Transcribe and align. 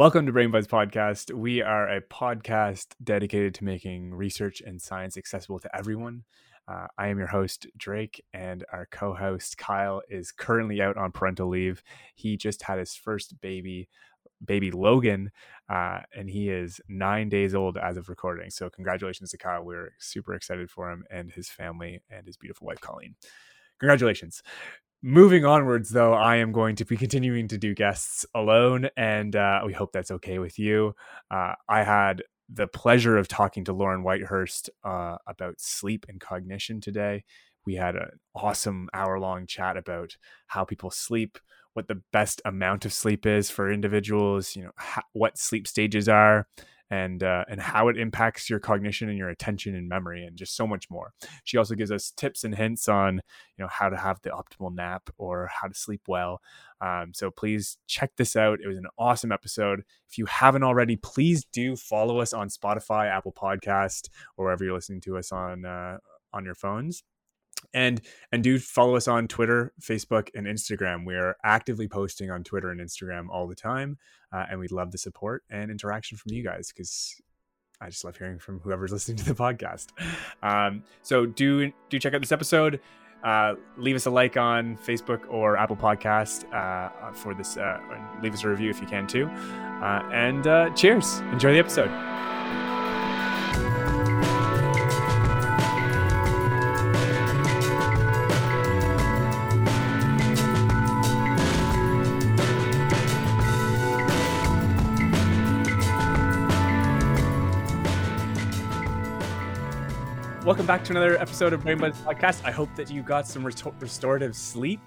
Welcome 0.00 0.24
to 0.24 0.32
Brain 0.32 0.50
Buzz 0.50 0.66
Podcast. 0.66 1.30
We 1.30 1.60
are 1.60 1.86
a 1.86 2.00
podcast 2.00 2.94
dedicated 3.04 3.54
to 3.56 3.64
making 3.64 4.14
research 4.14 4.62
and 4.62 4.80
science 4.80 5.18
accessible 5.18 5.58
to 5.58 5.76
everyone. 5.76 6.24
Uh, 6.66 6.86
I 6.96 7.08
am 7.08 7.18
your 7.18 7.26
host, 7.26 7.66
Drake, 7.76 8.24
and 8.32 8.64
our 8.72 8.88
co 8.90 9.12
host, 9.12 9.58
Kyle, 9.58 10.00
is 10.08 10.32
currently 10.32 10.80
out 10.80 10.96
on 10.96 11.12
parental 11.12 11.50
leave. 11.50 11.82
He 12.14 12.38
just 12.38 12.62
had 12.62 12.78
his 12.78 12.94
first 12.94 13.38
baby, 13.42 13.90
baby 14.42 14.70
Logan, 14.70 15.32
uh, 15.68 15.98
and 16.16 16.30
he 16.30 16.48
is 16.48 16.80
nine 16.88 17.28
days 17.28 17.54
old 17.54 17.76
as 17.76 17.98
of 17.98 18.08
recording. 18.08 18.48
So, 18.48 18.70
congratulations 18.70 19.32
to 19.32 19.36
Kyle. 19.36 19.62
We're 19.62 19.92
super 19.98 20.32
excited 20.32 20.70
for 20.70 20.90
him 20.90 21.04
and 21.10 21.30
his 21.30 21.50
family 21.50 22.00
and 22.08 22.26
his 22.26 22.38
beautiful 22.38 22.66
wife, 22.66 22.80
Colleen. 22.80 23.16
Congratulations. 23.80 24.42
Moving 25.02 25.46
onwards, 25.46 25.90
though, 25.90 26.12
I 26.12 26.36
am 26.36 26.52
going 26.52 26.76
to 26.76 26.84
be 26.84 26.96
continuing 26.98 27.48
to 27.48 27.58
do 27.58 27.74
guests 27.74 28.26
alone, 28.34 28.90
and 28.96 29.34
uh, 29.34 29.62
we 29.64 29.72
hope 29.72 29.92
that's 29.92 30.10
okay 30.10 30.38
with 30.38 30.58
you. 30.58 30.94
Uh, 31.30 31.54
I 31.68 31.84
had 31.84 32.22
the 32.52 32.66
pleasure 32.66 33.16
of 33.16 33.28
talking 33.28 33.64
to 33.64 33.72
Lauren 33.72 34.02
Whitehurst 34.02 34.68
uh, 34.84 35.16
about 35.26 35.60
sleep 35.60 36.04
and 36.08 36.20
cognition 36.20 36.80
today. 36.80 37.24
We 37.64 37.76
had 37.76 37.96
an 37.96 38.10
awesome 38.34 38.88
hour 38.92 39.18
long 39.18 39.46
chat 39.46 39.76
about 39.76 40.16
how 40.48 40.64
people 40.64 40.90
sleep, 40.90 41.38
what 41.72 41.88
the 41.88 42.02
best 42.12 42.42
amount 42.44 42.84
of 42.84 42.92
sleep 42.92 43.24
is 43.24 43.48
for 43.48 43.72
individuals, 43.72 44.54
you 44.54 44.64
know, 44.64 44.72
what 45.12 45.38
sleep 45.38 45.66
stages 45.66 46.08
are, 46.08 46.46
and 46.90 47.22
uh, 47.22 47.44
and 47.48 47.60
how 47.60 47.88
it 47.88 47.96
impacts 47.96 48.50
your 48.50 48.58
cognition 48.58 49.08
and 49.08 49.16
your 49.16 49.28
attention 49.28 49.74
and 49.74 49.88
memory 49.88 50.24
and 50.24 50.36
just 50.36 50.56
so 50.56 50.66
much 50.66 50.90
more. 50.90 51.12
She 51.44 51.56
also 51.56 51.74
gives 51.74 51.92
us 51.92 52.12
tips 52.16 52.44
and 52.44 52.54
hints 52.54 52.88
on 52.88 53.16
you 53.56 53.64
know 53.64 53.68
how 53.68 53.88
to 53.88 53.96
have 53.96 54.20
the 54.22 54.30
optimal 54.30 54.74
nap 54.74 55.08
or 55.16 55.48
how 55.52 55.68
to 55.68 55.74
sleep 55.74 56.02
well. 56.08 56.40
Um, 56.80 57.12
so 57.14 57.30
please 57.30 57.78
check 57.86 58.12
this 58.16 58.36
out. 58.36 58.58
It 58.62 58.68
was 58.68 58.78
an 58.78 58.86
awesome 58.98 59.32
episode. 59.32 59.82
If 60.08 60.18
you 60.18 60.26
haven't 60.26 60.64
already, 60.64 60.96
please 60.96 61.44
do 61.44 61.76
follow 61.76 62.20
us 62.20 62.32
on 62.32 62.48
Spotify, 62.48 63.08
Apple 63.08 63.32
Podcast, 63.32 64.08
or 64.36 64.46
wherever 64.46 64.64
you're 64.64 64.74
listening 64.74 65.00
to 65.02 65.16
us 65.16 65.30
on 65.30 65.64
uh, 65.64 65.98
on 66.32 66.44
your 66.44 66.54
phones 66.54 67.04
and 67.74 68.00
and 68.32 68.42
do 68.42 68.58
follow 68.58 68.96
us 68.96 69.08
on 69.08 69.28
twitter 69.28 69.72
facebook 69.80 70.28
and 70.34 70.46
instagram. 70.46 71.06
We 71.06 71.14
are 71.14 71.36
actively 71.44 71.88
posting 71.88 72.30
on 72.30 72.44
twitter 72.44 72.70
and 72.70 72.80
instagram 72.80 73.28
all 73.30 73.46
the 73.46 73.54
time 73.54 73.98
uh, 74.32 74.46
and 74.50 74.58
we'd 74.60 74.72
love 74.72 74.92
the 74.92 74.98
support 74.98 75.44
and 75.50 75.70
interaction 75.70 76.16
from 76.18 76.32
you 76.32 76.42
guys 76.42 76.72
because 76.72 77.20
i 77.80 77.88
just 77.88 78.04
love 78.04 78.16
hearing 78.16 78.38
from 78.38 78.60
whoever's 78.60 78.92
listening 78.96 79.16
to 79.18 79.24
the 79.24 79.34
podcast. 79.34 79.88
Um, 80.42 80.84
so 81.02 81.26
do 81.26 81.72
do 81.88 81.98
check 81.98 82.14
out 82.14 82.20
this 82.20 82.32
episode. 82.32 82.80
Uh, 83.22 83.54
leave 83.76 83.96
us 83.96 84.06
a 84.06 84.10
like 84.10 84.38
on 84.38 84.78
facebook 84.78 85.20
or 85.28 85.56
apple 85.58 85.76
podcast 85.76 86.50
uh, 86.54 87.12
for 87.12 87.34
this 87.34 87.58
uh, 87.58 87.78
leave 88.22 88.32
us 88.32 88.44
a 88.44 88.48
review 88.48 88.70
if 88.70 88.80
you 88.80 88.86
can 88.86 89.06
too. 89.06 89.26
Uh, 89.26 90.08
and 90.12 90.46
uh, 90.46 90.70
cheers. 90.70 91.20
Enjoy 91.32 91.52
the 91.52 91.58
episode 91.58 91.90
Welcome 110.50 110.66
back 110.66 110.82
to 110.82 110.90
another 110.90 111.16
episode 111.16 111.52
of 111.52 111.62
Brain 111.62 111.78
Buzz 111.78 111.94
Podcast. 111.98 112.44
I 112.44 112.50
hope 112.50 112.74
that 112.74 112.90
you 112.90 113.02
got 113.02 113.28
some 113.28 113.44
restorative 113.44 114.34
sleep. 114.34 114.80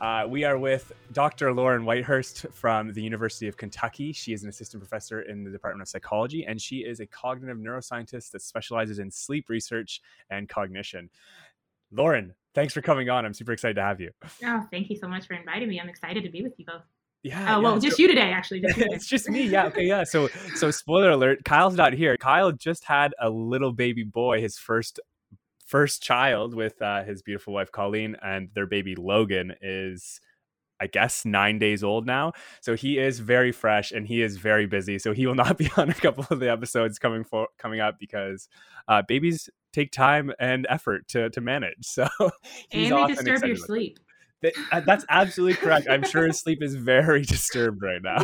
Uh, 0.00 0.26
we 0.28 0.44
are 0.44 0.56
with 0.56 0.92
Dr. 1.10 1.52
Lauren 1.52 1.82
Whitehurst 1.82 2.54
from 2.54 2.92
the 2.92 3.02
University 3.02 3.48
of 3.48 3.56
Kentucky. 3.56 4.12
She 4.12 4.32
is 4.32 4.44
an 4.44 4.48
assistant 4.48 4.80
professor 4.80 5.22
in 5.22 5.42
the 5.42 5.50
Department 5.50 5.82
of 5.82 5.88
Psychology, 5.88 6.46
and 6.46 6.62
she 6.62 6.84
is 6.84 7.00
a 7.00 7.06
cognitive 7.06 7.56
neuroscientist 7.58 8.30
that 8.30 8.42
specializes 8.42 9.00
in 9.00 9.10
sleep 9.10 9.48
research 9.48 10.02
and 10.30 10.48
cognition. 10.48 11.10
Lauren, 11.90 12.32
thanks 12.54 12.72
for 12.72 12.80
coming 12.80 13.10
on. 13.10 13.26
I'm 13.26 13.34
super 13.34 13.50
excited 13.50 13.74
to 13.74 13.82
have 13.82 14.00
you. 14.00 14.12
Oh, 14.44 14.68
thank 14.70 14.88
you 14.88 14.94
so 14.94 15.08
much 15.08 15.26
for 15.26 15.34
inviting 15.34 15.68
me. 15.68 15.80
I'm 15.80 15.88
excited 15.88 16.22
to 16.22 16.30
be 16.30 16.42
with 16.42 16.52
you 16.58 16.64
both. 16.64 16.82
Yeah. 17.24 17.56
Oh 17.56 17.60
well, 17.60 17.74
yeah. 17.74 17.80
just 17.80 17.98
you 17.98 18.06
today, 18.06 18.30
actually. 18.30 18.60
Just 18.60 18.78
it's 18.78 19.06
just 19.06 19.28
me. 19.28 19.44
Yeah. 19.44 19.66
Okay. 19.66 19.82
Yeah. 19.82 20.04
So 20.04 20.28
so 20.54 20.70
spoiler 20.70 21.10
alert. 21.10 21.44
Kyle's 21.44 21.74
not 21.74 21.92
here. 21.92 22.16
Kyle 22.16 22.52
just 22.52 22.84
had 22.84 23.12
a 23.20 23.28
little 23.28 23.72
baby 23.72 24.04
boy, 24.04 24.40
his 24.40 24.56
first 24.56 25.00
first 25.68 26.02
child 26.02 26.54
with 26.54 26.80
uh, 26.80 27.04
his 27.04 27.22
beautiful 27.22 27.54
wife 27.54 27.70
Colleen, 27.70 28.16
and 28.22 28.48
their 28.54 28.66
baby 28.66 28.96
Logan 28.96 29.54
is. 29.60 30.20
I 30.80 30.86
guess 30.86 31.24
nine 31.24 31.58
days 31.58 31.82
old 31.82 32.06
now. 32.06 32.34
So 32.60 32.76
he 32.76 32.98
is 32.98 33.18
very 33.18 33.50
fresh 33.50 33.90
and 33.90 34.06
he 34.06 34.22
is 34.22 34.36
very 34.36 34.66
busy. 34.66 35.00
So 35.00 35.12
he 35.12 35.26
will 35.26 35.34
not 35.34 35.58
be 35.58 35.68
on 35.76 35.90
a 35.90 35.94
couple 35.94 36.24
of 36.30 36.38
the 36.38 36.48
episodes 36.48 37.00
coming 37.00 37.24
for 37.24 37.48
coming 37.58 37.80
up 37.80 37.98
because 37.98 38.48
uh, 38.86 39.02
babies 39.02 39.50
take 39.72 39.90
time 39.90 40.32
and 40.38 40.68
effort 40.70 41.08
to 41.08 41.30
to 41.30 41.40
manage. 41.40 41.78
So 41.82 42.06
and 42.70 42.92
they 42.92 43.14
disturb 43.14 43.42
your 43.42 43.56
sleep. 43.56 43.98
Uh, 44.70 44.80
that's 44.80 45.04
absolutely 45.08 45.56
correct. 45.56 45.88
I'm 45.90 46.04
sure 46.04 46.26
his 46.26 46.38
sleep 46.40 46.62
is 46.62 46.74
very 46.74 47.22
disturbed 47.24 47.82
right 47.82 48.02
now. 48.02 48.22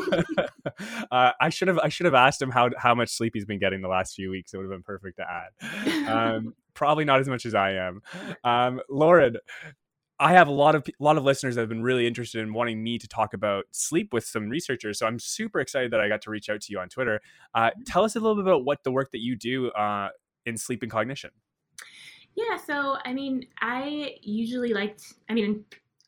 uh, 1.11 1.33
I 1.41 1.49
should 1.49 1.69
have 1.69 1.79
I 1.79 1.89
should 1.89 2.07
have 2.07 2.15
asked 2.15 2.41
him 2.41 2.51
how 2.51 2.71
how 2.77 2.95
much 2.95 3.11
sleep 3.11 3.33
he's 3.35 3.45
been 3.45 3.59
getting 3.59 3.81
the 3.83 3.89
last 3.89 4.15
few 4.15 4.31
weeks. 4.31 4.55
It 4.55 4.59
would 4.59 4.65
have 4.65 4.73
been 4.73 4.83
perfect 4.83 5.19
to 5.19 5.27
add. 5.29 6.09
Um, 6.09 6.55
probably 6.75 7.05
not 7.05 7.21
as 7.21 7.29
much 7.29 7.47
as 7.47 7.55
I 7.55 7.73
am. 7.73 8.03
Um, 8.45 8.81
Lauren, 8.89 9.37
I 10.21 10.33
have 10.33 10.47
a 10.47 10.53
lot 10.53 10.77
of 10.77 10.87
a 10.87 11.03
lot 11.03 11.17
of 11.17 11.25
listeners 11.25 11.57
that 11.57 11.63
have 11.63 11.69
been 11.69 11.83
really 11.83 12.07
interested 12.07 12.41
in 12.41 12.53
wanting 12.53 12.83
me 12.83 12.99
to 12.99 13.09
talk 13.09 13.35
about 13.35 13.65
sleep 13.73 14.13
with 14.13 14.25
some 14.25 14.49
researchers. 14.49 15.01
So 15.01 15.07
I'm 15.07 15.19
super 15.19 15.59
excited 15.59 15.91
that 15.91 16.01
I 16.01 16.09
got 16.09 16.23
to 16.23 16.31
reach 16.31 16.49
out 16.49 16.61
to 16.63 16.73
you 16.73 16.79
on 16.79 16.89
Twitter. 16.89 17.21
Uh, 17.55 17.71
tell 17.87 18.05
us 18.05 18.15
a 18.15 18.21
little 18.21 18.37
bit 18.37 18.45
about 18.45 18.65
what 18.65 18.85
the 18.85 18.93
work 18.93 19.11
that 19.13 19.21
you 19.21 19.35
do 19.37 19.71
uh, 19.73 20.11
in 20.47 20.57
sleep 20.57 20.83
and 20.83 20.91
cognition. 20.91 21.31
Yeah, 22.37 22.57
so 22.57 22.97
I 23.05 23.13
mean, 23.13 23.47
I 23.61 24.17
usually 24.21 24.73
like, 24.73 24.99
I 25.29 25.35
mean, 25.35 25.65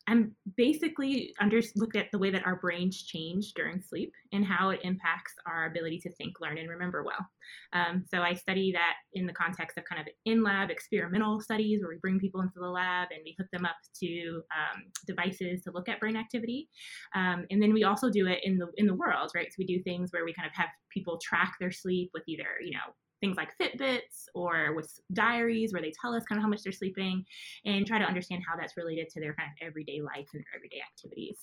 I'm 0.07 0.33
basically 0.55 1.33
under 1.39 1.61
looked 1.75 1.97
at 1.97 2.07
the 2.11 2.17
way 2.17 2.29
that 2.29 2.45
our 2.45 2.55
brains 2.55 3.03
change 3.03 3.53
during 3.53 3.81
sleep 3.81 4.13
and 4.31 4.45
how 4.45 4.69
it 4.69 4.79
impacts 4.83 5.33
our 5.45 5.65
ability 5.65 5.99
to 5.99 6.11
think, 6.13 6.39
learn, 6.39 6.57
and 6.57 6.69
remember 6.69 7.03
well. 7.03 7.27
Um, 7.73 8.05
so 8.09 8.21
I 8.21 8.33
study 8.33 8.71
that 8.71 8.93
in 9.13 9.27
the 9.27 9.33
context 9.33 9.77
of 9.77 9.83
kind 9.83 9.99
of 9.99 10.07
in 10.25 10.43
lab 10.43 10.69
experimental 10.69 11.41
studies 11.41 11.81
where 11.81 11.89
we 11.89 11.97
bring 11.97 12.19
people 12.19 12.41
into 12.41 12.59
the 12.59 12.69
lab 12.69 13.09
and 13.11 13.21
we 13.25 13.35
hook 13.37 13.47
them 13.51 13.65
up 13.65 13.75
to 14.01 14.41
um, 14.55 14.83
devices 15.05 15.63
to 15.63 15.71
look 15.71 15.89
at 15.89 15.99
brain 15.99 16.15
activity. 16.15 16.69
Um, 17.13 17.45
and 17.51 17.61
then 17.61 17.73
we 17.73 17.83
also 17.83 18.09
do 18.09 18.27
it 18.27 18.39
in 18.43 18.57
the 18.57 18.67
in 18.77 18.87
the 18.87 18.95
world, 18.95 19.31
right? 19.35 19.47
So 19.47 19.55
we 19.59 19.65
do 19.65 19.83
things 19.83 20.11
where 20.11 20.23
we 20.23 20.33
kind 20.33 20.47
of 20.47 20.55
have 20.55 20.69
people 20.89 21.19
track 21.21 21.55
their 21.59 21.71
sleep 21.71 22.11
with 22.13 22.23
either 22.27 22.47
you 22.63 22.71
know 22.71 22.93
things 23.19 23.37
like 23.37 23.49
Fitbits 23.59 24.27
or 24.35 24.73
with 24.75 24.99
diaries 25.13 25.73
where 25.73 25.81
they 25.81 25.91
tell 25.99 26.13
us 26.13 26.23
kind 26.25 26.37
of 26.37 26.43
how 26.43 26.49
much 26.49 26.63
they're 26.63 26.71
sleeping 26.71 27.25
and 27.65 27.85
try 27.85 27.97
to 27.99 28.05
understand 28.05 28.43
how 28.47 28.55
that's 28.55 28.77
related 28.77 29.09
to 29.09 29.19
their 29.19 29.33
kind 29.33 29.49
of 29.49 29.67
everyday 29.67 30.01
life 30.01 30.27
and 30.33 30.43
their 30.43 30.55
everyday 30.55 30.81
activities. 30.81 31.37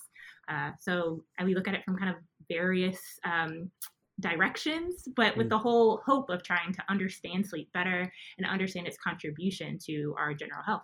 Uh, 0.47 0.71
so 0.79 1.23
we 1.43 1.55
look 1.55 1.67
at 1.67 1.73
it 1.73 1.83
from 1.83 1.97
kind 1.97 2.09
of 2.09 2.17
various 2.49 2.99
um, 3.25 3.69
directions, 4.19 5.07
but 5.15 5.35
with 5.35 5.47
mm. 5.47 5.51
the 5.51 5.57
whole 5.57 6.01
hope 6.05 6.29
of 6.29 6.43
trying 6.43 6.73
to 6.73 6.83
understand 6.89 7.45
sleep 7.45 7.69
better 7.73 8.11
and 8.37 8.47
understand 8.47 8.87
its 8.87 8.97
contribution 8.97 9.77
to 9.85 10.15
our 10.17 10.33
general 10.33 10.63
health. 10.65 10.83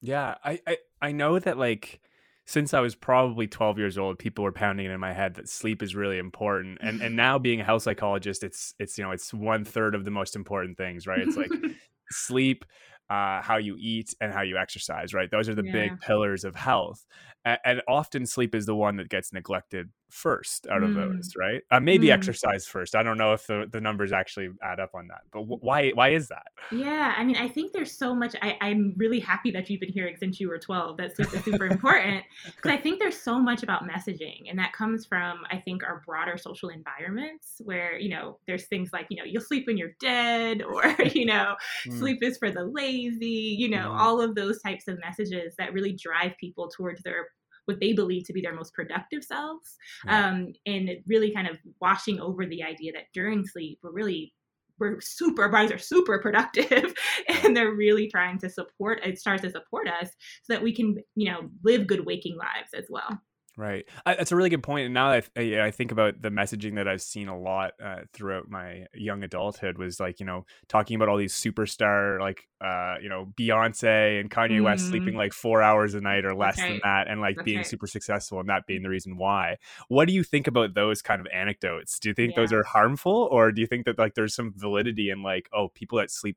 Yeah, 0.00 0.34
I, 0.44 0.60
I, 0.66 0.78
I 1.00 1.12
know 1.12 1.38
that 1.38 1.56
like 1.56 2.00
since 2.46 2.74
I 2.74 2.80
was 2.80 2.94
probably 2.94 3.46
12 3.46 3.78
years 3.78 3.96
old, 3.96 4.18
people 4.18 4.44
were 4.44 4.52
pounding 4.52 4.86
it 4.86 4.92
in 4.92 5.00
my 5.00 5.12
head 5.12 5.34
that 5.34 5.48
sleep 5.48 5.82
is 5.82 5.94
really 5.94 6.18
important. 6.18 6.78
And 6.80 7.00
and 7.00 7.16
now 7.24 7.38
being 7.38 7.60
a 7.60 7.64
health 7.64 7.82
psychologist, 7.82 8.42
it's 8.42 8.74
it's 8.78 8.98
you 8.98 9.04
know 9.04 9.12
it's 9.12 9.32
one 9.32 9.64
third 9.64 9.94
of 9.94 10.04
the 10.04 10.10
most 10.10 10.36
important 10.36 10.76
things, 10.76 11.06
right? 11.06 11.20
It's 11.20 11.36
like 11.36 11.50
sleep, 12.10 12.64
uh, 13.08 13.40
how 13.40 13.56
you 13.56 13.76
eat, 13.78 14.14
and 14.20 14.32
how 14.32 14.42
you 14.42 14.58
exercise, 14.58 15.14
right? 15.14 15.30
Those 15.30 15.48
are 15.48 15.54
the 15.54 15.64
yeah. 15.64 15.72
big 15.72 16.00
pillars 16.00 16.44
of 16.44 16.54
health. 16.54 17.04
And, 17.44 17.58
and, 17.64 17.82
often 17.88 18.24
sleep 18.26 18.54
is 18.54 18.64
the 18.66 18.74
one 18.74 18.96
that 18.96 19.10
gets 19.10 19.32
neglected 19.32 19.90
first 20.10 20.66
out 20.68 20.82
of 20.82 20.90
mm. 20.90 20.94
those, 20.94 21.34
right? 21.36 21.62
Uh, 21.70 21.80
maybe 21.80 22.08
mm. 22.08 22.12
exercise 22.12 22.66
first. 22.66 22.94
I 22.94 23.02
don't 23.02 23.18
know 23.18 23.32
if 23.32 23.46
the, 23.46 23.68
the 23.70 23.80
numbers 23.80 24.12
actually 24.12 24.48
add 24.62 24.78
up 24.78 24.90
on 24.94 25.08
that, 25.08 25.22
but 25.32 25.40
w- 25.40 25.58
why 25.60 25.90
why 25.90 26.10
is 26.10 26.28
that? 26.28 26.46
Yeah, 26.70 27.14
I 27.16 27.24
mean, 27.24 27.36
I 27.36 27.48
think 27.48 27.72
there's 27.72 27.92
so 27.92 28.14
much. 28.14 28.34
I, 28.40 28.56
I'm 28.60 28.94
really 28.96 29.20
happy 29.20 29.50
that 29.52 29.68
you've 29.68 29.80
been 29.80 29.92
hearing 29.92 30.16
since 30.16 30.38
you 30.38 30.48
were 30.48 30.58
12. 30.58 30.96
That's 30.96 31.16
super 31.16 31.38
super 31.38 31.66
important 31.66 32.24
because 32.44 32.70
I 32.70 32.76
think 32.76 33.00
there's 33.00 33.20
so 33.20 33.38
much 33.38 33.62
about 33.62 33.88
messaging, 33.88 34.48
and 34.48 34.58
that 34.58 34.72
comes 34.72 35.04
from 35.04 35.40
I 35.50 35.58
think 35.58 35.82
our 35.82 36.02
broader 36.06 36.38
social 36.38 36.68
environments 36.68 37.60
where 37.64 37.98
you 37.98 38.10
know 38.10 38.38
there's 38.46 38.66
things 38.66 38.90
like 38.92 39.06
you 39.10 39.16
know 39.16 39.24
you'll 39.24 39.42
sleep 39.42 39.66
when 39.66 39.76
you're 39.76 39.96
dead, 40.00 40.62
or 40.62 40.84
you 41.14 41.26
know 41.26 41.56
mm. 41.86 41.98
sleep 41.98 42.22
is 42.22 42.38
for 42.38 42.50
the 42.50 42.64
lazy, 42.64 43.56
you 43.58 43.68
know 43.68 43.92
all 43.92 44.20
of 44.20 44.34
those 44.34 44.60
types 44.62 44.88
of 44.88 44.98
messages 45.00 45.54
that 45.58 45.72
really 45.72 45.92
drive 45.92 46.36
people 46.38 46.68
towards 46.68 47.02
their 47.02 47.28
what 47.66 47.80
they 47.80 47.92
believe 47.92 48.24
to 48.26 48.32
be 48.32 48.40
their 48.40 48.54
most 48.54 48.74
productive 48.74 49.24
selves. 49.24 49.76
Um, 50.08 50.52
and 50.66 50.90
really 51.06 51.32
kind 51.32 51.48
of 51.48 51.58
washing 51.80 52.20
over 52.20 52.46
the 52.46 52.62
idea 52.62 52.92
that 52.92 53.12
during 53.12 53.46
sleep, 53.46 53.78
we're 53.82 53.92
really 53.92 54.32
we're 54.78 55.00
super 55.00 55.42
our 55.42 55.48
bodies 55.48 55.70
are 55.70 55.78
super 55.78 56.18
productive 56.18 56.92
and 57.28 57.56
they're 57.56 57.74
really 57.74 58.08
trying 58.08 58.38
to 58.38 58.50
support 58.50 58.98
it 59.04 59.18
starts 59.18 59.42
to 59.42 59.50
support 59.50 59.88
us 59.88 60.08
so 60.42 60.52
that 60.52 60.62
we 60.62 60.74
can 60.74 60.96
you 61.14 61.30
know 61.30 61.48
live 61.62 61.86
good 61.86 62.04
waking 62.04 62.36
lives 62.36 62.70
as 62.74 62.86
well 62.90 63.20
Right. 63.56 63.84
I, 64.04 64.16
that's 64.16 64.32
a 64.32 64.36
really 64.36 64.50
good 64.50 64.64
point. 64.64 64.86
And 64.86 64.94
now 64.94 65.12
that 65.12 65.30
I, 65.36 65.66
I, 65.66 65.70
think 65.70 65.92
about 65.92 66.20
the 66.20 66.30
messaging 66.30 66.74
that 66.74 66.88
I've 66.88 67.02
seen 67.02 67.28
a 67.28 67.38
lot 67.38 67.74
uh, 67.80 68.00
throughout 68.12 68.50
my 68.50 68.86
young 68.92 69.22
adulthood 69.22 69.78
was 69.78 70.00
like, 70.00 70.18
you 70.18 70.26
know, 70.26 70.44
talking 70.66 70.96
about 70.96 71.08
all 71.08 71.16
these 71.16 71.34
superstar, 71.34 72.18
like, 72.18 72.48
uh, 72.60 72.96
you 73.00 73.08
know, 73.08 73.32
Beyonce 73.38 74.18
and 74.18 74.28
Kanye 74.28 74.56
mm-hmm. 74.56 74.64
West 74.64 74.88
sleeping 74.88 75.14
like 75.14 75.32
four 75.32 75.62
hours 75.62 75.94
a 75.94 76.00
night 76.00 76.24
or 76.24 76.34
less 76.34 76.56
than 76.56 76.80
that 76.82 77.06
and 77.06 77.20
like 77.20 77.36
being 77.44 77.62
super 77.62 77.86
successful 77.86 78.40
and 78.40 78.48
that 78.48 78.66
being 78.66 78.82
the 78.82 78.88
reason 78.88 79.16
why. 79.18 79.58
What 79.86 80.08
do 80.08 80.14
you 80.14 80.24
think 80.24 80.48
about 80.48 80.74
those 80.74 81.00
kind 81.00 81.20
of 81.20 81.28
anecdotes? 81.32 82.00
Do 82.00 82.08
you 82.08 82.14
think 82.14 82.32
yeah. 82.32 82.42
those 82.42 82.52
are 82.52 82.64
harmful 82.64 83.28
or 83.30 83.52
do 83.52 83.60
you 83.60 83.68
think 83.68 83.84
that 83.84 84.00
like 84.00 84.14
there's 84.14 84.34
some 84.34 84.52
validity 84.56 85.10
in 85.10 85.22
like, 85.22 85.48
oh, 85.52 85.68
people 85.68 85.98
that 85.98 86.10
sleep 86.10 86.36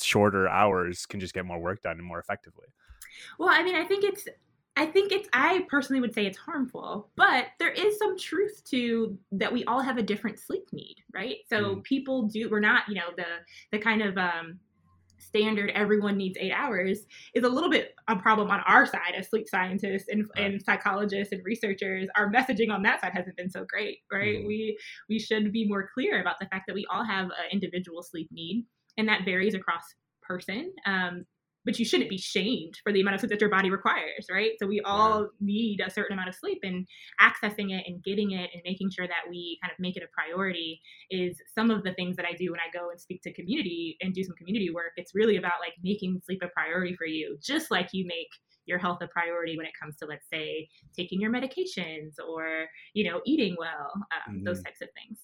shorter 0.00 0.48
hours 0.48 1.06
can 1.06 1.18
just 1.18 1.34
get 1.34 1.44
more 1.44 1.58
work 1.58 1.82
done 1.82 1.98
and 1.98 2.06
more 2.06 2.20
effectively? 2.20 2.66
Well, 3.40 3.48
I 3.50 3.64
mean, 3.64 3.74
I 3.74 3.84
think 3.84 4.04
it's 4.04 4.28
I 4.76 4.86
think 4.86 5.12
it's 5.12 5.28
I 5.32 5.66
personally 5.68 6.00
would 6.00 6.14
say 6.14 6.24
it's 6.24 6.38
harmful, 6.38 7.10
but 7.16 7.46
there 7.58 7.70
is 7.70 7.98
some 7.98 8.18
truth 8.18 8.62
to 8.70 9.18
that 9.32 9.52
we 9.52 9.64
all 9.64 9.80
have 9.80 9.98
a 9.98 10.02
different 10.02 10.38
sleep 10.38 10.64
need, 10.72 10.96
right? 11.14 11.36
So 11.48 11.76
mm. 11.76 11.84
people 11.84 12.28
do 12.28 12.48
we're 12.50 12.60
not, 12.60 12.88
you 12.88 12.94
know, 12.94 13.10
the 13.16 13.26
the 13.70 13.78
kind 13.78 14.02
of 14.02 14.16
um 14.16 14.60
standard 15.18 15.70
everyone 15.74 16.16
needs 16.16 16.36
eight 16.40 16.52
hours 16.52 17.06
is 17.34 17.44
a 17.44 17.48
little 17.48 17.70
bit 17.70 17.94
a 18.08 18.16
problem 18.16 18.50
on 18.50 18.60
our 18.66 18.84
side 18.84 19.14
as 19.16 19.28
sleep 19.28 19.48
scientists 19.48 20.06
and, 20.08 20.26
and 20.36 20.60
psychologists 20.62 21.32
and 21.32 21.42
researchers 21.44 22.08
our 22.16 22.30
messaging 22.32 22.72
on 22.72 22.82
that 22.82 23.00
side 23.00 23.12
hasn't 23.14 23.36
been 23.36 23.48
so 23.48 23.64
great 23.68 23.98
right 24.10 24.40
mm. 24.40 24.46
we 24.48 24.76
we 25.08 25.18
should 25.18 25.52
be 25.52 25.66
more 25.66 25.88
clear 25.94 26.20
about 26.20 26.40
the 26.40 26.46
fact 26.46 26.64
that 26.66 26.74
we 26.74 26.84
all 26.90 27.04
have 27.04 27.26
an 27.26 27.50
individual 27.52 28.02
sleep 28.02 28.28
need 28.32 28.66
and 28.98 29.08
that 29.08 29.24
varies 29.24 29.54
across 29.54 29.82
person 30.22 30.72
um, 30.86 31.24
but 31.64 31.78
you 31.78 31.84
shouldn't 31.84 32.10
be 32.10 32.18
shamed 32.18 32.74
for 32.82 32.92
the 32.92 33.00
amount 33.00 33.14
of 33.14 33.20
sleep 33.20 33.30
that 33.30 33.40
your 33.40 33.50
body 33.50 33.70
requires, 33.70 34.26
right? 34.30 34.52
So 34.58 34.66
we 34.66 34.80
all 34.84 35.28
need 35.40 35.80
a 35.80 35.90
certain 35.90 36.14
amount 36.14 36.28
of 36.28 36.34
sleep 36.34 36.58
and 36.62 36.86
accessing 37.20 37.72
it 37.72 37.84
and 37.86 38.02
getting 38.02 38.32
it 38.32 38.50
and 38.52 38.62
making 38.64 38.90
sure 38.90 39.06
that 39.06 39.28
we 39.28 39.58
kind 39.62 39.72
of 39.72 39.78
make 39.78 39.96
it 39.96 40.02
a 40.02 40.08
priority 40.12 40.80
is 41.10 41.36
some 41.54 41.70
of 41.70 41.84
the 41.84 41.94
things 41.94 42.16
that 42.16 42.26
I 42.26 42.32
do 42.32 42.50
when 42.50 42.60
I 42.60 42.76
go 42.76 42.90
and 42.90 43.00
speak 43.00 43.22
to 43.22 43.32
community 43.32 43.96
and 44.00 44.12
do 44.12 44.24
some 44.24 44.34
community 44.36 44.70
work. 44.70 44.92
It's 44.96 45.14
really 45.14 45.36
about 45.36 45.60
like 45.60 45.74
making 45.82 46.20
sleep 46.24 46.42
a 46.42 46.48
priority 46.48 46.94
for 46.96 47.06
you, 47.06 47.38
just 47.42 47.70
like 47.70 47.88
you 47.92 48.06
make 48.06 48.28
your 48.66 48.78
health 48.78 48.98
a 49.02 49.08
priority 49.08 49.56
when 49.56 49.66
it 49.66 49.72
comes 49.80 49.96
to 49.96 50.06
let's 50.06 50.26
say 50.32 50.68
taking 50.96 51.20
your 51.20 51.32
medications 51.32 52.14
or 52.26 52.66
you 52.94 53.10
know 53.10 53.20
eating 53.26 53.56
well 53.58 53.90
um, 53.94 54.36
mm-hmm. 54.36 54.44
those 54.44 54.62
types 54.62 54.80
of 54.80 54.88
things 54.94 55.18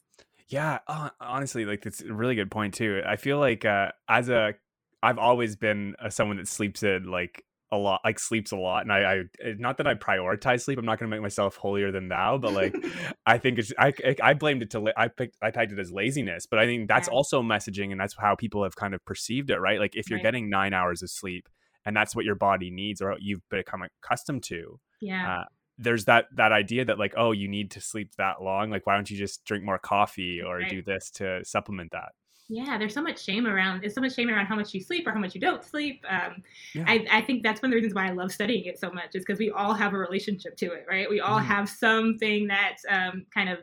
yeah 0.48 0.78
honestly 1.20 1.64
like 1.64 1.82
that's 1.82 2.00
a 2.00 2.12
really 2.12 2.34
good 2.34 2.50
point 2.50 2.74
too 2.74 3.00
i 3.06 3.14
feel 3.14 3.38
like 3.38 3.64
uh, 3.64 3.92
as 4.08 4.28
a 4.28 4.54
I've 5.02 5.18
always 5.18 5.56
been 5.56 5.94
a, 5.98 6.10
someone 6.10 6.38
that 6.38 6.48
sleeps 6.48 6.82
in 6.82 7.04
like 7.04 7.44
a 7.70 7.76
lot, 7.76 8.00
like 8.04 8.18
sleeps 8.18 8.52
a 8.52 8.56
lot, 8.56 8.82
and 8.82 8.92
I, 8.92 8.98
I 8.98 9.16
eh, 9.42 9.54
not 9.58 9.76
that 9.78 9.86
I 9.86 9.94
prioritize 9.94 10.62
sleep. 10.62 10.78
I'm 10.78 10.84
not 10.84 10.98
going 10.98 11.10
to 11.10 11.14
make 11.14 11.22
myself 11.22 11.56
holier 11.56 11.92
than 11.92 12.08
thou, 12.08 12.38
but 12.38 12.52
like 12.52 12.74
I 13.26 13.38
think 13.38 13.58
it's 13.58 13.72
I 13.78 13.92
I 14.22 14.34
blamed 14.34 14.62
it 14.62 14.70
to 14.70 14.92
I 14.96 15.08
picked 15.08 15.36
I 15.42 15.50
tagged 15.50 15.72
it 15.72 15.78
as 15.78 15.92
laziness, 15.92 16.46
but 16.46 16.58
I 16.58 16.66
think 16.66 16.88
that's 16.88 17.08
yeah. 17.08 17.14
also 17.14 17.42
messaging, 17.42 17.92
and 17.92 18.00
that's 18.00 18.16
how 18.18 18.34
people 18.34 18.62
have 18.62 18.76
kind 18.76 18.94
of 18.94 19.04
perceived 19.04 19.50
it, 19.50 19.58
right? 19.58 19.78
Like 19.78 19.96
if 19.96 20.08
you're 20.08 20.18
right. 20.18 20.22
getting 20.22 20.48
nine 20.48 20.72
hours 20.72 21.02
of 21.02 21.10
sleep, 21.10 21.48
and 21.84 21.94
that's 21.94 22.16
what 22.16 22.24
your 22.24 22.36
body 22.36 22.70
needs 22.70 23.00
or 23.00 23.16
you've 23.20 23.46
become 23.50 23.82
accustomed 23.82 24.42
to, 24.44 24.80
yeah. 25.00 25.40
Uh, 25.40 25.44
there's 25.78 26.06
that 26.06 26.26
that 26.34 26.52
idea 26.52 26.84
that 26.84 26.98
like 26.98 27.14
oh 27.16 27.30
you 27.32 27.46
need 27.46 27.70
to 27.70 27.80
sleep 27.80 28.12
that 28.18 28.42
long 28.42 28.68
like 28.68 28.84
why 28.86 28.96
don't 28.96 29.10
you 29.10 29.16
just 29.16 29.44
drink 29.44 29.64
more 29.64 29.78
coffee 29.78 30.42
or 30.44 30.58
right. 30.58 30.68
do 30.68 30.82
this 30.82 31.08
to 31.10 31.40
supplement 31.44 31.92
that 31.92 32.10
yeah 32.48 32.78
there's 32.78 32.94
so 32.94 33.02
much 33.02 33.22
shame 33.22 33.46
around 33.46 33.82
there's 33.82 33.94
so 33.94 34.00
much 34.00 34.14
shame 34.14 34.28
around 34.28 34.46
how 34.46 34.56
much 34.56 34.72
you 34.72 34.80
sleep 34.80 35.06
or 35.06 35.12
how 35.12 35.18
much 35.18 35.34
you 35.34 35.40
don't 35.40 35.62
sleep 35.64 36.04
um, 36.08 36.42
yeah. 36.74 36.84
I, 36.86 37.06
I 37.10 37.20
think 37.20 37.42
that's 37.42 37.60
one 37.62 37.68
of 37.68 37.72
the 37.72 37.76
reasons 37.76 37.94
why 37.94 38.08
i 38.08 38.12
love 38.12 38.32
studying 38.32 38.64
it 38.64 38.78
so 38.78 38.90
much 38.90 39.14
is 39.14 39.24
because 39.24 39.38
we 39.38 39.50
all 39.50 39.74
have 39.74 39.92
a 39.92 39.98
relationship 39.98 40.56
to 40.58 40.66
it 40.72 40.86
right 40.88 41.08
we 41.08 41.20
all 41.20 41.40
mm. 41.40 41.44
have 41.44 41.68
something 41.68 42.48
that 42.48 42.76
um, 42.88 43.26
kind 43.32 43.48
of 43.48 43.58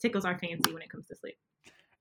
tickles 0.00 0.24
our 0.24 0.38
fancy 0.38 0.72
when 0.72 0.82
it 0.82 0.90
comes 0.90 1.06
to 1.06 1.16
sleep 1.16 1.36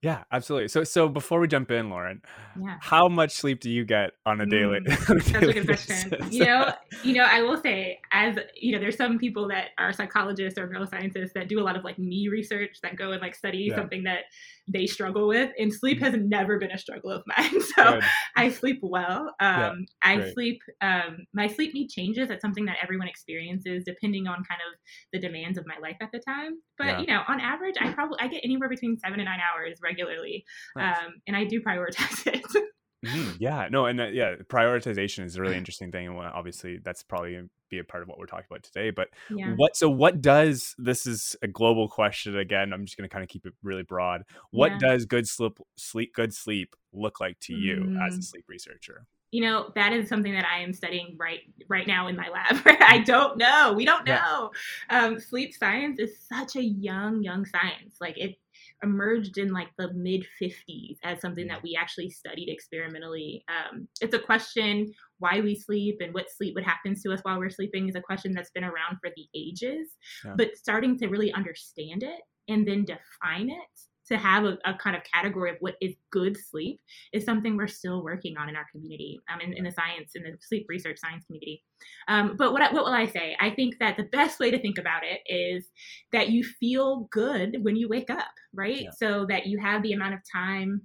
yeah, 0.06 0.24
absolutely. 0.32 0.68
So, 0.68 0.84
so 0.84 1.10
before 1.10 1.40
we 1.40 1.48
jump 1.48 1.72
in, 1.72 1.90
Lauren, 1.90 2.22
yeah. 2.62 2.76
how 2.80 3.08
much 3.08 3.32
sleep 3.32 3.60
do 3.60 3.72
you 3.72 3.84
get 3.84 4.12
on 4.24 4.40
a 4.40 4.46
daily? 4.46 4.80
Mm, 4.82 5.10
on 5.10 5.18
a 5.18 5.22
daily 5.22 5.50
a 5.50 5.54
good 5.54 5.66
question. 5.66 6.16
you 6.30 6.46
know, 6.46 6.72
you 7.04 7.14
know, 7.14 7.24
I 7.24 7.42
will 7.42 7.60
say, 7.60 8.00
as 8.12 8.38
you 8.56 8.74
know, 8.74 8.80
there's 8.80 8.98
some 8.98 9.18
people 9.18 9.48
that 9.48 9.70
are 9.80 9.92
psychologists 9.92 10.60
or 10.60 10.68
neuroscientists 10.68 11.34
that 11.34 11.48
do 11.48 11.60
a 11.60 11.64
lot 11.64 11.76
of 11.76 11.84
like 11.84 11.98
me 11.98 12.28
research 12.28 12.82
that 12.84 12.98
go 12.98 13.14
and 13.14 13.22
like 13.22 13.34
study 13.34 13.70
yeah. 13.70 13.76
something 13.76 14.04
that 14.04 14.26
they 14.68 14.88
struggle 14.88 15.28
with, 15.28 15.52
and 15.60 15.74
sleep 15.74 16.00
has 16.02 16.16
never 16.18 16.58
been 16.58 16.72
a 16.72 16.78
struggle 16.78 17.12
of 17.12 17.24
mine. 17.26 17.62
So 17.76 17.84
good. 17.96 18.04
I 18.38 18.50
sleep 18.50 18.80
well. 18.82 19.34
Um, 19.42 19.50
yeah, 19.50 19.74
I 20.02 20.16
great. 20.16 20.34
sleep. 20.34 20.60
Um, 20.82 21.26
my 21.34 21.48
sleep 21.48 21.74
need 21.74 21.90
changes. 21.90 22.30
It's 22.30 22.42
something 22.42 22.66
that 22.66 22.78
everyone 22.82 23.08
experiences 23.08 23.84
depending 23.86 24.28
on 24.28 24.36
kind 24.50 24.62
of 24.62 24.80
the 25.12 25.20
demands 25.20 25.58
of 25.58 25.66
my 25.68 25.78
life 25.82 25.98
at 26.02 26.10
the 26.14 26.20
time. 26.20 26.54
But 26.78 26.88
yeah. 26.88 27.00
you 27.02 27.08
know, 27.08 27.22
on 27.28 27.42
average, 27.42 27.76
I 27.82 27.92
probably 27.92 28.18
I 28.22 28.28
get 28.28 28.42
anywhere 28.46 28.70
between 28.70 28.98
seven 28.98 29.20
and 29.20 29.26
nine 29.26 29.40
hours 29.40 29.80
regularly, 29.84 30.46
nice. 30.78 30.98
um, 30.98 31.14
and 31.28 31.36
I 31.36 31.44
do 31.44 31.60
prioritize 31.62 32.26
it. 32.34 32.46
Mm-hmm. 33.06 33.32
Yeah, 33.40 33.68
no, 33.70 33.86
and 33.86 34.00
yeah, 34.14 34.36
prioritization 34.48 35.26
is 35.26 35.36
a 35.36 35.42
really 35.42 35.58
interesting 35.62 35.92
thing, 35.92 36.08
and 36.08 36.18
obviously 36.18 36.80
that's 36.84 37.04
probably 37.04 37.42
be 37.70 37.80
a 37.80 37.84
part 37.84 38.04
of 38.04 38.10
what 38.10 38.18
we're 38.18 38.26
talking 38.26 38.46
about 38.50 38.64
today. 38.64 38.92
But 38.92 39.10
yeah. 39.30 39.54
what? 39.56 39.76
So, 39.76 39.90
what 39.90 40.22
does 40.22 40.76
this 40.78 41.06
is 41.06 41.36
a 41.42 41.48
global 41.48 41.88
question 41.88 42.38
again? 42.38 42.74
I'm 42.74 42.86
just 42.86 42.98
going 42.98 43.08
to 43.08 43.14
kind 43.14 43.24
of 43.24 43.30
keep 43.30 43.46
it 43.46 43.54
really 43.64 43.84
broad. 43.84 44.24
What 44.52 44.74
yeah. 44.74 44.90
does 44.90 45.06
good 45.06 45.28
sleep, 45.28 45.60
sleep, 45.78 46.14
good 46.14 46.34
sleep 46.34 46.76
look 46.94 47.20
like 47.20 47.40
to 47.42 47.54
you 47.54 47.78
mm. 47.88 48.08
as 48.08 48.16
a 48.16 48.20
mm. 48.20 48.24
sleep 48.24 48.46
researcher? 48.48 49.06
you 49.32 49.42
know 49.42 49.70
that 49.76 49.92
is 49.92 50.08
something 50.08 50.32
that 50.32 50.46
i 50.46 50.60
am 50.60 50.72
studying 50.72 51.16
right 51.20 51.42
right 51.68 51.88
now 51.88 52.08
in 52.08 52.16
my 52.16 52.30
lab 52.30 52.62
i 52.82 53.00
don't 53.00 53.38
know 53.38 53.74
we 53.76 53.84
don't 53.84 54.06
know 54.06 54.52
yeah. 54.90 55.06
um, 55.06 55.20
sleep 55.20 55.54
science 55.54 56.00
is 56.00 56.18
such 56.30 56.56
a 56.56 56.64
young 56.64 57.22
young 57.22 57.46
science 57.46 57.98
like 58.00 58.18
it 58.18 58.38
emerged 58.84 59.38
in 59.38 59.52
like 59.52 59.70
the 59.78 59.94
mid 59.94 60.26
50s 60.42 60.98
as 61.04 61.22
something 61.22 61.48
that 61.48 61.64
we 61.64 61.78
actually 61.80 62.10
studied 62.10 62.50
experimentally. 62.50 63.44
Um, 63.48 63.88
it's 64.02 64.14
a 64.14 64.20
question 64.20 64.94
why 65.20 65.42
we 65.42 65.56
sleep 65.56 65.98
and 66.02 66.14
what 66.14 66.30
sleep, 66.30 66.56
what 66.56 66.64
happens 66.64 67.02
to 67.04 67.14
us 67.14 67.22
while 67.24 67.40
we're 67.40 67.50
sleeping 67.50 67.88
is 67.88 67.96
a 67.96 68.02
question 68.02 68.34
that's 68.34 68.52
been 68.52 68.64
around 68.64 68.98
for 69.02 69.10
the 69.16 69.26
ages. 69.36 69.90
Yeah. 70.24 70.34
But 70.38 70.58
starting 70.58 70.98
to 71.00 71.08
really 71.08 71.32
understand 71.34 72.04
it 72.04 72.22
and 72.48 72.68
then 72.68 72.86
define 72.86 73.50
it 73.50 73.80
to 74.08 74.18
have 74.18 74.46
a, 74.46 74.58
a, 74.66 74.74
kind 74.76 74.96
of 74.96 75.02
category 75.12 75.52
of 75.52 75.58
what 75.60 75.76
is 75.82 75.96
good 76.12 76.38
sleep 76.38 76.80
is 77.14 77.26
something 77.26 77.58
we're 77.58 77.68
still 77.68 78.04
working 78.04 78.38
on 78.38 78.50
in 78.50 78.56
our 78.56 78.66
community, 78.72 79.20
um, 79.32 79.42
in, 79.42 79.54
in 79.54 79.64
the 79.64 79.72
science, 79.72 80.12
in 80.16 80.24
the 80.24 80.38
sleep 80.42 80.66
research 80.70 80.98
science 81.00 81.26
community. 81.26 81.64
Um, 82.08 82.36
but 82.38 82.54
what, 82.54 82.62
what 82.74 82.86
will 82.86 82.94
I 82.94 83.08
say? 83.08 83.36
I 83.40 83.50
think 83.50 83.80
that 83.80 83.98
the 83.98 84.04
best 84.04 84.40
way 84.40 84.52
to 84.52 84.60
think 84.60 84.78
about 84.78 85.02
it 85.04 85.22
is 85.32 85.68
that 86.12 86.30
you 86.30 86.44
feel 86.44 87.08
good 87.12 87.58
when 87.64 87.76
you 87.76 87.88
wake 87.90 88.10
up, 88.10 88.32
right? 88.54 88.84
Yeah. 88.84 88.90
So 88.98 89.26
that 89.28 89.48
you 89.48 89.60
have 89.60 89.82
the 89.82 89.94
amount 89.94 90.14
of 90.14 90.20
time 90.32 90.82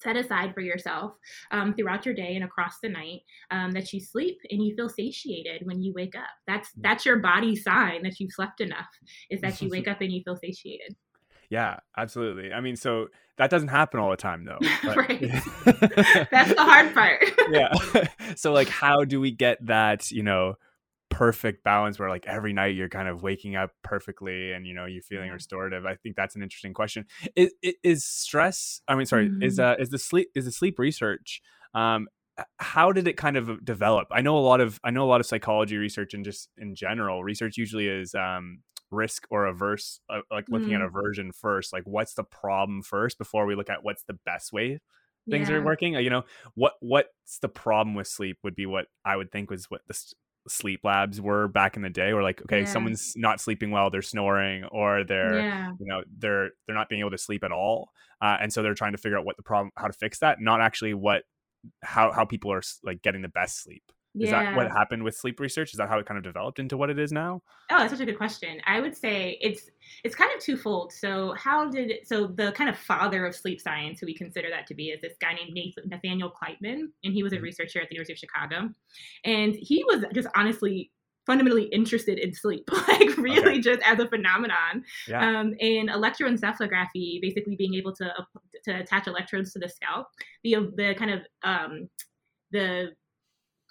set 0.00 0.16
aside 0.16 0.54
for 0.54 0.60
yourself 0.60 1.12
um, 1.50 1.74
throughout 1.74 2.06
your 2.06 2.14
day 2.14 2.36
and 2.36 2.44
across 2.44 2.74
the 2.82 2.88
night 2.88 3.20
um, 3.50 3.72
that 3.72 3.92
you 3.92 4.00
sleep 4.00 4.38
and 4.50 4.64
you 4.64 4.74
feel 4.76 4.88
satiated 4.88 5.66
when 5.66 5.82
you 5.82 5.92
wake 5.94 6.14
up 6.14 6.30
that's 6.46 6.70
that's 6.76 7.04
your 7.04 7.18
body 7.18 7.56
sign 7.56 8.02
that 8.02 8.20
you've 8.20 8.32
slept 8.32 8.60
enough 8.60 8.86
is 9.30 9.40
that 9.40 9.60
you 9.60 9.68
wake 9.72 9.88
up 9.88 10.00
and 10.00 10.12
you 10.12 10.22
feel 10.24 10.36
satiated 10.36 10.94
yeah, 11.50 11.78
absolutely. 11.96 12.52
I 12.52 12.60
mean, 12.60 12.76
so 12.76 13.08
that 13.38 13.50
doesn't 13.50 13.68
happen 13.68 14.00
all 14.00 14.10
the 14.10 14.16
time 14.16 14.44
though. 14.44 14.58
right. 14.94 15.20
That's 16.30 16.54
the 16.54 16.56
hard 16.58 16.94
part. 16.94 17.24
yeah. 17.50 17.72
so 18.36 18.52
like 18.52 18.68
how 18.68 19.04
do 19.04 19.20
we 19.20 19.30
get 19.30 19.64
that, 19.66 20.10
you 20.10 20.22
know, 20.22 20.54
perfect 21.10 21.64
balance 21.64 21.98
where 21.98 22.10
like 22.10 22.26
every 22.26 22.52
night 22.52 22.74
you're 22.74 22.88
kind 22.88 23.08
of 23.08 23.22
waking 23.22 23.56
up 23.56 23.70
perfectly 23.82 24.52
and 24.52 24.66
you 24.66 24.74
know 24.74 24.84
you're 24.84 25.02
feeling 25.02 25.30
restorative 25.30 25.86
i 25.86 25.94
think 25.94 26.14
that's 26.14 26.36
an 26.36 26.42
interesting 26.42 26.74
question 26.74 27.06
is, 27.34 27.50
is 27.82 28.04
stress 28.04 28.82
i 28.88 28.94
mean 28.94 29.06
sorry 29.06 29.28
mm-hmm. 29.28 29.42
is 29.42 29.58
uh 29.58 29.74
is 29.78 29.88
the 29.88 29.98
sleep 29.98 30.28
is 30.34 30.44
the 30.44 30.52
sleep 30.52 30.78
research 30.78 31.40
um 31.72 32.08
how 32.58 32.92
did 32.92 33.08
it 33.08 33.16
kind 33.16 33.38
of 33.38 33.64
develop 33.64 34.06
i 34.12 34.20
know 34.20 34.36
a 34.36 34.38
lot 34.38 34.60
of 34.60 34.78
i 34.84 34.90
know 34.90 35.02
a 35.02 35.08
lot 35.08 35.18
of 35.18 35.26
psychology 35.26 35.78
research 35.78 36.12
and 36.12 36.26
just 36.26 36.50
in 36.58 36.74
general 36.74 37.24
research 37.24 37.56
usually 37.56 37.88
is 37.88 38.14
um 38.14 38.58
risk 38.90 39.26
or 39.30 39.46
averse 39.46 40.00
uh, 40.10 40.20
like 40.30 40.48
looking 40.48 40.70
mm. 40.70 40.76
at 40.76 40.82
aversion 40.82 41.32
first 41.32 41.72
like 41.72 41.84
what's 41.84 42.14
the 42.14 42.24
problem 42.24 42.82
first 42.82 43.18
before 43.18 43.46
we 43.46 43.54
look 43.54 43.70
at 43.70 43.84
what's 43.84 44.04
the 44.04 44.18
best 44.24 44.52
way 44.52 44.80
things 45.30 45.48
yeah. 45.48 45.56
are 45.56 45.62
working 45.62 45.96
uh, 45.96 45.98
you 45.98 46.10
know 46.10 46.24
what 46.54 46.74
what's 46.80 47.38
the 47.40 47.48
problem 47.48 47.94
with 47.94 48.06
sleep 48.06 48.38
would 48.42 48.54
be 48.54 48.66
what 48.66 48.86
i 49.04 49.16
would 49.16 49.30
think 49.30 49.50
was 49.50 49.66
what 49.70 49.82
the 49.86 49.98
sleep 50.48 50.80
labs 50.84 51.20
were 51.20 51.48
back 51.48 51.76
in 51.76 51.82
the 51.82 51.90
day 51.90 52.12
or 52.12 52.22
like 52.22 52.40
okay 52.42 52.60
yeah. 52.60 52.66
someone's 52.66 53.12
not 53.16 53.40
sleeping 53.40 53.70
well 53.70 53.90
they're 53.90 54.02
snoring 54.02 54.64
or 54.64 55.04
they're 55.04 55.40
yeah. 55.40 55.72
you 55.78 55.86
know 55.86 56.02
they're 56.18 56.50
they're 56.66 56.76
not 56.76 56.88
being 56.88 57.00
able 57.00 57.10
to 57.10 57.18
sleep 57.18 57.44
at 57.44 57.52
all 57.52 57.90
uh, 58.20 58.36
and 58.40 58.52
so 58.52 58.62
they're 58.62 58.74
trying 58.74 58.92
to 58.92 58.98
figure 58.98 59.18
out 59.18 59.24
what 59.24 59.36
the 59.36 59.42
problem 59.42 59.70
how 59.76 59.86
to 59.86 59.92
fix 59.92 60.18
that 60.20 60.40
not 60.40 60.60
actually 60.60 60.94
what 60.94 61.22
how 61.82 62.12
how 62.12 62.24
people 62.24 62.52
are 62.52 62.62
like 62.82 63.02
getting 63.02 63.22
the 63.22 63.28
best 63.28 63.62
sleep 63.62 63.82
is 64.14 64.30
that 64.30 64.56
what 64.56 64.70
happened 64.70 65.02
with 65.02 65.16
sleep 65.16 65.38
research? 65.40 65.72
Is 65.72 65.78
that 65.78 65.88
how 65.88 65.98
it 65.98 66.06
kind 66.06 66.18
of 66.18 66.24
developed 66.24 66.58
into 66.58 66.76
what 66.76 66.90
it 66.90 66.98
is 66.98 67.12
now? 67.12 67.42
Oh, 67.70 67.78
that's 67.78 67.92
such 67.92 68.00
a 68.00 68.06
good 68.06 68.16
question. 68.16 68.60
I 68.66 68.80
would 68.80 68.96
say 68.96 69.38
it's 69.40 69.70
it's 70.04 70.14
kind 70.14 70.30
of 70.34 70.40
twofold. 70.40 70.92
So 70.92 71.34
how 71.36 71.70
did 71.70 72.06
so 72.06 72.26
the 72.26 72.52
kind 72.52 72.70
of 72.70 72.78
father 72.78 73.26
of 73.26 73.34
sleep 73.34 73.60
science, 73.60 74.00
who 74.00 74.06
we 74.06 74.14
consider 74.14 74.48
that 74.50 74.66
to 74.68 74.74
be, 74.74 74.88
is 74.88 75.00
this 75.00 75.14
guy 75.20 75.34
named 75.34 75.74
Nathaniel 75.86 76.30
Kleitman, 76.30 76.88
and 77.04 77.12
he 77.12 77.22
was 77.22 77.32
a 77.32 77.36
mm-hmm. 77.36 77.44
researcher 77.44 77.80
at 77.80 77.88
the 77.88 77.96
University 77.96 78.14
of 78.14 78.18
Chicago, 78.18 78.70
and 79.24 79.54
he 79.54 79.84
was 79.84 80.04
just 80.14 80.28
honestly 80.34 80.90
fundamentally 81.26 81.64
interested 81.64 82.18
in 82.18 82.32
sleep, 82.32 82.68
like 82.88 83.16
really 83.18 83.40
okay. 83.40 83.60
just 83.60 83.82
as 83.82 83.98
a 84.00 84.08
phenomenon. 84.08 84.82
Yeah. 85.06 85.20
Um, 85.20 85.54
and 85.60 85.90
electroencephalography, 85.90 87.20
basically 87.20 87.56
being 87.56 87.74
able 87.74 87.94
to 87.96 88.12
to 88.64 88.72
attach 88.72 89.06
electrodes 89.06 89.52
to 89.52 89.58
the 89.58 89.68
scalp, 89.68 90.08
the 90.42 90.72
the 90.76 90.94
kind 90.98 91.10
of 91.10 91.20
um, 91.42 91.88
the 92.50 92.92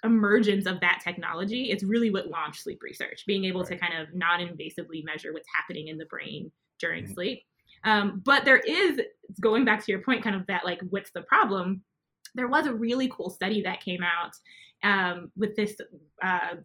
emergence 0.08 0.66
of 0.66 0.80
that 0.80 1.00
technology 1.04 1.70
is 1.70 1.84
really 1.84 2.10
what 2.10 2.28
launched 2.28 2.62
sleep 2.62 2.80
research, 2.82 3.24
being 3.26 3.44
able 3.44 3.62
right. 3.62 3.72
to 3.72 3.78
kind 3.78 3.94
of 4.00 4.14
non-invasively 4.14 5.04
measure 5.04 5.32
what's 5.32 5.48
happening 5.54 5.88
in 5.88 5.98
the 5.98 6.06
brain 6.06 6.50
during 6.80 7.04
mm-hmm. 7.04 7.14
sleep. 7.14 7.42
Um, 7.84 8.22
but 8.24 8.44
there 8.44 8.58
is 8.58 9.00
going 9.40 9.64
back 9.64 9.84
to 9.84 9.92
your 9.92 10.02
point, 10.02 10.24
kind 10.24 10.34
of 10.34 10.46
that 10.46 10.64
like, 10.64 10.80
what's 10.90 11.12
the 11.12 11.22
problem? 11.22 11.82
There 12.34 12.48
was 12.48 12.66
a 12.66 12.74
really 12.74 13.08
cool 13.08 13.30
study 13.30 13.62
that 13.62 13.84
came 13.84 14.02
out 14.02 14.32
um, 14.82 15.30
with 15.36 15.54
this 15.56 15.76
uh, 16.22 16.56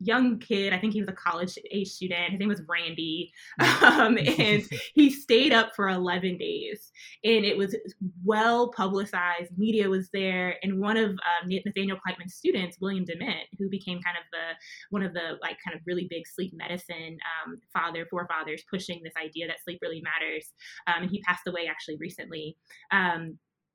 young 0.00 0.38
kid. 0.38 0.72
I 0.72 0.78
think 0.78 0.92
he 0.92 1.00
was 1.00 1.08
a 1.08 1.12
college 1.12 1.58
age 1.70 1.88
student. 1.88 2.30
His 2.30 2.40
name 2.40 2.48
was 2.48 2.62
Randy. 2.68 3.32
Um, 3.86 4.18
and 4.18 4.62
he 4.94 5.10
stayed 5.10 5.52
up 5.52 5.70
for 5.74 5.88
11 5.88 6.38
days. 6.38 6.90
And 7.24 7.44
it 7.44 7.56
was 7.56 7.76
well 8.24 8.72
publicized. 8.72 9.56
Media 9.56 9.88
was 9.88 10.08
there. 10.12 10.56
And 10.62 10.80
one 10.80 10.96
of 10.96 11.10
um, 11.10 11.48
Nathaniel 11.48 11.96
Kleitman's 11.96 12.34
students, 12.34 12.78
William 12.80 13.04
Dement, 13.04 13.46
who 13.58 13.68
became 13.68 14.00
kind 14.02 14.16
of 14.16 14.24
the 14.32 14.54
one 14.90 15.02
of 15.02 15.14
the 15.14 15.38
like 15.40 15.56
kind 15.64 15.76
of 15.76 15.82
really 15.86 16.06
big 16.10 16.26
sleep 16.26 16.52
medicine 16.54 17.16
um, 17.46 17.58
father, 17.72 18.06
forefathers 18.10 18.62
pushing 18.68 19.00
this 19.02 19.14
idea 19.22 19.46
that 19.46 19.62
sleep 19.62 19.78
really 19.82 20.02
matters. 20.02 20.52
Um, 20.86 21.02
and 21.02 21.10
he 21.10 21.22
passed 21.22 21.46
away 21.46 21.66
actually 21.68 21.96
recently. 21.98 22.56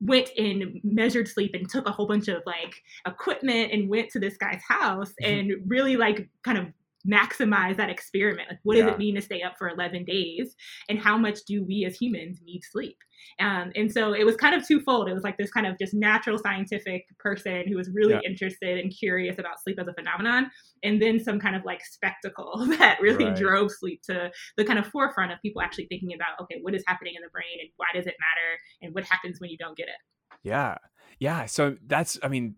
Went 0.04 0.30
and 0.36 0.80
measured 0.82 1.28
sleep 1.28 1.52
and 1.54 1.68
took 1.68 1.88
a 1.88 1.92
whole 1.92 2.06
bunch 2.06 2.28
of 2.28 2.42
like 2.46 2.74
equipment 3.06 3.72
and 3.72 3.88
went 3.88 4.10
to 4.10 4.18
this 4.18 4.36
guy's 4.36 4.62
house 4.66 5.12
mm-hmm. 5.22 5.32
and 5.32 5.52
really 5.66 5.96
like 5.96 6.28
kind 6.42 6.58
of 6.58 6.66
maximize 7.08 7.76
that 7.76 7.90
experiment. 7.90 8.48
Like 8.48 8.58
what 8.62 8.76
yeah. 8.76 8.84
does 8.84 8.94
it 8.94 8.98
mean 8.98 9.14
to 9.16 9.22
stay 9.22 9.42
up 9.42 9.54
for 9.58 9.68
11 9.68 10.04
days? 10.04 10.54
And 10.88 10.98
how 10.98 11.18
much 11.18 11.40
do 11.46 11.64
we 11.64 11.84
as 11.84 11.96
humans 11.96 12.40
need 12.44 12.62
sleep? 12.62 12.96
Um, 13.40 13.72
and 13.74 13.92
so 13.92 14.12
it 14.12 14.24
was 14.24 14.36
kind 14.36 14.54
of 14.54 14.66
twofold. 14.66 15.08
It 15.08 15.14
was 15.14 15.22
like 15.22 15.38
this 15.38 15.50
kind 15.50 15.66
of 15.66 15.78
just 15.78 15.94
natural 15.94 16.38
scientific 16.38 17.06
person 17.18 17.64
who 17.68 17.76
was 17.76 17.90
really 17.92 18.14
yeah. 18.14 18.28
interested 18.28 18.78
and 18.78 18.92
curious 18.96 19.38
about 19.38 19.60
sleep 19.62 19.78
as 19.80 19.88
a 19.88 19.94
phenomenon 19.94 20.50
and 20.82 21.00
then 21.00 21.20
some 21.20 21.38
kind 21.38 21.56
of 21.56 21.64
like 21.64 21.84
spectacle 21.84 22.66
that 22.78 23.00
really 23.00 23.26
right. 23.26 23.36
drove 23.36 23.70
sleep 23.70 24.02
to 24.04 24.30
the 24.56 24.64
kind 24.64 24.78
of 24.78 24.86
forefront 24.86 25.32
of 25.32 25.40
people 25.40 25.62
actually 25.62 25.86
thinking 25.86 26.12
about 26.14 26.40
okay 26.40 26.58
what 26.62 26.74
is 26.74 26.82
happening 26.86 27.14
in 27.16 27.22
the 27.22 27.30
brain 27.30 27.58
and 27.60 27.70
why 27.76 27.86
does 27.94 28.06
it 28.06 28.14
matter 28.18 28.58
and 28.82 28.94
what 28.94 29.04
happens 29.04 29.40
when 29.40 29.50
you 29.50 29.56
don't 29.56 29.76
get 29.76 29.88
it? 29.88 30.38
Yeah. 30.42 30.78
Yeah. 31.18 31.46
So 31.46 31.76
that's 31.86 32.18
i 32.22 32.28
mean 32.28 32.56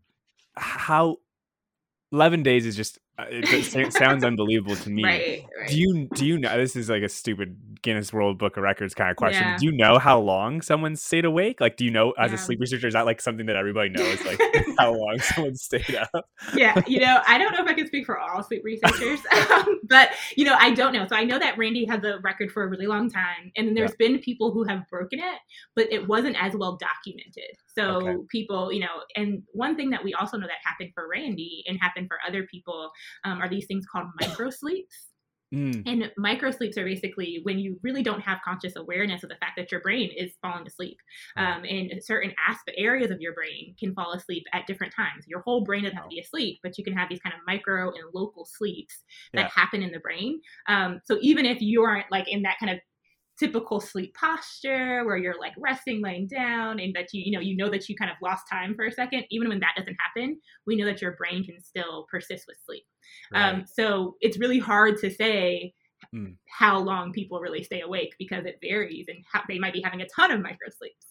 how 0.56 1.16
11 2.12 2.42
days 2.42 2.64
is 2.64 2.76
just 2.76 2.98
it 3.18 3.92
sounds 3.92 4.24
unbelievable 4.24 4.76
to 4.76 4.90
me. 4.90 5.04
Right, 5.14 5.44
right. 5.58 5.68
Do 5.68 5.78
you 5.78 6.08
do 6.14 6.24
you 6.24 6.38
know 6.38 6.56
this 6.56 6.76
is 6.76 6.88
like 6.88 7.02
a 7.02 7.08
stupid 7.08 7.56
Guinness 7.82 8.12
World 8.12 8.38
Book 8.38 8.56
of 8.56 8.62
Records 8.62 8.94
kind 8.94 9.10
of 9.10 9.16
question? 9.16 9.42
Yeah. 9.42 9.56
Do 9.58 9.66
you 9.66 9.72
know 9.72 9.98
how 9.98 10.18
long 10.18 10.62
someone 10.62 10.96
stayed 10.96 11.26
awake? 11.26 11.60
Like, 11.60 11.76
do 11.76 11.84
you 11.84 11.90
know 11.90 12.12
as 12.12 12.30
yeah. 12.30 12.36
a 12.36 12.38
sleep 12.38 12.60
researcher 12.60 12.88
is 12.88 12.94
that 12.94 13.04
like 13.04 13.20
something 13.20 13.46
that 13.46 13.56
everybody 13.56 13.90
knows? 13.90 14.18
Like 14.24 14.40
how 14.78 14.94
long 14.94 15.18
someone 15.20 15.54
stayed 15.56 15.94
up? 15.94 16.26
Yeah, 16.54 16.80
you 16.86 17.00
know, 17.00 17.20
I 17.28 17.36
don't 17.36 17.52
know 17.52 17.62
if 17.62 17.68
I 17.68 17.74
can 17.74 17.86
speak 17.86 18.06
for 18.06 18.18
all 18.18 18.42
sleep 18.42 18.62
researchers, 18.64 19.20
um, 19.50 19.80
but 19.84 20.10
you 20.36 20.44
know, 20.46 20.56
I 20.58 20.70
don't 20.70 20.94
know. 20.94 21.06
So 21.06 21.14
I 21.14 21.24
know 21.24 21.38
that 21.38 21.58
Randy 21.58 21.84
had 21.84 22.00
the 22.00 22.18
record 22.20 22.50
for 22.50 22.62
a 22.62 22.68
really 22.68 22.86
long 22.86 23.10
time, 23.10 23.52
and 23.56 23.68
then 23.68 23.74
there's 23.74 23.92
yeah. 24.00 24.08
been 24.08 24.18
people 24.20 24.52
who 24.52 24.64
have 24.64 24.88
broken 24.88 25.18
it, 25.18 25.38
but 25.76 25.92
it 25.92 26.08
wasn't 26.08 26.42
as 26.42 26.54
well 26.56 26.78
documented. 26.78 27.56
So 27.76 27.96
okay. 27.96 28.16
people, 28.30 28.72
you 28.72 28.80
know, 28.80 29.02
and 29.16 29.42
one 29.52 29.76
thing 29.76 29.90
that 29.90 30.04
we 30.04 30.14
also 30.14 30.36
know 30.36 30.46
that 30.46 30.58
happened 30.64 30.90
for 30.94 31.08
Randy 31.08 31.64
and 31.66 31.78
happened 31.80 32.08
for 32.08 32.18
other 32.26 32.46
people 32.50 32.90
um, 33.24 33.40
are 33.40 33.48
these 33.48 33.66
things 33.66 33.84
called 33.90 34.06
micro 34.20 34.50
sleeps. 34.50 35.08
Mm. 35.54 35.82
And 35.86 36.12
micro 36.16 36.50
sleeps 36.50 36.76
are 36.78 36.84
basically 36.84 37.40
when 37.44 37.58
you 37.58 37.78
really 37.82 38.02
don't 38.02 38.20
have 38.20 38.40
conscious 38.44 38.74
awareness 38.76 39.22
of 39.22 39.28
the 39.28 39.36
fact 39.36 39.52
that 39.56 39.70
your 39.70 39.80
brain 39.80 40.10
is 40.16 40.32
falling 40.42 40.66
asleep. 40.66 40.96
Um, 41.36 41.64
and 41.64 41.92
certain 42.02 42.32
aspect 42.48 42.76
areas 42.76 43.10
of 43.10 43.20
your 43.20 43.34
brain 43.34 43.74
can 43.78 43.94
fall 43.94 44.12
asleep 44.12 44.44
at 44.52 44.66
different 44.66 44.92
times. 44.94 45.26
Your 45.28 45.40
whole 45.42 45.62
brain 45.62 45.84
doesn't 45.84 45.96
have 45.96 46.06
to 46.06 46.14
be 46.14 46.20
asleep, 46.20 46.58
but 46.62 46.76
you 46.76 46.84
can 46.84 46.94
have 46.94 47.08
these 47.08 47.20
kind 47.20 47.34
of 47.34 47.40
micro 47.46 47.88
and 47.88 48.02
local 48.12 48.44
sleeps 48.44 49.02
that 49.32 49.42
yeah. 49.42 49.62
happen 49.62 49.82
in 49.82 49.92
the 49.92 50.00
brain. 50.00 50.40
Um, 50.68 51.00
so 51.04 51.18
even 51.20 51.46
if 51.46 51.60
you 51.60 51.82
aren't 51.82 52.10
like 52.10 52.26
in 52.28 52.42
that 52.42 52.58
kind 52.58 52.72
of 52.72 52.80
typical 53.38 53.80
sleep 53.80 54.14
posture 54.14 55.04
where 55.04 55.16
you're 55.16 55.38
like 55.38 55.52
resting 55.58 56.00
laying 56.00 56.26
down 56.26 56.78
and 56.78 56.94
that 56.94 57.08
you 57.12 57.22
you 57.24 57.32
know 57.32 57.40
you 57.40 57.56
know 57.56 57.68
that 57.68 57.88
you 57.88 57.96
kind 57.96 58.10
of 58.10 58.16
lost 58.22 58.44
time 58.50 58.74
for 58.74 58.84
a 58.84 58.92
second 58.92 59.24
even 59.30 59.48
when 59.48 59.60
that 59.60 59.74
doesn't 59.76 59.96
happen 60.04 60.38
we 60.66 60.76
know 60.76 60.84
that 60.84 61.02
your 61.02 61.12
brain 61.12 61.44
can 61.44 61.60
still 61.60 62.06
persist 62.10 62.44
with 62.46 62.56
sleep 62.64 62.84
right. 63.32 63.54
um, 63.54 63.64
so 63.66 64.14
it's 64.20 64.38
really 64.38 64.58
hard 64.58 64.98
to 64.98 65.10
say 65.10 65.72
mm. 66.14 66.34
how 66.48 66.78
long 66.78 67.12
people 67.12 67.40
really 67.40 67.64
stay 67.64 67.80
awake 67.80 68.14
because 68.18 68.44
it 68.44 68.58
varies 68.62 69.06
and 69.08 69.18
how, 69.32 69.42
they 69.48 69.58
might 69.58 69.72
be 69.72 69.82
having 69.82 70.00
a 70.00 70.08
ton 70.14 70.30
of 70.30 70.40
micro 70.40 70.68
sleeps 70.78 71.06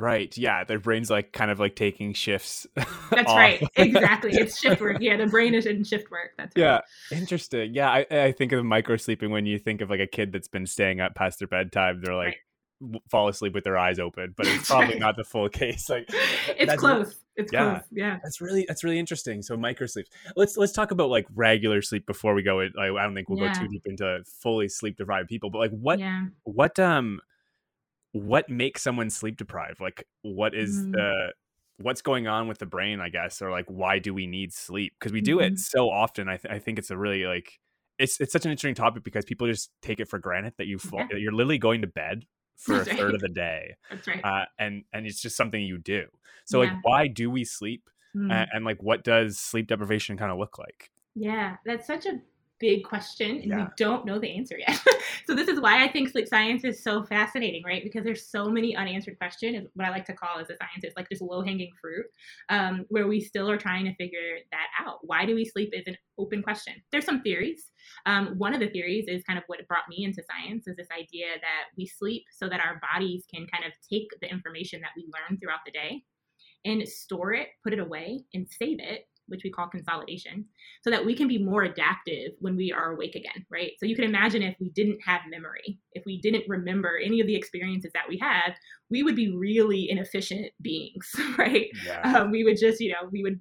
Right. 0.00 0.36
Yeah. 0.36 0.64
Their 0.64 0.78
brain's 0.78 1.10
like 1.10 1.32
kind 1.32 1.50
of 1.50 1.60
like 1.60 1.76
taking 1.76 2.14
shifts. 2.14 2.66
That's 3.10 3.32
right. 3.32 3.62
Exactly. 3.76 4.32
It's 4.32 4.58
shift 4.58 4.80
work. 4.80 4.98
Yeah. 5.00 5.16
The 5.16 5.26
brain 5.26 5.54
is 5.54 5.66
in 5.66 5.84
shift 5.84 6.10
work. 6.10 6.32
That's 6.38 6.56
right. 6.56 6.82
Yeah. 7.10 7.18
Interesting. 7.18 7.74
Yeah. 7.74 7.90
I, 7.90 8.06
I 8.10 8.32
think 8.32 8.52
of 8.52 8.64
micro 8.64 8.96
sleeping 8.96 9.30
when 9.30 9.46
you 9.46 9.58
think 9.58 9.80
of 9.80 9.90
like 9.90 10.00
a 10.00 10.06
kid 10.06 10.32
that's 10.32 10.48
been 10.48 10.66
staying 10.66 11.00
up 11.00 11.14
past 11.14 11.38
their 11.38 11.48
bedtime. 11.48 12.00
They're 12.02 12.14
like, 12.14 12.40
right. 12.82 13.02
fall 13.10 13.28
asleep 13.28 13.52
with 13.54 13.64
their 13.64 13.76
eyes 13.76 13.98
open, 13.98 14.34
but 14.36 14.46
it's 14.46 14.68
probably 14.68 14.94
right. 14.94 14.98
not 15.00 15.16
the 15.16 15.24
full 15.24 15.48
case. 15.48 15.90
Like 15.90 16.08
it's 16.48 16.74
close. 16.76 17.06
Really, 17.06 17.14
it's 17.36 17.52
yeah, 17.52 17.70
close. 17.70 17.82
Yeah. 17.90 18.18
That's 18.22 18.40
really 18.40 18.64
that's 18.66 18.82
really 18.82 18.98
interesting. 18.98 19.42
So 19.42 19.56
micro 19.56 19.86
sleeps. 19.86 20.10
Let's 20.36 20.56
let's 20.56 20.72
talk 20.72 20.90
about 20.90 21.10
like 21.10 21.26
regular 21.34 21.82
sleep 21.82 22.06
before 22.06 22.34
we 22.34 22.42
go. 22.42 22.56
Like, 22.56 22.72
I 22.78 23.02
don't 23.02 23.14
think 23.14 23.28
we'll 23.28 23.38
yeah. 23.38 23.52
go 23.52 23.60
too 23.60 23.68
deep 23.68 23.86
into 23.86 24.22
fully 24.40 24.68
sleep 24.68 24.96
deprived 24.96 25.28
people, 25.28 25.50
but 25.50 25.58
like 25.58 25.72
what 25.72 25.98
yeah. 25.98 26.24
what 26.44 26.78
um 26.78 27.20
what 28.12 28.48
makes 28.48 28.82
someone 28.82 29.10
sleep 29.10 29.36
deprived 29.36 29.80
like 29.80 30.06
what 30.22 30.54
is 30.54 30.80
mm. 30.80 30.92
the 30.92 31.32
what's 31.78 32.02
going 32.02 32.26
on 32.26 32.48
with 32.48 32.58
the 32.58 32.66
brain 32.66 33.00
i 33.00 33.08
guess 33.08 33.40
or 33.40 33.50
like 33.50 33.66
why 33.68 33.98
do 33.98 34.12
we 34.12 34.26
need 34.26 34.52
sleep 34.52 34.92
because 34.98 35.12
we 35.12 35.20
do 35.20 35.36
mm-hmm. 35.36 35.54
it 35.54 35.58
so 35.58 35.88
often 35.88 36.28
I, 36.28 36.36
th- 36.36 36.52
I 36.52 36.58
think 36.58 36.78
it's 36.78 36.90
a 36.90 36.96
really 36.96 37.24
like 37.24 37.58
it's 37.98 38.20
it's 38.20 38.32
such 38.32 38.44
an 38.44 38.50
interesting 38.50 38.74
topic 38.74 39.04
because 39.04 39.24
people 39.24 39.46
just 39.46 39.70
take 39.82 40.00
it 40.00 40.08
for 40.08 40.18
granted 40.18 40.54
that 40.56 40.66
you 40.66 40.78
fall, 40.78 41.00
yeah. 41.10 41.18
you're 41.18 41.32
literally 41.32 41.58
going 41.58 41.82
to 41.82 41.86
bed 41.86 42.24
for 42.56 42.76
That's 42.76 42.88
a 42.88 42.94
third 42.94 43.04
right. 43.06 43.14
of 43.14 43.20
the 43.20 43.28
day 43.28 43.76
That's 43.90 44.06
right. 44.06 44.24
Uh, 44.24 44.44
and 44.58 44.84
and 44.92 45.06
it's 45.06 45.22
just 45.22 45.36
something 45.36 45.62
you 45.62 45.78
do 45.78 46.06
so 46.44 46.60
yeah. 46.60 46.70
like 46.70 46.84
why 46.84 47.06
do 47.06 47.30
we 47.30 47.44
sleep 47.44 47.88
mm. 48.14 48.30
and, 48.30 48.48
and 48.52 48.64
like 48.64 48.82
what 48.82 49.04
does 49.04 49.38
sleep 49.38 49.68
deprivation 49.68 50.16
kind 50.16 50.32
of 50.32 50.38
look 50.38 50.58
like 50.58 50.90
yeah 51.14 51.56
that's 51.64 51.86
such 51.86 52.06
a 52.06 52.20
big 52.60 52.84
question 52.84 53.38
and 53.38 53.46
yeah. 53.46 53.56
we 53.56 53.64
don't 53.76 54.04
know 54.04 54.18
the 54.18 54.36
answer 54.36 54.58
yet. 54.58 54.78
so 55.26 55.34
this 55.34 55.48
is 55.48 55.60
why 55.60 55.82
I 55.82 55.88
think 55.88 56.10
sleep 56.10 56.28
science 56.28 56.62
is 56.62 56.82
so 56.82 57.02
fascinating, 57.02 57.62
right? 57.64 57.82
Because 57.82 58.04
there's 58.04 58.26
so 58.26 58.50
many 58.50 58.76
unanswered 58.76 59.18
questions, 59.18 59.68
what 59.74 59.86
I 59.86 59.90
like 59.90 60.04
to 60.06 60.12
call 60.12 60.38
as 60.38 60.50
a 60.50 60.56
scientist, 60.56 60.96
like 60.96 61.08
just 61.08 61.22
low 61.22 61.42
hanging 61.42 61.70
fruit, 61.80 62.06
um, 62.50 62.84
where 62.88 63.08
we 63.08 63.20
still 63.20 63.50
are 63.50 63.56
trying 63.56 63.86
to 63.86 63.94
figure 63.94 64.38
that 64.52 64.66
out. 64.78 64.98
Why 65.02 65.24
do 65.24 65.34
we 65.34 65.44
sleep 65.44 65.70
is 65.72 65.86
an 65.86 65.96
open 66.20 66.42
question. 66.42 66.74
There's 66.92 67.06
some 67.06 67.22
theories. 67.22 67.70
Um, 68.06 68.34
one 68.36 68.54
of 68.54 68.60
the 68.60 68.68
theories 68.68 69.06
is 69.08 69.24
kind 69.24 69.38
of 69.38 69.44
what 69.46 69.66
brought 69.66 69.88
me 69.88 70.04
into 70.04 70.22
science 70.22 70.66
is 70.66 70.76
this 70.76 70.88
idea 70.92 71.26
that 71.40 71.64
we 71.76 71.86
sleep 71.86 72.24
so 72.30 72.48
that 72.48 72.60
our 72.60 72.80
bodies 72.92 73.24
can 73.32 73.46
kind 73.46 73.64
of 73.64 73.72
take 73.88 74.08
the 74.20 74.30
information 74.30 74.80
that 74.82 74.90
we 74.96 75.04
learn 75.04 75.38
throughout 75.38 75.60
the 75.64 75.72
day 75.72 76.02
and 76.64 76.86
store 76.86 77.32
it, 77.32 77.48
put 77.64 77.72
it 77.72 77.78
away, 77.78 78.20
and 78.34 78.46
save 78.48 78.78
it 78.80 79.06
which 79.30 79.42
we 79.44 79.50
call 79.50 79.68
consolidation, 79.68 80.44
so 80.82 80.90
that 80.90 81.04
we 81.04 81.14
can 81.14 81.28
be 81.28 81.38
more 81.38 81.62
adaptive 81.62 82.32
when 82.40 82.56
we 82.56 82.72
are 82.72 82.92
awake 82.92 83.14
again, 83.14 83.46
right? 83.50 83.72
So 83.78 83.86
you 83.86 83.94
can 83.94 84.04
imagine 84.04 84.42
if 84.42 84.56
we 84.60 84.70
didn't 84.70 84.98
have 85.04 85.22
memory, 85.30 85.78
if 85.92 86.04
we 86.04 86.20
didn't 86.20 86.44
remember 86.48 86.98
any 87.02 87.20
of 87.20 87.26
the 87.26 87.36
experiences 87.36 87.92
that 87.94 88.08
we 88.08 88.18
had, 88.18 88.54
we 88.90 89.02
would 89.02 89.16
be 89.16 89.34
really 89.34 89.88
inefficient 89.88 90.52
beings, 90.60 91.14
right? 91.38 91.68
Yeah. 91.86 92.00
Um, 92.00 92.30
we 92.30 92.44
would 92.44 92.58
just, 92.58 92.80
you 92.80 92.90
know, 92.90 93.08
we 93.10 93.22
would 93.22 93.40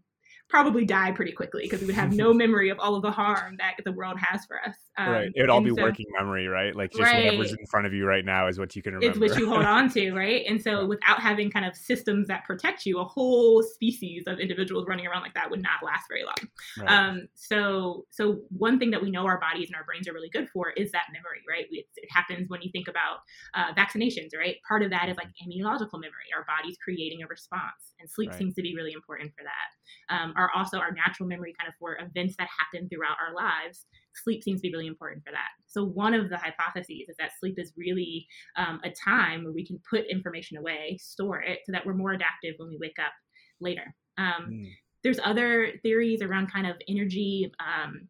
probably 0.50 0.84
die 0.84 1.12
pretty 1.12 1.32
quickly 1.32 1.64
because 1.64 1.80
we 1.80 1.86
would 1.86 1.96
have 1.96 2.12
no 2.12 2.34
memory 2.44 2.70
of 2.70 2.80
all 2.80 2.96
of 2.96 3.04
the 3.04 3.12
harm 3.12 3.56
that 3.58 3.76
the 3.86 3.92
world 3.92 4.18
has 4.20 4.46
for 4.46 4.60
us. 4.68 4.76
Um, 4.98 5.12
right. 5.12 5.32
It 5.34 5.42
would 5.42 5.50
all 5.50 5.62
be 5.62 5.70
so, 5.70 5.82
working 5.82 6.08
memory, 6.18 6.48
right? 6.48 6.76
Like 6.76 6.92
just 6.92 7.04
right. 7.04 7.26
whatever's 7.26 7.52
in 7.54 7.66
front 7.68 7.86
of 7.86 7.94
you 7.94 8.06
right 8.06 8.26
now 8.26 8.48
is 8.48 8.60
what 8.60 8.76
you 8.76 8.82
can 8.82 8.96
remember. 8.96 9.12
It's 9.12 9.20
what 9.34 9.40
you 9.40 9.48
hold 9.48 9.64
on 9.64 9.90
to, 9.92 10.12
right? 10.16 10.44
And 10.48 10.62
so 10.62 10.86
without 10.86 11.22
having 11.22 11.52
kind 11.52 11.66
of 11.66 11.76
systems 11.76 12.28
that 12.28 12.44
protect 12.46 12.86
you, 12.86 13.00
a 13.00 13.06
whole 13.06 13.62
species 13.64 14.24
of 14.26 14.40
individuals 14.40 14.86
running 14.88 15.06
around 15.06 15.22
like 15.22 15.36
that 15.36 15.50
would 15.50 15.62
not 15.62 15.84
last 15.84 16.06
very 16.10 16.24
long. 16.24 16.50
Right. 16.80 16.92
Um, 16.92 17.28
so 17.36 18.06
so 18.10 18.42
one 18.50 18.80
thing 18.80 18.90
that 18.92 19.02
we 19.02 19.12
know 19.12 19.26
our 19.26 19.40
bodies 19.40 19.68
and 19.68 19.76
our 19.76 19.84
brains 19.84 20.08
are 20.08 20.14
really 20.14 20.30
good 20.30 20.50
for 20.50 20.72
is 20.72 20.92
that 20.92 21.04
memory, 21.14 21.42
right? 21.48 21.66
It, 21.72 21.86
it 21.96 22.10
happens 22.12 22.50
when 22.50 22.62
you 22.64 22.72
think 22.72 22.88
about 22.88 23.20
uh, 23.54 23.74
vaccinations, 23.76 24.36
right? 24.36 24.56
Part 24.68 24.82
of 24.82 24.90
that 24.90 25.10
is 25.10 25.18
like 25.18 25.28
immunological 25.46 26.02
memory, 26.02 26.34
our 26.36 26.46
body's 26.46 26.78
creating 26.84 27.22
a 27.24 27.28
response, 27.28 27.94
and 28.00 28.10
sleep 28.10 28.32
right. 28.32 28.40
seems 28.40 28.56
to 28.56 28.64
be 28.64 28.76
really 28.76 28.94
important 28.94 29.32
for 29.38 29.44
that. 29.44 30.14
Um, 30.14 30.34
are 30.40 30.52
also 30.56 30.80
our 30.80 30.92
natural 30.92 31.28
memory 31.28 31.54
kind 31.60 31.68
of 31.68 31.76
for 31.80 31.98
events 32.00 32.36
that 32.40 32.48
happen 32.58 32.88
throughout 32.90 33.18
our 33.20 33.36
lives 33.36 33.86
sleep 34.24 34.44
seems 34.44 34.62
to 34.62 34.68
be 34.68 34.74
really 34.74 34.88
important 34.88 35.24
for 35.24 35.32
that. 35.32 35.50
So 35.68 35.86
one 35.86 36.14
of 36.14 36.30
the 36.30 36.38
hypotheses 36.38 37.10
is 37.10 37.16
that 37.20 37.32
sleep 37.40 37.56
is 37.58 37.74
really 37.78 38.28
um, 38.56 38.80
a 38.84 38.92
time 38.92 39.44
where 39.44 39.54
we 39.54 39.66
can 39.66 39.80
put 39.90 40.06
information 40.10 40.58
away, 40.58 40.98
store 41.02 41.42
it, 41.42 41.60
so 41.66 41.72
that 41.72 41.86
we're 41.86 41.94
more 41.94 42.14
adaptive 42.14 42.56
when 42.58 42.70
we 42.70 42.78
wake 42.80 42.98
up 43.00 43.14
later. 43.60 43.96
Um, 44.18 44.50
mm. 44.52 44.70
There's 45.04 45.20
other 45.24 45.74
theories 45.82 46.22
around 46.22 46.52
kind 46.52 46.68
of 46.68 46.76
energy. 46.90 47.52
Um, 47.60 48.08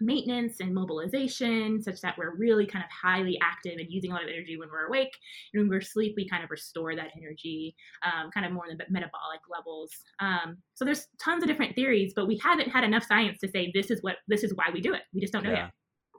maintenance 0.00 0.60
and 0.60 0.74
mobilization 0.74 1.82
such 1.82 2.00
that 2.00 2.16
we're 2.18 2.34
really 2.36 2.66
kind 2.66 2.84
of 2.84 2.90
highly 2.90 3.38
active 3.42 3.78
and 3.78 3.86
using 3.88 4.10
a 4.10 4.14
lot 4.14 4.22
of 4.22 4.28
energy 4.28 4.56
when 4.56 4.68
we're 4.70 4.86
awake. 4.86 5.12
And 5.52 5.62
when 5.62 5.68
we're 5.68 5.78
asleep 5.78 6.14
we 6.16 6.28
kind 6.28 6.44
of 6.44 6.50
restore 6.50 6.94
that 6.96 7.08
energy 7.16 7.74
um, 8.04 8.30
kind 8.30 8.46
of 8.46 8.52
more 8.52 8.66
in 8.68 8.76
the 8.76 8.84
metabolic 8.90 9.40
levels. 9.50 9.90
Um, 10.20 10.58
so 10.74 10.84
there's 10.84 11.06
tons 11.20 11.42
of 11.42 11.48
different 11.48 11.74
theories 11.74 12.12
but 12.14 12.26
we 12.26 12.38
haven't 12.42 12.70
had 12.70 12.84
enough 12.84 13.04
science 13.04 13.38
to 13.40 13.48
say 13.48 13.70
this 13.74 13.90
is 13.90 14.02
what 14.02 14.16
this 14.28 14.42
is 14.42 14.54
why 14.54 14.66
we 14.72 14.80
do 14.80 14.94
it. 14.94 15.02
We 15.12 15.20
just 15.20 15.32
don't 15.32 15.44
know 15.44 15.50
yeah. 15.50 15.56
yet. 15.56 15.70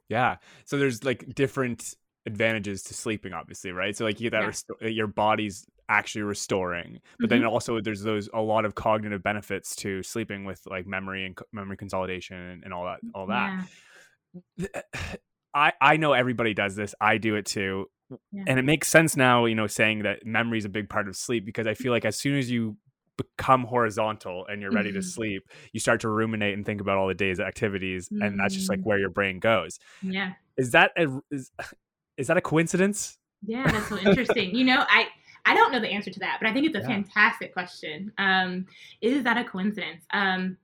Yeah. 0.09 0.35
So 0.65 0.77
there's 0.77 1.03
like 1.03 1.35
different 1.35 1.95
advantages 2.25 2.83
to 2.83 2.93
sleeping 2.93 3.33
obviously 3.33 3.71
right? 3.71 3.95
So 3.95 4.05
like 4.05 4.19
you 4.19 4.29
get 4.29 4.41
that 4.41 4.63
yeah. 4.81 4.87
your 4.89 5.07
body's 5.07 5.65
actually 5.89 6.21
restoring 6.21 6.99
but 7.19 7.29
mm-hmm. 7.29 7.41
then 7.41 7.45
also 7.47 7.79
there's 7.81 8.01
those 8.01 8.29
a 8.33 8.41
lot 8.41 8.65
of 8.65 8.75
cognitive 8.75 9.23
benefits 9.23 9.75
to 9.75 10.03
sleeping 10.03 10.45
with 10.45 10.61
like 10.67 10.85
memory 10.85 11.25
and 11.25 11.37
memory 11.53 11.77
consolidation 11.77 12.37
and, 12.37 12.63
and 12.63 12.73
all 12.73 12.85
that 12.85 12.99
all 13.15 13.27
that 13.27 13.65
yeah. 14.57 14.67
i 15.53 15.71
i 15.81 15.97
know 15.97 16.13
everybody 16.13 16.53
does 16.53 16.75
this 16.75 16.93
i 16.99 17.17
do 17.17 17.35
it 17.35 17.45
too 17.45 17.85
yeah. 18.31 18.43
and 18.47 18.59
it 18.59 18.65
makes 18.65 18.87
sense 18.87 19.15
now 19.15 19.45
you 19.45 19.55
know 19.55 19.67
saying 19.67 20.03
that 20.03 20.25
memory 20.25 20.57
is 20.57 20.65
a 20.65 20.69
big 20.69 20.89
part 20.89 21.07
of 21.07 21.15
sleep 21.15 21.45
because 21.45 21.67
i 21.67 21.73
feel 21.73 21.91
like 21.91 22.05
as 22.05 22.17
soon 22.17 22.37
as 22.37 22.49
you 22.51 22.75
become 23.17 23.63
horizontal 23.63 24.45
and 24.47 24.61
you're 24.61 24.71
ready 24.71 24.89
mm-hmm. 24.89 24.99
to 24.99 25.05
sleep 25.05 25.43
you 25.73 25.79
start 25.79 26.01
to 26.01 26.09
ruminate 26.09 26.53
and 26.53 26.65
think 26.65 26.79
about 26.81 26.97
all 26.97 27.07
the 27.07 27.13
day's 27.13 27.39
activities 27.39 28.09
mm-hmm. 28.09 28.21
and 28.21 28.39
that's 28.39 28.53
just 28.53 28.69
like 28.69 28.79
mm. 28.79 28.85
where 28.85 28.99
your 28.99 29.09
brain 29.09 29.39
goes 29.39 29.79
yeah 30.03 30.33
is 30.55 30.71
that 30.71 30.91
a 30.97 31.07
is, 31.31 31.51
is 32.17 32.27
that 32.27 32.37
a 32.37 32.41
coincidence 32.41 33.17
yeah 33.45 33.69
that's 33.71 33.87
so 33.87 33.97
interesting 33.97 34.55
you 34.55 34.63
know 34.63 34.85
i 34.87 35.07
I 35.47 35.53
don't 35.53 35.71
know 35.71 35.79
the 35.79 35.89
answer 35.89 36.11
to 36.11 36.19
that, 36.19 36.37
but 36.41 36.49
I 36.49 36.53
think 36.53 36.65
it's 36.67 36.75
a 36.75 36.81
yeah. 36.81 36.87
fantastic 36.87 37.53
question. 37.53 38.11
Um, 38.17 38.65
is 39.01 39.23
that 39.23 39.37
a 39.37 39.43
coincidence? 39.43 40.03
Um, 40.11 40.57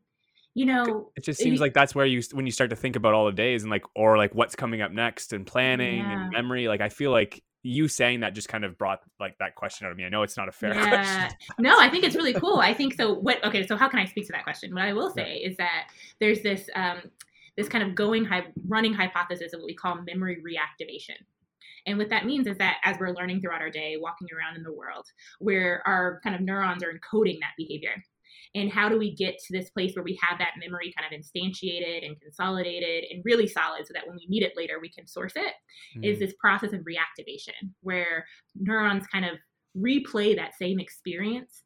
you 0.54 0.66
know, 0.66 1.12
it 1.16 1.24
just 1.24 1.40
seems 1.40 1.60
it, 1.60 1.63
like 1.63 1.74
that's 1.74 1.96
where 1.96 2.06
you 2.06 2.22
when 2.34 2.46
you 2.46 2.52
start 2.52 2.70
to 2.70 2.75
think 2.75 2.96
about 2.96 3.13
all 3.13 3.25
the 3.25 3.32
days 3.32 3.63
and 3.63 3.72
like 3.72 3.86
or 3.96 4.18
like 4.18 4.36
what's 4.36 4.56
coming 4.56 4.82
up 4.82 4.92
next 4.92 5.34
and 5.34 5.48
planning 5.48 6.00
yeah. 6.00 6.24
and 6.24 6.32
memory. 6.32 6.68
Like 6.68 6.82
I 6.82 6.90
feel 6.90 7.12
like 7.12 7.42
you 7.63 7.88
saying 7.88 8.20
that 8.20 8.36
just 8.36 8.50
kind 8.50 8.66
of 8.66 8.78
brought 8.78 9.00
like 9.20 9.38
that 9.40 9.56
question 9.56 9.88
out 9.88 9.92
of 9.92 9.98
me. 9.98 10.04
I 10.04 10.10
know 10.10 10.22
it's 10.22 10.38
not 10.38 10.50
a 10.50 10.52
fair 10.52 10.74
yeah. 10.75 10.90
question. 10.90 11.38
no, 11.60 11.80
I 11.80 11.90
think 11.90 12.04
it's 12.04 12.16
really 12.16 12.34
cool. 12.34 12.60
I 12.60 12.74
think 12.74 12.94
so. 12.94 13.13
What? 13.13 13.44
Okay, 13.44 13.66
so 13.66 13.78
how 13.78 13.88
can 13.88 14.00
I 14.00 14.06
speak 14.06 14.28
to 14.28 14.34
that 14.34 14.44
question? 14.44 14.74
What 14.74 14.84
I 14.84 14.94
will 14.94 15.10
say 15.10 15.40
yeah. 15.42 15.50
is 15.50 15.58
that 15.58 15.88
there's 16.20 16.42
this 16.42 16.70
um, 16.75 17.02
this 17.58 17.70
kind 17.70 17.84
of 17.84 17.96
going 17.96 18.25
high 18.25 18.46
running 18.68 18.94
hypothesis 18.94 19.54
of 19.54 19.62
what 19.62 19.68
we 19.68 19.74
call 19.74 20.02
memory 20.02 20.38
reactivation. 20.38 21.16
And 21.86 21.98
what 21.98 22.10
that 22.10 22.25
means 22.25 22.48
is 22.48 22.58
that 22.58 22.78
as 22.84 22.98
we're 23.00 23.13
learning 23.13 23.42
throughout 23.42 23.62
our 23.62 23.70
day, 23.70 23.98
walking 24.00 24.28
around 24.36 24.56
in 24.56 24.63
the 24.63 24.74
world, 24.74 25.06
where 25.40 25.82
our 25.86 26.20
kind 26.24 26.36
of 26.36 26.42
neurons 26.42 26.84
are 26.84 26.94
encoding 26.94 27.40
that 27.42 27.54
behavior. 27.58 28.04
And 28.56 28.72
how 28.72 28.88
do 28.88 29.00
we 29.00 29.16
get 29.16 29.40
to 29.40 29.58
this 29.58 29.70
place 29.72 29.96
where 29.96 30.04
we 30.04 30.20
have 30.22 30.38
that 30.38 30.54
memory 30.60 30.94
kind 30.98 31.12
of 31.12 31.20
instantiated 31.20 32.06
and 32.06 32.20
consolidated 32.22 33.06
and 33.10 33.24
really 33.25 33.48
solid 33.48 33.86
so 33.88 33.94
that 33.94 34.08
when 34.08 34.16
we 34.16 34.28
need 34.28 34.44
it 34.44 34.54
later, 34.56 34.80
we 34.80 34.92
can 34.92 35.08
source 35.08 35.34
it? 35.36 35.54
Mm. 35.98 36.06
Is 36.06 36.20
this 36.20 36.34
process 36.40 36.74
of 36.74 36.82
reactivation 36.82 37.72
where 37.82 38.25
neurons 38.56 39.08
kind 39.08 39.25
of 39.25 39.38
replay 39.75 40.36
that 40.36 40.56
same 40.56 40.80
experience 40.80 41.63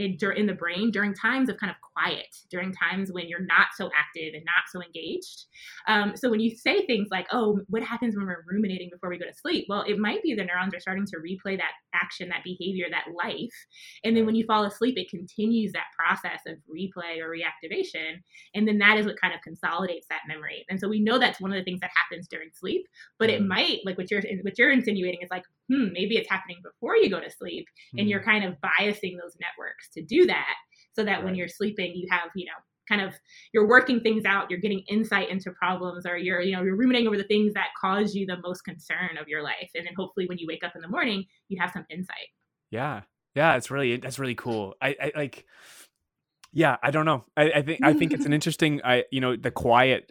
in 0.00 0.46
the 0.46 0.54
brain 0.54 0.90
during 0.90 1.14
times 1.14 1.48
of 1.48 1.56
kind 1.58 1.70
of 1.70 1.76
quiet, 1.80 2.34
during 2.50 2.72
times 2.72 3.12
when 3.12 3.28
you're 3.28 3.44
not 3.44 3.68
so 3.76 3.90
active 3.96 4.34
and 4.34 4.44
not 4.44 4.64
so 4.70 4.82
engaged. 4.82 5.44
Um, 5.86 6.16
so 6.16 6.30
when 6.30 6.40
you 6.40 6.56
say 6.56 6.86
things 6.86 7.08
like, 7.10 7.26
"Oh, 7.32 7.60
what 7.68 7.82
happens 7.82 8.16
when 8.16 8.26
we're 8.26 8.44
ruminating 8.50 8.90
before 8.90 9.10
we 9.10 9.18
go 9.18 9.26
to 9.26 9.34
sleep?" 9.34 9.66
Well, 9.68 9.82
it 9.82 9.98
might 9.98 10.22
be 10.22 10.34
the 10.34 10.44
neurons 10.44 10.74
are 10.74 10.80
starting 10.80 11.06
to 11.06 11.16
replay 11.18 11.56
that 11.58 11.72
action, 11.94 12.28
that 12.30 12.44
behavior, 12.44 12.86
that 12.90 13.12
life, 13.14 13.54
and 14.04 14.16
then 14.16 14.26
when 14.26 14.34
you 14.34 14.44
fall 14.46 14.64
asleep, 14.64 14.96
it 14.96 15.10
continues 15.10 15.72
that 15.72 15.92
process 15.98 16.40
of 16.46 16.56
replay 16.68 17.18
or 17.20 17.28
reactivation, 17.28 18.22
and 18.54 18.66
then 18.66 18.78
that 18.78 18.98
is 18.98 19.06
what 19.06 19.20
kind 19.20 19.34
of 19.34 19.40
consolidates 19.42 20.06
that 20.08 20.22
memory. 20.26 20.64
And 20.68 20.80
so 20.80 20.88
we 20.88 21.00
know 21.00 21.18
that's 21.18 21.40
one 21.40 21.52
of 21.52 21.58
the 21.58 21.64
things 21.64 21.80
that 21.80 21.90
happens 21.94 22.28
during 22.28 22.50
sleep, 22.54 22.86
but 23.18 23.30
it 23.30 23.42
might, 23.42 23.80
like 23.84 23.98
what 23.98 24.10
you're 24.10 24.22
what 24.42 24.58
you're 24.58 24.72
insinuating, 24.72 25.20
is 25.22 25.30
like, 25.30 25.44
hmm, 25.68 25.92
maybe 25.92 26.16
it's 26.16 26.30
happening 26.30 26.58
before 26.62 26.96
you 26.96 27.10
go 27.10 27.20
to 27.20 27.30
sleep, 27.30 27.66
and 27.96 28.08
you're 28.08 28.20
mm-hmm. 28.20 28.30
kind 28.30 28.44
of 28.44 28.54
biasing 28.60 29.16
those 29.20 29.36
networks 29.40 29.89
to 29.92 30.02
do 30.02 30.26
that 30.26 30.54
so 30.94 31.04
that 31.04 31.16
right. 31.16 31.24
when 31.24 31.34
you're 31.34 31.48
sleeping 31.48 31.92
you 31.94 32.06
have 32.10 32.30
you 32.34 32.46
know 32.46 32.52
kind 32.90 33.00
of 33.00 33.14
you're 33.52 33.68
working 33.68 34.00
things 34.00 34.24
out 34.24 34.50
you're 34.50 34.58
getting 34.58 34.80
insight 34.88 35.30
into 35.30 35.50
problems 35.52 36.04
or 36.04 36.16
you're 36.18 36.40
you 36.40 36.54
know 36.54 36.62
you're 36.62 36.76
ruminating 36.76 37.06
over 37.06 37.16
the 37.16 37.24
things 37.24 37.54
that 37.54 37.68
cause 37.80 38.14
you 38.14 38.26
the 38.26 38.36
most 38.42 38.62
concern 38.62 39.16
of 39.18 39.28
your 39.28 39.42
life. 39.42 39.70
And 39.74 39.86
then 39.86 39.94
hopefully 39.96 40.26
when 40.26 40.38
you 40.38 40.46
wake 40.48 40.64
up 40.64 40.72
in 40.74 40.82
the 40.82 40.88
morning 40.88 41.24
you 41.48 41.60
have 41.60 41.70
some 41.70 41.86
insight. 41.88 42.28
Yeah. 42.70 43.02
Yeah 43.34 43.56
it's 43.56 43.70
really 43.70 43.96
that's 43.96 44.18
really 44.18 44.34
cool. 44.34 44.74
I, 44.82 44.96
I 45.00 45.12
like 45.14 45.46
yeah 46.52 46.78
i 46.82 46.90
don't 46.90 47.06
know. 47.06 47.24
I, 47.36 47.52
I 47.52 47.62
think 47.62 47.80
i 47.84 47.92
think 47.92 48.12
it's 48.12 48.26
an 48.26 48.32
interesting 48.38 48.80
i 48.84 49.04
you 49.12 49.20
know 49.20 49.36
the 49.36 49.52
quiet 49.52 50.10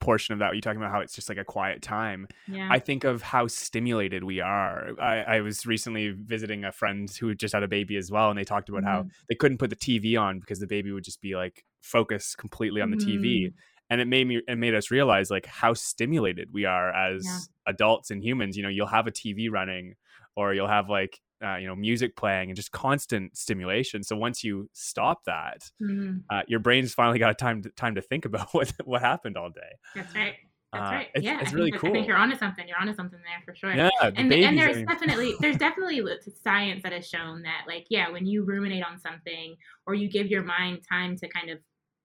portion 0.00 0.32
of 0.32 0.38
that 0.38 0.52
you're 0.52 0.60
talking 0.60 0.80
about 0.80 0.90
how 0.90 1.00
it's 1.00 1.14
just 1.14 1.28
like 1.28 1.38
a 1.38 1.44
quiet 1.44 1.82
time 1.82 2.26
yeah. 2.48 2.68
i 2.70 2.78
think 2.78 3.04
of 3.04 3.22
how 3.22 3.46
stimulated 3.46 4.24
we 4.24 4.40
are 4.40 4.90
I, 5.00 5.36
I, 5.36 5.40
was 5.40 5.66
recently 5.66 6.10
visiting 6.10 6.64
a 6.64 6.72
friend 6.72 7.10
who 7.10 7.34
just 7.34 7.54
had 7.54 7.62
a 7.62 7.68
baby 7.68 7.96
as 7.96 8.10
well 8.10 8.30
and 8.30 8.38
they 8.38 8.44
talked 8.44 8.68
about 8.68 8.82
mm-hmm. 8.82 8.90
how 8.90 9.06
they 9.28 9.34
couldn't 9.34 9.58
put 9.58 9.70
the 9.70 9.76
tv 9.76 10.18
on 10.20 10.40
because 10.40 10.58
the 10.58 10.66
baby 10.66 10.92
would 10.92 11.04
just 11.04 11.20
be 11.20 11.36
like 11.36 11.64
focused 11.82 12.38
completely 12.38 12.80
on 12.80 12.90
the 12.90 12.96
mm-hmm. 12.96 13.22
tv 13.22 13.52
and 13.90 14.00
it 14.00 14.06
made 14.06 14.26
me 14.26 14.40
it 14.48 14.58
made 14.58 14.74
us 14.74 14.90
realize 14.90 15.30
like 15.30 15.46
how 15.46 15.74
stimulated 15.74 16.48
we 16.52 16.64
are 16.64 16.92
as 16.92 17.24
yeah. 17.24 17.38
adults 17.72 18.10
and 18.10 18.22
humans 18.22 18.56
you 18.56 18.62
know 18.62 18.68
you'll 18.68 18.86
have 18.86 19.06
a 19.06 19.12
tv 19.12 19.50
running 19.50 19.94
or 20.36 20.52
you'll 20.54 20.68
have 20.68 20.88
like 20.88 21.20
uh, 21.44 21.56
you 21.56 21.66
know 21.66 21.76
music 21.76 22.16
playing 22.16 22.50
and 22.50 22.56
just 22.56 22.72
constant 22.72 23.36
stimulation 23.36 24.02
so 24.02 24.16
once 24.16 24.42
you 24.42 24.68
stop 24.72 25.24
that 25.24 25.70
mm-hmm. 25.82 26.18
uh, 26.30 26.42
your 26.48 26.60
brain's 26.60 26.94
finally 26.94 27.18
got 27.18 27.38
time 27.38 27.62
to, 27.62 27.70
time 27.70 27.94
to 27.94 28.00
think 28.00 28.24
about 28.24 28.48
what 28.54 28.72
what 28.84 29.02
happened 29.02 29.36
all 29.36 29.50
day 29.50 29.76
that's 29.94 30.14
right 30.14 30.34
that's 30.72 30.90
uh, 30.90 30.94
right. 30.94 31.08
It's, 31.14 31.24
yeah, 31.24 31.40
it's 31.40 31.52
really 31.52 31.70
cool. 31.70 31.90
I 31.90 31.92
think 31.92 32.08
you're 32.08 32.16
onto 32.16 32.36
something. 32.36 32.66
You're 32.66 32.78
onto 32.78 32.94
something 32.94 33.20
there 33.20 33.40
for 33.44 33.54
sure. 33.54 33.72
Yeah, 33.72 33.88
the 34.00 34.06
and, 34.16 34.32
and 34.32 34.58
there's 34.58 34.84
definitely 34.84 35.34
there's 35.40 35.56
definitely 35.56 36.02
science 36.42 36.82
that 36.82 36.92
has 36.92 37.08
shown 37.08 37.42
that 37.42 37.62
like 37.66 37.86
yeah, 37.88 38.10
when 38.10 38.26
you 38.26 38.44
ruminate 38.44 38.84
on 38.84 38.98
something 38.98 39.54
or 39.86 39.94
you 39.94 40.10
give 40.10 40.26
your 40.26 40.42
mind 40.42 40.80
time 40.88 41.16
to 41.18 41.28
kind 41.28 41.50
of 41.50 41.58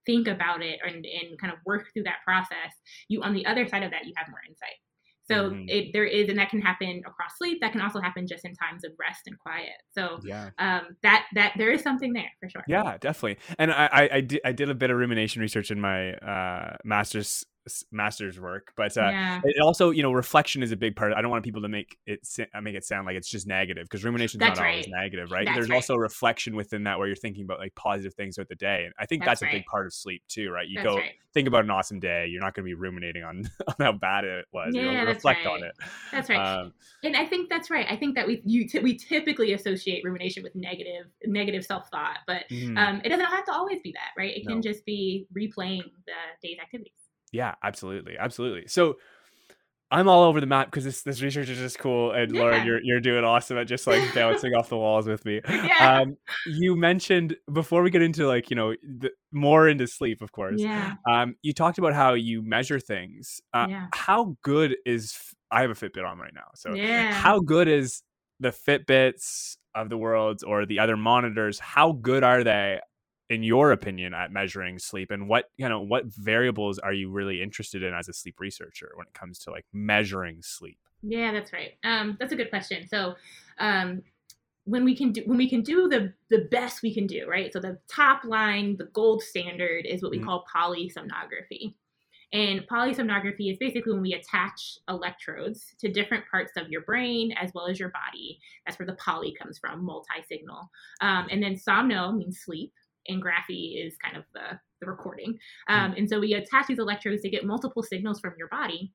think 0.06 0.28
about 0.28 0.62
it 0.62 0.80
and, 0.86 1.06
and 1.06 1.40
kind 1.40 1.54
of 1.54 1.60
work 1.66 1.88
through 1.94 2.04
that 2.04 2.18
process, 2.24 2.74
you 3.08 3.22
on 3.24 3.34
the 3.34 3.46
other 3.46 3.68
side 3.68 3.84
of 3.84 3.92
that 3.92 4.06
you 4.06 4.14
have 4.16 4.30
more 4.30 4.42
insight. 4.48 4.78
So 5.32 5.50
mm-hmm. 5.50 5.66
it, 5.68 5.94
there 5.94 6.06
is, 6.06 6.30
and 6.30 6.38
that 6.38 6.50
can 6.50 6.62
happen 6.62 7.02
across 7.06 7.38
sleep. 7.38 7.60
That 7.62 7.72
can 7.72 7.82
also 7.82 8.00
happen 8.00 8.28
just 8.28 8.46
in 8.46 8.54
times 8.54 8.84
of 8.84 8.92
rest 9.00 9.22
and 9.28 9.38
quiet. 9.40 9.78
So 9.92 10.20
yeah, 10.24 10.50
um, 10.60 10.96
that 11.04 11.26
that 11.36 11.54
there 11.58 11.72
is 11.72 11.82
something 11.82 12.14
there 12.14 12.32
for 12.40 12.50
sure. 12.50 12.64
Yeah, 12.68 12.98
definitely. 13.00 13.38
And 13.58 13.72
I 13.72 13.90
I, 13.92 14.10
I 14.14 14.22
did 14.22 14.42
I 14.46 14.52
did 14.52 14.70
a 14.70 14.76
bit 14.76 14.90
of 14.92 14.98
rumination 14.98 15.42
research 15.42 15.72
in 15.72 15.80
my 15.80 16.14
uh, 16.14 16.76
master's 16.84 17.46
master's 17.92 18.40
work 18.40 18.74
but 18.76 18.98
uh, 18.98 19.02
yeah. 19.02 19.42
it 19.44 19.62
also 19.62 19.92
you 19.92 20.02
know 20.02 20.12
reflection 20.12 20.64
is 20.64 20.72
a 20.72 20.76
big 20.76 20.96
part. 20.96 21.14
I 21.14 21.22
don't 21.22 21.32
want 21.32 21.44
people 21.44 21.62
to 21.62 21.68
make 21.68 21.98
it 22.06 22.28
uh, 22.40 22.62
make 22.62 22.76
it 22.76 22.84
sound 22.84 23.06
like 23.06 23.16
it's 23.16 23.30
just 23.30 23.48
negative 23.48 23.84
because 23.84 24.04
rumination 24.04 24.42
is 24.42 24.48
not 24.48 24.58
right. 24.58 24.72
always 24.72 24.88
negative 24.88 25.32
right? 25.32 25.46
That's 25.46 25.58
there's 25.58 25.70
right. 25.70 25.76
also 25.76 25.96
reflection 25.96 26.56
within 26.56 26.84
that 26.84 26.98
where 26.98 27.08
you're 27.08 27.16
thinking 27.16 27.44
about 27.44 27.60
like 27.60 27.76
positive 27.76 28.14
things 28.14 28.36
throughout 28.36 28.50
the 28.50 28.56
day 28.56 28.84
and 28.86 28.94
i 29.00 29.06
think 29.06 29.24
that's, 29.24 29.42
that's 29.42 29.52
a 29.52 29.56
big 29.56 29.66
part 29.66 29.86
of 29.86 29.94
sleep 29.94 30.24
too 30.28 30.50
right? 30.50 30.68
You 30.68 30.82
that's 30.82 30.96
go 30.96 31.02
think 31.34 31.48
about 31.48 31.64
an 31.64 31.72
awesome 31.72 32.00
day 32.00 32.28
you're 32.28 32.42
not 32.42 32.54
going 32.54 32.66
to 32.66 32.70
be 32.70 32.74
ruminating 32.74 33.24
on, 33.24 33.50
on 33.68 33.76
how 33.80 33.92
bad 33.92 34.26
it 34.26 34.46
was 34.52 34.74
yeah, 34.74 34.82
you 34.82 34.92
know, 34.92 35.06
reflect 35.06 35.46
on 35.46 35.64
it. 35.64 35.72
That's 36.12 36.30
right. 36.30 36.38
Um, 36.38 36.74
and 37.04 37.16
i 37.16 37.26
think 37.26 37.50
that's 37.50 37.70
right. 37.70 37.86
I 37.90 37.96
think 37.96 38.16
that 38.16 38.28
we 38.28 38.42
you 38.46 38.68
t- 38.68 38.80
we 38.80 38.98
typically 38.98 39.54
associate 39.54 40.04
rumination 40.04 40.44
with 40.44 40.56
negative 40.56 41.06
negative 41.26 41.64
self-thought 41.64 42.20
but 42.28 42.44
mm-hmm. 42.50 42.78
um, 42.78 43.02
it 43.04 43.10
doesn't 43.10 43.26
have 43.26 43.46
to 43.46 43.54
always 43.54 43.80
be 43.82 43.92
that 43.94 44.12
right? 44.18 44.36
It 44.36 44.44
no. 44.46 44.54
can 44.54 44.62
just 44.62 44.86
be 44.86 45.28
replaying 45.36 45.84
the 46.06 46.14
day's 46.42 46.60
activities 46.60 46.94
yeah, 47.32 47.56
absolutely, 47.64 48.18
absolutely. 48.18 48.68
So 48.68 48.98
I'm 49.94 50.08
all 50.08 50.24
over 50.24 50.40
the 50.40 50.48
map 50.48 50.68
because 50.68 50.86
this 50.86 51.02
this 51.04 51.22
research 51.22 51.50
is 51.50 51.58
just 51.58 51.78
cool, 51.78 52.14
and 52.14 52.34
yeah. 52.34 52.42
Lauren, 52.42 52.66
you're 52.66 52.82
you're 52.82 53.02
doing 53.02 53.26
awesome 53.26 53.58
at 53.58 53.68
just 53.68 53.86
like 53.88 54.02
bouncing 54.16 54.54
off 54.54 54.70
the 54.70 54.78
walls 54.78 55.06
with 55.06 55.26
me. 55.26 55.42
Yeah. 55.50 56.02
Um, 56.02 56.18
you 56.48 56.78
mentioned 56.78 57.36
before 57.52 57.84
we 57.84 57.90
get 57.90 58.02
into 58.02 58.26
like 58.26 58.50
you 58.50 58.56
know 58.56 58.74
the, 58.84 59.12
more 59.34 59.68
into 59.68 59.88
sleep, 59.88 60.22
of 60.22 60.32
course. 60.32 60.62
Yeah. 60.62 60.94
Um, 61.10 61.36
you 61.42 61.54
talked 61.54 61.78
about 61.78 61.94
how 61.94 62.14
you 62.14 62.42
measure 62.42 62.80
things. 62.80 63.42
Uh, 63.54 63.68
yeah. 63.70 63.88
How 63.94 64.38
good 64.44 64.78
is 64.86 65.14
I 65.52 65.62
have 65.62 65.72
a 65.72 65.74
Fitbit 65.74 66.08
on 66.08 66.18
right 66.18 66.34
now, 66.34 66.48
so 66.56 66.74
yeah. 66.74 67.12
how 67.12 67.42
good 67.42 67.68
is 67.68 68.02
the 68.40 68.52
Fitbits 68.52 69.58
of 69.76 69.90
the 69.90 69.98
world 69.98 70.42
or 70.48 70.66
the 70.66 70.80
other 70.80 70.96
monitors? 70.96 71.60
How 71.60 71.92
good 71.92 72.24
are 72.24 72.46
they 72.46 72.80
in 73.32 73.44
your 73.44 73.72
opinion 73.72 74.14
at 74.14 74.30
measuring 74.32 74.78
sleep 74.78 75.10
and 75.10 75.30
what 75.30 75.46
you 75.56 75.68
know 75.68 75.80
what 75.80 76.06
variables 76.06 76.78
are 76.80 76.92
you 76.92 77.10
really 77.10 77.42
interested 77.42 77.82
in 77.82 77.94
as 77.94 78.10
a 78.10 78.14
sleep 78.14 78.40
researcher 78.40 78.92
when 78.96 79.08
it 79.08 79.14
comes 79.14 79.40
to 79.40 79.50
like 79.50 79.66
measuring 79.72 80.42
sleep 80.42 80.78
yeah 81.02 81.32
that's 81.32 81.54
right 81.54 81.78
um, 81.86 82.18
that's 82.20 82.34
a 82.34 82.36
good 82.36 82.50
question 82.50 82.86
so 82.88 83.16
um, 83.60 84.02
when 84.66 84.84
we 84.84 84.96
can 84.96 85.14
do 85.14 85.22
when 85.26 85.38
we 85.38 85.50
can 85.50 85.62
do 85.62 85.88
the 85.88 86.14
the 86.30 86.46
best 86.52 86.82
we 86.82 86.94
can 86.94 87.08
do 87.08 87.26
right 87.26 87.54
so 87.54 87.60
the 87.60 87.80
top 87.88 88.24
line 88.26 88.76
the 88.78 88.90
gold 88.94 89.24
standard 89.24 89.86
is 89.86 90.04
what 90.04 90.12
we 90.12 90.18
mm-hmm. 90.18 90.28
call 90.28 90.44
polysomnography 90.54 91.74
and 92.34 92.66
polysomnography 92.68 93.52
is 93.52 93.58
basically 93.58 93.92
when 93.92 94.02
we 94.02 94.14
attach 94.14 94.78
electrodes 94.88 95.76
to 95.80 95.92
different 95.92 96.24
parts 96.32 96.54
of 96.56 96.70
your 96.70 96.82
brain 96.82 97.34
as 97.34 97.52
well 97.54 97.68
as 97.68 97.78
your 97.78 97.90
body. 97.90 98.40
That's 98.66 98.80
where 98.80 98.86
the 98.86 98.96
poly 98.96 99.36
comes 99.42 99.60
from, 99.60 99.84
multi 99.84 100.24
signal. 100.30 100.70
Um, 101.02 101.28
and 101.30 101.44
then 101.44 101.56
somno 101.56 102.16
means 102.16 102.40
sleep. 102.40 102.72
And 103.08 103.24
graphy 103.24 103.86
is 103.86 103.96
kind 103.98 104.18
of 104.18 104.24
the, 104.34 104.60
the 104.80 104.88
recording. 104.88 105.38
Hmm. 105.68 105.74
Um, 105.74 105.94
and 105.98 106.10
so 106.10 106.20
we 106.20 106.34
attach 106.34 106.68
these 106.68 106.80
electrodes 106.80 107.22
to 107.24 107.30
get 107.30 107.46
multiple 107.46 107.84
signals 107.84 108.20
from 108.20 108.34
your 108.38 108.48
body. 108.50 108.94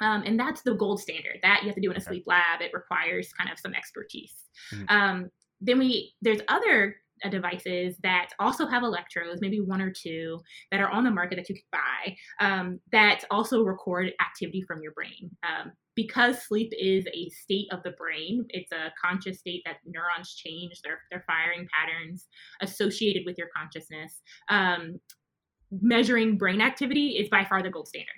Um, 0.00 0.22
and 0.26 0.38
that's 0.38 0.62
the 0.62 0.74
gold 0.74 1.00
standard 1.00 1.38
that 1.42 1.60
you 1.62 1.68
have 1.68 1.76
to 1.76 1.80
do 1.80 1.90
in 1.90 1.96
a 1.96 2.00
sleep 2.00 2.24
lab. 2.26 2.60
It 2.60 2.72
requires 2.72 3.32
kind 3.32 3.50
of 3.50 3.58
some 3.58 3.74
expertise. 3.74 4.34
Mm-hmm. 4.74 4.84
Um, 4.88 5.30
then 5.60 5.78
we 5.78 6.14
there's 6.22 6.40
other 6.48 6.96
devices 7.30 7.96
that 8.02 8.28
also 8.38 8.66
have 8.66 8.82
electrodes, 8.82 9.40
maybe 9.40 9.60
one 9.60 9.80
or 9.80 9.90
two 9.90 10.40
that 10.70 10.80
are 10.80 10.90
on 10.90 11.04
the 11.04 11.10
market 11.10 11.36
that 11.36 11.48
you 11.48 11.54
can 11.54 11.64
buy 11.72 12.16
um, 12.40 12.80
that 12.90 13.24
also 13.30 13.62
record 13.62 14.12
activity 14.20 14.62
from 14.62 14.82
your 14.82 14.92
brain. 14.92 15.30
Um, 15.42 15.72
because 15.94 16.42
sleep 16.46 16.72
is 16.78 17.04
a 17.12 17.28
state 17.30 17.68
of 17.70 17.82
the 17.82 17.90
brain, 17.92 18.46
it's 18.48 18.72
a 18.72 18.92
conscious 19.02 19.40
state 19.40 19.62
that 19.66 19.76
neurons 19.84 20.34
change 20.34 20.80
their, 20.82 21.00
their 21.10 21.24
firing 21.26 21.68
patterns 21.72 22.28
associated 22.62 23.24
with 23.26 23.36
your 23.36 23.48
consciousness. 23.54 24.22
Um, 24.48 25.00
measuring 25.80 26.36
brain 26.36 26.60
activity 26.60 27.16
is 27.18 27.28
by 27.28 27.44
far 27.44 27.62
the 27.62 27.70
gold 27.70 27.88
standard. 27.88 28.08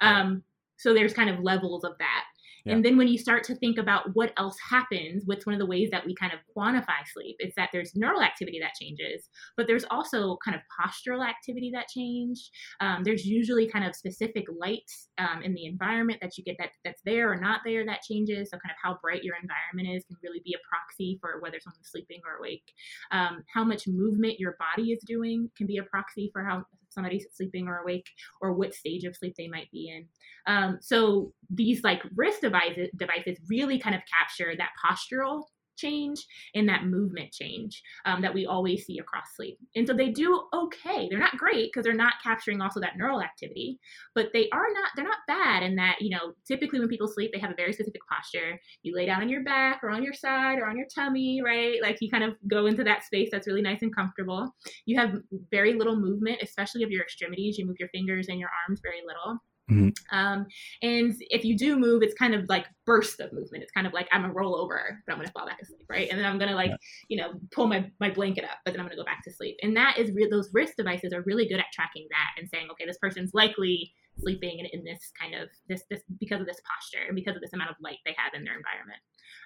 Um, 0.00 0.42
so 0.78 0.94
there's 0.94 1.12
kind 1.12 1.30
of 1.30 1.40
levels 1.40 1.84
of 1.84 1.92
that. 1.98 2.24
And 2.66 2.84
then 2.84 2.96
when 2.96 3.08
you 3.08 3.18
start 3.18 3.44
to 3.44 3.54
think 3.54 3.78
about 3.78 4.14
what 4.14 4.32
else 4.36 4.56
happens, 4.68 5.22
what's 5.26 5.46
one 5.46 5.54
of 5.54 5.58
the 5.58 5.66
ways 5.66 5.88
that 5.90 6.04
we 6.04 6.14
kind 6.14 6.32
of 6.32 6.40
quantify 6.56 7.06
sleep, 7.12 7.36
it's 7.38 7.56
that 7.56 7.70
there's 7.72 7.94
neural 7.94 8.22
activity 8.22 8.58
that 8.60 8.74
changes, 8.80 9.28
but 9.56 9.66
there's 9.66 9.84
also 9.90 10.36
kind 10.44 10.54
of 10.54 10.62
postural 10.78 11.26
activity 11.26 11.70
that 11.74 11.88
change. 11.88 12.50
Um, 12.80 13.02
there's 13.04 13.24
usually 13.24 13.68
kind 13.68 13.84
of 13.84 13.94
specific 13.94 14.44
lights 14.58 15.08
um, 15.18 15.42
in 15.42 15.54
the 15.54 15.66
environment 15.66 16.18
that 16.22 16.36
you 16.36 16.44
get 16.44 16.56
that 16.58 16.70
that's 16.84 17.02
there 17.04 17.30
or 17.30 17.36
not 17.36 17.60
there 17.64 17.84
that 17.86 18.02
changes. 18.02 18.50
So 18.50 18.58
kind 18.58 18.72
of 18.72 18.76
how 18.82 18.98
bright 19.02 19.24
your 19.24 19.36
environment 19.36 19.96
is 19.96 20.04
can 20.04 20.16
really 20.22 20.40
be 20.44 20.54
a 20.54 20.68
proxy 20.68 21.18
for 21.20 21.40
whether 21.40 21.58
someone's 21.60 21.90
sleeping 21.90 22.20
or 22.26 22.38
awake. 22.38 22.72
Um, 23.10 23.44
how 23.52 23.64
much 23.64 23.86
movement 23.86 24.40
your 24.40 24.56
body 24.58 24.90
is 24.90 25.02
doing 25.06 25.50
can 25.56 25.66
be 25.66 25.78
a 25.78 25.82
proxy 25.84 26.30
for 26.32 26.44
how 26.44 26.64
somebody's 26.90 27.26
sleeping 27.34 27.68
or 27.68 27.78
awake 27.78 28.06
or 28.40 28.52
what 28.52 28.74
stage 28.74 29.04
of 29.04 29.16
sleep 29.16 29.34
they 29.36 29.48
might 29.48 29.70
be 29.70 29.88
in. 29.88 30.06
Um, 30.46 30.78
so 30.80 31.32
these 31.48 31.82
like 31.82 32.02
wrist 32.14 32.42
devices, 32.42 32.88
devices 32.96 33.38
really 33.48 33.78
kind 33.78 33.94
of 33.94 34.02
capture 34.12 34.54
that 34.56 34.70
postural 34.84 35.44
change 35.80 36.26
and 36.54 36.68
that 36.68 36.84
movement 36.84 37.32
change 37.32 37.82
um, 38.04 38.22
that 38.22 38.34
we 38.34 38.46
always 38.46 38.84
see 38.84 38.98
across 38.98 39.34
sleep. 39.36 39.58
And 39.74 39.86
so 39.86 39.94
they 39.94 40.10
do 40.10 40.42
okay. 40.54 41.08
They're 41.08 41.18
not 41.18 41.36
great 41.36 41.70
because 41.72 41.84
they're 41.84 41.94
not 41.94 42.14
capturing 42.22 42.60
also 42.60 42.80
that 42.80 42.96
neural 42.96 43.22
activity, 43.22 43.78
but 44.14 44.28
they 44.32 44.48
are 44.52 44.66
not, 44.72 44.90
they're 44.94 45.04
not 45.04 45.18
bad 45.26 45.62
in 45.62 45.76
that, 45.76 45.96
you 46.00 46.10
know, 46.10 46.32
typically 46.46 46.78
when 46.78 46.88
people 46.88 47.08
sleep, 47.08 47.30
they 47.32 47.40
have 47.40 47.50
a 47.50 47.56
very 47.56 47.72
specific 47.72 48.02
posture. 48.10 48.58
You 48.82 48.94
lay 48.94 49.06
down 49.06 49.22
on 49.22 49.28
your 49.28 49.42
back 49.42 49.80
or 49.82 49.90
on 49.90 50.02
your 50.02 50.14
side 50.14 50.58
or 50.58 50.66
on 50.66 50.76
your 50.76 50.86
tummy, 50.94 51.40
right? 51.44 51.80
Like 51.82 51.98
you 52.00 52.10
kind 52.10 52.24
of 52.24 52.34
go 52.48 52.66
into 52.66 52.84
that 52.84 53.04
space 53.04 53.28
that's 53.32 53.46
really 53.46 53.62
nice 53.62 53.82
and 53.82 53.94
comfortable. 53.94 54.54
You 54.86 54.98
have 54.98 55.14
very 55.50 55.74
little 55.74 55.96
movement, 55.96 56.38
especially 56.42 56.82
of 56.82 56.90
your 56.90 57.02
extremities. 57.02 57.58
You 57.58 57.66
move 57.66 57.76
your 57.78 57.88
fingers 57.88 58.28
and 58.28 58.38
your 58.38 58.50
arms 58.66 58.80
very 58.82 59.00
little. 59.06 59.40
Mm-hmm. 59.70 60.16
Um, 60.16 60.46
and 60.82 61.14
if 61.30 61.44
you 61.44 61.56
do 61.56 61.78
move, 61.78 62.02
it's 62.02 62.14
kind 62.14 62.34
of 62.34 62.48
like 62.48 62.66
burst 62.86 63.20
of 63.20 63.32
movement. 63.32 63.62
It's 63.62 63.72
kind 63.72 63.86
of 63.86 63.92
like 63.92 64.08
I'm 64.12 64.22
gonna 64.22 64.32
roll 64.32 64.56
over, 64.56 64.98
but 65.06 65.12
I'm 65.12 65.18
gonna 65.18 65.30
fall 65.30 65.46
back 65.46 65.60
asleep, 65.62 65.86
right? 65.88 66.08
And 66.10 66.18
then 66.18 66.26
I'm 66.26 66.38
gonna 66.38 66.54
like, 66.54 66.70
yeah. 66.70 66.76
you 67.08 67.16
know, 67.18 67.32
pull 67.52 67.66
my, 67.66 67.90
my 68.00 68.10
blanket 68.10 68.44
up, 68.44 68.58
but 68.64 68.72
then 68.72 68.80
I'm 68.80 68.86
gonna 68.86 68.96
go 68.96 69.04
back 69.04 69.22
to 69.24 69.32
sleep. 69.32 69.56
And 69.62 69.76
that 69.76 69.98
is 69.98 70.12
re- 70.12 70.28
those 70.30 70.50
wrist 70.52 70.74
devices 70.76 71.12
are 71.12 71.22
really 71.22 71.46
good 71.48 71.60
at 71.60 71.66
tracking 71.72 72.06
that 72.10 72.40
and 72.40 72.48
saying, 72.48 72.68
okay, 72.72 72.86
this 72.86 72.98
person's 72.98 73.32
likely 73.34 73.92
sleeping 74.18 74.58
in, 74.58 74.66
in 74.66 74.84
this 74.84 75.12
kind 75.18 75.34
of 75.34 75.48
this 75.68 75.84
this 75.88 76.02
because 76.18 76.40
of 76.40 76.46
this 76.46 76.60
posture 76.66 77.06
and 77.06 77.16
because 77.16 77.36
of 77.36 77.42
this 77.42 77.52
amount 77.52 77.70
of 77.70 77.76
light 77.80 77.98
they 78.04 78.14
have 78.16 78.34
in 78.34 78.44
their 78.44 78.56
environment. 78.56 79.00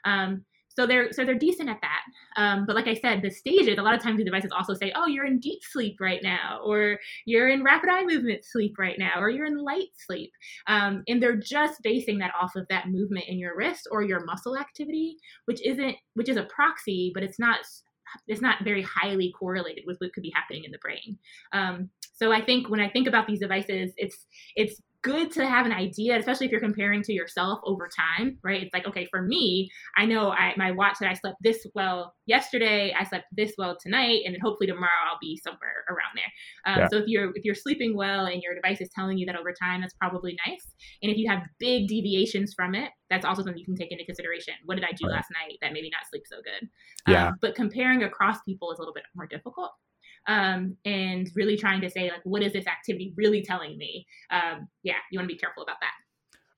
Um, 0.04 0.44
so 0.74 0.86
they're 0.86 1.12
so 1.12 1.24
they're 1.24 1.34
decent 1.34 1.68
at 1.68 1.80
that. 1.80 2.02
Um, 2.36 2.66
but 2.66 2.74
like 2.74 2.88
I 2.88 2.94
said, 2.94 3.22
the 3.22 3.30
stages 3.30 3.78
a 3.78 3.82
lot 3.82 3.94
of 3.94 4.02
times 4.02 4.18
the 4.18 4.24
devices 4.24 4.52
also 4.52 4.74
say, 4.74 4.92
"Oh, 4.94 5.06
you're 5.06 5.26
in 5.26 5.38
deep 5.38 5.62
sleep 5.62 5.96
right 6.00 6.20
now," 6.22 6.60
or 6.64 6.98
"You're 7.26 7.48
in 7.48 7.62
rapid 7.62 7.90
eye 7.90 8.04
movement 8.04 8.44
sleep 8.44 8.74
right 8.78 8.98
now," 8.98 9.20
or 9.20 9.30
"You're 9.30 9.46
in 9.46 9.58
light 9.58 9.90
sleep," 9.96 10.32
um, 10.66 11.02
and 11.08 11.22
they're 11.22 11.36
just 11.36 11.82
basing 11.82 12.18
that 12.18 12.32
off 12.40 12.56
of 12.56 12.66
that 12.68 12.88
movement 12.88 13.26
in 13.28 13.38
your 13.38 13.56
wrist 13.56 13.88
or 13.90 14.02
your 14.02 14.24
muscle 14.24 14.56
activity, 14.56 15.16
which 15.46 15.64
isn't 15.64 15.96
which 16.14 16.28
is 16.28 16.36
a 16.36 16.44
proxy, 16.44 17.12
but 17.14 17.22
it's 17.22 17.38
not 17.38 17.60
it's 18.28 18.40
not 18.40 18.62
very 18.64 18.82
highly 18.82 19.32
correlated 19.38 19.84
with 19.86 19.98
what 19.98 20.12
could 20.12 20.22
be 20.22 20.32
happening 20.34 20.64
in 20.64 20.70
the 20.70 20.78
brain. 20.78 21.18
Um, 21.52 21.90
so 22.14 22.32
I 22.32 22.44
think 22.44 22.68
when 22.68 22.80
I 22.80 22.88
think 22.88 23.08
about 23.08 23.26
these 23.26 23.40
devices, 23.40 23.92
it's 23.96 24.26
it's 24.56 24.80
good 25.04 25.30
to 25.32 25.46
have 25.46 25.66
an 25.66 25.72
idea, 25.72 26.18
especially 26.18 26.46
if 26.46 26.50
you're 26.50 26.60
comparing 26.60 27.02
to 27.02 27.12
yourself 27.12 27.60
over 27.64 27.88
time, 27.94 28.38
right? 28.42 28.62
It's 28.62 28.72
like, 28.72 28.86
okay, 28.86 29.06
for 29.10 29.20
me, 29.20 29.70
I 29.96 30.06
know 30.06 30.30
I, 30.30 30.54
my 30.56 30.70
watch 30.70 30.96
that 31.00 31.10
I 31.10 31.12
slept 31.12 31.36
this 31.42 31.64
well 31.74 32.14
yesterday, 32.24 32.94
I 32.98 33.04
slept 33.04 33.26
this 33.30 33.52
well 33.58 33.76
tonight, 33.78 34.22
and 34.24 34.34
then 34.34 34.40
hopefully 34.42 34.66
tomorrow 34.66 35.04
I'll 35.06 35.18
be 35.20 35.38
somewhere 35.44 35.84
around 35.90 36.16
there. 36.16 36.72
Um, 36.72 36.80
yeah. 36.80 36.88
So 36.88 36.96
if 36.96 37.04
you're 37.06 37.30
if 37.34 37.44
you're 37.44 37.54
sleeping 37.54 37.94
well 37.94 38.24
and 38.24 38.42
your 38.42 38.54
device 38.54 38.80
is 38.80 38.88
telling 38.94 39.18
you 39.18 39.26
that 39.26 39.36
over 39.36 39.52
time, 39.52 39.82
that's 39.82 39.94
probably 39.94 40.36
nice. 40.46 40.72
And 41.02 41.12
if 41.12 41.18
you 41.18 41.28
have 41.28 41.42
big 41.60 41.86
deviations 41.86 42.54
from 42.56 42.74
it, 42.74 42.90
that's 43.10 43.26
also 43.26 43.42
something 43.42 43.58
you 43.58 43.66
can 43.66 43.76
take 43.76 43.92
into 43.92 44.06
consideration. 44.06 44.54
What 44.64 44.76
did 44.76 44.84
I 44.84 44.92
do 44.92 45.06
right. 45.06 45.16
last 45.16 45.28
night 45.30 45.58
that 45.60 45.74
maybe 45.74 45.90
not 45.90 46.08
sleep 46.08 46.22
so 46.26 46.36
good? 46.36 46.68
Yeah. 47.06 47.28
Um, 47.28 47.34
but 47.42 47.54
comparing 47.54 48.02
across 48.04 48.38
people 48.48 48.72
is 48.72 48.78
a 48.78 48.80
little 48.80 48.94
bit 48.94 49.04
more 49.14 49.26
difficult 49.26 49.70
um, 50.26 50.76
and 50.84 51.30
really 51.34 51.56
trying 51.56 51.80
to 51.80 51.90
say 51.90 52.10
like 52.10 52.22
what 52.24 52.42
is 52.42 52.52
this 52.52 52.66
activity 52.66 53.12
really 53.16 53.42
telling 53.42 53.76
me? 53.78 54.06
Um, 54.30 54.68
yeah 54.82 54.96
you 55.10 55.18
want 55.18 55.28
to 55.28 55.34
be 55.34 55.38
careful 55.38 55.62
about 55.62 55.76
that. 55.80 55.92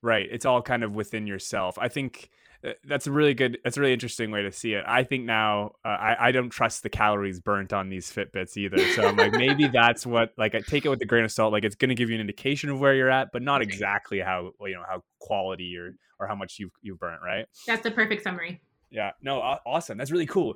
Right 0.01 0.27
it's 0.31 0.45
all 0.45 0.61
kind 0.61 0.83
of 0.83 0.93
within 0.93 1.27
yourself. 1.27 1.77
I 1.79 1.87
think 1.87 2.29
uh, 2.63 2.71
that's 2.85 3.05
a 3.05 3.11
really 3.11 3.33
good 3.33 3.59
that's 3.63 3.77
a 3.77 3.81
really 3.81 3.93
interesting 3.93 4.31
way 4.31 4.41
to 4.41 4.51
see 4.51 4.73
it. 4.73 4.83
I 4.87 5.03
think 5.03 5.25
now 5.25 5.73
uh, 5.85 5.89
I, 5.89 6.27
I 6.27 6.31
don't 6.31 6.49
trust 6.49 6.81
the 6.83 6.89
calories 6.89 7.39
burnt 7.39 7.71
on 7.71 7.89
these 7.89 8.11
fitbits 8.11 8.57
either 8.57 8.79
so 8.93 9.07
i'm 9.07 9.15
like 9.15 9.33
maybe 9.33 9.67
that's 9.73 10.05
what 10.05 10.33
like 10.37 10.55
i 10.55 10.61
take 10.61 10.85
it 10.85 10.89
with 10.89 11.01
a 11.01 11.05
grain 11.05 11.23
of 11.23 11.31
salt 11.31 11.53
like 11.53 11.63
it's 11.63 11.75
going 11.75 11.89
to 11.89 11.95
give 11.95 12.09
you 12.09 12.15
an 12.15 12.21
indication 12.21 12.69
of 12.69 12.79
where 12.79 12.95
you're 12.95 13.09
at 13.09 13.29
but 13.31 13.41
not 13.41 13.61
exactly 13.61 14.19
how 14.19 14.51
you 14.61 14.73
know 14.73 14.83
how 14.87 15.03
quality 15.19 15.77
or 15.77 15.93
or 16.19 16.27
how 16.27 16.35
much 16.35 16.57
you've 16.57 16.71
you've 16.81 16.99
burnt 16.99 17.21
right? 17.23 17.45
That's 17.67 17.83
the 17.83 17.91
perfect 17.91 18.23
summary. 18.23 18.61
Yeah 18.89 19.11
no 19.21 19.39
awesome 19.39 19.97
that's 19.97 20.11
really 20.11 20.25
cool 20.25 20.55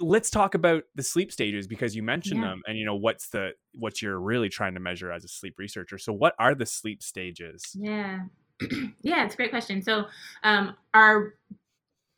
let's 0.00 0.30
talk 0.30 0.54
about 0.54 0.84
the 0.94 1.02
sleep 1.02 1.30
stages 1.30 1.66
because 1.66 1.94
you 1.94 2.02
mentioned 2.02 2.40
yeah. 2.40 2.48
them 2.48 2.62
and 2.66 2.78
you 2.78 2.84
know 2.84 2.96
what's 2.96 3.28
the 3.28 3.50
what 3.74 4.02
you're 4.02 4.18
really 4.18 4.48
trying 4.48 4.74
to 4.74 4.80
measure 4.80 5.12
as 5.12 5.24
a 5.24 5.28
sleep 5.28 5.54
researcher. 5.58 5.98
So 5.98 6.12
what 6.12 6.34
are 6.38 6.54
the 6.54 6.66
sleep 6.66 7.02
stages? 7.02 7.62
Yeah. 7.74 8.20
Yeah 9.02 9.24
it's 9.24 9.34
a 9.34 9.36
great 9.36 9.50
question. 9.50 9.82
So 9.82 10.06
um, 10.42 10.76
our 10.94 11.34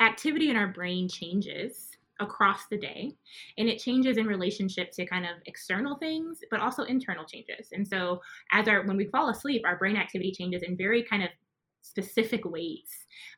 activity 0.01 0.51
in 0.51 0.57
our 0.57 0.69
brain 0.69 1.09
changes 1.09 1.91
across 2.21 2.67
the 2.71 2.79
day 2.79 3.13
and 3.59 3.69
it 3.69 3.79
changes 3.79 4.17
in 4.17 4.27
relationship 4.27 4.91
to 4.91 5.05
kind 5.05 5.27
of 5.27 5.33
external 5.47 5.97
things 5.97 6.41
but 6.51 6.61
also 6.61 6.85
internal 6.85 7.25
changes. 7.25 7.69
And 7.73 7.87
so 7.87 8.21
as 8.53 8.69
our 8.69 8.87
when 8.87 8.97
we 8.97 9.07
fall 9.07 9.29
asleep 9.29 9.63
our 9.67 9.77
brain 9.77 9.97
activity 9.97 10.33
changes 10.33 10.63
in 10.63 10.77
very 10.77 11.03
kind 11.03 11.23
of 11.23 11.31
specific 11.87 12.45
ways. 12.45 12.89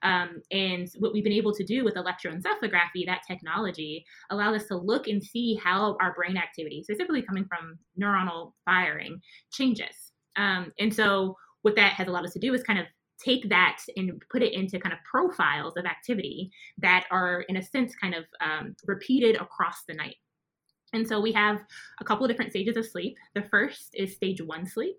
Um, 0.02 0.42
and 0.50 0.88
what 0.98 1.12
we've 1.12 1.24
been 1.24 1.32
able 1.32 1.54
to 1.54 1.64
do 1.64 1.84
with 1.84 1.94
electroencephalography, 1.94 3.06
that 3.06 3.22
technology, 3.26 4.04
allows 4.30 4.62
us 4.62 4.68
to 4.68 4.76
look 4.76 5.08
and 5.08 5.22
see 5.22 5.54
how 5.62 5.96
our 6.00 6.14
brain 6.14 6.36
activity, 6.36 6.82
specifically 6.82 7.22
coming 7.22 7.44
from 7.44 7.78
neuronal 8.00 8.52
firing, 8.64 9.20
changes. 9.52 10.12
Um, 10.36 10.72
and 10.78 10.94
so 10.94 11.36
what 11.62 11.76
that 11.76 11.92
has 11.92 12.08
allowed 12.08 12.24
us 12.24 12.32
to 12.32 12.38
do 12.38 12.54
is 12.54 12.62
kind 12.62 12.78
of 12.78 12.86
take 13.22 13.48
that 13.48 13.78
and 13.96 14.22
put 14.30 14.42
it 14.42 14.52
into 14.52 14.78
kind 14.78 14.92
of 14.92 15.00
profiles 15.10 15.76
of 15.76 15.84
activity 15.86 16.50
that 16.78 17.04
are, 17.10 17.42
in 17.48 17.56
a 17.56 17.62
sense, 17.62 17.94
kind 17.96 18.14
of 18.14 18.24
um, 18.40 18.76
repeated 18.86 19.36
across 19.36 19.78
the 19.88 19.94
night. 19.94 20.14
And 20.92 21.06
so 21.06 21.20
we 21.20 21.32
have 21.32 21.60
a 22.00 22.04
couple 22.04 22.24
of 22.24 22.30
different 22.30 22.52
stages 22.52 22.76
of 22.76 22.86
sleep. 22.86 23.16
The 23.34 23.42
first 23.50 23.90
is 23.94 24.14
stage 24.14 24.40
one 24.40 24.66
sleep 24.66 24.96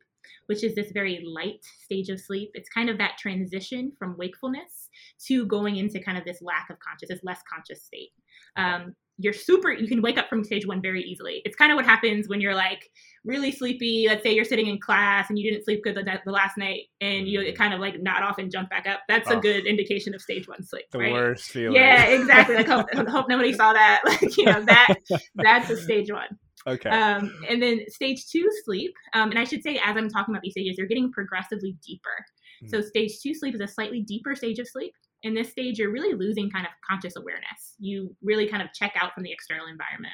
which 0.47 0.63
is 0.63 0.75
this 0.75 0.91
very 0.91 1.23
light 1.25 1.63
stage 1.83 2.09
of 2.09 2.19
sleep. 2.19 2.51
It's 2.53 2.69
kind 2.69 2.89
of 2.89 2.97
that 2.97 3.17
transition 3.17 3.91
from 3.97 4.17
wakefulness 4.17 4.89
to 5.27 5.45
going 5.45 5.77
into 5.77 5.99
kind 5.99 6.17
of 6.17 6.25
this 6.25 6.41
lack 6.41 6.69
of 6.69 6.77
consciousness, 6.79 7.19
less 7.23 7.41
conscious 7.51 7.83
state. 7.83 8.11
Um, 8.55 8.95
you're 9.19 9.33
super 9.33 9.71
you 9.71 9.87
can 9.87 10.01
wake 10.01 10.17
up 10.17 10.29
from 10.29 10.43
stage 10.43 10.65
one 10.65 10.81
very 10.81 11.01
easily 11.03 11.41
it's 11.43 11.55
kind 11.55 11.71
of 11.71 11.75
what 11.75 11.85
happens 11.85 12.29
when 12.29 12.39
you're 12.39 12.55
like 12.55 12.89
really 13.25 13.51
sleepy 13.51 14.05
let's 14.07 14.23
say 14.23 14.33
you're 14.33 14.45
sitting 14.45 14.67
in 14.67 14.79
class 14.79 15.29
and 15.29 15.37
you 15.37 15.51
didn't 15.51 15.63
sleep 15.65 15.83
good 15.83 15.93
the, 15.93 16.03
the 16.25 16.31
last 16.31 16.57
night 16.57 16.83
and 17.01 17.27
you 17.27 17.41
mm-hmm. 17.41 17.55
kind 17.55 17.73
of 17.73 17.81
like 17.81 18.01
nod 18.01 18.23
off 18.23 18.37
and 18.37 18.49
jump 18.49 18.69
back 18.69 18.87
up 18.87 19.01
that's 19.09 19.29
oh. 19.29 19.37
a 19.37 19.41
good 19.41 19.65
indication 19.65 20.15
of 20.15 20.21
stage 20.21 20.47
one 20.47 20.63
sleep 20.63 20.85
the 20.91 20.99
right? 20.99 21.11
worst 21.11 21.51
feeling 21.51 21.75
yeah 21.75 22.05
exactly 22.05 22.55
like 22.55 22.67
hope, 22.67 22.87
hope 23.09 23.27
nobody 23.27 23.53
saw 23.53 23.73
that 23.73 24.01
like 24.05 24.37
you 24.37 24.45
know 24.45 24.63
that 24.63 24.95
that's 25.35 25.69
a 25.69 25.77
stage 25.77 26.09
one 26.09 26.29
Okay. 26.67 26.89
Um, 26.89 27.33
and 27.49 27.61
then 27.61 27.81
stage 27.87 28.27
two 28.27 28.47
sleep, 28.65 28.93
um, 29.13 29.29
and 29.31 29.39
I 29.39 29.43
should 29.43 29.63
say 29.63 29.77
as 29.77 29.95
I'm 29.95 30.09
talking 30.09 30.33
about 30.33 30.41
these 30.41 30.53
stages, 30.53 30.75
they're 30.75 30.87
getting 30.87 31.11
progressively 31.11 31.77
deeper. 31.85 32.25
Mm. 32.63 32.69
So 32.69 32.81
stage 32.81 33.19
two 33.21 33.33
sleep 33.33 33.55
is 33.55 33.61
a 33.61 33.67
slightly 33.67 34.01
deeper 34.01 34.35
stage 34.35 34.59
of 34.59 34.67
sleep. 34.67 34.93
In 35.23 35.33
this 35.33 35.49
stage, 35.49 35.79
you're 35.79 35.91
really 35.91 36.13
losing 36.13 36.49
kind 36.49 36.65
of 36.65 36.71
conscious 36.89 37.15
awareness. 37.17 37.75
You 37.79 38.15
really 38.21 38.47
kind 38.47 38.61
of 38.61 38.73
check 38.73 38.93
out 38.95 39.13
from 39.13 39.23
the 39.23 39.31
external 39.31 39.67
environment. 39.67 40.13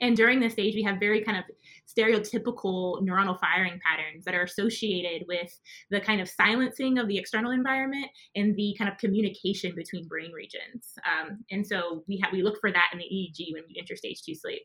And 0.00 0.16
during 0.16 0.40
this 0.40 0.54
stage, 0.54 0.74
we 0.74 0.82
have 0.82 0.98
very 0.98 1.22
kind 1.22 1.38
of 1.38 1.44
stereotypical 1.86 3.02
neuronal 3.02 3.38
firing 3.38 3.80
patterns 3.84 4.24
that 4.24 4.34
are 4.34 4.42
associated 4.42 5.26
with 5.28 5.52
the 5.90 6.00
kind 6.00 6.20
of 6.20 6.28
silencing 6.28 6.98
of 6.98 7.08
the 7.08 7.18
external 7.18 7.52
environment 7.52 8.06
and 8.34 8.56
the 8.56 8.74
kind 8.78 8.90
of 8.90 8.98
communication 8.98 9.74
between 9.74 10.08
brain 10.08 10.32
regions. 10.32 10.94
Um, 11.04 11.44
and 11.50 11.66
so 11.66 12.02
we 12.08 12.18
have 12.22 12.32
we 12.32 12.42
look 12.42 12.60
for 12.60 12.72
that 12.72 12.88
in 12.92 12.98
the 12.98 13.04
EEG 13.04 13.52
when 13.52 13.64
we 13.68 13.76
enter 13.78 13.96
stage 13.96 14.22
two 14.22 14.34
sleep. 14.34 14.62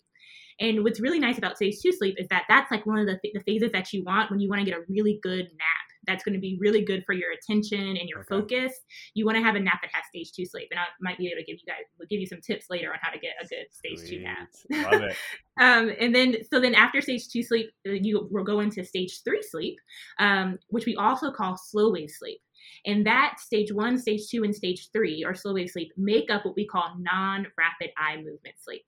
And 0.60 0.84
what's 0.84 1.00
really 1.00 1.19
nice 1.19 1.38
about 1.38 1.56
stage 1.56 1.76
two 1.82 1.91
sleep 1.91 2.15
is 2.17 2.28
that 2.30 2.43
that's 2.50 2.72
like 2.72 2.86
one 2.86 3.00
of 3.00 3.08
the, 3.08 3.19
the 3.34 3.41
phases 3.45 3.72
that 3.72 3.93
you 3.93 4.04
want 4.04 4.30
when 4.30 4.39
you 4.39 4.50
want 4.50 4.60
to 4.60 4.65
get 4.65 4.78
a 4.78 4.84
really 4.89 5.19
good 5.22 5.45
nap 5.45 5.89
that's 6.08 6.24
going 6.24 6.34
to 6.34 6.39
be 6.39 6.58
really 6.60 6.84
good 6.84 7.04
for 7.06 7.13
your 7.13 7.32
attention 7.32 7.80
and 7.80 8.10
your 8.10 8.19
okay. 8.19 8.28
focus. 8.30 8.74
You 9.13 9.26
want 9.26 9.38
to 9.38 9.43
have 9.43 9.56
a 9.56 9.60
nap 9.60 9.80
that 9.82 9.91
has 9.93 10.04
stage 10.08 10.32
two 10.34 10.45
sleep, 10.45 10.67
and 10.72 10.80
I 10.80 10.86
might 11.02 11.17
be 11.17 11.28
able 11.28 11.41
to 11.41 11.45
give 11.45 11.60
you 11.60 11.65
guys 11.65 11.84
will 11.98 12.08
give 12.10 12.19
you 12.19 12.28
some 12.28 12.41
tips 12.41 12.65
later 12.69 12.91
on 12.91 12.98
how 13.02 13.12
to 13.12 13.19
get 13.19 13.34
a 13.41 13.48
good 13.48 13.67
stage 13.72 14.00
Sweet. 14.00 14.17
two 14.17 14.24
nap. 14.24 14.91
Love 14.91 15.02
it. 15.04 15.15
um, 15.60 15.91
and 16.00 16.13
then 16.13 16.38
so 16.52 16.60
then 16.60 16.74
after 16.76 17.02
stage 17.02 17.28
two 17.30 17.43
sleep, 17.43 17.69
uh, 17.88 17.91
you 17.91 18.28
will 18.32 18.43
go 18.43 18.60
into 18.60 18.84
stage 18.84 19.22
three 19.24 19.41
sleep, 19.41 19.78
um, 20.19 20.58
which 20.69 20.86
we 20.86 20.95
also 20.95 21.32
call 21.32 21.58
slow 21.58 21.91
wave 21.91 22.10
sleep. 22.10 22.39
And 22.86 23.06
that 23.06 23.39
stage 23.39 23.72
one, 23.72 23.98
stage 23.98 24.28
two, 24.30 24.43
and 24.43 24.54
stage 24.54 24.89
three, 24.91 25.24
or 25.26 25.34
slow 25.34 25.54
wave 25.54 25.69
sleep, 25.69 25.91
make 25.98 26.30
up 26.30 26.45
what 26.45 26.56
we 26.56 26.65
call 26.65 26.95
non 27.00 27.48
rapid 27.58 27.91
eye 27.98 28.17
movement 28.17 28.56
sleep. 28.60 28.84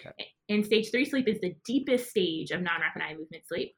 Okay. 0.00 0.26
And 0.48 0.64
stage 0.64 0.90
three 0.90 1.04
sleep 1.04 1.28
is 1.28 1.40
the 1.40 1.54
deepest 1.64 2.10
stage 2.10 2.50
of 2.50 2.62
non 2.62 2.80
rapid 2.80 3.02
eye 3.02 3.14
movement 3.14 3.46
sleep. 3.46 3.74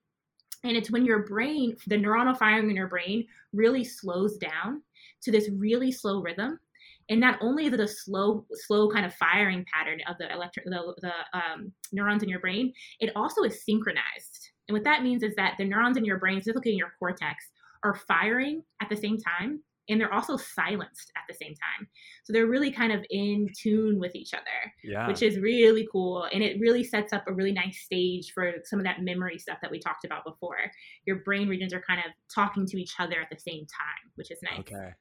And 0.64 0.76
it's 0.76 0.90
when 0.90 1.04
your 1.04 1.20
brain, 1.20 1.76
the 1.86 1.96
neuronal 1.96 2.36
firing 2.36 2.68
in 2.68 2.76
your 2.76 2.88
brain 2.88 3.26
really 3.52 3.84
slows 3.84 4.36
down 4.38 4.82
to 5.22 5.30
this 5.30 5.48
really 5.52 5.92
slow 5.92 6.20
rhythm. 6.20 6.58
And 7.08 7.20
not 7.20 7.38
only 7.40 7.66
is 7.66 7.72
it 7.72 7.80
a 7.80 7.86
slow, 7.86 8.44
slow 8.52 8.90
kind 8.90 9.06
of 9.06 9.14
firing 9.14 9.64
pattern 9.72 10.00
of 10.08 10.16
the 10.18 10.32
electric, 10.32 10.64
the, 10.64 10.94
the 11.02 11.38
um, 11.38 11.72
neurons 11.92 12.24
in 12.24 12.28
your 12.28 12.40
brain, 12.40 12.72
it 12.98 13.12
also 13.14 13.42
is 13.42 13.64
synchronized. 13.64 14.50
And 14.68 14.74
what 14.74 14.84
that 14.84 15.04
means 15.04 15.22
is 15.22 15.34
that 15.36 15.54
the 15.56 15.64
neurons 15.64 15.96
in 15.96 16.04
your 16.04 16.18
brain, 16.18 16.40
specifically 16.40 16.72
in 16.72 16.78
your 16.78 16.94
cortex, 16.98 17.44
are 17.84 17.94
firing 17.94 18.62
at 18.82 18.88
the 18.88 18.96
same 18.96 19.18
time 19.18 19.60
and 19.88 20.00
they're 20.00 20.12
also 20.12 20.36
silenced 20.36 21.12
at 21.16 21.22
the 21.28 21.34
same 21.34 21.54
time. 21.54 21.88
So 22.24 22.32
they're 22.32 22.46
really 22.46 22.70
kind 22.70 22.92
of 22.92 23.04
in 23.10 23.48
tune 23.58 23.98
with 23.98 24.14
each 24.14 24.34
other, 24.34 24.72
yeah. 24.82 25.06
which 25.06 25.22
is 25.22 25.38
really 25.38 25.88
cool. 25.90 26.26
And 26.32 26.42
it 26.42 26.58
really 26.60 26.84
sets 26.84 27.12
up 27.12 27.24
a 27.26 27.32
really 27.32 27.52
nice 27.52 27.80
stage 27.80 28.32
for 28.32 28.54
some 28.64 28.78
of 28.78 28.84
that 28.84 29.02
memory 29.02 29.38
stuff 29.38 29.58
that 29.62 29.70
we 29.70 29.78
talked 29.78 30.04
about 30.04 30.24
before. 30.24 30.58
Your 31.06 31.16
brain 31.16 31.48
regions 31.48 31.72
are 31.72 31.82
kind 31.86 32.00
of 32.00 32.12
talking 32.34 32.66
to 32.66 32.80
each 32.80 32.94
other 32.98 33.20
at 33.20 33.28
the 33.30 33.38
same 33.38 33.66
time, 33.66 34.10
which 34.16 34.30
is 34.30 34.38
nice. 34.42 34.60
Okay. 34.60 34.92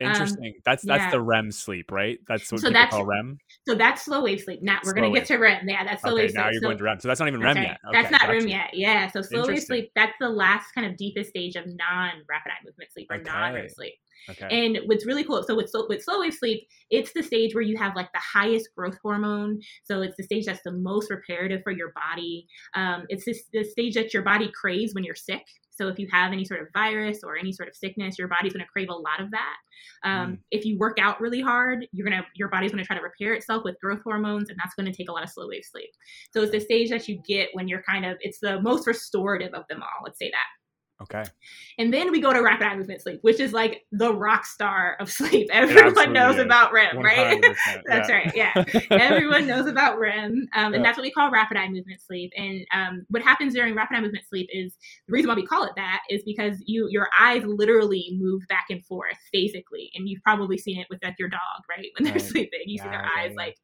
Um, 0.00 0.12
Interesting. 0.12 0.46
Um, 0.46 0.60
that's 0.64 0.84
that's 0.84 1.02
yeah. 1.04 1.10
the 1.10 1.20
REM 1.20 1.50
sleep, 1.50 1.90
right? 1.90 2.18
That's 2.28 2.50
what 2.52 2.60
so 2.60 2.68
people 2.68 2.86
call 2.86 3.04
REM. 3.04 3.38
So 3.66 3.74
that's 3.74 4.04
slow 4.04 4.22
wave 4.22 4.40
sleep. 4.40 4.62
Now 4.62 4.78
we're 4.84 4.92
gonna 4.92 5.10
get 5.10 5.26
to 5.26 5.38
REM. 5.38 5.68
Yeah, 5.68 5.84
that's 5.84 6.02
slow 6.02 6.12
okay, 6.12 6.22
wave 6.22 6.34
now 6.34 6.42
sleep. 6.42 6.52
you're 6.52 6.60
so, 6.60 6.66
going 6.68 6.78
to 6.78 6.84
REM. 6.84 7.00
So 7.00 7.08
that's 7.08 7.20
not 7.20 7.28
even 7.28 7.40
REM 7.40 7.56
right. 7.56 7.66
yet. 7.66 7.78
Okay, 7.88 8.02
that's 8.02 8.10
not 8.10 8.28
REM 8.28 8.46
yet. 8.46 8.70
Yeah. 8.74 9.10
So 9.10 9.22
slow 9.22 9.46
wave 9.46 9.62
sleep. 9.62 9.90
That's 9.96 10.14
the 10.20 10.28
last 10.28 10.72
kind 10.72 10.86
of 10.86 10.96
deepest 10.96 11.30
stage 11.30 11.56
of 11.56 11.66
non-rapid 11.66 12.50
eye 12.50 12.64
movement 12.64 12.92
sleep 12.92 13.08
or 13.10 13.16
okay. 13.16 13.24
non-REM 13.24 13.68
sleep. 13.68 13.94
Okay. 14.30 14.48
And 14.50 14.80
what's 14.86 15.06
really 15.06 15.24
cool, 15.24 15.42
so 15.42 15.54
with, 15.54 15.70
with 15.88 16.02
slow 16.02 16.20
wave 16.20 16.34
sleep, 16.34 16.66
it's 16.90 17.12
the 17.12 17.22
stage 17.22 17.54
where 17.54 17.62
you 17.62 17.76
have 17.76 17.96
like 17.96 18.12
the 18.12 18.20
highest 18.20 18.68
growth 18.76 18.98
hormone. 19.02 19.60
So 19.84 20.02
it's 20.02 20.16
the 20.16 20.22
stage 20.22 20.46
that's 20.46 20.62
the 20.64 20.72
most 20.72 21.10
reparative 21.10 21.62
for 21.62 21.72
your 21.72 21.92
body. 21.92 22.46
Um, 22.74 23.04
it's 23.08 23.24
this 23.24 23.44
the 23.52 23.64
stage 23.64 23.94
that 23.94 24.12
your 24.12 24.22
body 24.22 24.50
craves 24.54 24.94
when 24.94 25.04
you're 25.04 25.14
sick. 25.14 25.44
So 25.78 25.86
if 25.86 25.98
you 25.98 26.08
have 26.10 26.32
any 26.32 26.44
sort 26.44 26.60
of 26.60 26.68
virus 26.74 27.20
or 27.22 27.38
any 27.38 27.52
sort 27.52 27.68
of 27.68 27.76
sickness, 27.76 28.18
your 28.18 28.26
body's 28.26 28.52
going 28.52 28.64
to 28.64 28.70
crave 28.70 28.88
a 28.88 28.94
lot 28.94 29.20
of 29.20 29.30
that. 29.30 29.56
Um, 30.02 30.32
mm. 30.32 30.38
If 30.50 30.64
you 30.64 30.76
work 30.76 30.98
out 31.00 31.20
really 31.20 31.40
hard, 31.40 31.86
you're 31.92 32.08
gonna 32.08 32.26
your 32.34 32.48
body's 32.48 32.72
going 32.72 32.82
to 32.82 32.86
try 32.86 32.96
to 32.96 33.02
repair 33.02 33.34
itself 33.34 33.62
with 33.64 33.80
growth 33.80 34.00
hormones, 34.02 34.50
and 34.50 34.58
that's 34.58 34.74
going 34.74 34.90
to 34.90 34.96
take 34.96 35.08
a 35.08 35.12
lot 35.12 35.22
of 35.22 35.30
slow 35.30 35.48
wave 35.48 35.64
sleep. 35.64 35.90
So 36.32 36.42
it's 36.42 36.50
the 36.50 36.60
stage 36.60 36.90
that 36.90 37.06
you 37.06 37.22
get 37.26 37.50
when 37.52 37.68
you're 37.68 37.82
kind 37.82 38.04
of 38.04 38.18
it's 38.20 38.40
the 38.40 38.60
most 38.60 38.88
restorative 38.88 39.54
of 39.54 39.64
them 39.68 39.82
all. 39.82 40.04
Let's 40.04 40.18
say 40.18 40.30
that. 40.30 40.46
Okay. 41.00 41.22
And 41.78 41.94
then 41.94 42.10
we 42.10 42.20
go 42.20 42.32
to 42.32 42.42
rapid 42.42 42.66
eye 42.66 42.76
movement 42.76 43.02
sleep, 43.02 43.20
which 43.22 43.38
is 43.38 43.52
like 43.52 43.84
the 43.92 44.12
rock 44.12 44.44
star 44.44 44.96
of 44.98 45.10
sleep. 45.10 45.48
Everyone 45.52 46.12
knows 46.12 46.36
is. 46.36 46.42
about 46.42 46.72
REM, 46.72 46.98
right? 46.98 47.40
that's 47.86 48.08
yeah. 48.08 48.14
right. 48.14 48.32
Yeah. 48.34 48.64
Everyone 48.90 49.46
knows 49.46 49.66
about 49.66 49.98
REM. 50.00 50.48
Um, 50.56 50.74
and 50.74 50.74
yeah. 50.74 50.82
that's 50.82 50.98
what 50.98 51.04
we 51.04 51.12
call 51.12 51.30
rapid 51.30 51.56
eye 51.56 51.68
movement 51.68 52.00
sleep. 52.00 52.32
And 52.36 52.66
um, 52.74 53.06
what 53.10 53.22
happens 53.22 53.54
during 53.54 53.76
rapid 53.76 53.96
eye 53.96 54.00
movement 54.00 54.24
sleep 54.28 54.48
is 54.52 54.76
the 55.06 55.12
reason 55.12 55.28
why 55.28 55.36
we 55.36 55.46
call 55.46 55.62
it 55.64 55.72
that 55.76 56.00
is 56.10 56.22
because 56.24 56.56
you 56.66 56.88
your 56.90 57.08
eyes 57.18 57.44
literally 57.44 58.16
move 58.18 58.42
back 58.48 58.66
and 58.68 58.84
forth 58.84 59.16
physically. 59.32 59.90
And 59.94 60.08
you've 60.08 60.22
probably 60.22 60.58
seen 60.58 60.80
it 60.80 60.88
with 60.90 60.98
like 61.04 61.14
your 61.18 61.28
dog, 61.28 61.62
right? 61.70 61.86
When 61.96 62.04
they're 62.04 62.14
right. 62.14 62.22
sleeping, 62.22 62.60
you 62.66 62.78
yeah, 62.78 62.82
see 62.82 62.90
their 62.90 63.08
eyes 63.16 63.34
like 63.36 63.56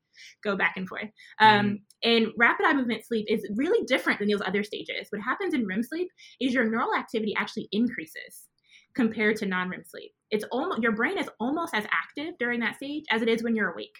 go 0.42 0.56
back 0.56 0.74
and 0.76 0.88
forth. 0.88 1.08
Um, 1.40 1.66
mm. 1.66 1.80
And 2.02 2.28
rapid 2.36 2.66
eye 2.66 2.74
movement 2.74 3.04
sleep 3.04 3.26
is 3.28 3.46
really 3.54 3.84
different 3.86 4.18
than 4.18 4.28
those 4.28 4.42
other 4.44 4.62
stages. 4.62 5.08
What 5.10 5.22
happens 5.22 5.54
in 5.54 5.66
REM 5.66 5.82
sleep 5.82 6.08
is 6.40 6.52
your 6.52 6.68
neural 6.68 6.94
activity 6.94 7.34
actually 7.36 7.68
increases 7.72 8.48
compared 8.94 9.36
to 9.36 9.46
non-REM 9.46 9.84
sleep. 9.84 10.12
It's 10.30 10.44
almost 10.52 10.82
your 10.82 10.92
brain 10.92 11.18
is 11.18 11.28
almost 11.40 11.74
as 11.74 11.84
active 11.90 12.34
during 12.38 12.60
that 12.60 12.76
stage 12.76 13.04
as 13.10 13.22
it 13.22 13.28
is 13.28 13.42
when 13.42 13.56
you're 13.56 13.72
awake. 13.72 13.96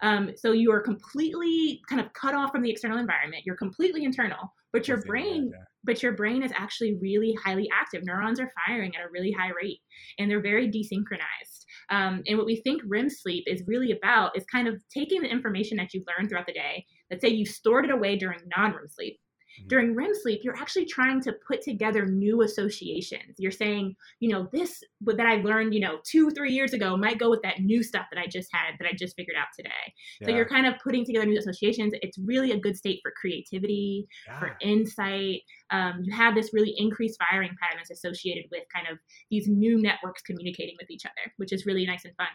Um, 0.00 0.32
so 0.36 0.52
you 0.52 0.72
are 0.72 0.80
completely 0.80 1.80
kind 1.88 2.00
of 2.00 2.12
cut 2.12 2.34
off 2.34 2.52
from 2.52 2.62
the 2.62 2.70
external 2.70 2.98
environment. 2.98 3.42
You're 3.44 3.56
completely 3.56 4.04
internal, 4.04 4.52
but 4.72 4.88
your 4.88 5.02
brain, 5.02 5.52
but 5.84 6.02
your 6.02 6.12
brain 6.12 6.42
is 6.42 6.52
actually 6.56 6.96
really 7.00 7.34
highly 7.44 7.68
active. 7.72 8.02
Neurons 8.04 8.40
are 8.40 8.52
firing 8.66 8.94
at 8.94 9.02
a 9.04 9.10
really 9.12 9.32
high 9.32 9.50
rate, 9.60 9.80
and 10.18 10.30
they're 10.30 10.42
very 10.42 10.68
desynchronized. 10.68 11.64
Um, 11.90 12.22
and 12.26 12.36
what 12.36 12.46
we 12.46 12.56
think 12.56 12.82
REM 12.86 13.08
sleep 13.08 13.44
is 13.46 13.62
really 13.66 13.92
about 13.92 14.36
is 14.36 14.44
kind 14.52 14.68
of 14.68 14.76
taking 14.92 15.22
the 15.22 15.30
information 15.30 15.76
that 15.78 15.94
you've 15.94 16.04
learned 16.06 16.28
throughout 16.28 16.46
the 16.46 16.52
day. 16.52 16.84
Let's 17.10 17.22
say 17.22 17.28
you've 17.28 17.48
stored 17.48 17.86
it 17.86 17.90
away 17.90 18.16
during 18.16 18.40
non-REM 18.56 18.88
sleep, 18.88 19.18
Mm-hmm. 19.58 19.68
During 19.68 19.94
REM 19.94 20.14
sleep, 20.14 20.40
you're 20.42 20.56
actually 20.56 20.86
trying 20.86 21.20
to 21.22 21.34
put 21.46 21.62
together 21.62 22.06
new 22.06 22.42
associations. 22.42 23.34
You're 23.38 23.50
saying, 23.50 23.96
you 24.20 24.30
know, 24.30 24.48
this 24.52 24.82
that 25.02 25.26
I 25.26 25.36
learned, 25.36 25.74
you 25.74 25.80
know, 25.80 25.98
two, 26.04 26.30
three 26.30 26.52
years 26.52 26.72
ago 26.72 26.96
might 26.96 27.18
go 27.18 27.30
with 27.30 27.42
that 27.42 27.60
new 27.60 27.82
stuff 27.82 28.06
that 28.12 28.20
I 28.20 28.26
just 28.26 28.48
had 28.52 28.74
that 28.78 28.88
I 28.88 28.94
just 28.96 29.16
figured 29.16 29.36
out 29.38 29.48
today. 29.56 29.70
Yeah. 30.20 30.28
So 30.28 30.34
you're 30.34 30.48
kind 30.48 30.66
of 30.66 30.74
putting 30.82 31.04
together 31.04 31.26
new 31.26 31.38
associations. 31.38 31.92
It's 32.02 32.18
really 32.18 32.52
a 32.52 32.58
good 32.58 32.76
state 32.76 33.00
for 33.02 33.12
creativity, 33.20 34.06
yeah. 34.26 34.38
for 34.38 34.56
insight. 34.60 35.42
Um, 35.70 36.02
you 36.04 36.14
have 36.14 36.34
this 36.34 36.50
really 36.52 36.74
increased 36.76 37.18
firing 37.30 37.54
pattern 37.60 37.78
that's 37.78 37.90
associated 37.90 38.44
with 38.50 38.62
kind 38.74 38.86
of 38.90 38.98
these 39.30 39.48
new 39.48 39.80
networks 39.80 40.22
communicating 40.22 40.76
with 40.80 40.90
each 40.90 41.04
other, 41.04 41.32
which 41.36 41.52
is 41.52 41.66
really 41.66 41.86
nice 41.86 42.04
and 42.04 42.14
fun. 42.16 42.28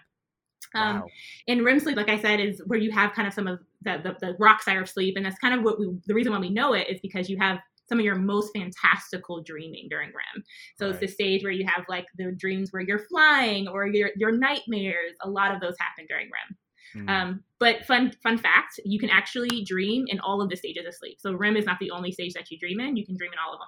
Um, 0.76 1.02
wow. 1.02 1.06
And 1.48 1.66
REM 1.66 1.80
sleep, 1.80 1.98
like 1.98 2.10
I 2.10 2.20
said, 2.20 2.40
is 2.40 2.62
where 2.66 2.80
you 2.80 2.92
have 2.92 3.14
kind 3.14 3.28
of 3.28 3.34
some 3.34 3.48
of 3.48 3.60
the, 3.84 4.00
the, 4.04 4.16
the 4.26 4.36
rock 4.40 4.62
star 4.62 4.82
of 4.82 4.90
sleep. 4.90 5.16
And 5.18 5.26
that's 5.26 5.40
kind 5.40 5.54
of 5.54 5.64
what 5.64 5.80
we, 5.80 5.90
the 6.06 6.14
reason 6.14 6.32
why 6.32 6.40
we 6.40 6.50
know 6.50 6.74
it 6.74 6.88
is 6.90 7.00
because 7.02 7.30
you 7.30 7.38
have 7.38 7.60
some 7.88 8.00
of 8.00 8.06
your 8.06 8.16
most 8.16 8.52
fantastical 8.56 9.44
dreaming 9.44 9.88
during 9.90 10.10
REM. 10.10 10.44
So 10.78 10.86
right. 10.86 10.92
it's 10.92 11.00
the 11.00 11.08
stage 11.08 11.44
where 11.44 11.52
you 11.52 11.66
have 11.68 11.86
like 11.90 12.06
the 12.18 12.32
dreams 12.32 12.72
where 12.72 12.82
you're 12.82 13.06
flying 13.08 13.68
or 13.68 13.88
your, 13.88 14.10
your 14.16 14.32
nightmares. 14.32 15.16
A 15.22 15.30
lot 15.30 15.54
of 15.54 15.60
those 15.62 15.76
happen 15.80 16.06
during 16.08 16.28
REM. 16.28 17.06
Mm. 17.06 17.10
Um, 17.10 17.44
but 17.60 17.86
fun 17.86 18.14
fun 18.22 18.38
fact, 18.38 18.80
you 18.86 19.00
can 19.00 19.10
actually 19.10 19.64
dream 19.64 20.06
in 20.08 20.20
all 20.20 20.42
of 20.42 20.50
the 20.50 20.56
stages 20.56 20.86
of 20.86 20.94
sleep. 20.94 21.18
So 21.20 21.34
REM 21.34 21.58
is 21.58 21.66
not 21.66 21.80
the 21.80 21.92
only 21.92 22.12
stage 22.12 22.34
that 22.34 22.52
you 22.52 22.60
dream 22.60 22.80
in. 22.80 22.96
You 22.96 23.06
can 23.06 23.18
dream 23.18 23.32
in 23.34 23.40
all 23.44 23.54
of 23.54 23.60
them 23.60 23.68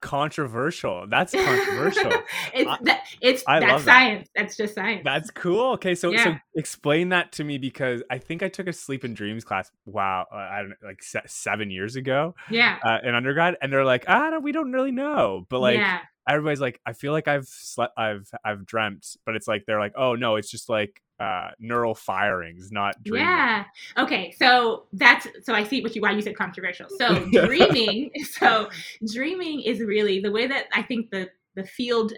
controversial. 0.00 1.06
That's 1.08 1.32
controversial. 1.44 2.12
it's 2.54 2.70
that, 2.82 3.04
it's 3.20 3.44
I 3.46 3.60
that's 3.60 3.84
science. 3.84 4.28
That. 4.34 4.42
That's 4.42 4.56
just 4.56 4.74
science. 4.74 5.02
That's 5.04 5.30
cool. 5.30 5.72
Okay, 5.74 5.94
so 5.94 6.10
yeah. 6.10 6.24
so 6.24 6.34
explain 6.54 7.10
that 7.10 7.32
to 7.32 7.44
me 7.44 7.58
because 7.58 8.02
I 8.10 8.18
think 8.18 8.42
I 8.42 8.48
took 8.48 8.66
a 8.66 8.72
sleep 8.72 9.04
and 9.04 9.14
dreams 9.14 9.44
class. 9.44 9.70
Wow, 9.86 10.26
uh, 10.32 10.36
I 10.36 10.58
don't 10.60 10.70
know, 10.70 10.88
like 10.88 11.02
se- 11.02 11.22
seven 11.26 11.70
years 11.70 11.96
ago. 11.96 12.34
Yeah, 12.50 12.78
uh, 12.82 12.98
in 13.02 13.14
undergrad, 13.14 13.56
and 13.60 13.72
they're 13.72 13.84
like, 13.84 14.04
ah, 14.08 14.30
no, 14.30 14.40
we 14.40 14.52
don't 14.52 14.72
really 14.72 14.92
know, 14.92 15.46
but 15.48 15.60
like. 15.60 15.78
Yeah. 15.78 16.00
Everybody's 16.30 16.60
like, 16.60 16.78
I 16.84 16.92
feel 16.92 17.12
like 17.12 17.26
I've 17.26 17.48
slept, 17.48 17.94
I've, 17.96 18.30
I've 18.44 18.66
dreamt, 18.66 19.16
but 19.24 19.34
it's 19.34 19.48
like 19.48 19.64
they're 19.64 19.80
like, 19.80 19.94
oh 19.96 20.14
no, 20.14 20.36
it's 20.36 20.50
just 20.50 20.68
like 20.68 21.00
uh, 21.20 21.50
neural 21.58 21.94
firings, 21.94 22.70
not 22.70 23.02
dreaming. 23.02 23.26
Yeah. 23.26 23.64
Okay. 23.96 24.32
So 24.38 24.84
that's 24.92 25.26
so 25.42 25.54
I 25.54 25.64
see 25.64 25.82
what 25.82 25.94
you 25.96 26.02
why 26.02 26.12
you 26.12 26.22
said 26.22 26.36
controversial. 26.36 26.86
So 26.96 27.24
dreaming. 27.32 28.10
so 28.30 28.70
dreaming 29.12 29.60
is 29.62 29.80
really 29.80 30.20
the 30.20 30.30
way 30.30 30.46
that 30.46 30.66
I 30.72 30.82
think 30.82 31.10
the 31.10 31.28
the 31.56 31.64
field 31.64 32.12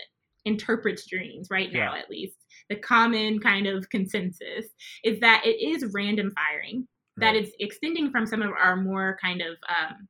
interprets 0.44 1.06
dreams 1.06 1.48
right 1.50 1.72
now, 1.72 1.94
yeah. 1.94 2.00
at 2.00 2.10
least. 2.10 2.36
The 2.68 2.76
common 2.76 3.40
kind 3.40 3.66
of 3.66 3.88
consensus 3.90 4.66
is 5.02 5.18
that 5.20 5.42
it 5.44 5.60
is 5.62 5.92
random 5.92 6.32
firing. 6.32 6.86
Right. 7.16 7.32
That 7.32 7.36
is 7.36 7.52
extending 7.58 8.10
from 8.10 8.26
some 8.26 8.42
of 8.42 8.50
our 8.50 8.76
more 8.76 9.18
kind 9.20 9.40
of 9.40 9.56
um, 9.68 10.08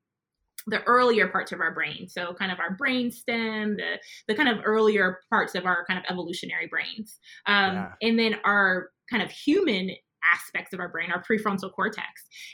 the 0.66 0.82
earlier 0.84 1.28
parts 1.28 1.52
of 1.52 1.60
our 1.60 1.72
brain. 1.72 2.08
So 2.08 2.34
kind 2.34 2.52
of 2.52 2.58
our 2.60 2.74
brain 2.74 3.10
stem 3.10 3.76
the 3.76 3.98
the 4.28 4.34
kind 4.34 4.48
of 4.48 4.58
earlier 4.64 5.20
parts 5.30 5.54
of 5.54 5.66
our 5.66 5.84
kind 5.86 5.98
of 5.98 6.04
evolutionary 6.10 6.66
brains. 6.66 7.18
Um, 7.46 7.74
yeah. 7.74 7.92
and 8.02 8.18
then 8.18 8.36
our 8.44 8.90
kind 9.10 9.22
of 9.22 9.30
human 9.30 9.90
aspects 10.34 10.74
of 10.74 10.80
our 10.80 10.88
brain 10.90 11.10
our 11.10 11.22
prefrontal 11.22 11.72
cortex 11.72 12.04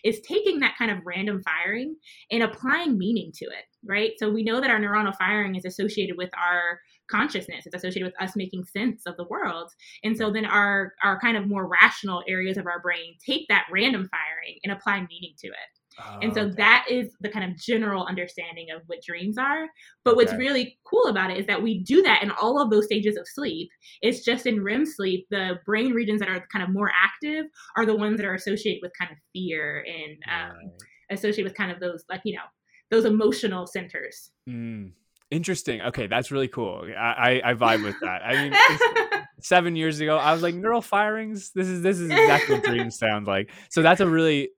is 0.05 0.21
taking 0.21 0.61
that 0.61 0.77
kind 0.79 0.88
of 0.88 0.99
random 1.05 1.42
firing 1.42 1.97
and 2.31 2.45
applying 2.45 2.97
meaning 2.97 3.33
to 3.35 3.45
it 3.45 3.64
right? 3.87 4.12
So 4.19 4.31
we 4.31 4.42
know 4.42 4.61
that 4.61 4.71
our 4.71 4.79
neuronal 4.79 5.16
firing 5.16 5.55
is 5.55 5.64
associated 5.64 6.16
with 6.16 6.31
our 6.37 6.81
consciousness. 7.11 7.66
It's 7.66 7.75
associated 7.75 8.12
with 8.12 8.21
us 8.21 8.35
making 8.37 8.64
sense 8.64 9.03
of 9.07 9.16
the 9.16 9.25
world. 9.25 9.71
And 10.03 10.16
so 10.16 10.33
then 10.33 10.45
our 10.45 10.95
our 11.03 11.19
kind 11.21 11.37
of 11.37 11.47
more 11.47 11.69
rational 11.69 12.23
areas 12.29 12.57
of 12.57 12.66
our 12.66 12.81
brain 12.81 13.14
take 13.25 13.47
that 13.49 13.66
random 13.71 14.09
firing 14.11 14.59
and 14.64 14.73
apply 14.73 15.01
meaning 15.09 15.35
to 15.38 15.49
it 15.49 15.76
Oh, 15.98 16.18
and 16.22 16.35
so 16.35 16.42
okay. 16.42 16.54
that 16.59 16.87
is 16.90 17.11
the 17.20 17.28
kind 17.28 17.50
of 17.50 17.59
general 17.59 18.04
understanding 18.04 18.66
of 18.74 18.82
what 18.87 19.02
dreams 19.02 19.38
are. 19.38 19.66
But 20.04 20.12
okay. 20.12 20.16
what's 20.16 20.35
really 20.35 20.78
cool 20.85 21.06
about 21.06 21.30
it 21.30 21.38
is 21.38 21.46
that 21.46 21.62
we 21.62 21.82
do 21.82 22.02
that 22.02 22.22
in 22.22 22.30
all 22.30 22.61
of 22.61 22.70
those 22.70 22.85
stages 22.85 23.16
of 23.16 23.26
sleep. 23.26 23.68
It's 24.02 24.24
just 24.24 24.46
in 24.46 24.62
REM 24.62 24.85
sleep, 24.85 25.26
the 25.30 25.59
brain 25.64 25.92
regions 25.92 26.20
that 26.20 26.28
are 26.28 26.46
kind 26.52 26.62
of 26.62 26.70
more 26.70 26.90
active 26.90 27.46
are 27.76 27.87
the 27.87 27.96
ones 27.96 28.18
that 28.18 28.26
are 28.26 28.35
associated 28.35 28.80
with 28.82 28.92
kind 28.98 29.11
of 29.11 29.18
fear 29.32 29.85
and 29.87 30.16
um, 30.30 30.56
right. 30.56 31.18
associated 31.18 31.44
with 31.44 31.54
kind 31.54 31.70
of 31.70 31.80
those 31.80 32.04
like 32.09 32.20
you 32.24 32.35
know 32.35 32.42
those 32.90 33.04
emotional 33.04 33.66
centers. 33.66 34.30
Mm. 34.48 34.92
Interesting. 35.30 35.80
Okay, 35.82 36.06
that's 36.06 36.30
really 36.30 36.46
cool. 36.46 36.85
I, 36.96 37.40
I, 37.44 37.50
I 37.50 37.54
vibe 37.54 37.82
with 37.82 37.96
that. 38.00 38.22
I 38.24 38.44
mean, 38.44 39.22
seven 39.40 39.74
years 39.74 39.98
ago, 39.98 40.16
I 40.16 40.32
was 40.32 40.40
like 40.40 40.54
neural 40.54 40.80
firings. 40.80 41.50
This 41.50 41.66
is 41.66 41.82
this 41.82 41.98
is 41.98 42.11
exactly 42.11 42.54
what 42.54 42.64
dreams 42.64 42.96
sound 42.96 43.26
like. 43.26 43.50
So 43.70 43.82
that's 43.82 44.00
a 44.00 44.06
really 44.06 44.50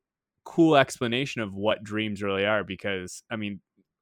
cool 0.48 0.76
explanation 0.76 1.42
of 1.42 1.54
what 1.54 1.84
dreams 1.84 2.22
really 2.22 2.46
are. 2.46 2.64
Because 2.64 3.22
I 3.30 3.36
mean, 3.36 3.60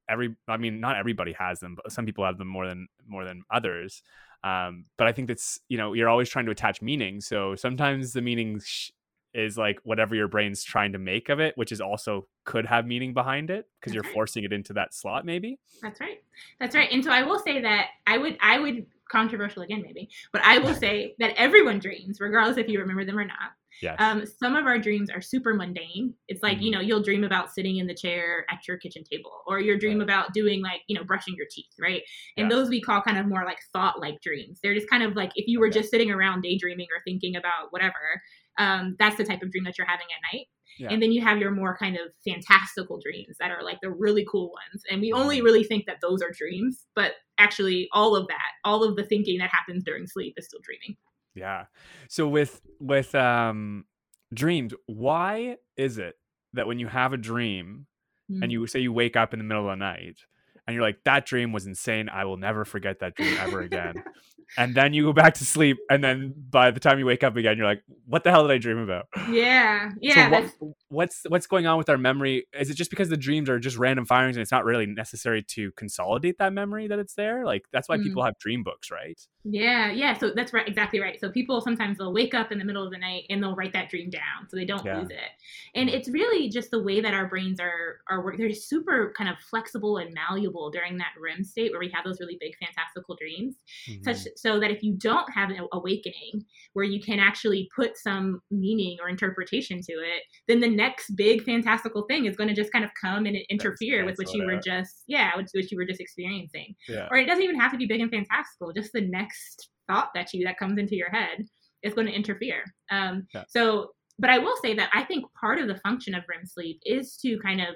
every 0.08 0.36
I 0.48 0.56
mean, 0.56 0.80
not 0.80 0.96
everybody 0.96 1.32
has 1.32 1.60
them, 1.60 1.74
but 1.74 1.92
some 1.92 2.06
people 2.06 2.24
have 2.24 2.38
them 2.38 2.48
more 2.48 2.66
than 2.66 2.88
more 3.06 3.24
than 3.24 3.42
others. 3.50 4.02
Um, 4.44 4.84
but 4.96 5.08
I 5.08 5.12
think 5.12 5.28
that's 5.28 5.60
you 5.68 5.76
know 5.76 5.92
you're 5.92 6.08
always 6.08 6.28
trying 6.28 6.46
to 6.46 6.52
attach 6.52 6.80
meaning. 6.80 7.20
So 7.20 7.56
sometimes 7.56 8.12
the 8.12 8.22
meaning 8.22 8.60
sh- 8.64 8.90
is 9.34 9.58
like 9.58 9.80
whatever 9.82 10.14
your 10.14 10.28
brain's 10.28 10.62
trying 10.62 10.92
to 10.92 10.98
make 10.98 11.28
of 11.28 11.40
it, 11.40 11.56
which 11.56 11.72
is 11.72 11.80
also 11.80 12.26
could 12.44 12.64
have 12.66 12.86
meaning 12.86 13.12
behind 13.12 13.50
it 13.50 13.66
because 13.80 13.92
you're 13.92 14.04
forcing 14.14 14.44
it 14.44 14.52
into 14.52 14.72
that 14.72 14.94
slot, 14.94 15.26
maybe. 15.26 15.58
That's 15.82 16.00
right. 16.00 16.22
That's 16.60 16.74
right. 16.74 16.88
And 16.90 17.04
so 17.04 17.10
I 17.10 17.22
will 17.22 17.40
say 17.40 17.60
that 17.60 17.88
I 18.06 18.18
would 18.18 18.38
I 18.40 18.58
would 18.58 18.86
controversial 19.10 19.62
again 19.62 19.82
maybe, 19.82 20.08
but 20.32 20.42
I 20.44 20.58
will 20.58 20.74
say 20.86 21.14
that 21.18 21.34
everyone 21.36 21.80
dreams, 21.80 22.20
regardless 22.20 22.56
if 22.56 22.68
you 22.68 22.78
remember 22.80 23.04
them 23.04 23.18
or 23.18 23.24
not. 23.24 23.52
Yes. 23.82 23.96
Um, 23.98 24.24
some 24.26 24.56
of 24.56 24.66
our 24.66 24.78
dreams 24.78 25.10
are 25.10 25.20
super 25.20 25.54
mundane. 25.54 26.14
It's 26.28 26.42
like, 26.42 26.56
mm-hmm. 26.56 26.62
you 26.62 26.70
know, 26.70 26.80
you'll 26.80 27.02
dream 27.02 27.24
about 27.24 27.52
sitting 27.52 27.76
in 27.76 27.86
the 27.86 27.94
chair 27.94 28.46
at 28.50 28.66
your 28.66 28.78
kitchen 28.78 29.04
table, 29.10 29.42
or 29.46 29.60
your 29.60 29.78
dream 29.78 29.98
right. 29.98 30.04
about 30.04 30.32
doing 30.32 30.62
like, 30.62 30.80
you 30.88 30.96
know, 30.96 31.04
brushing 31.04 31.34
your 31.36 31.46
teeth, 31.50 31.74
right? 31.80 32.02
And 32.36 32.50
yeah. 32.50 32.56
those 32.56 32.68
we 32.68 32.80
call 32.80 33.02
kind 33.02 33.18
of 33.18 33.26
more 33.26 33.44
like 33.44 33.58
thought 33.72 34.00
like 34.00 34.20
dreams. 34.22 34.60
They're 34.62 34.74
just 34.74 34.90
kind 34.90 35.02
of 35.02 35.14
like 35.14 35.32
if 35.34 35.46
you 35.46 35.60
were 35.60 35.70
just 35.70 35.90
sitting 35.90 36.10
around 36.10 36.42
daydreaming 36.42 36.88
or 36.94 37.02
thinking 37.04 37.36
about 37.36 37.70
whatever, 37.70 38.22
um, 38.58 38.96
that's 38.98 39.16
the 39.16 39.24
type 39.24 39.42
of 39.42 39.50
dream 39.50 39.64
that 39.64 39.76
you're 39.76 39.86
having 39.86 40.06
at 40.06 40.34
night. 40.34 40.46
Yeah. 40.78 40.88
And 40.90 41.02
then 41.02 41.12
you 41.12 41.22
have 41.22 41.38
your 41.38 41.52
more 41.52 41.76
kind 41.76 41.96
of 41.96 42.12
fantastical 42.26 43.00
dreams 43.02 43.36
that 43.40 43.50
are 43.50 43.62
like 43.62 43.78
the 43.82 43.90
really 43.90 44.26
cool 44.30 44.50
ones. 44.50 44.82
And 44.90 45.00
we 45.00 45.12
only 45.12 45.40
really 45.40 45.64
think 45.64 45.86
that 45.86 45.98
those 46.02 46.20
are 46.22 46.30
dreams, 46.36 46.84
but 46.94 47.12
actually 47.38 47.88
all 47.92 48.14
of 48.14 48.26
that, 48.28 48.52
all 48.64 48.84
of 48.84 48.96
the 48.96 49.04
thinking 49.04 49.38
that 49.38 49.50
happens 49.50 49.84
during 49.84 50.06
sleep 50.06 50.34
is 50.36 50.46
still 50.46 50.60
dreaming. 50.62 50.96
Yeah. 51.36 51.66
So 52.08 52.26
with 52.26 52.60
with 52.80 53.14
um 53.14 53.84
dreams, 54.32 54.72
why 54.86 55.58
is 55.76 55.98
it 55.98 56.16
that 56.54 56.66
when 56.66 56.78
you 56.78 56.88
have 56.88 57.12
a 57.12 57.16
dream 57.16 57.86
mm. 58.30 58.42
and 58.42 58.50
you 58.50 58.66
say 58.66 58.80
you 58.80 58.92
wake 58.92 59.16
up 59.16 59.32
in 59.32 59.38
the 59.38 59.44
middle 59.44 59.68
of 59.68 59.78
the 59.78 59.84
night 59.84 60.18
and 60.66 60.74
you're 60.74 60.82
like 60.82 61.04
that 61.04 61.26
dream 61.26 61.52
was 61.52 61.66
insane, 61.66 62.08
I 62.08 62.24
will 62.24 62.38
never 62.38 62.64
forget 62.64 63.00
that 63.00 63.14
dream 63.14 63.36
ever 63.38 63.60
again. 63.60 64.02
and 64.56 64.74
then 64.74 64.92
you 64.92 65.04
go 65.04 65.12
back 65.12 65.34
to 65.34 65.44
sleep 65.44 65.78
and 65.90 66.02
then 66.02 66.34
by 66.50 66.70
the 66.70 66.80
time 66.80 66.98
you 66.98 67.06
wake 67.06 67.24
up 67.24 67.36
again 67.36 67.56
you're 67.56 67.66
like 67.66 67.82
what 68.06 68.24
the 68.24 68.30
hell 68.30 68.46
did 68.46 68.52
i 68.52 68.58
dream 68.58 68.78
about? 68.78 69.06
Yeah 69.30 69.90
yeah 70.00 70.30
so 70.30 70.30
what, 70.30 70.72
what's 70.88 71.22
what's 71.28 71.46
going 71.46 71.66
on 71.66 71.78
with 71.78 71.88
our 71.88 71.98
memory? 71.98 72.46
Is 72.58 72.70
it 72.70 72.74
just 72.74 72.90
because 72.90 73.08
the 73.08 73.16
dreams 73.16 73.48
are 73.48 73.58
just 73.58 73.76
random 73.76 74.06
firings 74.06 74.36
and 74.36 74.42
it's 74.42 74.52
not 74.52 74.64
really 74.64 74.86
necessary 74.86 75.42
to 75.42 75.72
consolidate 75.72 76.38
that 76.38 76.52
memory 76.52 76.86
that 76.88 76.98
it's 76.98 77.14
there? 77.14 77.44
Like 77.44 77.64
that's 77.72 77.88
why 77.88 77.96
mm. 77.96 78.04
people 78.04 78.24
have 78.24 78.38
dream 78.38 78.62
books 78.62 78.90
right? 78.90 79.20
Yeah 79.44 79.90
yeah 79.90 80.16
so 80.16 80.30
that's 80.34 80.52
right 80.52 80.66
exactly 80.66 81.00
right. 81.00 81.18
So 81.20 81.30
people 81.30 81.60
sometimes 81.60 81.98
they'll 81.98 82.12
wake 82.12 82.34
up 82.34 82.52
in 82.52 82.58
the 82.58 82.64
middle 82.64 82.84
of 82.84 82.92
the 82.92 82.98
night 82.98 83.24
and 83.30 83.42
they'll 83.42 83.56
write 83.56 83.72
that 83.72 83.88
dream 83.88 84.10
down 84.10 84.48
so 84.48 84.56
they 84.56 84.64
don't 84.64 84.84
yeah. 84.84 84.98
lose 84.98 85.10
it. 85.10 85.30
And 85.74 85.88
it's 85.88 86.08
really 86.08 86.48
just 86.48 86.70
the 86.70 86.82
way 86.82 87.00
that 87.00 87.14
our 87.14 87.26
brains 87.28 87.60
are 87.60 88.00
are 88.08 88.24
work 88.24 88.36
they're 88.36 88.52
super 88.52 89.12
kind 89.16 89.30
of 89.30 89.36
flexible 89.38 89.98
and 89.98 90.14
malleable 90.14 90.70
during 90.70 90.98
that 90.98 91.12
rem 91.20 91.42
state 91.44 91.72
where 91.72 91.80
we 91.80 91.90
have 91.94 92.04
those 92.04 92.20
really 92.20 92.36
big 92.40 92.52
fantastical 92.58 93.16
dreams. 93.16 93.56
Mm-hmm. 93.88 94.02
such 94.04 94.26
so 94.36 94.60
that 94.60 94.70
if 94.70 94.82
you 94.82 94.94
don't 94.96 95.30
have 95.32 95.50
an 95.50 95.66
awakening 95.72 96.44
where 96.74 96.84
you 96.84 97.00
can 97.00 97.18
actually 97.18 97.68
put 97.74 97.96
some 97.96 98.40
meaning 98.50 98.96
or 99.02 99.08
interpretation 99.08 99.80
to 99.80 99.92
it, 99.92 100.22
then 100.48 100.60
the 100.60 100.68
next 100.68 101.10
big 101.16 101.42
fantastical 101.44 102.04
thing 102.08 102.26
is 102.26 102.36
going 102.36 102.48
to 102.48 102.54
just 102.54 102.72
kind 102.72 102.84
of 102.84 102.90
come 103.00 103.26
and 103.26 103.36
interfere 103.50 104.04
that's, 104.04 104.18
that's 104.18 104.18
with 104.18 104.28
what 104.28 104.34
you 104.34 104.46
were 104.46 104.60
just 104.60 105.04
yeah, 105.06 105.36
which 105.36 105.48
what 105.52 105.70
you 105.70 105.78
were 105.78 105.86
just 105.86 106.00
experiencing. 106.00 106.74
Yeah. 106.88 107.08
Or 107.10 107.16
it 107.16 107.26
doesn't 107.26 107.42
even 107.42 107.60
have 107.60 107.72
to 107.72 107.78
be 107.78 107.86
big 107.86 108.00
and 108.00 108.10
fantastical. 108.10 108.72
Just 108.72 108.92
the 108.92 109.02
next 109.02 109.70
thought 109.88 110.10
that 110.14 110.32
you 110.32 110.44
that 110.44 110.58
comes 110.58 110.78
into 110.78 110.96
your 110.96 111.10
head 111.10 111.44
is 111.82 111.94
going 111.94 112.06
to 112.06 112.12
interfere. 112.12 112.64
Um, 112.90 113.26
yeah. 113.34 113.44
So, 113.48 113.90
but 114.18 114.30
I 114.30 114.38
will 114.38 114.56
say 114.62 114.74
that 114.74 114.90
I 114.94 115.04
think 115.04 115.24
part 115.38 115.58
of 115.58 115.68
the 115.68 115.78
function 115.78 116.14
of 116.14 116.24
REM 116.28 116.46
sleep 116.46 116.80
is 116.84 117.16
to 117.22 117.38
kind 117.38 117.60
of 117.60 117.68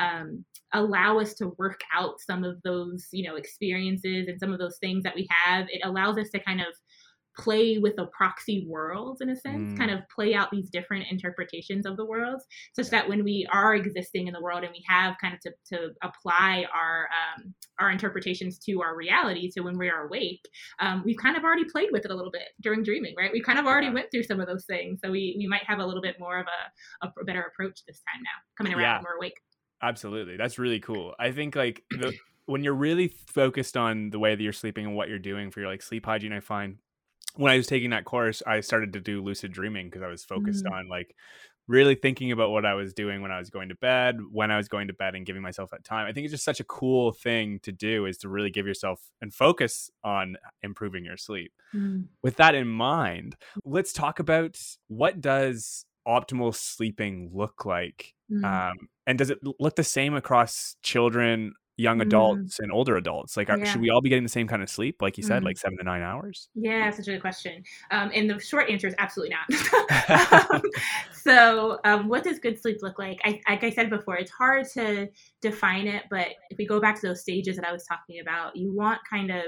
um, 0.00 0.44
allow 0.72 1.18
us 1.18 1.34
to 1.34 1.52
work 1.58 1.80
out 1.92 2.20
some 2.20 2.44
of 2.44 2.60
those 2.62 3.06
you 3.12 3.28
know 3.28 3.36
experiences 3.36 4.28
and 4.28 4.38
some 4.40 4.52
of 4.52 4.58
those 4.58 4.78
things 4.78 5.02
that 5.02 5.14
we 5.14 5.26
have 5.30 5.66
it 5.68 5.80
allows 5.84 6.16
us 6.18 6.30
to 6.30 6.40
kind 6.40 6.60
of 6.60 6.68
play 7.36 7.78
with 7.78 7.98
a 7.98 8.06
proxy 8.06 8.66
world 8.68 9.18
in 9.20 9.30
a 9.30 9.36
sense, 9.36 9.72
mm. 9.72 9.78
kind 9.78 9.90
of 9.90 10.00
play 10.14 10.34
out 10.34 10.50
these 10.50 10.68
different 10.70 11.06
interpretations 11.10 11.86
of 11.86 11.96
the 11.96 12.04
world, 12.04 12.40
such 12.74 12.90
that 12.90 13.08
when 13.08 13.24
we 13.24 13.46
are 13.52 13.74
existing 13.74 14.26
in 14.26 14.34
the 14.34 14.40
world 14.40 14.62
and 14.62 14.72
we 14.72 14.84
have 14.86 15.16
kind 15.20 15.34
of 15.34 15.40
to, 15.40 15.52
to 15.66 15.90
apply 16.02 16.66
our 16.74 17.08
um, 17.08 17.54
our 17.78 17.90
interpretations 17.90 18.58
to 18.58 18.82
our 18.82 18.96
reality, 18.96 19.50
to 19.50 19.60
when 19.60 19.78
we 19.78 19.88
are 19.88 20.06
awake, 20.06 20.42
um, 20.80 21.02
we've 21.04 21.16
kind 21.16 21.36
of 21.36 21.44
already 21.44 21.64
played 21.64 21.88
with 21.92 22.04
it 22.04 22.10
a 22.10 22.14
little 22.14 22.32
bit 22.32 22.48
during 22.60 22.82
dreaming, 22.82 23.14
right? 23.16 23.32
We 23.32 23.40
kind 23.40 23.58
of 23.58 23.66
already 23.66 23.86
yeah. 23.86 23.94
went 23.94 24.10
through 24.10 24.24
some 24.24 24.40
of 24.40 24.46
those 24.46 24.66
things, 24.66 25.00
so 25.02 25.10
we 25.10 25.34
we 25.38 25.46
might 25.46 25.64
have 25.64 25.78
a 25.78 25.86
little 25.86 26.02
bit 26.02 26.16
more 26.18 26.38
of 26.38 26.46
a, 26.46 27.06
a 27.06 27.24
better 27.24 27.42
approach 27.42 27.80
this 27.86 28.02
time 28.12 28.22
now, 28.22 28.38
coming 28.58 28.72
around 28.74 28.82
yeah. 28.82 28.96
when 28.98 29.04
we're 29.04 29.16
awake. 29.16 29.40
Absolutely. 29.82 30.36
That's 30.36 30.58
really 30.58 30.80
cool. 30.80 31.14
I 31.18 31.32
think 31.32 31.56
like 31.56 31.84
the 31.90 32.12
when 32.46 32.64
you're 32.64 32.74
really 32.74 33.08
focused 33.08 33.76
on 33.76 34.10
the 34.10 34.18
way 34.18 34.34
that 34.34 34.42
you're 34.42 34.52
sleeping 34.52 34.84
and 34.84 34.96
what 34.96 35.08
you're 35.08 35.18
doing 35.18 35.50
for 35.50 35.60
your 35.60 35.68
like 35.68 35.82
sleep 35.82 36.04
hygiene, 36.04 36.32
I 36.32 36.40
find 36.40 36.78
when 37.36 37.52
I 37.52 37.56
was 37.56 37.66
taking 37.66 37.90
that 37.90 38.04
course, 38.04 38.42
I 38.46 38.60
started 38.60 38.92
to 38.94 39.00
do 39.00 39.22
lucid 39.22 39.52
dreaming 39.52 39.86
because 39.86 40.02
I 40.02 40.08
was 40.08 40.24
focused 40.24 40.64
mm-hmm. 40.64 40.74
on 40.74 40.88
like 40.88 41.14
really 41.68 41.94
thinking 41.94 42.32
about 42.32 42.50
what 42.50 42.66
I 42.66 42.74
was 42.74 42.92
doing 42.92 43.22
when 43.22 43.30
I 43.30 43.38
was 43.38 43.48
going 43.48 43.68
to 43.68 43.76
bed, 43.76 44.18
when 44.32 44.50
I 44.50 44.56
was 44.56 44.66
going 44.66 44.88
to 44.88 44.92
bed 44.92 45.14
and 45.14 45.24
giving 45.24 45.40
myself 45.40 45.70
that 45.70 45.84
time. 45.84 46.08
I 46.08 46.12
think 46.12 46.24
it's 46.24 46.32
just 46.32 46.44
such 46.44 46.58
a 46.58 46.64
cool 46.64 47.12
thing 47.12 47.60
to 47.62 47.70
do 47.70 48.06
is 48.06 48.18
to 48.18 48.28
really 48.28 48.50
give 48.50 48.66
yourself 48.66 49.00
and 49.22 49.32
focus 49.32 49.88
on 50.02 50.36
improving 50.62 51.04
your 51.04 51.16
sleep. 51.16 51.52
Mm. 51.72 52.06
With 52.22 52.36
that 52.36 52.56
in 52.56 52.66
mind, 52.66 53.36
let's 53.64 53.92
talk 53.92 54.18
about 54.18 54.58
what 54.88 55.20
does 55.20 55.86
optimal 56.08 56.52
sleeping 56.54 57.30
look 57.32 57.64
like? 57.64 58.14
Mm. 58.30 58.44
Um, 58.44 58.88
and 59.10 59.18
does 59.18 59.28
it 59.28 59.38
look 59.58 59.74
the 59.74 59.82
same 59.82 60.14
across 60.14 60.76
children, 60.82 61.52
young 61.76 61.98
mm. 61.98 62.02
adults, 62.02 62.56
mm. 62.56 62.58
and 62.60 62.72
older 62.72 62.96
adults? 62.96 63.36
Like, 63.36 63.50
are, 63.50 63.58
yeah. 63.58 63.64
should 63.64 63.80
we 63.80 63.90
all 63.90 64.00
be 64.00 64.08
getting 64.08 64.22
the 64.22 64.28
same 64.28 64.46
kind 64.46 64.62
of 64.62 64.70
sleep, 64.70 65.02
like 65.02 65.18
you 65.18 65.24
said, 65.24 65.42
mm. 65.42 65.46
like 65.46 65.58
seven 65.58 65.76
to 65.78 65.84
nine 65.84 66.00
hours? 66.00 66.48
Yeah, 66.54 66.88
such 66.90 67.08
a 67.08 67.10
good 67.10 67.20
question. 67.20 67.64
Um, 67.90 68.12
and 68.14 68.30
the 68.30 68.38
short 68.38 68.70
answer 68.70 68.86
is 68.86 68.94
absolutely 68.98 69.34
not. 69.34 70.50
um, 70.52 70.62
so, 71.12 71.80
um, 71.84 72.06
what 72.06 72.22
does 72.22 72.38
good 72.38 72.60
sleep 72.60 72.78
look 72.82 73.00
like? 73.00 73.20
I, 73.24 73.40
like 73.48 73.64
I 73.64 73.70
said 73.70 73.90
before, 73.90 74.14
it's 74.14 74.30
hard 74.30 74.68
to 74.74 75.08
define 75.42 75.88
it, 75.88 76.04
but 76.08 76.28
if 76.50 76.56
we 76.56 76.66
go 76.66 76.80
back 76.80 77.00
to 77.00 77.08
those 77.08 77.20
stages 77.20 77.56
that 77.56 77.66
I 77.66 77.72
was 77.72 77.84
talking 77.84 78.20
about, 78.20 78.54
you 78.54 78.72
want 78.72 79.00
kind 79.10 79.32
of 79.32 79.42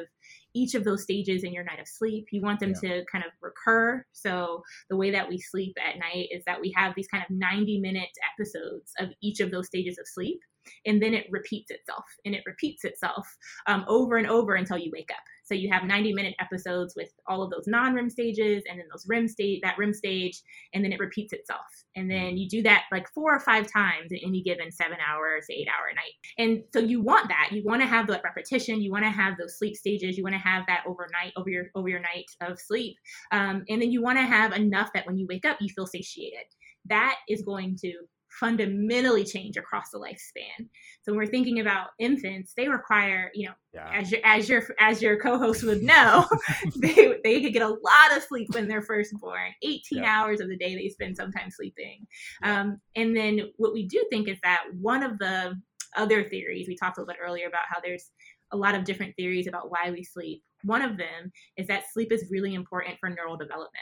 each 0.54 0.74
of 0.74 0.84
those 0.84 1.02
stages 1.02 1.44
in 1.44 1.52
your 1.52 1.64
night 1.64 1.80
of 1.80 1.88
sleep. 1.88 2.26
You 2.30 2.42
want 2.42 2.60
them 2.60 2.74
yeah. 2.82 2.90
to 2.98 3.04
kind 3.10 3.24
of 3.24 3.30
recur. 3.40 4.04
So 4.12 4.62
the 4.90 4.96
way 4.96 5.10
that 5.10 5.28
we 5.28 5.38
sleep 5.38 5.76
at 5.80 5.98
night 5.98 6.28
is 6.30 6.42
that 6.46 6.60
we 6.60 6.72
have 6.76 6.94
these 6.94 7.08
kind 7.08 7.24
of 7.28 7.34
90 7.34 7.80
minute 7.80 8.10
episodes 8.34 8.92
of 8.98 9.10
each 9.22 9.40
of 9.40 9.50
those 9.50 9.66
stages 9.66 9.98
of 9.98 10.06
sleep. 10.06 10.40
And 10.86 11.02
then 11.02 11.14
it 11.14 11.26
repeats 11.30 11.70
itself 11.70 12.04
and 12.24 12.34
it 12.34 12.42
repeats 12.46 12.84
itself 12.84 13.26
um, 13.66 13.84
over 13.88 14.16
and 14.16 14.26
over 14.26 14.54
until 14.54 14.78
you 14.78 14.90
wake 14.92 15.10
up. 15.10 15.22
So 15.44 15.54
you 15.54 15.70
have 15.70 15.84
90 15.84 16.12
minute 16.12 16.34
episodes 16.40 16.94
with 16.96 17.10
all 17.26 17.42
of 17.42 17.50
those 17.50 17.66
non-REM 17.66 18.10
stages 18.10 18.62
and 18.68 18.78
then 18.78 18.86
those 18.90 19.06
REM 19.08 19.28
state, 19.28 19.60
that 19.62 19.76
REM 19.76 19.92
stage, 19.92 20.40
and 20.72 20.84
then 20.84 20.92
it 20.92 21.00
repeats 21.00 21.32
itself. 21.32 21.66
And 21.96 22.10
then 22.10 22.36
you 22.36 22.48
do 22.48 22.62
that 22.62 22.84
like 22.90 23.08
four 23.12 23.34
or 23.34 23.40
five 23.40 23.70
times 23.70 24.12
in 24.12 24.18
any 24.24 24.42
given 24.42 24.70
seven 24.70 24.98
hours, 25.06 25.46
eight 25.50 25.68
hour 25.68 25.92
night. 25.94 26.14
And 26.38 26.62
so 26.72 26.78
you 26.78 27.02
want 27.02 27.28
that. 27.28 27.50
You 27.52 27.62
want 27.64 27.82
to 27.82 27.88
have 27.88 28.06
that 28.06 28.22
repetition. 28.24 28.80
You 28.80 28.92
want 28.92 29.04
to 29.04 29.10
have 29.10 29.36
those 29.36 29.58
sleep 29.58 29.76
stages. 29.76 30.16
You 30.16 30.22
want 30.22 30.34
to 30.34 30.40
have 30.40 30.64
that 30.68 30.84
overnight 30.86 31.32
over 31.36 31.50
your 31.50 31.66
over 31.74 31.88
your 31.88 32.00
night 32.00 32.30
of 32.40 32.58
sleep. 32.58 32.96
Um, 33.32 33.64
and 33.68 33.82
then 33.82 33.90
you 33.90 34.00
want 34.00 34.18
to 34.18 34.24
have 34.24 34.52
enough 34.52 34.90
that 34.94 35.06
when 35.06 35.18
you 35.18 35.26
wake 35.28 35.44
up, 35.44 35.58
you 35.60 35.68
feel 35.68 35.86
satiated. 35.86 36.46
That 36.86 37.16
is 37.28 37.42
going 37.42 37.76
to 37.82 37.92
fundamentally 38.38 39.24
change 39.24 39.56
across 39.56 39.90
the 39.90 39.98
lifespan. 39.98 40.68
So 41.02 41.12
when 41.12 41.16
we're 41.16 41.26
thinking 41.26 41.60
about 41.60 41.88
infants, 41.98 42.54
they 42.56 42.68
require, 42.68 43.30
you 43.34 43.48
know, 43.48 43.54
yeah. 43.74 43.90
as 43.92 44.10
your 44.10 44.20
as 44.24 44.48
your 44.48 44.62
as 44.80 45.02
your 45.02 45.20
co-host 45.20 45.62
would 45.64 45.82
know, 45.82 46.26
they 46.76 47.16
they 47.24 47.42
could 47.42 47.52
get 47.52 47.62
a 47.62 47.68
lot 47.68 48.16
of 48.16 48.22
sleep 48.22 48.48
when 48.54 48.68
they're 48.68 48.82
first 48.82 49.12
born. 49.20 49.52
18 49.62 49.98
yeah. 49.98 50.04
hours 50.04 50.40
of 50.40 50.48
the 50.48 50.56
day 50.56 50.74
they 50.74 50.88
spend 50.88 51.16
sometimes 51.16 51.56
sleeping. 51.56 52.06
Yeah. 52.42 52.60
Um, 52.60 52.80
and 52.96 53.16
then 53.16 53.40
what 53.56 53.72
we 53.72 53.86
do 53.86 54.04
think 54.10 54.28
is 54.28 54.38
that 54.42 54.64
one 54.80 55.02
of 55.02 55.18
the 55.18 55.54
other 55.96 56.24
theories 56.24 56.66
we 56.68 56.76
talked 56.76 56.96
a 56.96 57.00
little 57.00 57.12
bit 57.12 57.20
earlier 57.22 57.46
about 57.46 57.64
how 57.68 57.80
there's 57.80 58.10
a 58.52 58.56
lot 58.56 58.74
of 58.74 58.84
different 58.84 59.14
theories 59.16 59.46
about 59.46 59.70
why 59.70 59.90
we 59.90 60.04
sleep. 60.04 60.42
One 60.62 60.82
of 60.82 60.96
them 60.96 61.32
is 61.56 61.66
that 61.66 61.84
sleep 61.92 62.12
is 62.12 62.28
really 62.30 62.54
important 62.54 62.98
for 62.98 63.10
neural 63.10 63.36
development. 63.36 63.72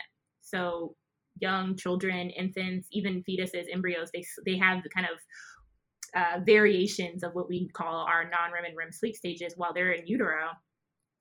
So 0.41 0.95
young 1.41 1.77
children, 1.77 2.31
infants, 2.31 2.89
even 2.93 3.25
fetuses, 3.29 3.65
embryos, 3.73 4.11
they 4.13 4.25
they 4.45 4.57
have 4.59 4.83
the 4.83 4.91
kind 4.91 5.07
of 5.07 5.19
uh, 6.15 6.41
variations 6.45 7.23
of 7.23 7.33
what 7.35 7.49
we 7.49 7.69
call 7.71 8.05
our 8.07 8.25
non-REM 8.25 8.65
and 8.65 8.77
REM 8.77 8.93
sleep 8.93 9.15
stages 9.15 9.55
while 9.57 9.73
they're 9.73 9.93
in 9.93 10.07
utero. 10.07 10.49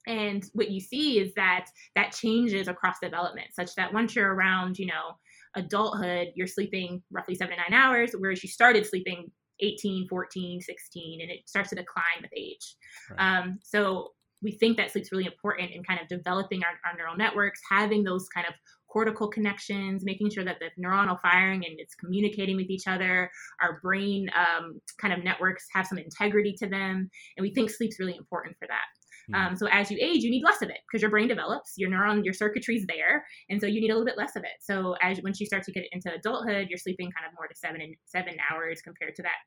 And 0.08 0.44
what 0.54 0.72
you 0.72 0.80
see 0.80 1.20
is 1.20 1.34
that 1.36 1.66
that 1.96 2.14
changes 2.14 2.68
across 2.68 2.96
development, 3.02 3.50
such 3.54 3.76
that 3.76 3.94
once 3.94 4.16
you're 4.16 4.34
around, 4.34 4.80
you 4.80 4.88
know, 4.88 5.18
adulthood, 5.56 6.30
you're 6.36 6.48
sleeping 6.48 7.04
roughly 7.12 7.36
seven 7.36 7.56
to 7.56 7.62
nine 7.62 7.80
hours, 7.80 8.12
whereas 8.18 8.42
you 8.42 8.50
started 8.50 8.86
sleeping 8.86 9.30
18, 9.60 10.08
14, 10.08 10.62
16, 10.62 11.22
and 11.22 11.30
it 11.30 11.48
starts 11.48 11.70
to 11.70 11.76
decline 11.76 12.22
with 12.22 12.32
age. 12.36 12.76
Right. 13.12 13.40
Um, 13.40 13.60
so 13.64 14.10
we 14.42 14.54
think 14.54 14.78
that 14.78 14.92
sleep's 14.92 15.12
really 15.12 15.26
important 15.26 15.72
in 15.72 15.84
kind 15.84 16.00
of 16.00 16.08
developing 16.08 16.64
our, 16.64 16.72
our 16.90 16.98
neural 16.98 17.18
networks, 17.18 17.60
having 17.70 18.04
those 18.04 18.28
kind 18.30 18.48
of 18.48 18.54
cortical 18.92 19.28
connections, 19.28 20.04
making 20.04 20.30
sure 20.32 20.44
that 20.44 20.58
the 20.60 20.70
neuronal 20.82 21.20
firing 21.22 21.64
and 21.66 21.80
it's 21.80 21.96
communicating 21.96 22.56
with 22.56 22.70
each 22.70 22.88
other. 22.88 23.30
Our 23.62 23.80
brain 23.82 24.28
um, 24.36 24.80
kind 25.00 25.14
of 25.14 25.24
networks 25.24 25.66
have 25.74 25.88
some 25.88 25.98
integrity 25.98 26.56
to 26.60 26.68
them, 26.68 27.10
and 27.38 27.44
we 27.44 27.54
think 27.54 27.70
sleep's 27.70 28.00
really 28.00 28.16
important 28.16 28.58
for 28.60 28.68
that. 28.68 28.86
Hmm. 29.30 29.36
Um, 29.36 29.56
so 29.56 29.68
as 29.68 29.92
you 29.92 29.98
age, 30.02 30.24
you 30.24 30.32
need 30.32 30.44
less 30.44 30.62
of 30.62 30.70
it 30.70 30.80
because 30.88 31.02
your 31.02 31.12
brain 31.12 31.28
develops, 31.28 31.74
your 31.78 31.90
neuron, 31.90 32.24
your 32.24 32.34
circuitry's 32.34 32.86
there, 32.88 33.26
and 33.50 33.62
so 33.62 33.68
you 33.68 33.82
need 33.82 33.90
a 33.90 33.94
little 33.94 34.06
bit 34.06 34.18
less 34.18 34.36
of 34.36 34.44
it. 34.44 34.58
So 34.62 34.96
as 35.02 35.20
once 35.24 35.40
you 35.40 35.46
start 35.46 35.64
to 35.64 35.72
get 35.72 35.86
into 35.92 36.14
adulthood, 36.14 36.68
you're 36.70 36.78
sleeping 36.78 37.12
kind 37.12 37.28
of 37.28 37.36
more 37.38 37.48
to 37.48 37.56
seven 37.56 37.82
and 37.82 37.96
seven 38.06 38.36
hours 38.52 38.82
compared 38.82 39.16
to 39.16 39.24
that 39.24 39.38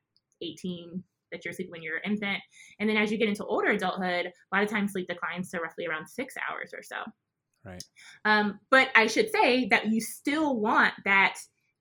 18 0.41 1.03
that 1.31 1.43
you're 1.43 1.53
sleeping 1.53 1.71
when 1.71 1.81
you're 1.81 1.97
an 1.97 2.11
infant. 2.11 2.39
And 2.79 2.87
then 2.87 2.95
as 2.95 3.11
you 3.11 3.17
get 3.17 3.27
into 3.27 3.43
older 3.43 3.71
adulthood, 3.71 4.27
a 4.27 4.55
lot 4.55 4.63
of 4.63 4.69
times 4.69 4.93
sleep 4.93 5.07
declines 5.07 5.49
to 5.49 5.59
roughly 5.59 5.85
around 5.87 6.07
six 6.07 6.35
hours 6.49 6.71
or 6.73 6.83
so. 6.83 6.97
Right. 7.65 7.83
Um, 8.25 8.59
but 8.69 8.89
I 8.95 9.07
should 9.07 9.29
say 9.31 9.67
that 9.69 9.87
you 9.87 10.01
still 10.01 10.59
want 10.59 10.93
that 11.05 11.37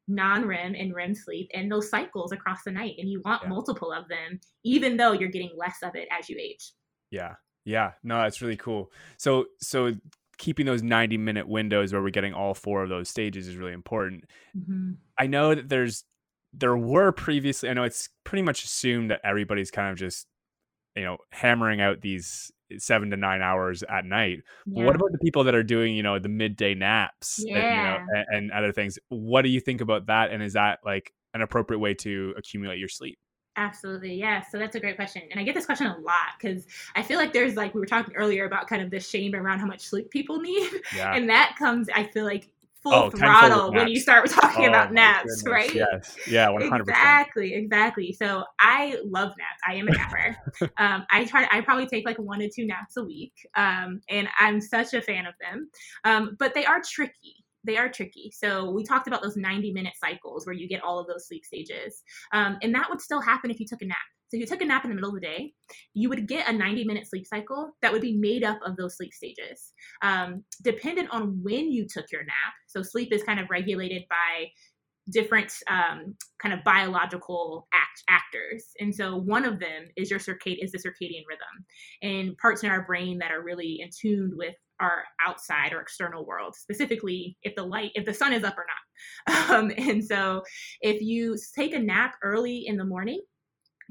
non-REM 0.08 0.74
and 0.74 0.94
REM 0.94 1.14
sleep 1.14 1.50
and 1.54 1.70
those 1.70 1.90
cycles 1.90 2.32
across 2.32 2.62
the 2.64 2.70
night, 2.70 2.94
and 2.98 3.08
you 3.08 3.20
want 3.24 3.42
yeah. 3.42 3.48
multiple 3.48 3.92
of 3.92 4.08
them, 4.08 4.40
even 4.64 4.96
though 4.96 5.12
you're 5.12 5.28
getting 5.28 5.50
less 5.56 5.76
of 5.82 5.94
it 5.94 6.08
as 6.16 6.28
you 6.28 6.36
age. 6.40 6.72
Yeah. 7.10 7.34
Yeah. 7.64 7.92
No, 8.02 8.22
that's 8.22 8.42
really 8.42 8.56
cool. 8.56 8.90
So, 9.16 9.46
so 9.60 9.92
keeping 10.38 10.66
those 10.66 10.82
90 10.82 11.18
minute 11.18 11.48
windows 11.48 11.92
where 11.92 12.02
we're 12.02 12.10
getting 12.10 12.34
all 12.34 12.54
four 12.54 12.82
of 12.82 12.88
those 12.88 13.08
stages 13.08 13.46
is 13.48 13.56
really 13.56 13.72
important. 13.72 14.24
Mm-hmm. 14.56 14.92
I 15.18 15.26
know 15.26 15.54
that 15.54 15.68
there's 15.68 16.04
there 16.52 16.76
were 16.76 17.12
previously 17.12 17.68
i 17.68 17.72
know 17.72 17.82
it's 17.82 18.08
pretty 18.24 18.42
much 18.42 18.64
assumed 18.64 19.10
that 19.10 19.20
everybody's 19.24 19.70
kind 19.70 19.90
of 19.90 19.96
just 19.96 20.26
you 20.94 21.02
know 21.02 21.16
hammering 21.30 21.80
out 21.80 22.00
these 22.00 22.52
seven 22.78 23.10
to 23.10 23.16
nine 23.16 23.42
hours 23.42 23.82
at 23.84 24.04
night 24.04 24.40
yeah. 24.66 24.84
what 24.84 24.94
about 24.94 25.10
the 25.12 25.18
people 25.18 25.44
that 25.44 25.54
are 25.54 25.62
doing 25.62 25.94
you 25.94 26.02
know 26.02 26.18
the 26.18 26.28
midday 26.28 26.74
naps 26.74 27.42
yeah. 27.44 27.56
and, 27.56 27.64
you 27.76 28.14
know, 28.14 28.22
and, 28.28 28.36
and 28.36 28.52
other 28.52 28.72
things 28.72 28.98
what 29.08 29.42
do 29.42 29.48
you 29.48 29.60
think 29.60 29.80
about 29.80 30.06
that 30.06 30.30
and 30.30 30.42
is 30.42 30.52
that 30.52 30.78
like 30.84 31.12
an 31.34 31.42
appropriate 31.42 31.78
way 31.78 31.94
to 31.94 32.34
accumulate 32.36 32.78
your 32.78 32.88
sleep 32.88 33.18
Absolutely. 33.56 34.14
Yeah. 34.14 34.42
So 34.50 34.58
that's 34.58 34.76
a 34.76 34.80
great 34.80 34.96
question. 34.96 35.22
And 35.30 35.38
I 35.38 35.42
get 35.42 35.54
this 35.54 35.66
question 35.66 35.86
a 35.86 35.98
lot 35.98 36.38
because 36.40 36.66
I 36.96 37.02
feel 37.02 37.18
like 37.18 37.32
there's 37.32 37.54
like 37.54 37.74
we 37.74 37.80
were 37.80 37.86
talking 37.86 38.14
earlier 38.16 38.46
about 38.46 38.66
kind 38.66 38.80
of 38.80 38.90
the 38.90 39.00
shame 39.00 39.34
around 39.34 39.58
how 39.58 39.66
much 39.66 39.80
sleep 39.82 40.10
people 40.10 40.40
need. 40.40 40.70
Yeah. 40.96 41.14
And 41.14 41.28
that 41.28 41.56
comes, 41.58 41.88
I 41.94 42.04
feel 42.04 42.24
like, 42.24 42.48
full 42.82 42.94
oh, 42.94 43.10
throttle 43.10 43.72
when 43.72 43.88
you 43.88 44.00
start 44.00 44.28
talking 44.30 44.66
oh, 44.66 44.68
about 44.68 44.92
naps, 44.92 45.42
goodness. 45.42 45.48
right? 45.48 45.74
Yes. 45.74 46.16
Yeah, 46.26 46.48
100%. 46.48 46.80
Exactly, 46.80 47.54
exactly. 47.54 48.12
So 48.12 48.44
I 48.58 48.96
love 49.04 49.32
naps. 49.38 49.60
I 49.66 49.74
am 49.74 49.88
a 49.88 49.92
napper. 49.92 50.36
um, 50.78 51.04
I 51.10 51.24
try 51.24 51.46
I 51.50 51.60
probably 51.60 51.86
take 51.86 52.04
like 52.04 52.18
one 52.18 52.40
to 52.40 52.50
two 52.50 52.66
naps 52.66 52.96
a 52.96 53.04
week. 53.04 53.34
Um, 53.56 54.00
and 54.08 54.28
I'm 54.38 54.60
such 54.60 54.94
a 54.94 55.00
fan 55.00 55.26
of 55.26 55.34
them. 55.40 55.70
Um, 56.04 56.36
but 56.38 56.54
they 56.54 56.64
are 56.64 56.80
tricky 56.82 57.36
they 57.64 57.76
are 57.76 57.88
tricky. 57.88 58.32
So 58.34 58.70
we 58.72 58.82
talked 58.82 59.06
about 59.06 59.22
those 59.22 59.36
90 59.36 59.72
minute 59.72 59.94
cycles 59.96 60.46
where 60.46 60.54
you 60.54 60.68
get 60.68 60.82
all 60.82 60.98
of 60.98 61.06
those 61.06 61.28
sleep 61.28 61.44
stages. 61.44 62.02
Um, 62.32 62.58
and 62.62 62.74
that 62.74 62.88
would 62.90 63.00
still 63.00 63.20
happen 63.20 63.52
if 63.52 63.60
you 63.60 63.66
took 63.66 63.82
a 63.82 63.86
nap. 63.86 63.98
So 64.32 64.36
if 64.36 64.40
you 64.40 64.46
took 64.46 64.62
a 64.62 64.64
nap 64.64 64.84
in 64.84 64.90
the 64.90 64.94
middle 64.94 65.10
of 65.10 65.14
the 65.16 65.20
day, 65.20 65.52
you 65.92 66.08
would 66.08 66.26
get 66.26 66.48
a 66.48 66.52
90 66.54 66.84
minute 66.84 67.06
sleep 67.06 67.26
cycle 67.26 67.72
that 67.82 67.92
would 67.92 68.00
be 68.00 68.16
made 68.16 68.44
up 68.44 68.58
of 68.64 68.78
those 68.78 68.96
sleep 68.96 69.12
stages. 69.12 69.74
Um, 70.00 70.42
dependent 70.62 71.10
on 71.10 71.42
when 71.42 71.70
you 71.70 71.86
took 71.86 72.10
your 72.10 72.24
nap, 72.24 72.54
so 72.66 72.82
sleep 72.82 73.12
is 73.12 73.22
kind 73.24 73.38
of 73.38 73.50
regulated 73.50 74.04
by 74.08 74.48
different 75.10 75.52
um, 75.68 76.16
kind 76.40 76.54
of 76.54 76.64
biological 76.64 77.68
act 77.74 78.02
actors. 78.08 78.70
And 78.80 78.94
so 78.94 79.16
one 79.18 79.44
of 79.44 79.60
them 79.60 79.88
is 79.96 80.10
your 80.10 80.18
circadian 80.18 80.64
is 80.64 80.72
the 80.72 80.78
circadian 80.78 81.24
rhythm. 81.28 81.66
And 82.00 82.38
parts 82.38 82.62
in 82.62 82.70
our 82.70 82.86
brain 82.86 83.18
that 83.18 83.32
are 83.32 83.42
really 83.42 83.80
in 83.82 83.90
tune 83.90 84.32
with 84.34 84.54
our 84.80 85.04
outside 85.24 85.74
or 85.74 85.80
external 85.80 86.24
world 86.24 86.56
specifically 86.56 87.36
if 87.42 87.54
the 87.54 87.62
light 87.62 87.92
if 87.94 88.06
the 88.06 88.14
sun 88.14 88.32
is 88.32 88.44
up 88.44 88.56
or 88.56 88.64
not. 88.66 88.76
Um, 89.50 89.72
and 89.76 90.02
so 90.04 90.42
if 90.80 91.02
you 91.02 91.36
take 91.54 91.74
a 91.74 91.78
nap 91.78 92.14
early 92.22 92.64
in 92.66 92.76
the 92.76 92.84
morning 92.84 93.20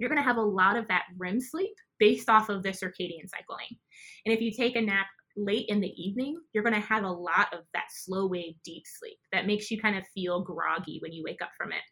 you're 0.01 0.09
going 0.09 0.21
to 0.21 0.27
have 0.27 0.37
a 0.37 0.41
lot 0.41 0.75
of 0.75 0.87
that 0.87 1.03
REM 1.15 1.39
sleep 1.39 1.75
based 1.99 2.27
off 2.27 2.49
of 2.49 2.63
the 2.63 2.69
circadian 2.69 3.29
cycling. 3.29 3.77
And 4.25 4.33
if 4.33 4.41
you 4.41 4.51
take 4.51 4.75
a 4.75 4.81
nap 4.81 5.05
late 5.37 5.67
in 5.69 5.79
the 5.79 5.93
evening, 5.95 6.37
you're 6.51 6.63
going 6.63 6.73
to 6.73 6.81
have 6.81 7.03
a 7.03 7.11
lot 7.11 7.53
of 7.53 7.59
that 7.75 7.85
slow 7.91 8.25
wave 8.25 8.55
deep 8.65 8.83
sleep 8.87 9.19
that 9.31 9.45
makes 9.45 9.69
you 9.69 9.79
kind 9.79 9.95
of 9.95 10.03
feel 10.15 10.41
groggy 10.41 10.97
when 11.03 11.13
you 11.13 11.23
wake 11.23 11.41
up 11.43 11.51
from 11.55 11.71
it. 11.71 11.83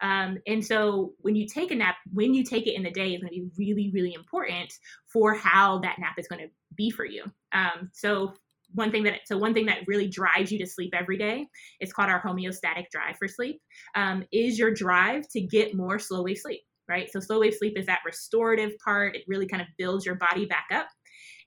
Um, 0.00 0.38
and 0.46 0.64
so 0.64 1.14
when 1.18 1.34
you 1.34 1.46
take 1.48 1.72
a 1.72 1.74
nap, 1.74 1.96
when 2.12 2.32
you 2.34 2.44
take 2.44 2.68
it 2.68 2.76
in 2.76 2.84
the 2.84 2.90
day 2.90 3.14
is 3.14 3.20
going 3.20 3.34
to 3.34 3.40
be 3.40 3.50
really, 3.58 3.90
really 3.92 4.14
important 4.14 4.72
for 5.12 5.34
how 5.34 5.78
that 5.80 5.98
nap 5.98 6.14
is 6.18 6.28
going 6.28 6.42
to 6.42 6.50
be 6.76 6.90
for 6.90 7.04
you. 7.04 7.24
Um, 7.52 7.90
so 7.92 8.34
one 8.74 8.92
thing 8.92 9.02
that 9.02 9.22
so 9.24 9.36
one 9.36 9.52
thing 9.52 9.66
that 9.66 9.78
really 9.88 10.06
drives 10.06 10.52
you 10.52 10.58
to 10.60 10.66
sleep 10.66 10.94
every 10.94 11.18
day 11.18 11.48
is 11.80 11.92
called 11.92 12.08
our 12.08 12.22
homeostatic 12.22 12.84
drive 12.92 13.16
for 13.18 13.26
sleep 13.26 13.60
um, 13.96 14.24
is 14.32 14.58
your 14.58 14.72
drive 14.72 15.28
to 15.30 15.40
get 15.40 15.74
more 15.74 15.98
slow 15.98 16.22
wave 16.22 16.38
sleep 16.38 16.60
right? 16.90 17.10
So 17.10 17.20
slow 17.20 17.40
wave 17.40 17.54
sleep 17.54 17.78
is 17.78 17.86
that 17.86 18.00
restorative 18.04 18.72
part. 18.84 19.16
It 19.16 19.22
really 19.28 19.46
kind 19.46 19.62
of 19.62 19.68
builds 19.78 20.04
your 20.04 20.16
body 20.16 20.44
back 20.44 20.66
up. 20.72 20.88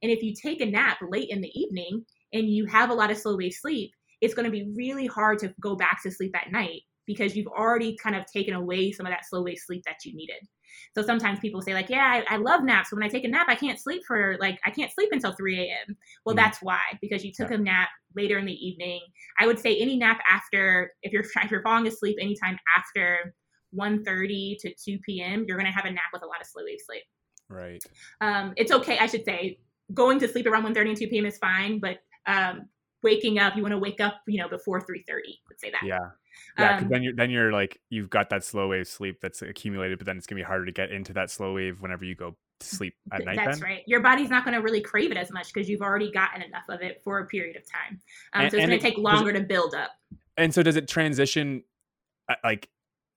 And 0.01 0.11
if 0.11 0.23
you 0.23 0.33
take 0.33 0.61
a 0.61 0.65
nap 0.65 0.97
late 1.07 1.29
in 1.29 1.41
the 1.41 1.51
evening 1.59 2.05
and 2.33 2.49
you 2.49 2.65
have 2.65 2.89
a 2.89 2.93
lot 2.93 3.11
of 3.11 3.17
slow 3.17 3.37
wave 3.37 3.53
sleep, 3.53 3.91
it's 4.21 4.33
going 4.33 4.45
to 4.45 4.51
be 4.51 4.71
really 4.75 5.05
hard 5.05 5.39
to 5.39 5.53
go 5.59 5.75
back 5.75 6.01
to 6.03 6.11
sleep 6.11 6.35
at 6.35 6.51
night 6.51 6.81
because 7.05 7.35
you've 7.35 7.47
already 7.47 7.97
kind 8.01 8.15
of 8.15 8.25
taken 8.25 8.53
away 8.53 8.91
some 8.91 9.05
of 9.05 9.11
that 9.11 9.25
slow 9.25 9.43
wave 9.43 9.59
sleep 9.59 9.83
that 9.85 10.05
you 10.05 10.15
needed. 10.15 10.37
So 10.95 11.01
sometimes 11.01 11.39
people 11.39 11.61
say 11.61 11.73
like, 11.73 11.89
yeah, 11.89 12.23
I, 12.29 12.35
I 12.35 12.37
love 12.37 12.63
naps. 12.63 12.89
But 12.89 12.97
when 12.97 13.05
I 13.05 13.09
take 13.09 13.25
a 13.25 13.27
nap, 13.27 13.47
I 13.49 13.55
can't 13.55 13.79
sleep 13.79 14.03
for 14.07 14.37
like, 14.39 14.59
I 14.65 14.71
can't 14.71 14.91
sleep 14.91 15.09
until 15.11 15.33
3 15.33 15.59
a.m. 15.59 15.95
Well, 16.25 16.35
mm 16.35 16.43
that's 16.43 16.61
why, 16.61 16.81
because 16.99 17.23
you 17.23 17.31
took 17.31 17.51
yeah. 17.51 17.55
a 17.55 17.59
nap 17.59 17.89
later 18.15 18.37
in 18.37 18.45
the 18.45 18.51
evening. 18.51 18.99
I 19.39 19.45
would 19.45 19.59
say 19.59 19.77
any 19.77 19.95
nap 19.95 20.19
after, 20.29 20.91
if 21.03 21.13
you're, 21.13 21.23
if 21.43 21.51
you're 21.51 21.61
falling 21.61 21.87
asleep 21.87 22.17
anytime 22.19 22.57
after 22.77 23.33
1.30 23.77 24.57
to 24.59 24.73
2 24.73 24.99
p.m., 24.99 25.45
you're 25.47 25.57
going 25.57 25.69
to 25.69 25.75
have 25.75 25.85
a 25.85 25.91
nap 25.91 26.03
with 26.11 26.23
a 26.23 26.25
lot 26.25 26.41
of 26.41 26.47
slow 26.47 26.63
wave 26.65 26.79
sleep. 26.85 27.03
Right. 27.49 27.83
Um, 28.21 28.53
it's 28.57 28.71
okay, 28.71 28.97
I 28.99 29.07
should 29.07 29.25
say. 29.25 29.59
Going 29.93 30.19
to 30.19 30.27
sleep 30.27 30.47
around 30.47 30.63
1.30 30.63 30.89
and 30.89 30.97
2 30.97 31.07
p.m. 31.07 31.25
is 31.25 31.37
fine, 31.37 31.79
but 31.79 31.97
um, 32.25 32.69
waking 33.03 33.39
up, 33.39 33.55
you 33.55 33.61
want 33.61 33.73
to 33.73 33.77
wake 33.77 33.99
up, 33.99 34.21
you 34.27 34.41
know, 34.41 34.49
before 34.49 34.79
3.30, 34.81 35.05
let's 35.49 35.61
say 35.61 35.71
that. 35.71 35.83
Yeah. 35.83 35.97
Yeah, 36.57 36.77
because 36.77 36.85
um, 36.85 36.89
then 36.89 37.03
you're 37.03 37.13
then 37.13 37.29
you're 37.29 37.51
like 37.51 37.79
you've 37.91 38.09
got 38.09 38.31
that 38.31 38.43
slow 38.43 38.69
wave 38.69 38.87
sleep 38.87 39.19
that's 39.21 39.43
accumulated, 39.43 39.99
but 39.99 40.07
then 40.07 40.17
it's 40.17 40.25
gonna 40.25 40.39
be 40.39 40.43
harder 40.43 40.65
to 40.65 40.71
get 40.71 40.89
into 40.89 41.13
that 41.13 41.29
slow 41.29 41.53
wave 41.53 41.79
whenever 41.79 42.05
you 42.05 42.15
go 42.15 42.35
to 42.63 42.75
sleep 42.75 42.95
at 43.11 43.23
night. 43.25 43.35
That's 43.35 43.59
then. 43.59 43.69
right. 43.69 43.83
Your 43.85 43.99
body's 43.99 44.29
not 44.29 44.43
going 44.43 44.55
to 44.55 44.61
really 44.61 44.81
crave 44.81 45.11
it 45.11 45.17
as 45.17 45.31
much 45.31 45.53
because 45.53 45.69
you've 45.69 45.81
already 45.81 46.11
gotten 46.11 46.41
enough 46.41 46.65
of 46.69 46.81
it 46.81 47.01
for 47.03 47.19
a 47.19 47.27
period 47.27 47.55
of 47.55 47.63
time. 47.69 48.01
Um, 48.33 48.43
and, 48.43 48.51
so 48.51 48.57
it's 48.57 48.65
going 48.65 48.79
to 48.79 48.83
take 48.83 48.97
longer 48.97 49.29
it, 49.29 49.33
to 49.33 49.41
build 49.41 49.75
up. 49.75 49.91
And 50.37 50.53
so 50.53 50.63
does 50.63 50.75
it 50.75 50.87
transition 50.87 51.63
uh, 52.29 52.35
like 52.43 52.69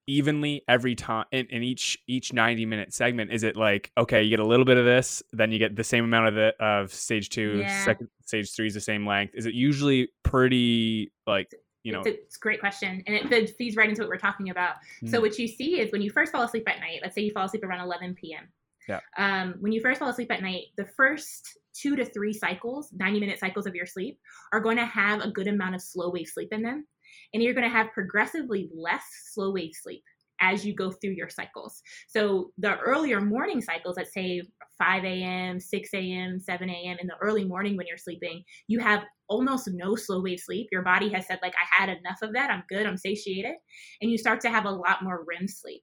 evenly 0.06 0.62
every 0.68 0.94
time 0.94 1.24
in, 1.32 1.46
in, 1.46 1.62
each 1.62 1.98
each 2.06 2.32
90 2.32 2.64
minute 2.66 2.94
segment 2.94 3.32
is 3.32 3.42
it 3.42 3.56
like 3.56 3.90
okay 3.98 4.22
you 4.22 4.30
get 4.30 4.38
a 4.38 4.46
little 4.46 4.64
bit 4.64 4.76
of 4.76 4.84
this 4.84 5.22
then 5.32 5.50
you 5.50 5.58
get 5.58 5.74
the 5.74 5.84
same 5.84 6.04
amount 6.04 6.28
of 6.28 6.34
the 6.34 6.54
of 6.60 6.92
stage 6.92 7.28
two 7.28 7.58
yeah. 7.58 7.84
second 7.84 8.08
stage 8.24 8.52
three 8.54 8.66
is 8.66 8.74
the 8.74 8.80
same 8.80 9.06
length. 9.06 9.34
Is 9.34 9.46
it 9.46 9.54
usually 9.54 10.08
pretty 10.22 11.12
like 11.26 11.54
you 11.82 11.92
know 11.92 12.00
it's 12.00 12.08
a, 12.08 12.14
it's 12.14 12.36
a 12.36 12.40
great 12.40 12.60
question 12.60 13.02
and 13.06 13.16
it, 13.16 13.32
it, 13.32 13.56
feeds 13.56 13.76
right 13.76 13.88
into 13.88 14.02
what 14.02 14.08
we're 14.08 14.18
talking 14.18 14.50
about. 14.50 14.76
Mm. 15.02 15.10
so 15.10 15.20
what 15.20 15.38
you 15.38 15.48
see 15.48 15.80
is 15.80 15.92
when 15.92 16.02
you 16.02 16.10
first 16.10 16.32
fall 16.32 16.42
asleep 16.42 16.68
at 16.68 16.80
night 16.80 17.00
let's 17.02 17.14
say 17.14 17.22
you 17.22 17.32
fall 17.32 17.46
asleep 17.46 17.64
around 17.64 17.80
11 17.84 18.14
p.m 18.14 18.48
yeah. 18.88 19.00
Um, 19.18 19.56
when 19.58 19.72
you 19.72 19.80
first 19.80 19.98
fall 19.98 20.08
asleep 20.08 20.30
at 20.30 20.42
night 20.42 20.66
the 20.76 20.84
first 20.84 21.58
two 21.74 21.96
to 21.96 22.04
three 22.04 22.32
cycles 22.32 22.90
90 22.92 23.20
minute 23.20 23.38
cycles 23.38 23.66
of 23.66 23.74
your 23.74 23.86
sleep 23.86 24.18
are 24.52 24.60
going 24.60 24.76
to 24.76 24.86
have 24.86 25.20
a 25.20 25.30
good 25.30 25.48
amount 25.48 25.74
of 25.74 25.82
slow 25.82 26.10
wave 26.10 26.28
sleep 26.28 26.52
in 26.52 26.62
them 26.62 26.86
and 27.32 27.42
you're 27.42 27.54
going 27.54 27.68
to 27.68 27.76
have 27.76 27.92
progressively 27.92 28.70
less 28.74 29.04
slow 29.32 29.52
wave 29.52 29.74
sleep 29.74 30.02
as 30.40 30.64
you 30.64 30.74
go 30.74 30.90
through 30.90 31.12
your 31.12 31.28
cycles. 31.28 31.82
So 32.08 32.50
the 32.58 32.76
earlier 32.78 33.20
morning 33.20 33.60
cycles, 33.60 33.96
let's 33.96 34.12
say 34.12 34.42
5 34.78 35.04
a.m., 35.04 35.60
6 35.60 35.94
a.m., 35.94 36.40
7 36.40 36.70
a.m., 36.70 36.96
in 37.00 37.06
the 37.06 37.16
early 37.20 37.44
morning 37.44 37.76
when 37.76 37.86
you're 37.86 37.96
sleeping, 37.96 38.42
you 38.68 38.78
have 38.80 39.04
almost 39.28 39.68
no 39.72 39.96
slow 39.96 40.20
wave 40.20 40.40
sleep. 40.40 40.68
Your 40.70 40.82
body 40.82 41.08
has 41.10 41.26
said, 41.26 41.38
like, 41.42 41.54
I 41.54 41.82
had 41.82 41.88
enough 41.88 42.18
of 42.22 42.32
that. 42.34 42.50
I'm 42.50 42.64
good. 42.68 42.86
I'm 42.86 42.98
satiated. 42.98 43.54
And 44.00 44.10
you 44.10 44.18
start 44.18 44.40
to 44.42 44.50
have 44.50 44.66
a 44.66 44.70
lot 44.70 45.02
more 45.02 45.24
REM 45.26 45.48
sleep. 45.48 45.82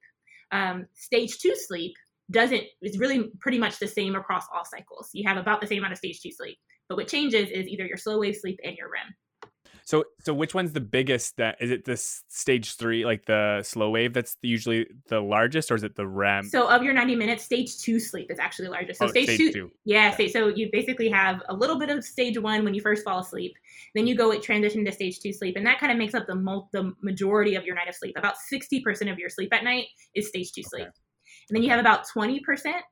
Um, 0.52 0.86
stage 0.94 1.40
two 1.40 1.56
sleep 1.56 1.94
doesn't, 2.32 2.64
it's 2.82 3.00
really 3.00 3.32
pretty 3.40 3.58
much 3.58 3.80
the 3.80 3.88
same 3.88 4.16
across 4.16 4.46
all 4.54 4.66
cycles. 4.66 5.10
You 5.14 5.28
have 5.28 5.38
about 5.38 5.62
the 5.62 5.68
same 5.68 5.80
amount 5.80 5.94
of 5.94 5.98
stage 5.98 6.22
two 6.22 6.32
sleep. 6.32 6.58
But 6.90 6.98
what 6.98 7.08
changes 7.08 7.50
is 7.50 7.68
either 7.68 7.86
your 7.86 7.98
slow 7.98 8.20
wave 8.20 8.36
sleep 8.36 8.60
and 8.64 8.76
your 8.78 8.90
REM. 8.90 9.16
So 9.86 10.06
so 10.20 10.34
which 10.34 10.54
one's 10.54 10.74
the 10.74 10.82
biggest? 10.82 11.38
That 11.38 11.58
is 11.60 11.72
it. 11.72 11.86
This 11.86 12.24
stage 12.30 12.76
three, 12.76 13.06
like 13.06 13.26
the 13.26 13.62
slow 13.64 13.90
wave, 13.90 14.14
that's 14.14 14.38
usually 14.42 14.88
the 15.08 15.20
largest, 15.20 15.72
or 15.72 15.76
is 15.76 15.84
it 15.84 15.96
the 15.96 16.08
REM? 16.08 16.46
So 16.46 16.68
of 16.68 16.84
your 16.84 16.94
ninety 16.94 17.16
minutes, 17.16 17.44
stage 17.44 17.78
two 17.80 18.00
sleep 18.00 18.32
is 18.32 18.40
actually 18.40 18.66
the 18.66 18.72
largest. 18.72 19.00
So 19.00 19.06
oh, 19.06 19.10
stage, 19.10 19.26
stage, 19.26 19.38
two, 19.38 19.52
two. 19.52 19.72
yeah. 19.86 20.12
Okay. 20.14 20.30
So 20.30 20.48
you 20.48 20.70
basically 20.72 21.10
have 21.10 21.42
a 21.50 21.54
little 21.54 21.78
bit 21.78 21.90
of 21.90 22.04
stage 22.04 22.38
one 22.38 22.64
when 22.64 22.74
you 22.74 22.82
first 22.82 23.04
fall 23.04 23.20
asleep, 23.20 23.56
then 23.96 24.08
you 24.08 24.16
go 24.16 24.30
with 24.30 24.42
transition 24.42 24.86
to 24.86 24.92
stage 24.92 25.20
two 25.20 25.34
sleep, 25.34 25.56
and 25.58 25.66
that 25.66 25.80
kind 25.80 25.92
of 25.92 25.98
makes 25.98 26.14
up 26.14 26.28
the 26.28 26.36
mo- 26.36 26.70
the 26.72 26.94
majority 27.02 27.56
of 27.56 27.66
your 27.66 27.76
night 27.76 27.90
of 27.90 27.96
sleep. 27.96 28.18
About 28.18 28.38
sixty 28.38 28.82
percent 28.82 29.12
of 29.12 29.20
your 29.20 29.30
sleep 29.30 29.54
at 29.54 29.64
night 29.64 29.88
is 30.16 30.28
stage 30.28 30.52
two 30.52 30.62
okay. 30.62 30.84
sleep. 30.84 30.88
And 31.50 31.56
then 31.56 31.64
you 31.64 31.70
have 31.70 31.80
about 31.80 32.06
20% 32.08 32.40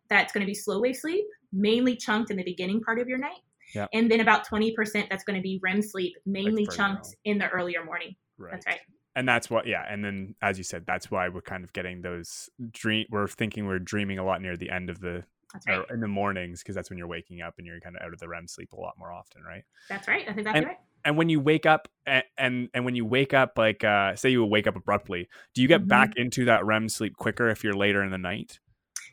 that's 0.10 0.34
going 0.34 0.42
to 0.42 0.46
be 0.46 0.54
slow 0.54 0.82
wave 0.82 0.98
sleep, 0.98 1.24
mainly 1.54 1.96
chunked 1.96 2.32
in 2.32 2.38
the 2.38 2.44
beginning 2.44 2.82
part 2.82 3.00
of 3.00 3.08
your 3.08 3.18
night. 3.18 3.40
Yeah. 3.74 3.88
And 3.94 4.10
then 4.12 4.20
about 4.20 4.48
20% 4.48 4.76
that's 5.10 5.24
going 5.24 5.36
to 5.38 5.42
be 5.42 5.60
REM 5.62 5.82
sleep, 5.82 6.16
mainly 6.26 6.66
further 6.66 6.78
chunked 6.78 7.16
in 7.26 7.38
the 7.38 7.48
earlier 7.50 7.84
morning. 7.84 8.16
Right. 8.38 8.52
That's 8.52 8.66
right. 8.68 8.80
And 9.16 9.28
that's 9.28 9.50
what, 9.50 9.68
yeah. 9.68 9.84
And 9.90 10.04
then, 10.06 10.36
as 10.42 10.58
you 10.58 10.64
said, 10.64 10.86
that's 10.86 11.12
why 11.12 11.28
we're 11.30 11.42
kind 11.42 11.64
of 11.64 11.74
getting 11.74 12.02
those 12.02 12.50
dream. 12.72 13.06
We're 13.10 13.28
thinking 13.28 13.66
we're 13.68 13.80
dreaming 13.80 14.20
a 14.20 14.24
lot 14.26 14.42
near 14.42 14.56
the 14.56 14.70
end 14.70 14.90
of 14.90 15.00
the 15.02 15.24
right. 15.68 15.80
or 15.80 15.94
in 15.94 16.00
the 16.00 16.08
mornings 16.08 16.62
because 16.64 16.76
that's 16.76 16.90
when 16.90 16.98
you're 16.98 17.08
waking 17.08 17.42
up 17.42 17.56
and 17.58 17.68
you're 17.68 17.80
kind 17.82 17.96
of 17.98 18.02
out 18.04 18.14
of 18.14 18.20
the 18.20 18.28
REM 18.30 18.48
sleep 18.48 18.72
a 18.72 18.80
lot 18.80 18.94
more 18.98 19.12
often, 19.12 19.44
right? 19.44 19.64
That's 19.90 20.08
right. 20.08 20.26
That's 20.26 20.38
exactly 20.38 20.60
And- 20.60 20.68
right. 20.68 20.78
And 21.04 21.18
when 21.18 21.30
you 21.30 21.40
wake 21.40 21.66
up 21.66 21.88
and 22.06 22.24
and, 22.38 22.70
and 22.76 22.86
when 22.86 22.94
you 22.96 23.06
wake 23.06 23.34
up, 23.34 23.58
like 23.58 23.84
uh, 23.84 24.16
say 24.16 24.30
you 24.30 24.46
wake 24.46 24.68
up 24.68 24.76
abruptly, 24.76 25.28
do 25.56 25.64
you 25.64 25.68
get 25.68 25.82
Mhm. 25.82 25.88
back 25.88 26.14
into 26.16 26.46
that 26.46 26.64
REM 26.64 26.90
sleep 26.90 27.16
quicker 27.18 27.50
if 27.50 27.64
you're 27.64 27.74
later 27.74 28.04
in 28.04 28.12
the 28.12 28.20
night? 28.20 28.60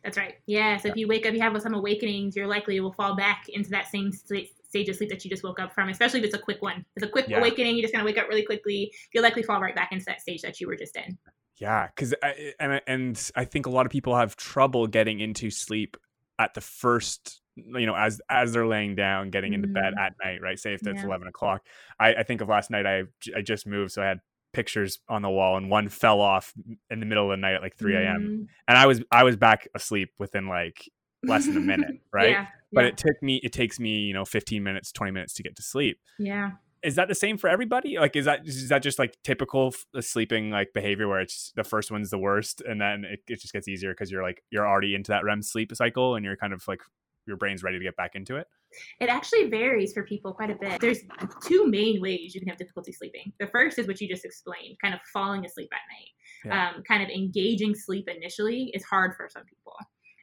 That's 0.04 0.16
right. 0.16 0.34
Yeah. 0.46 0.76
So 0.78 0.88
if 0.88 0.96
you 0.96 1.08
wake 1.08 1.26
up, 1.26 1.34
you 1.34 1.40
have 1.40 1.60
some 1.60 1.74
awakenings, 1.74 2.36
you're 2.36 2.46
likely 2.46 2.78
will 2.80 2.92
fall 2.92 3.16
back 3.16 3.48
into 3.48 3.70
that 3.70 3.88
same 3.88 4.12
sta- 4.12 4.50
stage 4.68 4.88
of 4.88 4.96
sleep 4.96 5.08
that 5.10 5.24
you 5.24 5.30
just 5.30 5.42
woke 5.42 5.58
up 5.60 5.72
from, 5.74 5.88
especially 5.88 6.20
if 6.20 6.26
it's 6.26 6.34
a 6.34 6.38
quick 6.38 6.62
one. 6.62 6.78
If 6.96 7.02
it's 7.02 7.06
a 7.06 7.08
quick 7.08 7.28
Yeah. 7.28 7.38
awakening, 7.38 7.76
you 7.76 7.82
just 7.82 7.92
kind 7.94 8.02
of 8.02 8.06
wake 8.06 8.18
up 8.18 8.28
really 8.28 8.44
quickly. 8.44 8.92
You'll 9.12 9.22
likely 9.24 9.42
fall 9.42 9.60
right 9.60 9.74
back 9.74 9.92
into 9.92 10.04
that 10.06 10.20
stage 10.20 10.42
that 10.42 10.60
you 10.60 10.66
were 10.66 10.76
just 10.76 10.96
in. 10.96 11.18
Yeah, 11.56 11.88
because 11.88 12.12
and 12.60 12.74
I- 12.74 12.82
and 12.86 13.30
I 13.34 13.44
think 13.44 13.66
a 13.66 13.70
lot 13.70 13.84
of 13.86 13.90
people 13.90 14.14
have 14.16 14.36
trouble 14.36 14.86
getting 14.86 15.18
into 15.20 15.50
sleep 15.50 15.96
at 16.38 16.54
the 16.54 16.60
first, 16.60 17.40
you 17.56 17.84
know, 17.86 17.96
as 17.96 18.20
as 18.30 18.52
they're 18.52 18.66
laying 18.66 18.94
down, 18.94 19.30
getting 19.30 19.54
into 19.54 19.66
bed 19.66 19.94
Mhm. 19.94 20.00
at 20.00 20.12
night, 20.24 20.40
right? 20.40 20.56
Say 20.58 20.74
if 20.74 20.86
it's 20.86 21.00
Yeah. 21.00 21.06
eleven 21.06 21.26
o'clock. 21.26 21.66
I, 21.98 22.14
I 22.14 22.22
think 22.22 22.40
of 22.42 22.48
last 22.48 22.70
night. 22.70 22.86
i 22.86 23.02
i 23.34 23.42
just 23.42 23.66
moved, 23.66 23.90
so 23.90 24.02
I 24.02 24.06
had 24.06 24.20
pictures 24.58 24.98
on 25.08 25.22
the 25.22 25.30
wall, 25.30 25.56
and 25.56 25.70
one 25.70 25.88
fell 25.88 26.20
off 26.20 26.52
in 26.90 26.98
the 26.98 27.06
middle 27.06 27.24
of 27.26 27.30
the 27.30 27.40
night 27.40 27.54
at 27.54 27.62
like 27.62 27.76
three 27.76 27.94
a.m. 27.94 28.22
Mm. 28.22 28.46
and 28.66 28.76
I 28.76 28.86
was 28.86 29.00
I 29.12 29.22
was 29.22 29.36
back 29.36 29.68
asleep 29.72 30.10
within 30.18 30.48
like 30.48 30.90
less 31.22 31.46
than 31.46 31.56
a 31.56 31.60
minute, 31.60 32.00
right? 32.12 32.30
Yeah. 32.30 32.46
But 32.72 32.82
yeah, 32.82 32.88
it 32.88 32.96
took 32.96 33.22
me 33.22 33.40
it 33.44 33.52
takes 33.52 33.78
me 33.78 34.00
you 34.00 34.14
know 34.14 34.24
fifteen 34.24 34.64
minutes, 34.64 34.90
twenty 34.90 35.12
minutes 35.12 35.34
to 35.34 35.44
get 35.44 35.54
to 35.56 35.62
sleep. 35.62 36.00
yeah. 36.18 36.50
Is 36.80 36.94
that 36.94 37.08
the 37.08 37.14
same 37.14 37.38
for 37.38 37.48
everybody? 37.50 37.98
Like, 37.98 38.14
is 38.14 38.24
that 38.26 38.46
is 38.46 38.68
that 38.68 38.82
just 38.82 39.00
like 39.00 39.16
typical 39.24 39.72
f- 39.74 39.86
uh, 39.96 40.00
sleeping 40.00 40.50
like 40.50 40.72
behavior 40.72 41.08
where 41.08 41.20
it's 41.20 41.52
the 41.56 41.64
first 41.64 41.90
one's 41.90 42.10
the 42.10 42.18
worst, 42.18 42.60
and 42.60 42.80
then 42.80 43.04
it, 43.04 43.20
it 43.26 43.40
just 43.40 43.52
gets 43.52 43.66
easier 43.66 43.90
because 43.92 44.12
you're 44.12 44.22
like 44.22 44.44
you're 44.50 44.66
already 44.66 44.94
into 44.94 45.10
that 45.10 45.24
REM 45.24 45.42
sleep 45.42 45.74
cycle, 45.74 46.14
and 46.14 46.24
you're 46.24 46.36
kind 46.36 46.52
of 46.52 46.62
like 46.68 46.82
your 47.28 47.36
brain's 47.36 47.62
ready 47.62 47.78
to 47.78 47.84
get 47.84 47.96
back 47.96 48.14
into 48.14 48.36
it. 48.36 48.48
It 49.00 49.08
actually 49.08 49.48
varies 49.48 49.92
for 49.92 50.02
people 50.02 50.32
quite 50.32 50.50
a 50.50 50.54
bit. 50.54 50.80
There's 50.80 51.00
two 51.44 51.66
main 51.68 52.00
ways 52.00 52.34
you 52.34 52.40
can 52.40 52.48
have 52.48 52.58
difficulty 52.58 52.92
sleeping. 52.92 53.32
The 53.38 53.46
first 53.46 53.78
is 53.78 53.86
what 53.86 54.00
you 54.00 54.08
just 54.08 54.24
explained, 54.24 54.76
kind 54.82 54.94
of 54.94 55.00
falling 55.12 55.44
asleep 55.44 55.70
at 55.72 55.80
night. 55.94 56.08
Yeah. 56.44 56.76
Um, 56.76 56.82
kind 56.82 57.02
of 57.02 57.08
engaging 57.08 57.74
sleep 57.74 58.08
initially 58.08 58.70
is 58.74 58.82
hard 58.84 59.14
for 59.16 59.28
some 59.30 59.44
people. 59.44 59.76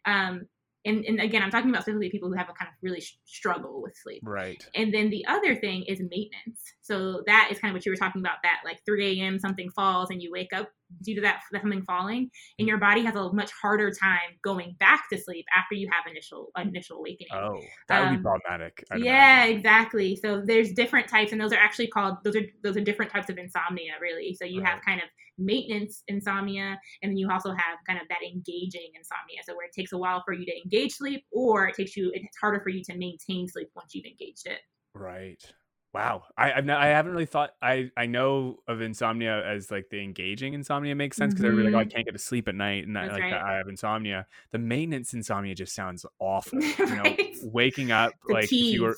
Um, 0.05 0.47
and, 0.85 1.03
and 1.05 1.19
again, 1.19 1.41
I'm 1.41 1.49
talking 1.49 1.71
about 1.71 1.81
specifically 1.81 2.11
people 2.11 2.29
who 2.29 2.35
have 2.35 2.47
a 2.47 2.53
kind 2.53 2.69
of 2.69 2.75
really 2.81 3.01
sh- 3.01 3.17
struggle 3.25 3.81
with 3.81 3.95
sleep. 3.97 4.21
Right. 4.23 4.63
And 4.75 4.93
then 4.93 5.09
the 5.09 5.25
other 5.25 5.55
thing 5.55 5.83
is 5.87 5.99
maintenance. 5.99 6.61
So 6.81 7.23
that 7.25 7.49
is 7.51 7.57
kind 7.57 7.71
of 7.71 7.75
what 7.75 7.85
you 7.85 7.91
were 7.91 7.97
talking 7.97 8.21
about. 8.21 8.37
That 8.43 8.61
like 8.63 8.81
3 8.85 9.19
a.m. 9.19 9.39
something 9.39 9.71
falls 9.71 10.11
and 10.11 10.21
you 10.21 10.31
wake 10.31 10.53
up 10.53 10.69
due 11.01 11.15
to 11.15 11.21
that 11.21 11.41
something 11.53 11.83
falling, 11.83 12.29
and 12.59 12.67
your 12.67 12.77
body 12.77 13.03
has 13.03 13.15
a 13.15 13.31
much 13.33 13.51
harder 13.61 13.91
time 13.91 14.37
going 14.43 14.75
back 14.79 15.05
to 15.11 15.17
sleep 15.17 15.45
after 15.55 15.75
you 15.75 15.89
have 15.91 16.05
initial 16.09 16.51
initial 16.57 16.97
awakening. 16.97 17.29
Oh, 17.31 17.73
that 17.87 17.99
would 17.99 18.09
be 18.09 18.17
Um, 18.17 18.17
problematic. 18.17 18.83
I'd 18.91 19.01
yeah, 19.01 19.03
imagine. 19.03 19.45
exactly. 19.45 20.15
So 20.15 20.41
there's 20.41 20.71
different 20.73 21.07
types, 21.09 21.31
and 21.31 21.41
those 21.41 21.51
are 21.51 21.59
actually 21.59 21.87
called 21.87 22.17
those 22.23 22.35
are 22.35 22.43
those 22.63 22.77
are 22.77 22.81
different 22.81 23.11
types 23.11 23.29
of 23.29 23.37
insomnia, 23.37 23.93
really. 24.01 24.35
So 24.35 24.45
you 24.45 24.63
have 24.63 24.81
kind 24.85 25.01
of 25.01 25.09
maintenance 25.37 26.03
insomnia, 26.07 26.79
and 27.01 27.11
then 27.11 27.17
you 27.17 27.29
also 27.29 27.51
have 27.51 27.79
kind 27.87 27.99
of 28.01 28.07
that 28.09 28.23
engaging 28.23 28.91
insomnia. 28.95 29.41
So 29.45 29.55
where 29.55 29.65
it 29.67 29.73
takes 29.73 29.91
a 29.91 29.97
while 29.97 30.23
for 30.25 30.33
you 30.33 30.45
to 30.45 30.55
engage 30.63 30.93
sleep, 30.93 31.25
or 31.31 31.67
it 31.67 31.75
takes 31.75 31.97
you 31.97 32.11
it's 32.13 32.37
harder 32.39 32.61
for 32.61 32.69
you 32.69 32.83
to 32.85 32.97
maintain 32.97 33.47
sleep 33.47 33.69
once 33.75 33.93
you've 33.93 34.05
engaged 34.05 34.47
it. 34.47 34.59
Right. 34.95 35.53
Wow. 35.95 36.23
I 36.37 36.51
I've 36.51 36.65
not, 36.65 36.81
I 36.81 36.87
haven't 36.87 37.13
really 37.13 37.25
thought 37.25 37.51
I 37.61 37.89
I 37.95 38.05
know 38.05 38.57
of 38.67 38.81
insomnia 38.81 39.45
as 39.45 39.71
like 39.71 39.85
the 39.89 40.03
engaging 40.03 40.53
insomnia 40.53 40.93
makes 40.93 41.15
sense 41.15 41.33
because 41.33 41.45
everybody's 41.45 41.73
like, 41.73 41.79
oh, 41.79 41.79
I 41.79 41.85
Mhm. 41.85 41.93
can't 41.93 42.05
get 42.05 42.11
to 42.11 42.19
sleep 42.19 42.49
at 42.49 42.55
night, 42.55 42.85
and 42.85 42.93
That's 42.93 43.13
like 43.13 43.21
right. 43.23 43.31
I 43.33 43.55
have 43.55 43.69
insomnia. 43.69 44.27
The 44.51 44.57
maintenance 44.57 45.13
insomnia 45.13 45.55
just 45.55 45.73
sounds 45.73 46.05
awful. 46.19 46.59
You 46.61 46.95
know, 46.97 47.03
Right. 47.03 47.37
waking 47.43 47.91
up 47.91 48.11
The 48.27 48.33
like 48.33 48.51
you 48.51 48.83
were. 48.83 48.97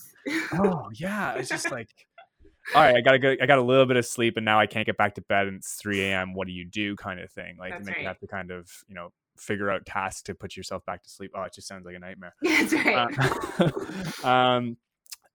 Oh 0.53 0.89
yeah, 0.95 1.33
it's 1.33 1.49
just 1.49 1.71
like. 1.71 1.89
All 2.75 2.81
right, 2.81 2.95
I 2.95 3.01
gotta 3.01 3.19
go. 3.19 3.35
I 3.39 3.45
got 3.45 3.59
a 3.59 3.63
little 3.63 3.85
bit 3.85 3.95
of 3.95 4.05
sleep, 4.05 4.35
and 4.35 4.43
now 4.43 4.59
I 4.59 4.65
can't 4.65 4.85
get 4.85 4.97
back 4.97 5.15
to 5.15 5.21
bed, 5.21 5.47
and 5.47 5.57
it's 5.57 5.75
three 5.75 6.01
a.m. 6.01 6.33
What 6.33 6.47
do 6.47 6.53
you 6.53 6.65
do, 6.65 6.95
kind 6.95 7.19
of 7.19 7.31
thing? 7.31 7.57
Like, 7.59 7.77
then 7.77 7.93
you 7.99 8.07
have 8.07 8.19
to 8.19 8.27
kind 8.27 8.49
of, 8.51 8.69
you 8.89 8.95
know, 8.95 9.13
figure 9.37 9.69
out 9.69 9.85
tasks 9.85 10.23
to 10.23 10.35
put 10.35 10.57
yourself 10.57 10.83
back 10.85 11.03
to 11.03 11.09
sleep. 11.09 11.31
Oh, 11.35 11.43
it 11.43 11.53
just 11.53 11.67
sounds 11.67 11.85
like 11.85 11.95
a 11.95 11.99
nightmare. 11.99 12.33
That's 12.41 12.73
right. 12.73 13.07
Uh, 14.23 14.27
um, 14.27 14.77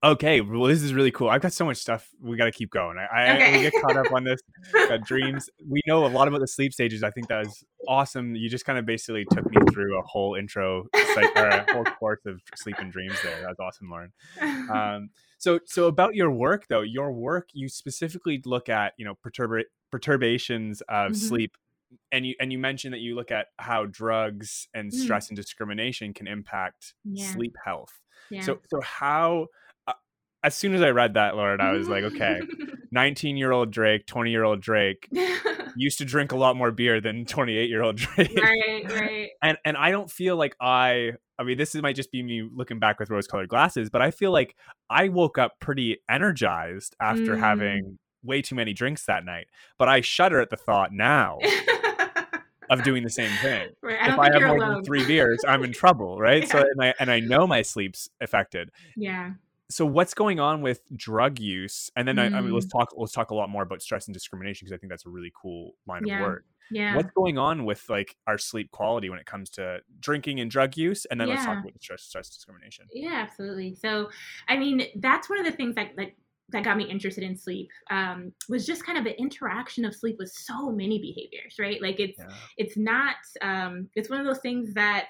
okay, 0.04 0.40
well, 0.40 0.64
this 0.68 0.82
is 0.82 0.92
really 0.94 1.10
cool. 1.10 1.28
I've 1.28 1.40
got 1.42 1.52
so 1.52 1.64
much 1.64 1.76
stuff. 1.76 2.08
We 2.20 2.36
got 2.36 2.46
to 2.46 2.52
keep 2.52 2.70
going. 2.70 2.96
I, 2.98 3.06
I 3.50 3.52
we 3.56 3.62
get 3.62 3.72
caught 3.80 3.96
up 3.96 4.12
on 4.12 4.24
this. 4.24 4.40
Got 4.88 5.02
dreams. 5.02 5.48
We 5.68 5.80
know 5.86 6.04
a 6.04 6.08
lot 6.08 6.28
about 6.28 6.40
the 6.40 6.48
sleep 6.48 6.72
stages. 6.72 7.02
I 7.02 7.10
think 7.10 7.28
that 7.28 7.38
was 7.44 7.64
awesome. 7.88 8.34
You 8.34 8.48
just 8.50 8.64
kind 8.64 8.78
of 8.78 8.84
basically 8.84 9.24
took 9.30 9.48
me 9.50 9.56
through 9.72 9.98
a 9.98 10.02
whole 10.02 10.34
intro, 10.34 10.86
like, 11.16 11.34
or 11.36 11.46
a 11.48 11.72
whole 11.72 11.84
course 11.98 12.20
of 12.26 12.40
sleep 12.56 12.76
and 12.78 12.92
dreams. 12.92 13.14
There, 13.22 13.40
that 13.40 13.48
was 13.48 13.58
awesome, 13.60 13.88
Lauren. 13.90 14.12
Um, 14.72 15.10
so, 15.38 15.58
so 15.66 15.86
about 15.86 16.14
your 16.14 16.30
work 16.30 16.66
though, 16.68 16.82
your 16.82 17.12
work, 17.12 17.48
you 17.52 17.68
specifically 17.68 18.40
look 18.44 18.68
at 18.68 18.92
you 18.96 19.04
know 19.04 19.14
perturba- 19.26 19.64
perturbations 19.90 20.80
of 20.88 21.12
Mhm. 21.12 21.16
sleep 21.16 21.56
and 22.10 22.26
you 22.26 22.34
and 22.40 22.52
you 22.52 22.58
mentioned 22.58 22.94
that 22.94 23.00
you 23.00 23.14
look 23.14 23.30
at 23.30 23.48
how 23.58 23.86
drugs 23.86 24.68
and 24.74 24.90
Mm. 24.90 24.94
stress 24.94 25.28
and 25.28 25.36
discrimination 25.36 26.12
can 26.14 26.26
impact 26.26 26.94
Yeah. 27.04 27.32
sleep 27.32 27.56
health. 27.64 28.00
yeah. 28.30 28.40
So 28.42 28.60
so 28.70 28.80
how 28.80 29.48
as 30.44 30.54
soon 30.54 30.74
as 30.74 30.82
I 30.82 30.90
read 30.90 31.14
that, 31.14 31.36
Lauren, 31.36 31.60
I 31.60 31.72
was 31.72 31.88
like, 31.88 32.04
okay, 32.04 32.40
19 32.90 33.36
year 33.36 33.52
old 33.52 33.70
Drake, 33.70 34.06
20 34.06 34.30
year 34.30 34.44
old 34.44 34.60
Drake 34.60 35.08
used 35.76 35.98
to 35.98 36.04
drink 36.04 36.32
a 36.32 36.36
lot 36.36 36.56
more 36.56 36.70
beer 36.70 37.00
than 37.00 37.24
28 37.24 37.68
year 37.70 37.82
old 37.82 37.96
Drake. 37.96 38.36
right, 38.42 38.84
right. 38.92 39.28
And 39.42 39.56
and 39.64 39.76
I 39.76 39.90
don't 39.90 40.10
feel 40.10 40.36
like 40.36 40.54
I 40.60 41.12
I 41.38 41.44
mean 41.44 41.56
this 41.58 41.74
might 41.76 41.96
just 41.96 42.12
be 42.12 42.22
me 42.22 42.48
looking 42.54 42.78
back 42.78 42.98
with 43.00 43.08
rose 43.10 43.26
colored 43.26 43.48
glasses, 43.48 43.88
but 43.90 44.02
I 44.02 44.10
feel 44.10 44.30
like 44.32 44.56
I 44.90 45.08
woke 45.08 45.38
up 45.38 45.52
pretty 45.60 45.98
energized 46.10 46.94
after 47.00 47.36
Mm. 47.36 47.38
having 47.40 47.98
way 48.22 48.42
too 48.42 48.54
many 48.54 48.72
drinks 48.72 49.06
that 49.06 49.24
night. 49.24 49.46
But 49.78 49.88
I 49.88 50.00
shudder 50.00 50.40
at 50.40 50.50
the 50.50 50.56
thought 50.56 50.92
now 50.92 51.38
of 52.70 52.82
doing 52.84 53.02
the 53.02 53.10
same 53.10 53.30
thing. 53.42 53.70
right. 53.82 53.98
I 54.00 54.12
if 54.12 54.18
I 54.18 54.32
have 54.32 54.42
more 54.42 54.56
alone. 54.56 54.74
than 54.74 54.84
three 54.84 55.04
beers, 55.06 55.40
I'm 55.46 55.62
in 55.64 55.72
trouble, 55.72 56.18
right? 56.18 56.48
So 56.48 56.58
and 56.58 56.82
I 56.82 56.94
and 57.00 57.10
I 57.10 57.20
know 57.20 57.46
my 57.46 57.62
sleep's 57.62 58.08
affected. 58.20 58.70
Yeah. 58.96 59.32
So 59.72 59.86
what's 59.86 60.14
going 60.14 60.38
on 60.40 60.62
with 60.62 60.82
drug 60.96 61.38
use? 61.40 61.90
And 61.96 62.06
then 62.06 62.18
I, 62.18 62.30
I 62.30 62.40
mean, 62.42 62.52
let's 62.52 62.66
Mm. 62.66 62.70
talk 62.70 62.92
let's 62.96 63.12
talk 63.12 63.30
a 63.30 63.34
lot 63.34 63.48
more 63.48 63.62
about 63.62 63.82
stress 63.82 64.06
and 64.06 64.14
discrimination 64.14 64.66
because 64.66 64.76
I 64.76 64.78
think 64.78 64.90
that's 64.90 65.06
a 65.06 65.10
really 65.10 65.32
cool 65.40 65.72
line 65.86 66.04
Yeah. 66.04 66.14
of 66.14 66.20
work. 66.20 66.44
Yeah. 66.70 66.94
What's 66.94 67.10
going 67.12 67.38
on 67.38 67.64
with 67.64 67.88
like 67.88 68.16
our 68.26 68.38
sleep 68.38 68.70
quality 68.70 69.08
when 69.10 69.18
it 69.18 69.26
comes 69.26 69.50
to 69.50 69.80
drinking 70.00 70.40
and 70.40 70.50
drug 70.50 70.76
use? 70.76 71.06
And 71.06 71.20
then 71.20 71.28
let's 71.28 71.44
talk 71.44 71.58
about 71.60 71.72
stress 71.80 72.02
stress 72.02 72.28
discrimination. 72.28 72.86
Yeah, 72.92 73.14
absolutely. 73.14 73.74
So, 73.74 74.10
I 74.48 74.56
mean, 74.56 74.82
that's 74.96 75.28
one 75.30 75.38
of 75.38 75.46
the 75.46 75.52
things 75.52 75.74
that 75.76 75.92
that, 75.96 76.08
that 76.50 76.64
got 76.64 76.76
me 76.76 76.84
interested 76.84 77.24
in 77.24 77.36
sleep 77.36 77.70
um, 77.90 78.32
was 78.48 78.66
just 78.66 78.84
kind 78.84 78.98
of 78.98 79.04
the 79.04 79.18
interaction 79.18 79.84
of 79.86 79.94
sleep 79.94 80.16
with 80.18 80.30
so 80.30 80.70
many 80.70 80.98
behaviors, 81.00 81.56
right? 81.58 81.80
Like 81.80 81.98
it's 82.00 82.18
Yeah. 82.18 82.36
it's 82.58 82.76
not 82.76 83.16
um, 83.40 83.88
it's 83.94 84.10
one 84.10 84.20
of 84.20 84.26
those 84.26 84.40
things 84.40 84.74
that 84.74 85.08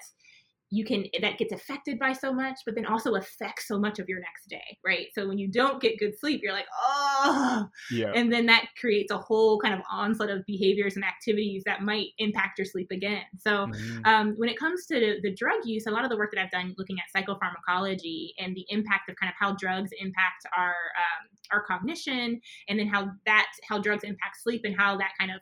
you 0.73 0.83
can 0.83 1.05
that 1.21 1.37
gets 1.37 1.53
affected 1.53 1.99
by 1.99 2.13
so 2.13 2.33
much, 2.33 2.55
but 2.65 2.73
then 2.73 2.87
also 2.87 3.13
affects 3.13 3.67
so 3.67 3.77
much 3.77 3.99
of 3.99 4.09
your 4.09 4.19
next 4.19 4.49
day, 4.49 4.77
right? 4.83 5.05
So 5.13 5.27
when 5.27 5.37
you 5.37 5.47
don't 5.47 5.79
get 5.79 5.99
good 5.99 6.17
sleep, 6.19 6.41
you're 6.41 6.51
like, 6.51 6.65
oh, 6.75 7.67
Yeah. 7.91 8.11
and 8.15 8.33
then 8.33 8.47
that 8.47 8.65
creates 8.81 9.11
a 9.11 9.17
whole 9.19 9.59
kind 9.59 9.75
of 9.75 9.81
onslaught 9.91 10.31
of 10.31 10.43
behaviors 10.47 10.95
and 10.95 11.05
activities 11.05 11.61
that 11.67 11.83
might 11.83 12.07
impact 12.17 12.57
your 12.57 12.65
sleep 12.65 12.87
again. 12.89 13.23
So 13.37 13.67
Mhm. 13.67 14.07
um, 14.07 14.33
when 14.35 14.49
it 14.49 14.57
comes 14.57 14.87
to 14.87 14.99
the, 14.99 15.19
the 15.21 15.35
drug 15.35 15.59
use, 15.63 15.85
a 15.85 15.91
lot 15.91 16.05
of 16.05 16.09
the 16.09 16.17
work 16.17 16.31
that 16.33 16.41
I've 16.41 16.49
done 16.49 16.73
looking 16.75 16.97
at 16.97 17.05
psychopharmacology 17.15 18.29
and 18.39 18.55
the 18.55 18.65
impact 18.69 19.09
of 19.09 19.15
kind 19.17 19.29
of 19.29 19.35
how 19.39 19.55
drugs 19.55 19.91
impact 19.99 20.47
our 20.57 20.73
um, 20.97 21.27
our 21.51 21.63
cognition, 21.65 22.41
and 22.67 22.79
then 22.79 22.87
how 22.87 23.11
that 23.27 23.47
how 23.69 23.77
drugs 23.77 24.03
impact 24.03 24.41
sleep, 24.41 24.61
and 24.63 24.75
how 24.75 24.97
that 24.97 25.11
kind 25.19 25.31
of 25.31 25.39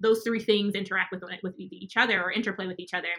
those 0.00 0.22
three 0.24 0.40
things 0.40 0.74
interact 0.74 1.12
with 1.12 1.22
with 1.44 1.54
each 1.58 1.96
other 1.96 2.20
or 2.20 2.32
interplay 2.32 2.66
with 2.66 2.80
each 2.80 2.92
other 2.92 3.14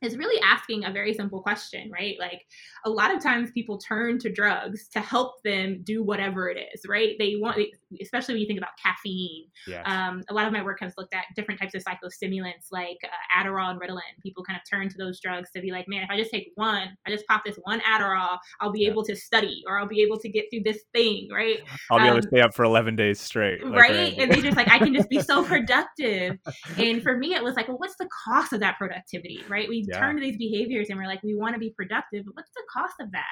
is 0.00 0.16
really 0.16 0.40
asking 0.42 0.84
a 0.84 0.92
very 0.92 1.12
simple 1.12 1.40
question, 1.40 1.90
right? 1.90 2.16
Like 2.18 2.46
a 2.84 2.90
lot 2.90 3.14
of 3.14 3.22
times 3.22 3.50
people 3.50 3.78
turn 3.78 4.18
to 4.20 4.32
drugs 4.32 4.88
to 4.88 5.00
help 5.00 5.42
them 5.42 5.80
do 5.82 6.02
whatever 6.02 6.48
it 6.48 6.58
is, 6.72 6.82
right? 6.86 7.16
They 7.18 7.36
want 7.36 7.58
especially 8.02 8.34
when 8.34 8.40
you 8.42 8.46
think 8.46 8.58
about 8.58 8.70
caffeine. 8.82 9.46
Yes. 9.66 9.82
Um, 9.86 10.22
a 10.28 10.34
lot 10.34 10.46
of 10.46 10.52
my 10.52 10.62
work 10.62 10.78
has 10.80 10.94
looked 10.96 11.14
at 11.14 11.24
different 11.36 11.60
types 11.60 11.74
of 11.74 11.82
psychostimulants 11.84 12.66
like 12.70 12.98
uh, 13.04 13.38
Adderall 13.42 13.70
and 13.70 13.80
Ritalin. 13.80 14.00
People 14.22 14.44
kind 14.44 14.58
of 14.58 14.68
turn 14.68 14.88
to 14.88 14.98
those 14.98 15.20
drugs 15.20 15.50
to 15.54 15.60
be 15.60 15.70
like, 15.70 15.86
man, 15.88 16.02
if 16.02 16.10
I 16.10 16.18
just 16.18 16.30
take 16.30 16.52
one, 16.56 16.88
I 17.06 17.10
just 17.10 17.26
pop 17.26 17.44
this 17.44 17.56
one 17.62 17.80
Adderall, 17.80 18.38
I'll 18.60 18.72
be 18.72 18.80
Yeah. 18.80 18.90
able 18.90 19.04
to 19.04 19.16
study 19.16 19.62
or 19.66 19.78
I'll 19.78 19.88
be 19.88 20.02
able 20.02 20.18
to 20.18 20.28
get 20.28 20.46
through 20.50 20.62
this 20.64 20.82
thing, 20.94 21.28
right? 21.32 21.58
I'll 21.90 21.98
be 21.98 22.04
able 22.06 22.20
to 22.20 22.26
um, 22.26 22.30
stay 22.30 22.40
up 22.40 22.54
for 22.54 22.64
11 22.64 22.96
days 22.96 23.20
straight. 23.20 23.64
like 23.64 23.80
right? 23.80 23.90
Randy. 23.90 24.22
And 24.22 24.32
they 24.32 24.40
just 24.40 24.56
like, 24.56 24.68
I 24.70 24.78
can 24.78 24.94
just 24.94 25.08
be 25.08 25.20
so 25.20 25.44
productive. 25.46 26.38
And 26.76 27.02
for 27.02 27.16
me, 27.16 27.34
it 27.34 27.42
was 27.42 27.54
like, 27.56 27.68
well, 27.68 27.78
what's 27.78 27.96
the 27.96 28.08
cost 28.24 28.52
of 28.52 28.60
that 28.60 28.76
productivity, 28.78 29.44
right? 29.48 29.68
We 29.68 29.84
Yeah. 29.88 29.98
turn 29.98 30.16
to 30.16 30.20
these 30.20 30.36
behaviors 30.36 30.88
and 30.90 30.98
we're 30.98 31.06
like, 31.06 31.22
we 31.22 31.34
want 31.34 31.54
to 31.54 31.58
be 31.58 31.70
productive, 31.70 32.24
but 32.24 32.34
what's 32.34 32.50
the 32.54 32.62
cost 32.72 32.94
of 33.00 33.10
that? 33.12 33.24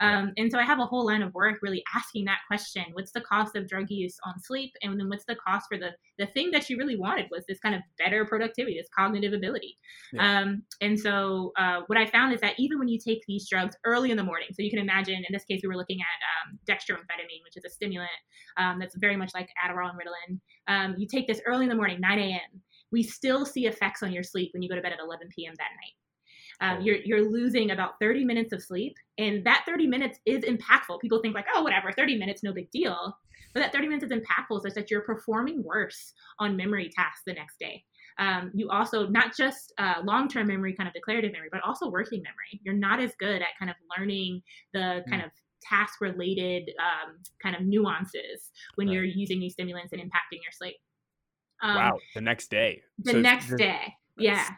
Um, 0.00 0.32
and 0.36 0.50
so 0.50 0.58
I 0.58 0.62
have 0.62 0.78
a 0.78 0.86
whole 0.86 1.06
line 1.06 1.22
of 1.22 1.32
work 1.34 1.58
really 1.62 1.82
asking 1.94 2.24
that 2.26 2.38
question: 2.46 2.84
What's 2.92 3.12
the 3.12 3.20
cost 3.22 3.56
of 3.56 3.68
drug 3.68 3.86
use 3.96 4.16
on 4.24 4.38
sleep, 4.40 4.72
and 4.82 4.98
then 4.98 5.08
what's 5.08 5.24
the 5.24 5.36
cost 5.36 5.66
for 5.68 5.78
the 5.78 5.90
the 6.18 6.26
thing 6.26 6.50
that 6.50 6.68
you 6.70 6.78
really 6.78 6.96
wanted 6.96 7.26
was 7.30 7.44
this 7.46 7.58
kind 7.58 7.74
of 7.74 7.82
better 7.98 8.24
productivity, 8.24 8.76
this 8.78 8.88
cognitive 8.96 9.32
ability. 9.32 9.78
Yeah. 10.12 10.40
Um, 10.40 10.62
and 10.80 10.98
so 10.98 11.52
uh, 11.58 11.80
what 11.86 11.98
I 11.98 12.06
found 12.06 12.32
is 12.32 12.40
that 12.40 12.54
even 12.58 12.78
when 12.78 12.88
you 12.88 12.98
take 12.98 13.22
these 13.26 13.48
drugs 13.48 13.76
early 13.84 14.10
in 14.10 14.16
the 14.16 14.24
morning, 14.24 14.48
so 14.52 14.62
you 14.62 14.70
can 14.70 14.78
imagine 14.78 15.16
in 15.16 15.32
this 15.32 15.44
case 15.44 15.60
we 15.62 15.68
were 15.68 15.76
looking 15.76 15.98
at 16.00 16.50
um, 16.50 16.58
dextroamphetamine, 16.68 17.42
which 17.44 17.56
is 17.56 17.64
a 17.64 17.70
stimulant 17.70 18.10
um, 18.56 18.78
that's 18.78 18.96
very 18.96 19.16
much 19.16 19.30
like 19.34 19.48
Adderall 19.64 19.90
and 19.90 19.98
Ritalin. 19.98 20.40
Um, 20.68 20.94
you 20.98 21.06
take 21.06 21.26
this 21.26 21.40
early 21.46 21.64
in 21.64 21.68
the 21.68 21.76
morning, 21.76 22.00
9 22.00 22.18
a.m. 22.18 22.62
We 22.92 23.02
still 23.02 23.44
see 23.44 23.66
effects 23.66 24.02
on 24.02 24.12
your 24.12 24.22
sleep 24.22 24.50
when 24.52 24.62
you 24.62 24.68
go 24.68 24.76
to 24.76 24.82
bed 24.82 24.92
at 24.92 25.00
11 25.00 25.28
p.m. 25.34 25.54
that 25.58 25.70
night. 25.82 25.94
Um, 26.60 26.80
you're 26.80 26.96
you're 27.04 27.30
losing 27.30 27.70
about 27.70 28.00
30 28.00 28.24
minutes 28.24 28.52
of 28.52 28.62
sleep, 28.62 28.96
and 29.18 29.44
that 29.44 29.64
30 29.66 29.86
minutes 29.86 30.18
is 30.24 30.44
impactful. 30.44 31.00
People 31.00 31.20
think 31.20 31.34
like, 31.34 31.46
oh, 31.54 31.62
whatever, 31.62 31.92
30 31.92 32.16
minutes, 32.16 32.42
no 32.42 32.52
big 32.52 32.70
deal. 32.70 33.16
But 33.56 33.62
that 33.62 33.72
30 33.72 33.88
minutes 33.88 34.04
is 34.04 34.10
impactful 34.12 34.60
such 34.60 34.74
that 34.74 34.90
you're 34.90 35.00
performing 35.00 35.62
worse 35.62 36.12
on 36.38 36.58
memory 36.58 36.90
tasks 36.94 37.22
the 37.26 37.32
next 37.32 37.58
day. 37.58 37.82
Um, 38.18 38.50
you 38.52 38.68
also 38.68 39.06
not 39.06 39.34
just 39.34 39.72
uh, 39.78 40.02
long-term 40.04 40.46
memory, 40.46 40.74
kind 40.74 40.86
of 40.86 40.92
declarative 40.92 41.32
memory, 41.32 41.48
but 41.50 41.62
also 41.62 41.88
working 41.88 42.22
memory. 42.22 42.60
You're 42.62 42.74
not 42.74 43.00
as 43.00 43.14
good 43.18 43.40
at 43.40 43.48
kind 43.58 43.70
of 43.70 43.76
learning 43.98 44.42
the 44.74 45.02
kind 45.08 45.22
of 45.22 45.30
task-related 45.62 46.70
um, 46.78 47.16
kind 47.42 47.56
of 47.56 47.62
nuances 47.62 48.50
when 48.74 48.88
Right. 48.88 48.94
you're 48.96 49.04
using 49.04 49.40
these 49.40 49.54
stimulants 49.54 49.94
and 49.94 50.02
impacting 50.02 50.42
your 50.42 50.52
sleep. 50.52 50.76
Um, 51.62 51.76
wow. 51.76 51.98
The 52.14 52.20
next 52.20 52.50
day. 52.50 52.82
The 52.98 53.12
So 53.12 53.20
next 53.22 53.56
day, 53.56 53.94
yeah. 54.18 54.50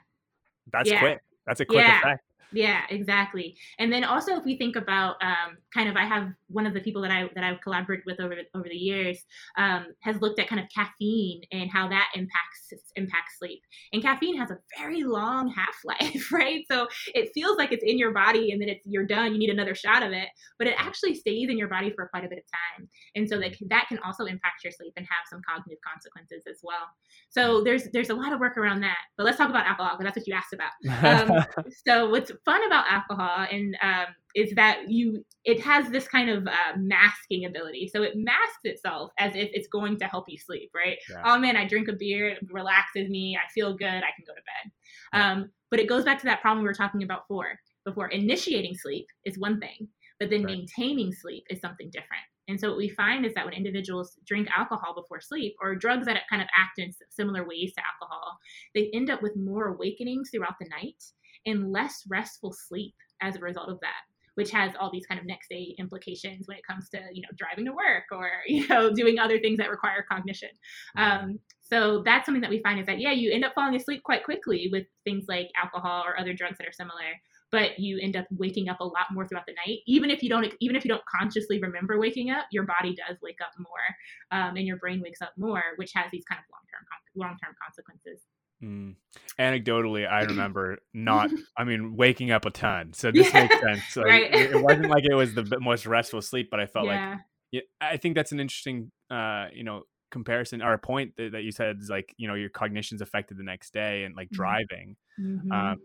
That's 0.73 0.91
Yeah. 0.91 0.99
quick. 0.99 1.21
That's 1.47 1.61
a 1.61 1.65
quick 1.65 1.87
Yeah. 1.87 1.99
effect. 2.01 2.25
Yeah, 2.53 2.83
exactly. 2.91 3.57
And 3.79 3.93
then 3.93 4.05
also, 4.05 4.37
if 4.37 4.45
we 4.45 4.57
think 4.57 4.77
about 4.77 5.17
um, 5.23 5.59
kind 5.75 5.89
of, 5.89 5.97
I 5.97 6.05
have 6.05 6.29
one 6.49 6.67
of 6.67 6.75
the 6.75 6.81
people 6.81 7.03
that 7.03 7.11
I 7.11 7.29
that 7.35 7.45
I've 7.45 7.61
collaborated 7.61 8.05
with 8.07 8.21
over 8.21 8.35
the, 8.35 8.59
over 8.59 8.69
the 8.69 8.77
years 8.77 9.19
um, 9.57 9.87
has 10.01 10.21
looked 10.21 10.41
at 10.41 10.49
kind 10.49 10.61
of 10.61 10.67
caffeine 10.75 11.43
and 11.53 11.71
how 11.71 11.89
that 11.89 12.09
impacts 12.15 12.73
impacts 12.97 13.39
sleep. 13.39 13.61
And 13.93 14.03
caffeine 14.03 14.39
has 14.39 14.51
a 14.51 14.59
very 14.79 15.03
long 15.03 15.49
half 15.49 15.77
life, 15.85 16.31
right? 16.33 16.65
So 16.71 16.89
it 17.15 17.31
feels 17.35 17.59
like 17.59 17.73
it's 17.73 17.85
in 17.85 17.99
your 17.99 18.13
body 18.13 18.53
and 18.53 18.61
then 18.61 18.69
it's 18.69 18.87
you're 18.87 19.07
done. 19.07 19.33
You 19.33 19.39
need 19.39 19.51
another 19.51 19.75
shot 19.75 20.03
of 20.03 20.13
it, 20.13 20.29
but 20.59 20.67
it 20.67 20.75
actually 20.79 21.15
stays 21.15 21.51
in 21.51 21.59
your 21.59 21.69
body 21.69 21.93
for 21.95 22.09
quite 22.09 22.25
a 22.25 22.29
bit 22.29 22.39
of 22.39 22.45
time. 22.79 22.89
And 23.15 23.29
so 23.29 23.39
that 23.41 23.57
that 23.69 23.87
can 23.89 23.99
also 23.99 24.25
impact 24.25 24.65
your 24.65 24.73
sleep 24.73 24.95
and 24.97 25.07
have 25.07 25.27
some 25.31 25.41
cognitive 25.49 25.79
consequences 25.87 26.45
as 26.49 26.61
well. 26.63 26.89
So 27.29 27.63
there's 27.63 27.89
there's 27.93 28.11
a 28.11 28.15
lot 28.15 28.33
of 28.33 28.41
work 28.41 28.57
around 28.57 28.81
that. 28.81 28.99
But 29.17 29.25
let's 29.25 29.37
talk 29.37 29.51
about 29.51 29.67
alcohol 29.67 29.97
because 29.99 30.05
that's 30.05 30.17
what 30.17 30.27
you 30.27 30.35
asked 30.35 30.53
about 30.53 30.73
um, 30.87 31.45
so 31.87 32.09
what's 32.09 32.31
fun 32.45 32.65
about 32.67 32.85
alcohol 32.91 33.47
and 33.51 33.77
um, 33.83 34.07
is 34.35 34.53
that 34.55 34.89
you 34.89 35.25
it 35.45 35.61
has 35.61 35.89
this 35.91 36.07
kind 36.07 36.29
of 36.29 36.47
uh, 36.47 36.77
masking 36.77 37.47
ability. 37.47 37.91
So 37.93 38.03
it 38.03 38.13
masks 38.17 38.61
itself 38.65 39.11
as 39.19 39.35
if 39.35 39.51
it's 39.53 39.69
going 39.69 39.99
to 39.99 40.05
help 40.07 40.27
you 40.29 40.39
sleep 40.39 40.71
right? 40.75 40.99
Yeah. 41.11 41.23
oh 41.25 41.39
man 41.39 41.57
i 41.57 41.67
drink 41.67 41.89
a 41.89 41.93
beer 41.93 42.29
it 42.29 42.39
relaxes 42.51 43.09
me 43.09 43.37
i 43.37 43.51
feel 43.53 43.77
good 43.77 43.87
i 43.87 44.13
can 44.15 44.25
go 44.27 44.35
to 44.35 44.43
bed. 44.43 45.21
Um, 45.21 45.51
but 45.71 45.81
it 45.81 45.89
goes 45.89 46.05
back 46.05 46.19
to 46.21 46.27
that 46.27 46.41
problem 46.41 46.63
we 46.65 46.69
were 46.69 46.75
talking 46.75 47.03
about 47.03 47.29
before. 47.29 47.59
Before 47.85 48.09
initiating 48.09 48.75
sleep 48.77 49.07
is 49.25 49.39
one 49.39 49.61
thing 49.61 49.89
but 50.21 50.31
then 50.31 50.43
Right. 50.45 50.59
maintaining 50.59 51.13
sleep 51.13 51.45
is 51.49 51.61
something 51.61 51.91
different. 51.91 52.23
And 52.49 52.59
so 52.59 52.69
what 52.71 52.79
we 52.79 52.89
find 52.89 53.27
is 53.27 53.35
that 53.35 53.45
when 53.45 53.55
individuals 53.55 54.17
drink 54.27 54.49
alcohol 54.57 54.95
before 54.95 55.21
sleep 55.21 55.55
or 55.61 55.75
drugs 55.75 56.07
that 56.07 56.23
kind 56.31 56.41
of 56.43 56.49
act 56.57 56.79
in 56.79 56.93
similar 57.11 57.47
ways 57.47 57.73
to 57.75 57.83
alcohol 57.85 58.39
they 58.75 58.91
end 58.95 59.11
up 59.11 59.23
with 59.23 59.37
more 59.37 59.67
awakenings 59.69 60.31
throughout 60.31 60.55
the 60.61 60.69
night 60.69 61.03
and 61.49 61.73
less 61.73 62.05
restful 62.09 62.53
sleep 62.53 62.95
as 63.21 63.37
a 63.37 63.41
result 63.41 63.69
of 63.69 63.81
that 63.81 64.03
which 64.39 64.53
has 64.53 64.71
all 64.79 64.89
these 64.93 65.05
kind 65.05 65.19
of 65.19 65.27
next 65.27 65.49
day 65.49 65.75
implications 65.81 66.47
when 66.47 66.57
it 66.57 66.63
comes 66.65 66.89
to 66.89 67.01
you 67.13 67.21
know 67.23 67.29
driving 67.37 67.65
to 67.65 67.73
work 67.73 68.05
or 68.13 68.31
you 68.47 68.69
know 68.69 68.95
doing 68.95 69.19
other 69.19 69.41
things 69.41 69.59
that 69.59 69.69
require 69.69 70.07
cognition. 70.09 70.51
Um, 70.97 71.41
so 71.61 72.03
that's 72.05 72.25
something 72.25 72.43
that 72.43 72.51
we 72.51 72.63
find 72.63 72.79
is 72.79 72.87
that 72.87 73.01
yeah 73.01 73.11
you 73.11 73.33
end 73.33 73.45
up 73.45 73.53
falling 73.57 73.75
asleep 73.75 74.05
quite 74.05 74.23
quickly 74.23 74.69
with 74.71 74.87
things 75.03 75.25
like 75.29 75.49
alcohol 75.61 76.05
or 76.07 76.19
other 76.19 76.35
drugs 76.35 76.57
that 76.59 76.69
are 76.69 76.73
similar 76.73 77.19
but 77.51 77.79
you 77.79 77.99
end 78.01 78.15
up 78.15 78.27
waking 78.31 78.69
up 78.69 78.79
a 78.81 78.85
lot 78.85 79.07
more 79.11 79.27
throughout 79.27 79.47
the 79.47 79.55
night. 79.67 79.79
Even 79.87 80.11
if 80.11 80.23
you 80.23 80.29
don't 80.29 80.47
even 80.61 80.77
if 80.77 80.85
you 80.85 80.89
don't 80.89 81.05
consciously 81.07 81.59
remember 81.61 81.99
waking 81.99 82.31
up 82.31 82.47
your 82.53 82.65
body 82.65 82.95
does 82.95 83.17
wake 83.21 83.39
up 83.43 83.51
more 83.59 84.39
um, 84.39 84.57
and 84.57 84.67
your 84.67 84.77
brain 84.77 85.01
wakes 85.03 85.21
up 85.21 85.33
more 85.37 85.63
which 85.77 85.91
has 85.95 86.07
these 86.13 86.25
kind 86.31 86.39
of 86.39 86.45
long-term 86.53 86.85
long-term 87.17 87.55
consequences 87.61 88.23
Mm. 88.63 88.97
Anecdotally, 89.39 90.09
I 90.11 90.23
remember 90.31 90.79
not. 90.93 91.31
I 91.57 91.65
mean, 91.65 91.97
waking 91.97 92.31
up 92.31 92.45
a 92.45 92.51
ton. 92.51 92.93
So 92.93 93.11
this 93.13 93.33
makes 93.33 93.55
sense. 93.61 93.83
Like, 93.97 94.07
Right. 94.07 94.35
it, 94.35 94.51
it 94.53 94.63
wasn't 94.63 94.89
like 94.89 95.05
it 95.05 95.15
was 95.15 95.35
the 95.35 95.45
most 95.61 95.87
restful 95.87 96.23
sleep, 96.23 96.49
but 96.51 96.61
I 96.61 96.67
felt 96.67 96.87
like 96.87 97.01
yeah 97.01 97.17
yeah, 97.51 97.61
I 97.81 97.97
think 97.97 98.15
that's 98.15 98.33
an 98.33 98.41
interesting, 98.41 98.91
uh, 99.11 99.47
you 99.55 99.65
know, 99.65 99.85
comparison 100.11 100.61
or 100.61 100.75
a 100.75 100.79
point 100.79 101.15
that, 101.17 101.33
that 101.33 101.45
you 101.45 101.51
said 101.51 101.79
is 101.81 101.89
like, 101.89 102.15
you 102.19 102.29
know, 102.29 102.35
your 102.35 102.51
cognition's 102.51 103.01
affected 103.01 103.39
the 103.39 103.43
next 103.43 103.73
day 103.73 104.05
and 104.05 104.15
like 104.15 104.29
Mhm. 104.29 104.33
driving. 104.33 104.97
Mhm. 105.19 105.51
Um, 105.53 105.79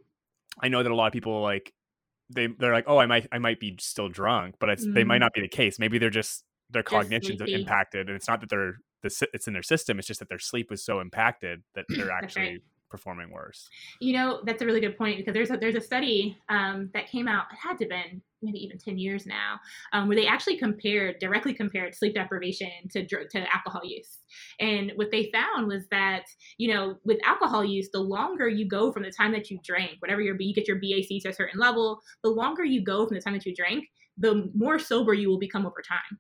I 0.62 0.68
know 0.68 0.84
that 0.84 0.92
a 0.92 0.96
lot 0.96 1.08
of 1.08 1.14
people 1.14 1.42
like 1.42 1.74
they 2.30 2.48
they're 2.48 2.74
like, 2.74 2.86
oh, 2.88 2.98
I 2.98 3.06
might 3.06 3.28
I 3.32 3.38
might 3.40 3.60
be 3.62 3.78
still 3.80 4.10
drunk, 4.10 4.56
but 4.60 4.70
it's 4.70 4.86
they 4.94 5.04
might 5.06 5.18
Mhm. 5.18 5.22
not 5.22 5.34
be 5.34 5.42
the 5.42 5.48
case. 5.48 5.80
Maybe 5.80 6.00
they're 6.00 6.10
just 6.10 6.44
their 6.70 6.84
cognition's 6.84 7.42
impacted, 7.42 8.08
and 8.08 8.16
it's 8.16 8.28
not 8.28 8.42
that 8.42 8.50
they're 8.50 8.78
the 9.04 9.28
it's 9.34 9.48
in 9.48 9.54
their 9.54 9.64
system. 9.64 10.00
It's 10.00 10.08
just 10.08 10.20
that 10.20 10.30
their 10.30 10.40
sleep 10.40 10.72
was 10.72 10.84
so 10.84 11.00
impacted 11.00 11.64
that 11.76 11.86
they're 11.90 12.12
actually 12.24 12.44
right. 12.44 12.64
performing 12.90 13.30
worse. 13.32 13.70
You 14.00 14.14
know, 14.14 14.42
that's 14.46 14.62
a 14.62 14.66
really 14.66 14.80
good 14.80 14.98
point 14.98 15.18
because 15.18 15.34
there's 15.34 15.52
a, 15.52 15.58
there's 15.58 15.76
a 15.76 15.82
study 15.82 16.38
um, 16.50 16.90
that 16.94 17.08
came 17.08 17.28
out. 17.28 17.46
It 17.52 17.58
had 17.62 17.78
to 17.78 17.84
have 17.84 17.90
been 17.90 18.22
maybe 18.42 18.60
even 18.60 18.78
ten 18.78 18.98
years 18.98 19.26
now, 19.26 19.60
um, 19.94 20.08
where 20.08 20.18
they 20.18 20.26
actually 20.26 20.58
compared 20.58 21.20
directly 21.20 21.54
compared 21.54 21.94
sleep 21.96 22.16
deprivation 22.16 22.72
to 22.92 23.06
to 23.06 23.46
alcohol 23.54 23.82
use. 23.84 24.18
And 24.60 24.92
what 24.96 25.12
they 25.12 25.30
found 25.32 25.68
was 25.68 25.86
that 25.92 26.24
you 26.58 26.74
know, 26.74 26.96
with 27.04 27.20
alcohol 27.26 27.64
use, 27.64 27.90
the 27.92 28.00
longer 28.00 28.48
you 28.48 28.68
go 28.68 28.92
from 28.92 29.04
the 29.04 29.12
time 29.12 29.32
that 29.34 29.52
you 29.52 29.60
drank, 29.64 29.98
whatever 30.00 30.22
your 30.22 30.36
you 30.40 30.54
get 30.54 30.68
your 30.68 30.78
BAC 30.78 31.22
to 31.22 31.30
a 31.30 31.34
certain 31.34 31.60
level, 31.60 32.00
the 32.24 32.30
longer 32.30 32.64
you 32.64 32.84
go 32.84 33.06
from 33.06 33.16
the 33.16 33.22
time 33.22 33.34
that 33.34 33.46
you 33.46 33.54
drank, 33.54 33.86
the 34.18 34.50
more 34.56 34.80
sober 34.80 35.14
you 35.14 35.30
will 35.30 35.40
become 35.40 35.66
over 35.66 35.82
time. 35.82 36.20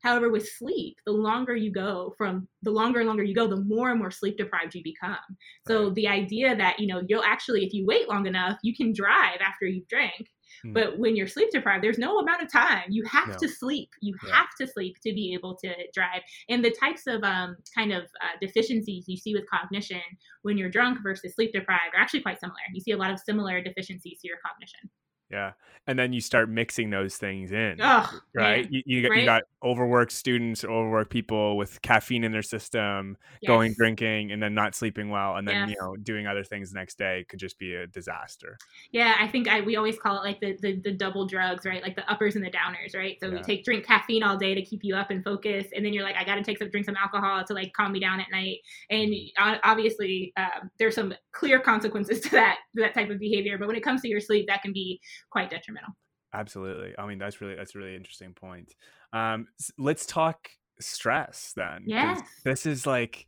However, 0.00 0.30
with 0.30 0.48
sleep, 0.48 0.98
the 1.04 1.12
longer 1.12 1.54
you 1.54 1.70
go 1.70 2.14
from 2.16 2.48
the 2.62 2.70
longer 2.70 3.00
and 3.00 3.08
longer 3.08 3.22
you 3.22 3.34
go, 3.34 3.46
the 3.46 3.56
more 3.64 3.90
and 3.90 3.98
more 3.98 4.10
sleep 4.10 4.36
deprived 4.38 4.74
you 4.74 4.82
become. 4.82 5.18
So 5.66 5.86
Right. 5.86 5.94
the 5.94 6.08
idea 6.08 6.56
that 6.56 6.80
you 6.80 6.86
know 6.86 7.02
you'll 7.06 7.22
actually, 7.22 7.64
if 7.66 7.72
you 7.72 7.84
wait 7.86 8.08
long 8.08 8.26
enough, 8.26 8.58
you 8.62 8.74
can 8.74 8.92
drive 8.92 9.40
after 9.40 9.66
you've 9.66 9.88
drank. 9.88 10.28
Hmm. 10.62 10.72
But 10.72 10.98
when 10.98 11.14
you're 11.16 11.28
sleep 11.28 11.50
deprived, 11.52 11.84
there's 11.84 11.98
no 11.98 12.18
amount 12.18 12.42
of 12.42 12.50
time. 12.50 12.84
You 12.88 13.04
have 13.04 13.28
No. 13.28 13.36
to 13.38 13.48
sleep. 13.48 13.90
You 14.00 14.16
Yeah. 14.26 14.34
have 14.34 14.48
to 14.60 14.66
sleep 14.66 14.96
to 15.06 15.12
be 15.12 15.32
able 15.34 15.56
to 15.58 15.74
drive. 15.94 16.22
And 16.48 16.64
the 16.64 16.72
types 16.72 17.06
of 17.06 17.22
um, 17.22 17.56
kind 17.76 17.92
of 17.92 18.04
uh, 18.04 18.36
deficiencies 18.40 19.04
you 19.08 19.16
see 19.16 19.34
with 19.34 19.48
cognition 19.48 20.02
when 20.42 20.58
you're 20.58 20.68
drunk 20.70 20.98
versus 21.02 21.34
sleep 21.34 21.52
deprived 21.52 21.94
are 21.94 22.00
actually 22.00 22.22
quite 22.22 22.40
similar. 22.40 22.58
You 22.74 22.80
see 22.80 22.90
a 22.92 22.96
lot 22.96 23.12
of 23.12 23.20
similar 23.20 23.60
deficiencies 23.62 24.20
to 24.22 24.28
your 24.28 24.38
cognition. 24.44 24.90
Yeah, 25.30 25.52
and 25.86 25.98
then 25.98 26.12
you 26.12 26.20
start 26.20 26.48
mixing 26.48 26.90
those 26.90 27.16
things 27.16 27.52
in. 27.52 27.82
Oh, 27.82 28.20
right? 28.34 28.66
You, 28.70 28.82
you, 28.86 29.02
got, 29.02 29.10
right? 29.10 29.18
you 29.18 29.24
got 29.24 29.42
overworked 29.62 30.12
students, 30.12 30.64
overworked 30.64 31.10
people 31.10 31.56
with 31.56 31.80
caffeine 31.82 32.24
in 32.24 32.32
their 32.32 32.42
system, 32.42 33.16
going 33.46 33.74
drinking, 33.74 34.32
and 34.32 34.42
then 34.42 34.54
not 34.54 34.74
sleeping 34.74 35.10
well, 35.10 35.36
and 35.36 35.46
then 35.46 35.66
you 35.68 35.76
know 35.80 35.96
doing 35.96 36.26
other 36.26 36.44
things 36.44 36.72
the 36.72 36.78
next 36.78 36.98
day 36.98 37.24
could 37.28 37.38
just 37.40 37.58
be 37.58 37.74
a 37.74 37.86
disaster. 37.86 38.60
Yeah, 38.92 39.16
I 39.20 39.28
think 39.28 39.48
I 39.48 39.60
we 39.60 39.76
always 39.76 39.98
call 39.98 40.16
it 40.20 40.24
like 40.24 40.40
the, 40.40 40.56
the 40.60 40.80
the 40.80 40.92
double 40.92 41.26
drugs, 41.26 41.64
right? 41.64 41.82
Like 41.82 41.96
the 41.96 42.08
uppers 42.10 42.36
and 42.36 42.44
the 42.44 42.50
downers, 42.50 42.94
right? 42.94 43.16
So 43.20 43.28
Yeah. 43.28 43.38
you 43.38 43.42
take 43.42 43.64
drink 43.64 43.84
caffeine 43.86 44.22
all 44.22 44.36
day 44.36 44.54
to 44.54 44.62
keep 44.62 44.80
you 44.82 44.96
up 44.96 45.10
and 45.10 45.22
focus, 45.24 45.66
and 45.74 45.84
then 45.84 45.92
you're 45.92 46.02
like, 46.04 46.16
I 46.16 46.24
got 46.24 46.36
to 46.36 46.42
take 46.42 46.58
some 46.58 46.70
drink 46.70 46.86
some 46.86 46.96
alcohol 46.96 47.44
to 47.44 47.54
like 47.54 47.72
calm 47.72 47.92
me 47.92 48.00
down 48.00 48.20
at 48.20 48.30
night. 48.30 48.58
And 48.90 49.12
Mm-hmm. 49.38 49.60
obviously, 49.64 50.32
um, 50.36 50.70
there's 50.78 50.94
some 50.94 51.14
clear 51.32 51.60
consequences 51.60 52.20
to 52.22 52.30
that 52.30 52.58
to 52.76 52.82
that 52.82 52.94
type 52.94 53.10
of 53.10 53.18
behavior. 53.18 53.58
But 53.58 53.68
when 53.68 53.76
it 53.76 53.82
comes 53.84 54.02
to 54.02 54.08
your 54.08 54.20
sleep, 54.20 54.46
that 54.48 54.62
can 54.62 54.72
be 54.72 55.00
quite 55.30 55.50
detrimental. 55.50 55.94
Absolutely. 56.32 56.94
I 56.96 57.06
mean, 57.06 57.18
that's 57.18 57.40
really 57.40 57.56
that's 57.56 57.74
a 57.74 57.78
really 57.78 57.96
interesting 57.96 58.34
point. 58.34 58.74
Um, 59.12 59.48
let's 59.78 60.06
talk 60.06 60.50
stress 60.80 61.52
then. 61.56 61.94
Yes. 61.94 62.22
This 62.44 62.66
is 62.66 62.86
like 62.86 63.26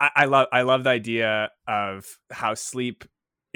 I, 0.00 0.10
I 0.16 0.24
love 0.26 0.48
I 0.52 0.62
love 0.62 0.84
the 0.84 0.90
idea 0.90 1.50
of 1.66 2.18
how 2.30 2.54
sleep 2.54 3.04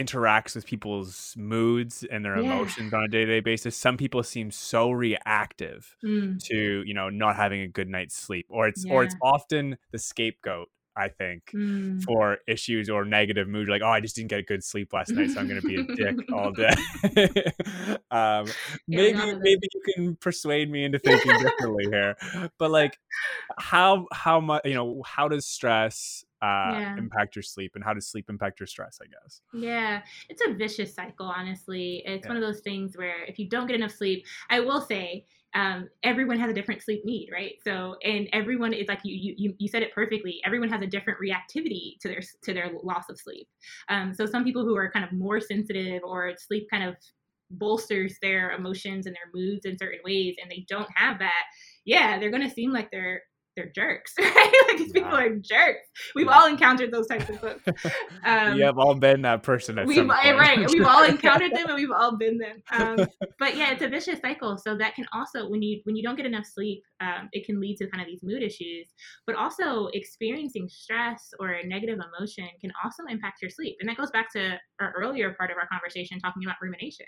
interacts 0.01 0.55
with 0.57 0.67
people's 0.67 1.35
moods 1.37 2.05
and 2.11 2.25
their 2.25 2.37
Yeah. 2.37 2.39
emotions 2.39 2.93
on 2.95 3.05
a 3.05 3.09
day-to-day 3.09 3.41
basis 3.41 3.77
some 3.77 3.97
people 3.99 4.23
seem 4.23 4.51
so 4.51 4.91
reactive 4.91 5.95
Mm, 6.05 6.43
to 6.45 6.83
you 6.87 6.95
know 6.95 7.11
not 7.11 7.37
having 7.37 7.61
a 7.61 7.69
good 7.69 7.89
night's 7.89 8.17
sleep 8.17 8.47
or 8.49 8.67
it's 8.67 8.87
or 8.89 9.05
it's 9.05 9.15
often 9.23 9.77
the 9.93 9.99
scapegoat 9.99 10.69
i 10.97 11.09
think 11.09 11.51
mm. 11.55 12.03
for 12.03 12.39
issues 12.47 12.89
or 12.91 13.05
negative 13.05 13.49
mood 13.49 13.69
like 13.69 13.83
oh 13.83 13.89
i 13.89 14.01
just 14.01 14.17
didn't 14.17 14.31
get 14.31 14.41
a 14.41 14.43
good 14.43 14.63
sleep 14.63 14.93
last 14.93 15.11
night 15.13 15.31
so 15.31 15.41
i'm 15.41 15.49
going 15.49 15.61
to 15.61 15.67
be 15.67 15.77
a 15.77 15.87
dick 15.97 16.17
all 16.33 16.53
day 16.57 16.75
um 18.11 18.47
maybe 18.89 19.19
maybe 19.41 19.69
you 19.75 19.83
can 19.95 20.17
persuade 20.17 20.71
me 20.71 20.85
into 20.85 20.99
thinking 20.99 21.33
differently 21.33 21.85
here 21.91 22.17
but 22.59 22.71
like 22.71 22.99
how 23.59 24.07
how 24.13 24.41
much 24.41 24.63
you 24.65 24.75
know 24.75 25.03
how 25.07 25.29
does 25.29 25.47
stress 25.47 26.25
uh 26.43 26.81
Yeah. 26.81 26.97
impact 26.99 27.37
your 27.37 27.43
sleep 27.43 27.73
and 27.75 27.85
how 27.85 27.95
does 27.95 28.07
sleep 28.07 28.29
impact 28.29 28.61
your 28.61 28.67
stress 28.67 28.99
i 29.03 29.07
guess 29.07 29.41
Yeah, 29.53 30.03
it's 30.29 30.43
a 30.47 30.55
vicious 30.55 30.95
cycle, 30.95 31.27
honestly. 31.27 32.03
It's 32.05 32.25
Yeah. 32.25 32.29
one 32.29 32.37
of 32.37 32.43
those 32.43 32.61
things 32.61 32.97
where 32.97 33.25
if 33.25 33.39
you 33.39 33.49
don't 33.49 33.67
get 33.67 33.77
enough 33.77 33.93
sleep, 33.93 34.27
I 34.51 34.61
will 34.61 34.81
say, 34.81 35.27
um, 35.55 35.89
everyone 36.03 36.39
has 36.39 36.51
a 36.51 36.55
different 36.55 36.83
sleep 36.83 37.03
need, 37.05 37.29
right? 37.33 37.55
So, 37.65 37.97
and 38.03 38.29
everyone 38.33 38.73
is 38.73 38.89
like 38.89 39.01
you, 39.05 39.15
you, 39.37 39.55
you- 39.59 39.69
said 39.69 39.83
it 39.83 39.95
perfectly. 39.95 40.41
Everyone 40.47 40.69
has 40.71 40.83
a 40.83 40.87
different 40.87 41.19
reactivity 41.21 41.99
to 42.01 42.09
their 42.09 42.21
to 42.45 42.55
their 42.55 42.71
loss 42.83 43.09
of 43.11 43.19
sleep. 43.19 43.49
Um, 43.89 44.15
so, 44.15 44.27
some 44.27 44.45
people 44.45 44.65
who 44.65 44.77
are 44.77 44.91
kind 44.91 45.05
of 45.05 45.13
more 45.13 45.41
sensitive 45.41 46.03
or 46.05 46.33
sleep 46.39 46.69
kind 46.71 46.85
of 46.85 46.97
bolsters 47.51 48.17
their 48.23 48.53
emotions 48.53 49.07
and 49.07 49.15
their 49.15 49.31
moods 49.35 49.67
in 49.67 49.77
certain 49.79 50.01
ways, 50.05 50.37
and 50.41 50.51
they 50.51 50.65
don't 50.69 50.89
have 50.97 51.19
that. 51.19 51.45
Yeah, 51.85 52.19
they're 52.19 52.31
going 52.31 52.49
to 52.49 52.55
seem 52.55 52.73
like 52.73 52.91
they're 52.91 53.23
they're 53.57 53.71
jerks, 53.75 54.13
right? 54.21 54.53
like 54.69 54.79
these 54.79 54.93
people 54.93 55.13
are 55.13 55.29
jerks. 55.37 55.89
We've 56.15 56.27
Yeah. 56.27 56.33
all 56.33 56.47
encountered 56.47 56.91
those 56.93 57.07
types 57.07 57.29
of 57.29 57.41
folks. 57.41 57.63
Um, 58.25 58.55
we 58.55 58.61
have 58.63 58.79
all 58.79 58.95
been 58.95 59.23
that 59.23 59.43
person 59.43 59.79
at 59.81 59.87
we've 59.87 59.97
some 59.97 60.09
point. 60.09 60.39
right 60.39 60.71
we've 60.71 60.87
all 60.87 61.03
encountered 61.03 61.51
them 61.57 61.67
and 61.67 61.75
we've 61.75 61.91
all 61.91 62.17
been 62.17 62.39
them 62.39 62.63
um, 62.71 62.97
but 63.41 63.57
yeah 63.57 63.73
it's 63.73 63.83
a 63.83 63.89
vicious 63.89 64.21
cycle 64.21 64.57
so 64.57 64.77
that 64.77 64.95
can 64.95 65.07
also 65.13 65.49
when 65.49 65.61
you 65.61 65.81
when 65.85 65.97
you 65.97 66.05
don't 66.05 66.15
get 66.15 66.25
enough 66.25 66.47
sleep 66.47 66.85
um, 67.01 67.29
it 67.33 67.45
can 67.45 67.59
lead 67.61 67.77
to 67.79 67.89
kind 67.89 68.01
of 68.01 68.07
these 68.07 68.23
mood 68.23 68.43
issues 68.45 68.87
but 69.27 69.35
also 69.35 69.89
experiencing 69.93 70.69
stress 70.69 71.35
or 71.41 71.51
a 71.51 71.67
negative 71.67 71.99
emotion 72.17 72.47
can 72.61 72.71
also 72.85 73.03
impact 73.09 73.43
your 73.43 73.51
sleep 73.51 73.77
and 73.81 73.89
that 73.89 73.97
goes 73.97 74.11
back 74.13 74.33
to 74.33 74.57
our 74.81 74.93
earlier 74.97 75.33
part 75.35 75.51
of 75.51 75.57
our 75.57 75.67
conversation 75.67 76.21
talking 76.21 76.45
about 76.45 76.57
rumination 76.63 77.07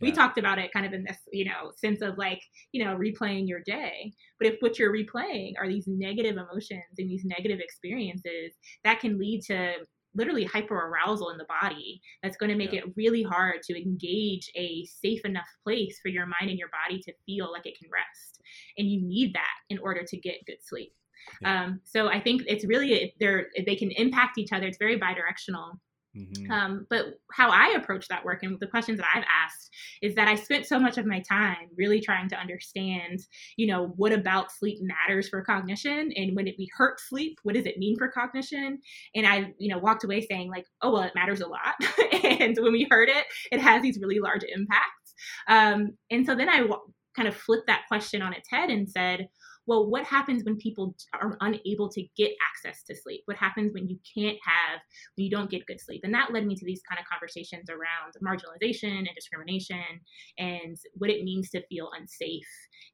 we 0.00 0.10
talked 0.12 0.38
about 0.38 0.58
it 0.58 0.72
kind 0.72 0.86
of 0.86 0.94
in 0.94 1.04
this 1.04 1.18
you 1.30 1.44
know 1.44 1.72
sense 1.76 2.00
of 2.00 2.16
like 2.16 2.40
you 2.72 2.82
know 2.82 2.96
replaying 2.96 3.46
your 3.46 3.60
day 3.66 4.12
but 4.38 4.48
if 4.48 4.56
what 4.60 4.78
you're 4.78 4.92
replaying 4.92 5.52
are 5.60 5.68
these 5.68 5.83
negative 5.86 6.36
emotions 6.36 6.82
and 6.98 7.08
these 7.10 7.24
negative 7.24 7.60
experiences 7.60 8.52
that 8.84 9.00
can 9.00 9.18
lead 9.18 9.42
to 9.42 9.74
literally 10.16 10.46
hyperarousal 10.46 11.32
in 11.32 11.38
the 11.38 11.46
body 11.60 12.00
that's 12.22 12.36
going 12.36 12.50
to 12.50 12.56
make 12.56 12.72
Yeah. 12.72 12.80
it 12.80 12.92
really 12.96 13.22
hard 13.22 13.62
to 13.64 13.80
engage 13.80 14.48
a 14.54 14.84
safe 14.86 15.24
enough 15.24 15.48
place 15.64 15.98
for 16.00 16.08
your 16.08 16.26
mind 16.26 16.50
and 16.50 16.58
your 16.58 16.68
body 16.68 17.00
to 17.02 17.12
feel 17.26 17.50
like 17.50 17.66
it 17.66 17.76
can 17.78 17.88
rest 17.90 18.40
and 18.78 18.88
you 18.88 19.00
need 19.02 19.34
that 19.34 19.54
in 19.70 19.78
order 19.78 20.04
to 20.06 20.16
get 20.16 20.44
good 20.46 20.58
sleep 20.62 20.92
Yeah. 21.40 21.64
um, 21.64 21.80
so 21.84 22.08
i 22.08 22.20
think 22.20 22.42
it's 22.46 22.64
really 22.64 23.14
they're 23.18 23.48
they 23.66 23.74
can 23.76 23.90
impact 23.92 24.38
each 24.38 24.52
other 24.52 24.66
it's 24.66 24.78
very 24.78 24.98
bidirectional 25.00 25.78
Mhm. 26.16 26.50
um, 26.50 26.86
but 26.90 27.06
how 27.32 27.50
I 27.50 27.74
approach 27.76 28.08
that 28.08 28.24
work 28.24 28.42
and 28.42 28.58
the 28.60 28.66
questions 28.66 28.98
that 28.98 29.08
I've 29.12 29.24
asked 29.24 29.70
is 30.02 30.14
that 30.14 30.28
I 30.28 30.34
spent 30.36 30.66
so 30.66 30.78
much 30.78 30.96
of 30.98 31.06
my 31.06 31.20
time 31.20 31.68
really 31.76 32.00
trying 32.00 32.28
to 32.30 32.36
understand, 32.36 33.20
you 33.56 33.66
know, 33.66 33.88
what 33.96 34.12
about 34.12 34.52
sleep 34.52 34.78
matters 34.80 35.28
for 35.28 35.42
cognition 35.42 36.12
and 36.16 36.36
when 36.36 36.46
it, 36.46 36.54
we 36.58 36.68
hurt 36.76 37.00
sleep, 37.00 37.38
what 37.42 37.54
does 37.54 37.66
it 37.66 37.78
mean 37.78 37.96
for 37.96 38.08
cognition? 38.08 38.78
And 39.14 39.26
I, 39.26 39.52
you 39.58 39.68
know, 39.72 39.78
walked 39.78 40.04
away 40.04 40.20
saying 40.20 40.50
like, 40.50 40.66
oh, 40.82 40.92
well, 40.92 41.02
it 41.02 41.14
matters 41.14 41.40
a 41.40 41.48
lot. 41.48 41.74
and 42.40 42.56
when 42.60 42.72
we 42.72 42.86
hurt 42.90 43.08
it, 43.08 43.24
it 43.50 43.60
has 43.60 43.82
these 43.82 43.98
really 44.00 44.20
large 44.20 44.44
impacts. 44.44 45.14
Um, 45.48 45.96
and 46.10 46.26
so 46.26 46.34
then 46.34 46.48
I 46.48 46.58
w- 46.58 46.80
kind 47.16 47.28
of 47.28 47.36
flipped 47.36 47.66
that 47.68 47.82
question 47.88 48.22
on 48.22 48.32
its 48.32 48.50
head 48.50 48.70
and 48.70 48.88
said, 48.88 49.28
well, 49.66 49.88
what 49.88 50.04
happens 50.04 50.44
when 50.44 50.56
people 50.56 50.94
are 51.14 51.36
unable 51.40 51.88
to 51.90 52.02
get 52.16 52.32
access 52.42 52.82
to 52.84 52.94
sleep? 52.94 53.22
What 53.24 53.36
happens 53.36 53.72
when 53.72 53.88
you 53.88 53.98
can't 54.14 54.38
have, 54.44 54.80
when 55.16 55.24
you 55.24 55.30
don't 55.30 55.50
get 55.50 55.66
good 55.66 55.80
sleep? 55.80 56.02
And 56.04 56.12
that 56.14 56.32
led 56.32 56.46
me 56.46 56.54
to 56.54 56.64
these 56.64 56.82
kind 56.88 56.98
of 56.98 57.06
conversations 57.06 57.68
around 57.70 58.14
marginalization 58.22 58.98
and 58.98 59.08
discrimination 59.14 60.00
and 60.38 60.76
what 60.94 61.10
it 61.10 61.24
means 61.24 61.50
to 61.50 61.66
feel 61.66 61.90
unsafe 61.98 62.46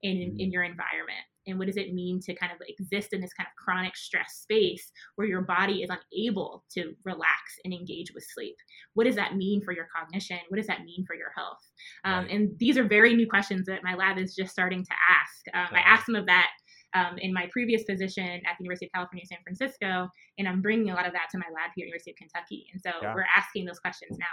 in, 0.02 0.16
in 0.16 0.30
mm-hmm. 0.30 0.50
your 0.50 0.62
environment. 0.62 1.24
And 1.46 1.58
what 1.58 1.66
does 1.66 1.76
it 1.76 1.94
mean 1.94 2.20
to 2.20 2.34
kind 2.34 2.52
of 2.52 2.58
exist 2.68 3.12
in 3.12 3.20
this 3.20 3.32
kind 3.32 3.46
of 3.46 3.54
chronic 3.62 3.96
stress 3.96 4.40
space 4.42 4.92
where 5.16 5.26
your 5.26 5.42
body 5.42 5.82
is 5.82 5.90
unable 5.90 6.64
to 6.72 6.94
relax 7.04 7.56
and 7.64 7.72
engage 7.72 8.12
with 8.14 8.24
sleep? 8.34 8.56
What 8.94 9.04
does 9.04 9.16
that 9.16 9.36
mean 9.36 9.62
for 9.62 9.72
your 9.72 9.88
cognition? 9.94 10.38
What 10.48 10.58
does 10.58 10.66
that 10.66 10.84
mean 10.84 11.04
for 11.06 11.14
your 11.16 11.32
health? 11.36 11.58
Um, 12.04 12.20
Right. 12.20 12.30
And 12.32 12.58
these 12.58 12.76
are 12.76 12.84
very 12.84 13.14
new 13.14 13.26
questions 13.26 13.66
that 13.66 13.82
my 13.82 13.94
lab 13.94 14.18
is 14.18 14.34
just 14.34 14.52
starting 14.52 14.84
to 14.84 14.92
ask. 14.92 15.42
Um, 15.54 15.74
I 15.76 15.80
asked 15.80 16.06
some 16.06 16.14
of 16.16 16.26
that 16.26 16.50
um, 16.92 17.18
in 17.18 17.32
my 17.32 17.48
previous 17.52 17.84
position 17.84 18.24
at 18.24 18.56
the 18.58 18.64
University 18.64 18.86
of 18.86 18.92
California, 18.92 19.24
San 19.26 19.38
Francisco, 19.42 20.08
and 20.38 20.48
I'm 20.48 20.60
bringing 20.60 20.90
a 20.90 20.94
lot 20.94 21.06
of 21.06 21.12
that 21.12 21.28
to 21.32 21.38
my 21.38 21.46
lab 21.54 21.70
here 21.74 21.84
at 21.84 21.88
University 21.88 22.10
of 22.10 22.16
Kentucky. 22.16 22.66
And 22.72 22.82
so 22.82 22.90
Yeah. 23.00 23.14
we're 23.14 23.26
asking 23.34 23.64
those 23.64 23.78
questions 23.78 24.18
now. 24.18 24.26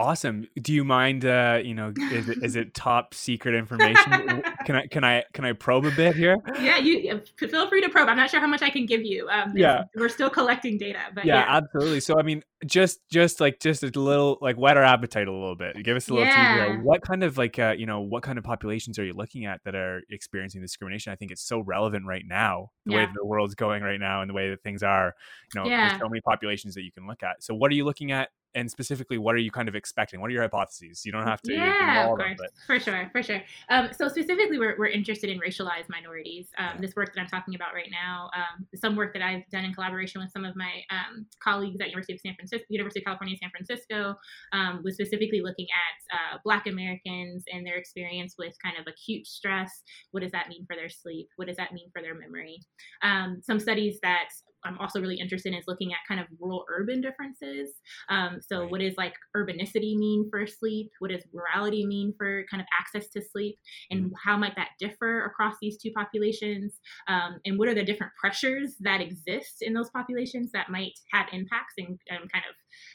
Awesome. 0.00 0.48
Do 0.62 0.72
you 0.72 0.82
mind? 0.82 1.26
Uh, 1.26 1.60
you 1.62 1.74
know, 1.74 1.92
is 2.10 2.28
it, 2.30 2.42
is 2.42 2.56
it 2.56 2.72
top 2.74 3.12
secret 3.12 3.54
information? 3.54 4.42
can 4.64 4.76
I 4.76 4.86
can 4.86 5.04
I 5.04 5.24
can 5.34 5.44
I 5.44 5.52
probe 5.52 5.84
a 5.84 5.90
bit 5.90 6.16
here? 6.16 6.36
Yeah, 6.58 6.78
you 6.78 7.20
feel 7.36 7.68
free 7.68 7.82
to 7.82 7.88
probe. 7.90 8.08
I'm 8.08 8.16
not 8.16 8.30
sure 8.30 8.40
how 8.40 8.46
much 8.46 8.62
I 8.62 8.70
can 8.70 8.86
give 8.86 9.02
you. 9.02 9.28
Um, 9.28 9.52
Yeah. 9.54 9.82
we're 9.94 10.08
still 10.08 10.30
collecting 10.30 10.78
data, 10.78 11.00
but 11.14 11.26
yeah, 11.26 11.40
yeah, 11.40 11.56
absolutely. 11.56 12.00
So 12.00 12.18
I 12.18 12.22
mean, 12.22 12.42
just 12.64 13.00
just 13.10 13.40
like 13.40 13.60
just 13.60 13.82
a 13.82 13.88
little 13.94 14.38
like 14.40 14.56
whet 14.56 14.78
our 14.78 14.82
appetite 14.84 15.28
a 15.28 15.32
little 15.32 15.54
bit. 15.54 15.76
Give 15.84 15.98
us 15.98 16.08
a 16.08 16.14
little 16.14 16.32
teaser. 16.32 16.78
What 16.82 17.02
kind 17.02 17.22
of 17.22 17.36
like 17.36 17.58
uh, 17.58 17.74
you 17.76 17.84
know 17.84 18.00
what 18.00 18.22
kind 18.22 18.38
of 18.38 18.44
populations 18.44 18.98
are 18.98 19.04
you 19.04 19.12
looking 19.12 19.44
at 19.44 19.60
that 19.66 19.74
are 19.74 20.00
experiencing 20.08 20.62
discrimination? 20.62 21.12
I 21.12 21.16
think 21.16 21.30
it's 21.30 21.42
so 21.46 21.60
relevant 21.60 22.06
right 22.06 22.24
now, 22.26 22.70
the 22.86 22.94
way 22.94 23.00
Yeah. 23.00 23.06
that 23.06 23.14
the 23.20 23.26
world's 23.26 23.54
going 23.54 23.82
right 23.82 24.00
now, 24.00 24.22
and 24.22 24.30
the 24.30 24.34
way 24.34 24.48
that 24.48 24.62
things 24.62 24.82
are. 24.82 25.14
You 25.54 25.60
know, 25.60 25.68
Yeah. 25.68 25.88
there's 25.88 26.00
so 26.00 26.08
many 26.08 26.22
populations 26.22 26.74
that 26.76 26.84
you 26.84 26.92
can 26.92 27.06
look 27.06 27.22
at. 27.22 27.42
So 27.42 27.54
what 27.54 27.70
are 27.70 27.74
you 27.74 27.84
looking 27.84 28.12
at? 28.12 28.30
And 28.54 28.68
specifically, 28.70 29.16
what 29.16 29.34
are 29.36 29.38
you 29.38 29.50
kind 29.52 29.68
of 29.68 29.76
expecting? 29.76 30.20
What 30.20 30.28
are 30.28 30.32
your 30.32 30.42
hypotheses? 30.42 31.06
You 31.06 31.12
don't 31.12 31.26
have 31.26 31.40
to. 31.42 31.52
Yeah, 31.52 32.10
of 32.10 32.18
them, 32.18 32.36
course, 32.36 32.38
but- 32.38 32.50
for 32.66 32.80
sure, 32.80 33.08
for 33.12 33.22
sure. 33.22 33.40
Um, 33.68 33.90
so 33.96 34.08
specifically, 34.08 34.58
we're, 34.58 34.76
we're 34.76 34.86
interested 34.88 35.30
in 35.30 35.38
racialized 35.38 35.88
minorities. 35.88 36.48
Um, 36.58 36.66
Yeah. 36.74 36.80
This 36.80 36.96
work 36.96 37.14
that 37.14 37.20
I'm 37.20 37.28
talking 37.28 37.54
about 37.54 37.74
right 37.74 37.90
now, 37.90 38.28
um, 38.34 38.66
some 38.74 38.96
work 38.96 39.12
that 39.12 39.22
I've 39.22 39.48
done 39.52 39.64
in 39.64 39.72
collaboration 39.72 40.20
with 40.20 40.30
some 40.32 40.44
of 40.44 40.56
my 40.56 40.82
um, 40.90 41.26
colleagues 41.42 41.80
at 41.80 41.88
University 41.88 42.14
of 42.14 42.20
San 42.20 42.34
Francisco, 42.34 42.66
University 42.70 43.00
of 43.00 43.04
California, 43.04 43.36
San 43.40 43.50
Francisco, 43.50 44.16
um, 44.52 44.80
was 44.82 44.94
specifically 44.94 45.40
looking 45.42 45.66
at 45.70 46.16
uh, 46.16 46.38
Black 46.44 46.66
Americans 46.66 47.44
and 47.52 47.64
their 47.66 47.76
experience 47.76 48.34
with 48.38 48.54
kind 48.62 48.76
of 48.80 48.86
acute 48.86 49.26
stress. 49.26 49.82
What 50.10 50.22
does 50.22 50.32
that 50.32 50.48
mean 50.48 50.66
for 50.66 50.74
their 50.74 50.88
sleep? 50.88 51.28
What 51.36 51.46
does 51.48 51.56
that 51.56 51.72
mean 51.72 51.88
for 51.92 52.02
their 52.02 52.14
memory? 52.14 52.58
Um, 53.02 53.40
some 53.42 53.60
studies 53.60 53.98
that 54.02 54.28
I'm 54.64 54.78
also 54.78 55.00
really 55.00 55.18
interested 55.18 55.52
in 55.52 55.58
is 55.58 55.64
looking 55.66 55.92
at 55.92 55.98
kind 56.08 56.20
of 56.20 56.26
rural 56.38 56.64
urban 56.70 57.00
differences. 57.00 57.74
Um, 58.08 58.40
so, 58.40 58.64
Right. 58.64 58.70
what 58.70 58.80
does 58.80 58.96
like 58.96 59.14
urbanicity 59.36 59.96
mean 59.96 60.28
for 60.30 60.46
sleep? 60.46 60.90
What 60.98 61.10
does 61.10 61.24
rurality 61.32 61.86
mean 61.86 62.14
for 62.18 62.44
kind 62.50 62.60
of 62.60 62.66
access 62.78 63.08
to 63.10 63.22
sleep? 63.22 63.56
And 63.90 64.12
how 64.24 64.36
might 64.36 64.56
that 64.56 64.70
differ 64.78 65.24
across 65.24 65.54
these 65.60 65.78
two 65.78 65.90
populations? 65.92 66.78
Um, 67.08 67.40
and 67.44 67.58
what 67.58 67.68
are 67.68 67.74
the 67.74 67.84
different 67.84 68.12
pressures 68.20 68.76
that 68.80 69.00
exist 69.00 69.58
in 69.62 69.72
those 69.74 69.90
populations 69.90 70.50
that 70.52 70.70
might 70.70 70.92
have 71.12 71.26
impacts 71.32 71.74
and 71.78 71.98
um, 72.10 72.28
kind 72.32 72.44
of 72.48 72.54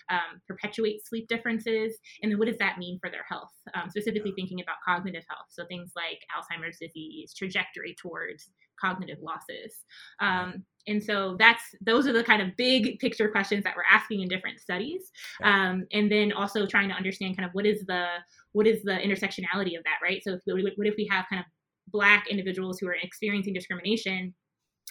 um, 0.10 0.42
perpetuate 0.48 1.06
sleep 1.06 1.28
differences? 1.28 1.98
And 2.22 2.32
then 2.32 2.40
what 2.40 2.48
does 2.48 2.58
that 2.58 2.78
mean 2.78 3.00
for 3.02 3.10
their 3.10 3.26
health? 3.30 3.52
Um, 3.74 3.90
specifically 3.90 4.34
thinking 4.36 4.62
about 4.62 4.78
cognitive 4.86 5.24
health. 5.30 5.48
So, 5.50 5.66
things 5.66 5.92
like 5.96 6.20
Alzheimer's 6.36 6.78
disease, 6.80 7.34
trajectory 7.34 7.96
towards 8.02 8.50
cognitive 8.80 9.20
losses. 9.22 9.80
Um, 10.20 10.66
and 10.88 11.04
so 11.04 11.36
that's 11.40 11.64
those 11.82 12.06
are 12.08 12.14
the 12.14 12.24
kind 12.24 12.42
of 12.42 12.56
big 12.58 13.00
picture 13.00 13.30
questions 13.30 13.64
that 13.64 13.76
we're 13.76 13.84
asking 13.92 14.22
in 14.22 14.28
different 14.28 14.60
studies 14.60 15.12
um, 15.44 15.86
and 15.92 16.12
then 16.12 16.32
also 16.32 16.66
trying 16.66 16.90
to 16.90 16.96
understand 16.96 17.36
kind 17.36 17.48
of 17.48 17.54
what 17.54 17.66
is 17.66 17.84
the 17.88 18.06
what 18.52 18.68
is 18.68 18.84
the 18.84 18.92
intersectionality 18.92 19.78
of 19.78 19.84
that 19.84 19.98
right 20.04 20.22
so 20.24 20.34
if, 20.34 20.42
what 20.78 20.88
if 20.88 20.94
we 20.98 21.08
have 21.10 21.26
kind 21.30 21.40
of 21.40 21.46
black 21.92 22.28
individuals 22.30 22.80
who 22.80 22.88
are 22.88 22.98
experiencing 23.02 23.54
discrimination 23.54 24.34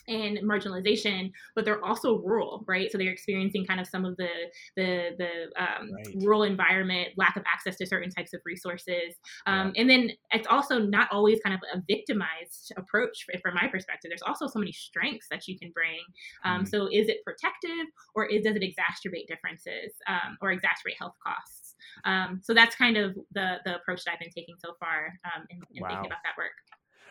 and 0.08 0.38
marginalization, 0.38 1.32
but 1.54 1.64
they're 1.64 1.84
also 1.84 2.18
rural, 2.18 2.64
right? 2.66 2.90
So 2.90 2.98
they're 2.98 3.12
experiencing 3.12 3.64
kind 3.66 3.80
of 3.80 3.86
some 3.86 4.04
of 4.04 4.16
the 4.16 4.28
the 4.76 5.10
the 5.18 5.62
um, 5.62 5.98
Right. 5.98 6.18
rural 6.22 6.42
environment, 6.42 7.10
lack 7.16 7.36
of 7.36 7.42
access 7.52 7.76
to 7.76 7.86
certain 7.86 8.10
types 8.10 8.32
of 8.32 8.40
resources, 8.44 9.16
um, 9.46 9.72
and 9.76 9.88
then 9.88 10.10
it's 10.30 10.46
also 10.46 10.78
not 10.78 11.08
always 11.10 11.40
kind 11.44 11.54
of 11.54 11.60
a 11.72 11.82
victimized 11.88 12.72
approach 12.76 13.24
from 13.42 13.54
my 13.54 13.68
perspective. 13.68 14.10
There's 14.10 14.22
also 14.22 14.46
so 14.46 14.58
many 14.58 14.72
strengths 14.72 15.26
that 15.30 15.46
you 15.48 15.58
can 15.58 15.70
bring. 15.72 16.00
Um, 16.44 16.64
Mhm. 16.64 16.66
So 16.66 16.86
is 16.86 17.08
it 17.08 17.18
protective, 17.24 17.86
or 18.14 18.26
is, 18.26 18.42
does 18.44 18.56
it 18.56 18.62
exacerbate 18.62 19.26
differences 19.28 19.94
um, 20.08 20.36
or 20.40 20.50
exacerbate 20.52 20.96
health 20.98 21.14
costs? 21.24 21.74
Um, 22.04 22.40
so 22.42 22.54
that's 22.54 22.76
kind 22.76 22.96
of 22.96 23.14
the 23.32 23.58
the 23.64 23.76
approach 23.76 24.04
that 24.04 24.12
I've 24.14 24.20
been 24.20 24.30
taking 24.30 24.56
so 24.58 24.74
far 24.80 25.12
um, 25.24 25.44
in, 25.50 25.66
in 25.74 25.84
Wow. 25.84 25.86
thinking 25.86 26.08
about 26.08 26.18
that 26.24 26.36
work. 26.38 26.52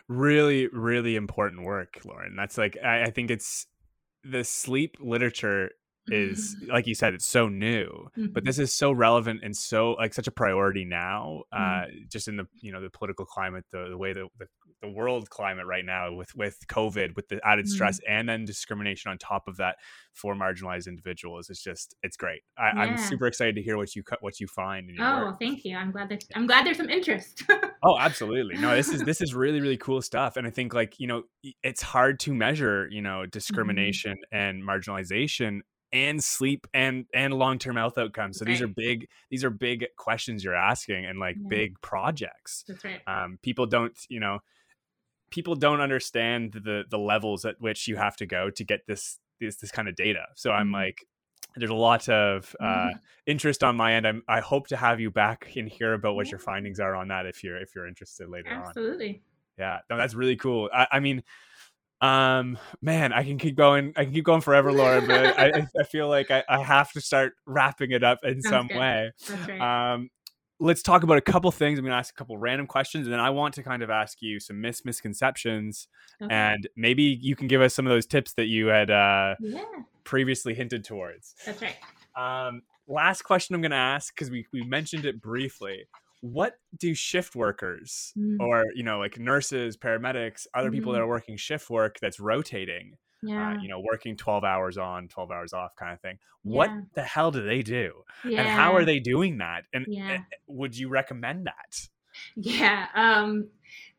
Really 0.08 0.66
really 0.68 1.16
important 1.16 1.62
work 1.62 2.00
lauren. 2.04 2.36
That's 2.36 2.58
like 2.58 2.76
I, 2.82 3.04
I 3.04 3.10
think 3.10 3.30
it's 3.30 3.66
the 4.22 4.44
sleep 4.44 4.96
literature 5.00 5.70
is 6.08 6.56
like 6.68 6.86
you 6.86 6.94
said 6.94 7.14
it's 7.14 7.26
so 7.26 7.48
new 7.48 7.86
mm-hmm. 8.16 8.26
but 8.32 8.44
this 8.44 8.58
is 8.58 8.72
so 8.72 8.92
relevant 8.92 9.40
and 9.42 9.56
so 9.56 9.92
like 9.92 10.12
such 10.12 10.26
a 10.26 10.30
priority 10.30 10.84
now 10.84 11.42
uh 11.52 11.56
mm-hmm. 11.58 11.96
just 12.08 12.28
in 12.28 12.36
the 12.36 12.46
you 12.60 12.72
know 12.72 12.80
the 12.80 12.90
political 12.90 13.24
climate 13.24 13.64
the, 13.72 13.88
the 13.90 13.96
way 13.96 14.12
that 14.12 14.26
the, 14.38 14.46
the 14.82 14.88
world 14.88 15.30
climate 15.30 15.66
right 15.66 15.84
now 15.84 16.12
with 16.12 16.34
with 16.34 16.58
covid 16.68 17.16
with 17.16 17.28
the 17.28 17.40
added 17.44 17.68
stress 17.68 17.98
mm-hmm. 18.00 18.18
and 18.18 18.28
then 18.28 18.44
discrimination 18.44 19.10
on 19.10 19.18
top 19.18 19.48
of 19.48 19.56
that 19.56 19.76
for 20.12 20.34
marginalized 20.34 20.86
individuals 20.86 21.48
it's 21.48 21.62
just 21.62 21.94
it's 22.02 22.16
great 22.16 22.42
I, 22.58 22.86
am 22.86 22.98
super 22.98 23.26
excited 23.26 23.54
to 23.56 23.62
hear 23.62 23.76
what 23.76 23.96
you 23.96 24.02
what 24.20 24.40
you 24.40 24.46
find 24.46 24.90
oh 25.00 25.26
work. 25.26 25.38
thank 25.40 25.64
you 25.64 25.76
i'm 25.76 25.90
glad 25.90 26.08
that 26.10 26.24
i'm 26.34 26.46
glad 26.46 26.66
there's 26.66 26.76
some 26.76 26.90
interest 26.90 27.44
oh 27.82 27.98
absolutely 27.98 28.56
no 28.58 28.74
this 28.74 28.90
is 28.90 29.02
this 29.02 29.20
is 29.20 29.34
really 29.34 29.60
really 29.60 29.78
cool 29.78 30.02
stuff 30.02 30.36
and 30.36 30.46
i 30.46 30.50
think 30.50 30.74
like 30.74 31.00
you 31.00 31.06
know 31.06 31.22
it's 31.62 31.82
hard 31.82 32.20
to 32.20 32.34
measure 32.34 32.88
you 32.90 33.02
know 33.02 33.20
mm-hmm. 33.20 33.30
discrimination 33.30 34.16
and 34.32 34.62
marginalization 34.62 35.60
and 35.94 36.22
sleep 36.22 36.66
and 36.74 37.06
and 37.14 37.32
long-term 37.32 37.76
health 37.76 37.96
outcomes 37.96 38.38
so 38.38 38.44
right. 38.44 38.52
these 38.52 38.60
are 38.60 38.66
big 38.66 39.08
these 39.30 39.44
are 39.44 39.50
big 39.50 39.86
questions 39.96 40.42
you're 40.42 40.54
asking 40.54 41.06
and 41.06 41.18
like 41.20 41.36
yeah. 41.36 41.48
big 41.48 41.80
projects 41.80 42.64
that's 42.66 42.84
right 42.84 43.00
um, 43.06 43.38
people 43.42 43.64
don't 43.64 43.96
you 44.08 44.20
know 44.20 44.40
people 45.30 45.54
don't 45.54 45.80
understand 45.80 46.52
the 46.52 46.82
the 46.90 46.98
levels 46.98 47.44
at 47.44 47.54
which 47.60 47.86
you 47.86 47.96
have 47.96 48.16
to 48.16 48.26
go 48.26 48.50
to 48.50 48.64
get 48.64 48.80
this 48.86 49.18
this 49.40 49.56
this 49.56 49.70
kind 49.70 49.88
of 49.88 49.94
data 49.94 50.24
so 50.34 50.50
i'm 50.50 50.66
mm-hmm. 50.66 50.74
like 50.74 51.06
there's 51.56 51.70
a 51.70 51.74
lot 51.74 52.08
of 52.08 52.54
uh, 52.58 52.64
mm-hmm. 52.64 52.98
interest 53.26 53.62
on 53.62 53.76
my 53.76 53.94
end. 53.94 54.08
I'm, 54.08 54.24
I 54.26 54.40
hope 54.40 54.66
to 54.68 54.76
have 54.76 54.98
you 54.98 55.12
back 55.12 55.52
and 55.54 55.68
hear 55.68 55.92
about 55.92 56.16
what 56.16 56.26
yeah. 56.26 56.32
your 56.32 56.38
findings 56.40 56.80
are 56.80 56.96
on 56.96 57.06
that 57.08 57.26
if 57.26 57.44
you're 57.44 57.56
if 57.56 57.76
you're 57.76 57.86
interested 57.86 58.28
later 58.28 58.48
Absolutely. 58.48 58.56
on. 58.56 58.90
Absolutely. 58.90 59.22
Yeah, 59.56 59.78
no, 59.88 59.96
that's 59.96 60.14
really 60.14 60.34
cool. 60.34 60.68
I, 60.74 60.88
I 60.90 60.98
mean, 61.00 61.22
um, 62.04 62.58
man, 62.82 63.12
I 63.12 63.24
can 63.24 63.38
keep 63.38 63.56
going. 63.56 63.92
I 63.96 64.04
can 64.04 64.12
keep 64.12 64.24
going 64.24 64.42
forever, 64.42 64.72
Laura, 64.72 65.00
but 65.00 65.38
I, 65.38 65.66
I 65.78 65.84
feel 65.84 66.08
like 66.08 66.30
I, 66.30 66.44
I 66.48 66.62
have 66.62 66.92
to 66.92 67.00
start 67.00 67.34
wrapping 67.46 67.92
it 67.92 68.04
up 68.04 68.18
in 68.24 68.42
Sounds 68.42 68.52
some 68.52 68.66
good. 68.68 68.76
way. 68.76 69.12
Right. 69.48 69.92
Um, 69.94 70.10
let's 70.60 70.82
talk 70.82 71.02
about 71.02 71.16
a 71.16 71.22
couple 71.22 71.50
things. 71.50 71.78
I'm 71.78 71.84
going 71.84 71.92
to 71.92 71.98
ask 71.98 72.12
a 72.12 72.16
couple 72.16 72.36
random 72.36 72.66
questions, 72.66 73.06
and 73.06 73.12
then 73.12 73.20
I 73.20 73.30
want 73.30 73.54
to 73.54 73.62
kind 73.62 73.82
of 73.82 73.88
ask 73.88 74.20
you 74.20 74.38
some 74.38 74.60
mis 74.60 74.84
misconceptions, 74.84 75.88
okay. 76.20 76.34
and 76.34 76.68
maybe 76.76 77.02
you 77.02 77.36
can 77.36 77.48
give 77.48 77.62
us 77.62 77.72
some 77.72 77.86
of 77.86 77.90
those 77.90 78.06
tips 78.06 78.34
that 78.34 78.46
you 78.46 78.66
had 78.66 78.90
uh, 78.90 79.36
yeah. 79.40 79.64
previously 80.04 80.52
hinted 80.52 80.84
towards. 80.84 81.34
That's 81.46 81.62
right. 81.62 81.76
Um, 82.16 82.62
last 82.86 83.22
question 83.22 83.54
I'm 83.54 83.62
going 83.62 83.70
to 83.70 83.76
ask 83.78 84.14
because 84.14 84.30
we 84.30 84.46
we 84.52 84.62
mentioned 84.62 85.06
it 85.06 85.22
briefly 85.22 85.86
what 86.24 86.54
do 86.78 86.94
shift 86.94 87.36
workers 87.36 88.14
mm. 88.16 88.36
or 88.40 88.64
you 88.74 88.82
know 88.82 88.98
like 88.98 89.18
nurses 89.18 89.76
paramedics 89.76 90.46
other 90.54 90.70
people 90.70 90.90
mm. 90.90 90.94
that 90.94 91.00
mm-hmm. 91.00 91.04
are 91.04 91.08
working 91.08 91.36
shift 91.36 91.68
work 91.68 91.98
that's 92.00 92.18
rotating 92.18 92.92
uh, 92.94 93.28
yeah. 93.28 93.50
Uh, 93.50 93.60
you 93.60 93.68
know 93.68 93.78
working 93.78 94.16
12 94.16 94.42
hours 94.42 94.78
on 94.78 95.06
12 95.08 95.30
hours 95.30 95.52
off 95.52 95.76
kind 95.76 95.92
of 95.92 96.00
thing 96.00 96.16
yeah. 96.42 96.56
what 96.56 96.70
the 96.94 97.02
hell 97.02 97.30
do 97.30 97.44
they 97.44 97.60
do 97.60 97.92
yeah. 98.24 98.40
and 98.40 98.48
how 98.48 98.74
are 98.74 98.86
they 98.86 99.00
doing 99.00 99.36
that 99.36 99.64
and, 99.74 99.86
and 99.86 100.24
would 100.46 100.74
you 100.74 100.88
recommend 100.88 101.46
that 101.46 101.88
yeah 102.36 102.86
um 102.94 103.46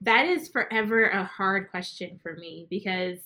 that 0.01 0.25
is 0.25 0.47
forever 0.47 1.05
a 1.05 1.25
hard 1.25 1.69
question 1.69 2.19
for 2.23 2.35
me 2.37 2.65
because 2.71 3.19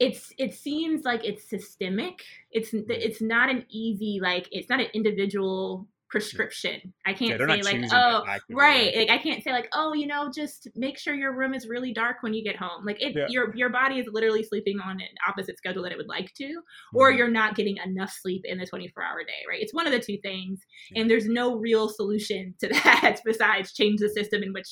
it's 0.00 0.32
it 0.38 0.52
seems 0.54 1.04
like 1.04 1.24
it's 1.24 1.48
systemic 1.48 2.24
it's 2.50 2.72
mm. 2.72 2.84
it's 2.88 3.22
not 3.22 3.48
an 3.48 3.64
easy 3.68 4.18
like 4.20 4.48
it's 4.50 4.68
not 4.68 4.80
an 4.80 4.88
individual 4.92 5.86
prescription. 6.14 6.94
I 7.04 7.12
can't 7.12 7.40
yeah, 7.40 7.60
say 7.60 7.80
like, 7.80 7.92
oh, 7.92 8.22
right. 8.48 8.96
Like 8.96 9.10
I 9.10 9.18
can't 9.18 9.42
say 9.42 9.50
like, 9.50 9.68
oh, 9.72 9.94
you 9.94 10.06
know, 10.06 10.30
just 10.32 10.68
make 10.76 10.96
sure 10.96 11.12
your 11.12 11.36
room 11.36 11.54
is 11.54 11.66
really 11.66 11.92
dark 11.92 12.18
when 12.20 12.32
you 12.32 12.44
get 12.44 12.54
home. 12.54 12.86
Like 12.86 13.02
it, 13.02 13.16
yeah. 13.16 13.26
your 13.28 13.54
your 13.56 13.68
body 13.68 13.98
is 13.98 14.06
literally 14.08 14.44
sleeping 14.44 14.78
on 14.78 15.00
an 15.00 15.08
opposite 15.28 15.58
schedule 15.58 15.82
that 15.82 15.90
it 15.90 15.98
would 15.98 16.08
like 16.08 16.32
to, 16.34 16.44
mm-hmm. 16.44 16.96
or 16.96 17.10
you're 17.10 17.26
not 17.26 17.56
getting 17.56 17.78
enough 17.84 18.14
sleep 18.22 18.42
in 18.44 18.58
the 18.58 18.66
24 18.66 19.02
hour 19.02 19.24
day. 19.24 19.32
Right. 19.48 19.60
It's 19.60 19.74
one 19.74 19.88
of 19.88 19.92
the 19.92 19.98
two 19.98 20.16
things, 20.22 20.60
yeah. 20.92 21.00
and 21.02 21.10
there's 21.10 21.26
no 21.26 21.56
real 21.56 21.88
solution 21.88 22.54
to 22.60 22.68
that 22.84 23.18
besides 23.24 23.72
change 23.72 23.98
the 23.98 24.08
system 24.08 24.44
in 24.44 24.52
which 24.52 24.68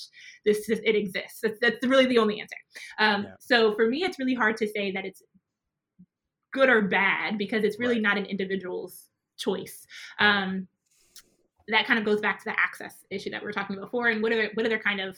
this 0.46 0.68
it 0.68 0.94
exists. 0.94 1.40
That's, 1.42 1.58
that's 1.60 1.84
really 1.84 2.06
the 2.06 2.18
only 2.18 2.40
answer. 2.40 2.56
Um, 3.00 3.26
so 3.40 3.74
for 3.74 3.88
me, 3.88 4.04
it's 4.04 4.20
really 4.20 4.34
hard 4.34 4.56
to 4.58 4.68
say 4.68 4.92
that 4.92 5.04
it's 5.04 5.22
good 6.52 6.68
or 6.68 6.82
bad 6.82 7.36
because 7.36 7.64
it's 7.64 7.80
really 7.80 7.94
right. 7.94 8.02
not 8.02 8.18
an 8.18 8.26
individual's 8.26 9.08
choice. 9.38 9.86
Um, 10.20 10.68
that 11.68 11.86
kind 11.86 11.98
of 11.98 12.04
goes 12.04 12.20
back 12.20 12.38
to 12.38 12.44
the 12.44 12.58
access 12.58 13.04
issue 13.10 13.30
that 13.30 13.40
we 13.40 13.46
were 13.46 13.52
talking 13.52 13.76
about 13.76 13.86
before 13.86 14.08
and 14.08 14.22
what 14.22 14.32
are 14.32 14.50
what 14.54 14.66
are 14.66 14.72
other 14.72 14.78
kind 14.78 15.00
of 15.00 15.16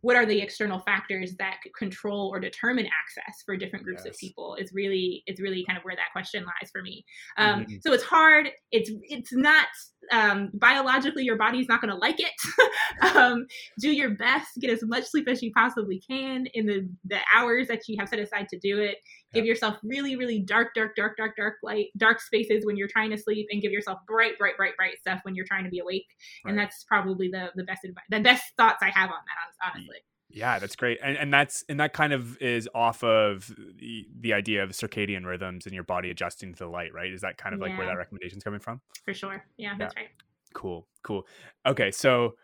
what 0.00 0.14
are 0.14 0.24
the 0.24 0.40
external 0.40 0.78
factors 0.78 1.34
that 1.38 1.56
control 1.76 2.30
or 2.32 2.38
determine 2.38 2.86
access 2.86 3.42
for 3.44 3.56
different 3.56 3.84
groups 3.84 4.02
yes. 4.04 4.14
of 4.14 4.18
people 4.18 4.54
is 4.54 4.72
really 4.72 5.24
is 5.26 5.40
really 5.40 5.64
kind 5.66 5.76
of 5.76 5.84
where 5.84 5.96
that 5.96 6.12
question 6.12 6.44
lies 6.44 6.70
for 6.70 6.82
me 6.82 7.04
um, 7.36 7.62
mm-hmm. 7.62 7.74
so 7.84 7.92
it's 7.92 8.04
hard 8.04 8.48
it's 8.70 8.90
it's 9.02 9.32
not 9.32 9.66
um, 10.12 10.50
biologically 10.54 11.24
your 11.24 11.36
body's 11.36 11.68
not 11.68 11.80
going 11.80 11.92
to 11.92 11.98
like 11.98 12.20
it 12.20 13.12
um, 13.16 13.46
do 13.80 13.90
your 13.90 14.10
best 14.10 14.50
get 14.60 14.70
as 14.70 14.82
much 14.84 15.04
sleep 15.04 15.28
as 15.28 15.42
you 15.42 15.52
possibly 15.52 16.00
can 16.08 16.46
in 16.54 16.66
the 16.66 16.88
the 17.06 17.18
hours 17.34 17.66
that 17.66 17.88
you 17.88 17.96
have 17.98 18.08
set 18.08 18.20
aside 18.20 18.48
to 18.48 18.58
do 18.58 18.80
it 18.80 18.98
give 19.34 19.44
yourself 19.44 19.76
really 19.82 20.16
really 20.16 20.40
dark 20.40 20.74
dark 20.74 20.96
dark 20.96 21.16
dark 21.16 21.36
dark 21.36 21.54
light 21.62 21.88
dark 21.96 22.20
spaces 22.20 22.64
when 22.64 22.76
you're 22.76 22.88
trying 22.88 23.10
to 23.10 23.18
sleep 23.18 23.46
and 23.50 23.62
give 23.62 23.72
yourself 23.72 23.98
bright 24.06 24.38
bright 24.38 24.56
bright 24.56 24.76
bright 24.76 24.98
stuff 24.98 25.20
when 25.22 25.34
you're 25.34 25.46
trying 25.46 25.64
to 25.64 25.70
be 25.70 25.78
awake 25.78 26.06
right. 26.44 26.50
and 26.50 26.58
that's 26.58 26.84
probably 26.84 27.28
the 27.28 27.50
the 27.56 27.64
best 27.64 27.84
advice 27.84 28.04
the 28.10 28.20
best 28.20 28.44
thoughts 28.56 28.82
i 28.82 28.88
have 28.90 29.10
on 29.10 29.18
that 29.26 29.68
honestly 29.68 29.98
yeah, 30.30 30.58
that's 30.58 30.76
great. 30.76 30.98
And 31.02 31.16
and 31.16 31.32
that's 31.32 31.64
and 31.68 31.80
that 31.80 31.92
kind 31.92 32.12
of 32.12 32.40
is 32.40 32.68
off 32.74 33.02
of 33.02 33.50
the, 33.78 34.06
the 34.20 34.34
idea 34.34 34.62
of 34.62 34.70
circadian 34.70 35.24
rhythms 35.24 35.64
and 35.64 35.74
your 35.74 35.84
body 35.84 36.10
adjusting 36.10 36.52
to 36.52 36.58
the 36.58 36.68
light, 36.68 36.92
right? 36.92 37.10
Is 37.10 37.22
that 37.22 37.38
kind 37.38 37.54
of 37.54 37.60
yeah. 37.60 37.68
like 37.68 37.78
where 37.78 37.86
that 37.86 37.96
recommendation 37.96 38.38
is 38.38 38.44
coming 38.44 38.60
from? 38.60 38.80
For 39.04 39.14
sure. 39.14 39.44
Yeah, 39.56 39.74
that's 39.78 39.96
right. 39.96 40.08
Cool. 40.52 40.86
Cool. 41.02 41.26
Okay, 41.66 41.90
so 41.90 42.34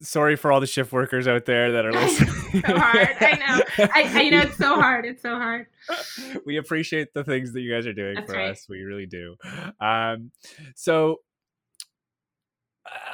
sorry 0.00 0.36
for 0.36 0.52
all 0.52 0.60
the 0.60 0.66
shift 0.66 0.92
workers 0.92 1.26
out 1.26 1.44
there 1.44 1.72
that 1.72 1.84
are 1.84 1.92
listening. 1.92 2.62
so 2.64 2.78
hard. 2.78 3.16
I 3.20 3.32
know. 3.34 3.88
I, 3.94 4.18
I, 4.18 4.20
you 4.22 4.30
know 4.30 4.40
it's 4.40 4.56
so 4.56 4.74
hard. 4.74 5.04
It's 5.04 5.22
so 5.22 5.34
hard. 5.36 5.66
We 6.44 6.58
appreciate 6.58 7.14
the 7.14 7.24
things 7.24 7.52
that 7.52 7.62
you 7.62 7.72
guys 7.72 7.86
are 7.86 7.94
doing 7.94 8.14
That's 8.14 8.30
for 8.30 8.36
right. 8.36 8.50
us. 8.50 8.66
We 8.68 8.82
really 8.82 9.06
do. 9.06 9.36
Um, 9.80 10.32
so 10.74 11.20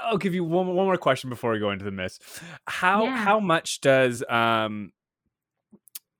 I'll 0.03 0.19
give 0.19 0.35
you 0.35 0.45
one, 0.45 0.67
one 0.67 0.87
more 0.87 0.97
question 0.97 1.31
before 1.31 1.53
we 1.53 1.59
go 1.59 1.71
into 1.71 1.85
the 1.85 1.91
miss. 1.91 2.19
How 2.67 3.05
yeah. 3.05 3.17
how 3.17 3.41
much 3.41 3.81
does 3.81 4.23
um 4.29 4.93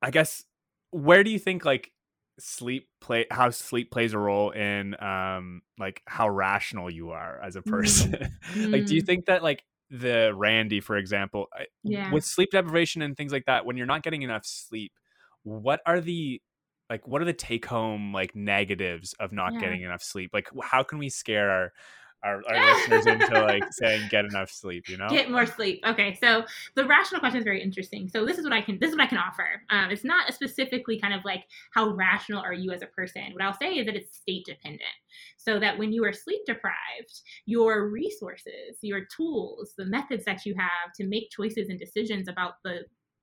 I 0.01 0.11
guess 0.11 0.43
where 0.91 1.23
do 1.23 1.29
you 1.29 1.39
think 1.39 1.65
like 1.65 1.91
sleep 2.39 2.89
play 2.99 3.25
how 3.31 3.49
sleep 3.49 3.91
plays 3.91 4.13
a 4.13 4.19
role 4.19 4.51
in 4.51 5.01
um 5.01 5.61
like 5.79 6.01
how 6.05 6.29
rational 6.29 6.89
you 6.89 7.11
are 7.11 7.39
as 7.43 7.55
a 7.55 7.61
person? 7.61 8.29
Mm. 8.53 8.71
like 8.71 8.85
do 8.85 8.95
you 8.95 9.03
mm. 9.03 9.05
think 9.05 9.25
that 9.25 9.43
like 9.43 9.63
the 9.89 10.31
Randy 10.35 10.79
for 10.79 10.97
example 10.97 11.47
yeah. 11.83 12.11
with 12.11 12.25
sleep 12.25 12.49
deprivation 12.51 13.01
and 13.01 13.15
things 13.15 13.31
like 13.31 13.45
that 13.45 13.65
when 13.65 13.77
you're 13.77 13.85
not 13.85 14.03
getting 14.03 14.23
enough 14.23 14.45
sleep 14.45 14.91
what 15.43 15.81
are 15.85 16.01
the 16.01 16.41
like 16.89 17.07
what 17.07 17.21
are 17.21 17.25
the 17.25 17.33
take 17.33 17.65
home 17.65 18.13
like 18.13 18.35
negatives 18.35 19.13
of 19.19 19.31
not 19.31 19.53
yeah. 19.53 19.59
getting 19.59 19.81
enough 19.81 20.01
sleep 20.01 20.31
like 20.33 20.49
how 20.63 20.83
can 20.83 20.97
we 20.97 21.09
scare 21.09 21.49
our 21.49 21.73
our, 22.25 22.41
our 22.49 22.75
listeners 22.75 23.05
into 23.05 23.41
like 23.41 23.63
saying 23.71 24.07
get 24.09 24.25
enough 24.25 24.49
sleep 24.49 24.89
you 24.89 24.97
know? 24.97 25.07
Get 25.09 25.31
more 25.31 25.45
sleep. 25.45 25.81
Okay 25.85 26.17
so 26.21 26.43
the 26.75 26.85
rational 26.85 27.19
question 27.19 27.39
is 27.39 27.43
very 27.43 27.61
interesting. 27.61 28.09
So 28.09 28.25
this 28.25 28.37
is 28.37 28.43
what 28.43 28.53
i 28.53 28.61
can 28.61 28.79
this 28.79 28.89
is 28.89 28.95
what 28.95 29.03
i 29.03 29.07
can 29.07 29.17
offer. 29.17 29.61
Um, 29.69 29.91
it's 29.91 30.03
not 30.03 30.33
specifically 30.33 30.99
kind 30.99 31.13
of 31.13 31.23
like 31.23 31.45
how 31.73 31.89
rational 31.89 32.41
are 32.41 32.53
you 32.53 32.71
as 32.71 32.81
a 32.81 32.87
person. 32.87 33.23
What 33.33 33.41
i'll 33.41 33.57
say 33.57 33.75
is 33.75 33.85
that 33.85 33.95
it's 33.95 34.17
state 34.17 34.45
dependent. 34.45 34.83
So 35.37 35.59
that 35.59 35.77
when 35.77 35.93
you 35.93 36.03
are 36.03 36.13
sleep 36.13 36.41
deprived 36.45 37.21
your 37.45 37.89
resources 37.89 38.77
your 38.81 39.05
tools 39.15 39.73
the 39.77 39.85
methods 39.85 40.25
that 40.25 40.45
you 40.45 40.55
have 40.55 40.93
to 40.95 41.05
make 41.05 41.29
choices 41.29 41.69
and 41.69 41.79
decisions 41.79 42.27
about 42.27 42.55
the 42.63 42.81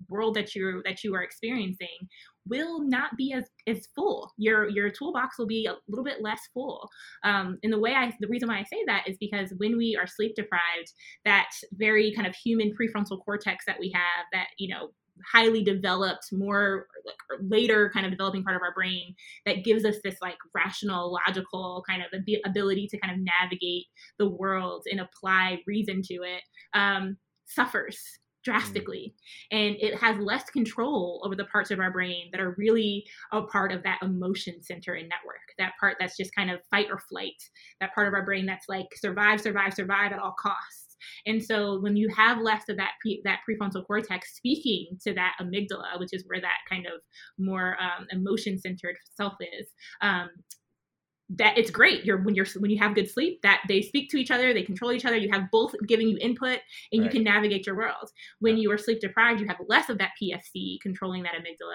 world 0.09 0.35
that 0.35 0.55
you 0.55 0.83
that 0.85 1.05
you 1.05 1.15
are 1.15 1.23
experiencing 1.23 2.09
will 2.47 2.83
not 2.83 3.17
be 3.17 3.33
as 3.33 3.45
as 3.67 3.87
full. 3.95 4.33
Your 4.37 4.69
your 4.69 4.91
toolbox 4.91 5.39
will 5.39 5.47
be 5.47 5.67
a 5.67 5.77
little 5.89 6.05
bit 6.05 6.23
less 6.23 6.41
full. 6.53 6.89
Um, 7.25 7.59
and 7.63 7.73
the 7.73 7.81
way 7.81 7.95
I 7.95 8.13
the 8.21 8.29
reason 8.29 8.49
why 8.49 8.59
I 8.59 8.65
say 8.65 8.83
that 8.87 9.09
is 9.09 9.17
because 9.19 9.53
when 9.59 9.77
we 9.77 9.97
are 9.97 10.07
sleep 10.07 10.35
deprived, 10.35 10.93
that 11.25 11.51
very 11.73 12.13
kind 12.13 12.27
of 12.27 12.35
human 12.35 12.73
prefrontal 12.73 13.25
cortex 13.25 13.65
that 13.67 13.79
we 13.79 13.91
have, 13.95 14.27
that 14.33 14.49
you 14.59 14.75
know 14.75 14.91
highly 15.31 15.63
developed 15.63 16.27
more 16.33 16.87
like 17.05 17.17
later 17.43 17.91
kind 17.93 18.07
of 18.07 18.13
developing 18.13 18.43
part 18.43 18.57
of 18.57 18.63
our 18.63 18.73
brain 18.73 19.15
that 19.45 19.65
gives 19.65 19.85
us 19.85 19.97
this 20.03 20.17
like 20.23 20.37
rational 20.55 21.13
logical 21.27 21.85
kind 21.89 22.03
of 22.03 22.09
ability 22.45 22.89
to 22.89 22.99
kind 22.99 23.13
of 23.13 23.25
navigate 23.41 23.85
the 24.19 24.29
world 24.29 24.85
and 24.91 25.01
apply 25.01 25.59
reason 25.67 26.01
to 26.03 26.15
it 26.15 26.43
um, 26.75 27.17
suffers. 27.47 27.99
Drastically 28.45 29.15
mm. 29.53 29.59
and 29.59 29.77
it 29.81 29.95
has 29.99 30.17
less 30.19 30.45
control 30.51 31.23
over 31.25 31.35
the 31.35 31.45
parts 31.47 31.71
of 31.71 31.79
our 31.79 31.91
brain 31.91 32.29
that 32.33 32.41
are 32.41 32.55
really 32.59 33.05
a 33.33 33.43
part 33.43 33.73
of 33.73 33.83
that 33.83 33.99
emotion 34.03 34.63
center 34.63 34.95
and 34.95 35.09
network 35.09 35.37
that 35.59 35.73
part 35.79 35.97
that's 35.99 36.17
just 36.17 36.35
kind 36.35 36.51
of 36.51 36.61
fight 36.71 36.87
or 36.91 36.99
flight 36.99 37.43
that 37.81 37.95
part 37.95 38.09
of 38.09 38.15
our 38.15 38.25
brain 38.25 38.47
that's 38.47 38.69
like 38.69 38.87
survive 38.95 39.41
survive 39.41 39.75
survive 39.75 40.13
at 40.13 40.19
all 40.19 40.35
costs 40.39 40.97
and 41.27 41.43
so 41.43 41.81
when 41.81 41.97
you 41.97 42.09
have 42.15 42.41
less 42.41 42.69
of 42.69 42.77
that 42.77 42.93
pre- 43.01 43.23
that 43.25 43.41
prefrontal 43.49 43.87
cortex 43.87 44.37
speaking 44.37 44.87
to 45.05 45.13
that 45.13 45.35
amygdala 45.41 45.99
which 45.99 46.13
is 46.13 46.25
where 46.27 46.41
that 46.41 46.59
kind 46.69 46.87
of 46.87 47.01
more 47.39 47.77
um, 47.81 48.07
emotion 48.11 48.59
centered 48.59 48.97
self 49.17 49.35
is 49.41 49.69
um, 50.01 50.29
that 51.37 51.57
it's 51.57 51.71
great. 51.71 52.05
You're 52.05 52.23
when 52.23 52.35
you're 52.35 52.47
when 52.59 52.71
you 52.71 52.79
have 52.79 52.95
good 52.95 53.11
sleep, 53.11 53.41
that 53.43 53.63
they 53.69 53.81
speak 53.83 54.11
to 54.11 54.17
each 54.17 54.31
other, 54.31 54.53
they 54.53 54.63
control 54.63 54.93
each 54.93 55.05
other. 55.05 55.17
You 55.17 55.31
have 55.33 55.51
both 55.51 55.75
giving 55.87 56.09
you 56.09 56.19
input, 56.21 56.59
and 56.93 57.01
right. 57.01 57.05
you 57.05 57.11
can 57.11 57.25
navigate 57.25 57.67
your 57.67 57.77
world. 57.77 58.11
When 58.41 58.59
you 58.59 58.71
are 58.73 58.79
sleep 58.79 59.01
deprived, 59.01 59.41
you 59.41 59.47
have 59.47 59.57
less 59.69 59.89
of 59.89 59.99
that 59.99 60.11
PFC 60.23 60.81
controlling 60.81 61.23
that 61.23 61.35
amygdala, 61.35 61.73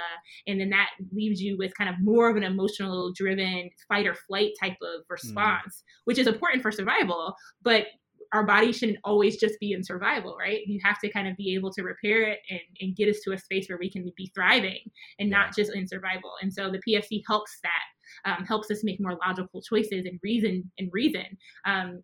and 0.47 0.59
then 0.59 0.69
that 0.69 0.89
leaves 1.11 1.41
you 1.41 1.57
with 1.57 1.75
kind 1.77 1.89
of 1.89 1.95
more 1.99 2.29
of 2.29 2.37
an 2.37 2.43
emotional 2.43 3.11
driven 3.13 3.69
fight 3.87 4.05
or 4.05 4.13
flight 4.13 4.51
type 4.61 4.77
of 4.81 5.01
mm. 5.01 5.09
response, 5.09 5.77
mm. 5.77 6.01
which 6.05 6.19
is 6.19 6.27
important 6.27 6.61
for 6.61 6.71
survival. 6.71 7.35
But 7.61 7.87
our 8.33 8.45
body 8.45 8.71
shouldn't 8.71 8.99
always 9.03 9.37
just 9.37 9.59
be 9.59 9.73
in 9.73 9.83
survival, 9.83 10.35
right? 10.39 10.65
You 10.65 10.79
have 10.83 10.99
to 10.99 11.09
kind 11.09 11.27
of 11.27 11.37
be 11.37 11.53
able 11.55 11.71
to 11.73 11.83
repair 11.83 12.23
it 12.23 12.39
and, 12.49 12.59
and 12.81 12.95
get 12.95 13.09
us 13.09 13.19
to 13.23 13.33
a 13.33 13.37
space 13.37 13.67
where 13.69 13.77
we 13.77 13.89
can 13.89 14.11
be 14.15 14.31
thriving 14.33 14.79
and 15.19 15.29
yeah. 15.29 15.37
not 15.37 15.55
just 15.55 15.73
in 15.73 15.87
survival. 15.87 16.31
And 16.41 16.53
so 16.53 16.71
the 16.71 16.81
PFC 16.87 17.21
helps 17.27 17.59
that, 17.63 18.29
um, 18.31 18.45
helps 18.45 18.71
us 18.71 18.83
make 18.83 18.99
more 18.99 19.17
logical 19.25 19.61
choices 19.61 20.05
and 20.05 20.19
reason 20.23 20.69
and 20.77 20.89
reason. 20.91 21.25
Um, 21.65 22.03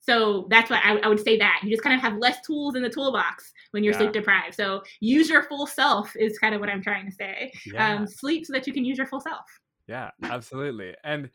so 0.00 0.46
that's 0.50 0.68
why 0.68 0.80
I, 0.84 0.98
I, 0.98 1.08
would 1.08 1.20
say 1.20 1.38
that 1.38 1.60
you 1.62 1.70
just 1.70 1.82
kind 1.82 1.96
of 1.96 2.02
have 2.02 2.18
less 2.18 2.36
tools 2.46 2.74
in 2.74 2.82
the 2.82 2.90
toolbox 2.90 3.50
when 3.70 3.82
you're 3.82 3.94
yeah. 3.94 4.00
sleep 4.00 4.12
deprived. 4.12 4.54
So 4.54 4.82
use 5.00 5.30
your 5.30 5.44
full 5.44 5.66
self 5.66 6.14
is 6.16 6.38
kind 6.38 6.54
of 6.54 6.60
what 6.60 6.68
I'm 6.68 6.82
trying 6.82 7.06
to 7.06 7.14
say. 7.14 7.50
Yeah. 7.64 7.94
Um, 7.94 8.06
sleep 8.06 8.44
so 8.44 8.52
that 8.52 8.66
you 8.66 8.74
can 8.74 8.84
use 8.84 8.98
your 8.98 9.06
full 9.06 9.20
self. 9.20 9.46
Yeah, 9.86 10.10
absolutely. 10.22 10.94
And 11.04 11.30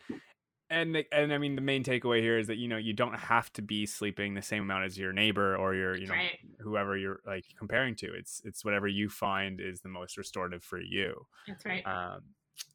and 0.70 1.04
and 1.12 1.34
I 1.34 1.38
mean 1.38 1.56
the 1.56 1.62
main 1.62 1.84
takeaway 1.84 2.22
here 2.22 2.38
is 2.38 2.48
that 2.48 2.58
you 2.58 2.68
know 2.68 2.78
you 2.78 2.94
don't 2.94 3.16
have 3.16 3.52
to 3.54 3.62
be 3.62 3.86
sleeping 3.86 4.34
the 4.34 4.42
same 4.42 4.64
amount 4.64 4.86
as 4.86 4.98
your 4.98 5.14
neighbor 5.14 5.56
or 5.56 5.74
your 5.74 5.98
you 5.98 6.08
know 6.08 6.14
right. 6.14 6.38
whoever 6.60 6.96
you're 6.96 7.22
like 7.26 7.46
comparing 7.58 7.96
to. 7.98 8.14
It's 8.14 8.42
it's 8.46 8.64
whatever 8.64 8.88
you 8.88 9.10
find 9.10 9.60
is 9.60 9.82
the 9.82 9.90
most 9.90 10.18
restorative 10.18 10.64
for 10.64 10.80
you. 10.80 11.26
That's 11.48 11.66
right. 11.66 11.86
Um, 11.86 12.22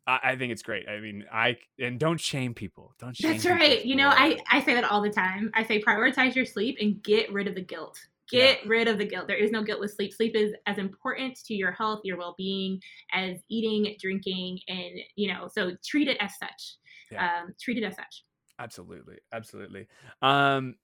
I, 0.06 0.18
I 0.22 0.36
think 0.36 0.52
it's 0.52 0.62
great. 0.62 0.88
I 0.88 1.00
mean, 1.00 1.24
I 1.32 1.56
and 1.78 1.98
don't 1.98 2.20
shame 2.20 2.54
people. 2.54 2.94
Don't 2.98 3.16
shame. 3.16 3.32
That's 3.32 3.46
right. 3.46 3.84
You 3.84 3.96
know, 3.96 4.08
I 4.08 4.38
I 4.50 4.62
say 4.62 4.74
that 4.74 4.84
all 4.84 5.00
the 5.00 5.10
time. 5.10 5.50
I 5.54 5.64
say 5.64 5.80
prioritize 5.80 6.34
your 6.34 6.46
sleep 6.46 6.78
and 6.80 7.02
get 7.02 7.32
rid 7.32 7.46
of 7.46 7.54
the 7.54 7.62
guilt. 7.62 7.98
Get 8.30 8.60
yeah. 8.62 8.68
rid 8.70 8.88
of 8.88 8.96
the 8.96 9.04
guilt. 9.04 9.28
There 9.28 9.36
is 9.36 9.50
no 9.50 9.62
guilt 9.62 9.80
with 9.80 9.92
sleep. 9.92 10.12
Sleep 10.12 10.34
is 10.34 10.54
as 10.66 10.78
important 10.78 11.38
to 11.44 11.54
your 11.54 11.72
health, 11.72 12.00
your 12.04 12.16
well-being 12.16 12.80
as 13.12 13.36
eating, 13.50 13.94
drinking, 14.00 14.60
and 14.66 14.98
you 15.14 15.32
know, 15.32 15.48
so 15.52 15.72
treat 15.84 16.08
it 16.08 16.16
as 16.20 16.32
such 16.38 16.76
yeah. 17.14 17.42
um, 17.42 17.54
treated 17.60 17.84
as 17.84 17.96
such. 17.96 18.24
Absolutely, 18.58 19.16
absolutely. 19.32 19.88
Um, 20.22 20.76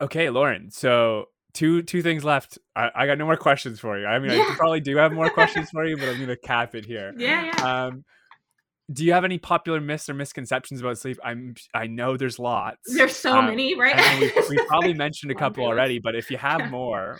okay, 0.00 0.30
Lauren. 0.30 0.70
So 0.70 1.26
two 1.54 1.82
two 1.82 2.02
things 2.02 2.24
left. 2.24 2.58
I, 2.74 2.90
I 2.94 3.06
got 3.06 3.18
no 3.18 3.26
more 3.26 3.36
questions 3.36 3.80
for 3.80 3.98
you. 3.98 4.06
I 4.06 4.18
mean, 4.18 4.32
yeah. 4.32 4.46
I 4.48 4.54
probably 4.56 4.80
do 4.80 4.96
have 4.96 5.12
more 5.12 5.30
questions 5.38 5.70
for 5.70 5.84
you, 5.84 5.96
but 5.96 6.08
I'm 6.08 6.20
gonna 6.20 6.36
cap 6.36 6.74
it 6.74 6.84
here. 6.84 7.12
Yeah, 7.16 7.52
yeah. 7.56 7.84
Um, 7.86 8.04
do 8.92 9.04
you 9.04 9.12
have 9.12 9.24
any 9.24 9.38
popular 9.38 9.80
myths 9.80 10.08
or 10.08 10.14
misconceptions 10.14 10.80
about 10.80 10.98
sleep? 10.98 11.18
I'm 11.24 11.54
I 11.74 11.86
know 11.86 12.16
there's 12.16 12.38
lots. 12.38 12.78
There's 12.86 13.16
so 13.16 13.36
um, 13.36 13.46
many, 13.46 13.78
right? 13.78 14.20
we, 14.20 14.56
we 14.56 14.64
probably 14.68 14.94
mentioned 14.94 15.32
a 15.32 15.34
couple 15.34 15.64
already, 15.64 15.98
but 15.98 16.14
if 16.14 16.30
you 16.30 16.38
have 16.38 16.70
more, 16.70 17.18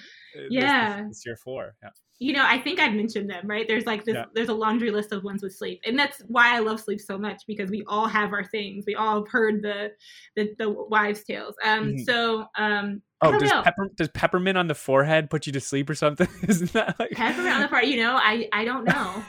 yeah, 0.50 1.06
it's 1.06 1.24
your 1.24 1.36
four. 1.36 1.74
Yeah 1.82 1.90
you 2.22 2.32
know, 2.32 2.44
I 2.46 2.58
think 2.58 2.78
I've 2.78 2.94
mentioned 2.94 3.28
them, 3.28 3.48
right? 3.48 3.66
There's 3.66 3.84
like 3.84 4.04
this, 4.04 4.14
yeah. 4.14 4.26
there's 4.32 4.48
a 4.48 4.54
laundry 4.54 4.92
list 4.92 5.10
of 5.10 5.24
ones 5.24 5.42
with 5.42 5.56
sleep, 5.56 5.80
and 5.84 5.98
that's 5.98 6.22
why 6.28 6.54
I 6.54 6.60
love 6.60 6.78
sleep 6.78 7.00
so 7.00 7.18
much 7.18 7.42
because 7.48 7.68
we 7.68 7.82
all 7.88 8.06
have 8.06 8.32
our 8.32 8.44
things. 8.44 8.84
We 8.86 8.94
all 8.94 9.16
have 9.20 9.28
heard 9.28 9.60
the 9.60 9.90
the, 10.36 10.54
the 10.56 10.70
wives' 10.70 11.24
tales. 11.24 11.56
Um, 11.64 11.88
mm-hmm. 11.88 12.02
so 12.04 12.46
um, 12.56 13.02
oh, 13.22 13.36
does 13.36 13.50
pepper 13.50 13.90
does 13.96 14.08
peppermint 14.08 14.56
on 14.56 14.68
the 14.68 14.74
forehead 14.76 15.30
put 15.30 15.48
you 15.48 15.52
to 15.54 15.60
sleep 15.60 15.90
or 15.90 15.96
something? 15.96 16.28
Isn't 16.48 16.72
that 16.74 16.96
like 17.00 17.10
peppermint 17.10 17.56
on 17.56 17.62
the 17.62 17.68
forehead? 17.68 17.88
You 17.88 17.96
know, 17.96 18.14
I 18.14 18.48
I 18.52 18.64
don't 18.64 18.84
know. 18.84 19.24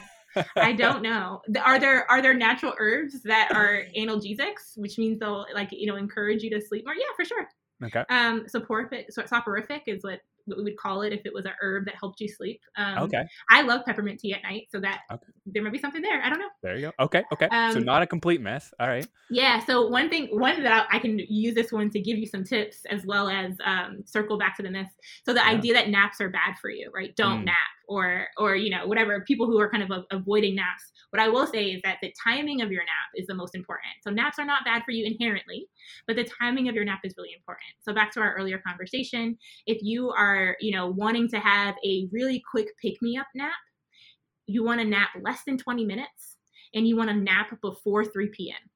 I 0.56 0.74
don't 0.74 1.02
know. 1.02 1.42
Are 1.66 1.80
there 1.80 2.10
are 2.12 2.22
there 2.22 2.36
natural 2.36 2.76
herbs 2.78 3.24
that 3.24 3.52
are 3.56 3.86
analgesics, 3.98 4.78
which 4.78 5.00
means 5.00 5.20
they'll 5.20 5.48
like 5.56 5.70
you 5.72 5.88
know 5.88 5.96
encourage 5.96 6.44
you 6.44 6.52
to 6.52 6.62
sleep 6.62 6.86
more? 6.86 6.94
Yeah, 6.94 7.06
for 7.16 7.26
sure. 7.26 7.48
Okay. 7.84 8.04
Um, 8.10 8.48
soporific, 8.48 9.12
so 9.12 9.24
soporific 9.24 9.82
is 9.88 10.04
what 10.04 10.22
what 10.46 10.58
we 10.58 10.64
would 10.64 10.78
call 10.78 11.02
it 11.02 11.14
if 11.14 11.22
it 11.26 11.34
was 11.34 11.46
a 11.46 11.54
herb 11.62 11.86
that 11.86 11.96
helped 12.00 12.20
you 12.20 12.28
sleep. 12.28 12.62
Um, 12.78 13.00
okay. 13.04 13.24
I 13.50 13.62
love 13.62 13.82
peppermint 13.86 14.20
tea 14.20 14.34
at 14.34 14.44
night, 14.44 14.68
so 14.72 14.80
that 14.80 15.02
okay. 15.12 15.24
there 15.46 15.64
might 15.64 15.74
be 15.74 15.80
something 15.80 16.02
there. 16.02 16.22
I 16.22 16.30
don't 16.30 16.40
know. 16.40 16.50
There 16.62 16.76
you 16.76 16.82
go. 16.82 17.06
Okay. 17.06 17.24
Okay. 17.34 17.48
Um, 17.48 17.74
so 17.74 17.80
not 17.80 18.02
a 18.02 18.08
complete 18.08 18.42
myth. 18.42 18.74
All 18.80 18.88
right. 18.88 19.08
Yeah. 19.30 19.64
So 19.66 19.88
one 19.88 20.10
thing, 20.10 20.28
one 20.32 20.64
that 20.64 20.88
I 20.92 21.00
can 21.00 21.20
use 21.20 21.56
this 21.56 21.72
one 21.72 21.90
to 21.92 22.00
give 22.00 22.18
you 22.18 22.26
some 22.26 22.44
tips 22.44 22.86
as 22.90 23.06
well 23.06 23.30
as 23.30 23.54
um, 23.64 24.04
circle 24.06 24.38
back 24.38 24.58
to 24.58 24.64
the 24.64 24.72
myth. 24.72 24.90
So 25.26 25.34
the 25.34 25.40
yeah. 25.40 25.50
idea 25.50 25.74
that 25.74 25.90
naps 25.90 26.22
are 26.22 26.30
bad 26.30 26.58
for 26.62 26.70
you, 26.70 26.92
right? 26.94 27.16
Don't 27.16 27.42
mm. 27.42 27.46
nap 27.46 27.56
or 27.88 28.28
or 28.38 28.56
you 28.56 28.70
know 28.70 28.88
whatever 28.88 29.22
people 29.22 29.46
who 29.46 29.60
are 29.60 29.70
kind 29.70 29.84
of 29.84 30.06
avoiding 30.12 30.56
naps 30.56 30.92
what 31.12 31.22
i 31.22 31.28
will 31.28 31.46
say 31.46 31.66
is 31.66 31.82
that 31.84 31.98
the 32.02 32.14
timing 32.24 32.62
of 32.62 32.72
your 32.72 32.84
nap 32.84 33.10
is 33.16 33.28
the 33.28 33.34
most 33.34 33.56
important 33.56 33.92
so 34.02 34.10
naps 34.10 34.40
are 34.40 34.46
not 34.46 34.66
bad 34.66 34.82
for 34.86 34.92
you 34.92 35.06
inherently 35.06 35.68
but 36.08 36.16
the 36.16 36.28
timing 36.40 36.70
of 36.70 36.76
your 36.76 36.86
nap 36.86 37.00
is 37.04 37.14
really 37.18 37.34
important 37.36 37.70
so 37.82 37.94
back 37.94 38.12
to 38.12 38.20
our 38.20 38.34
earlier 38.36 38.62
conversation 38.66 39.38
if 39.68 39.80
you 39.82 40.10
are 40.10 40.33
you 40.60 40.72
know 40.72 40.88
wanting 40.88 41.28
to 41.28 41.40
have 41.40 41.76
a 41.86 42.08
really 42.12 42.42
quick 42.52 42.68
pick 42.82 43.02
me 43.02 43.18
up 43.18 43.28
nap 43.36 43.54
you 44.46 44.64
want 44.64 44.80
to 44.80 44.86
nap 44.86 45.10
less 45.22 45.42
than 45.46 45.58
20 45.58 45.86
minutes 45.86 46.38
and 46.74 46.88
you 46.88 46.96
want 46.96 47.10
to 47.10 47.16
nap 47.16 47.50
before 47.62 48.04
3 48.04 48.30
p.m 48.30 48.70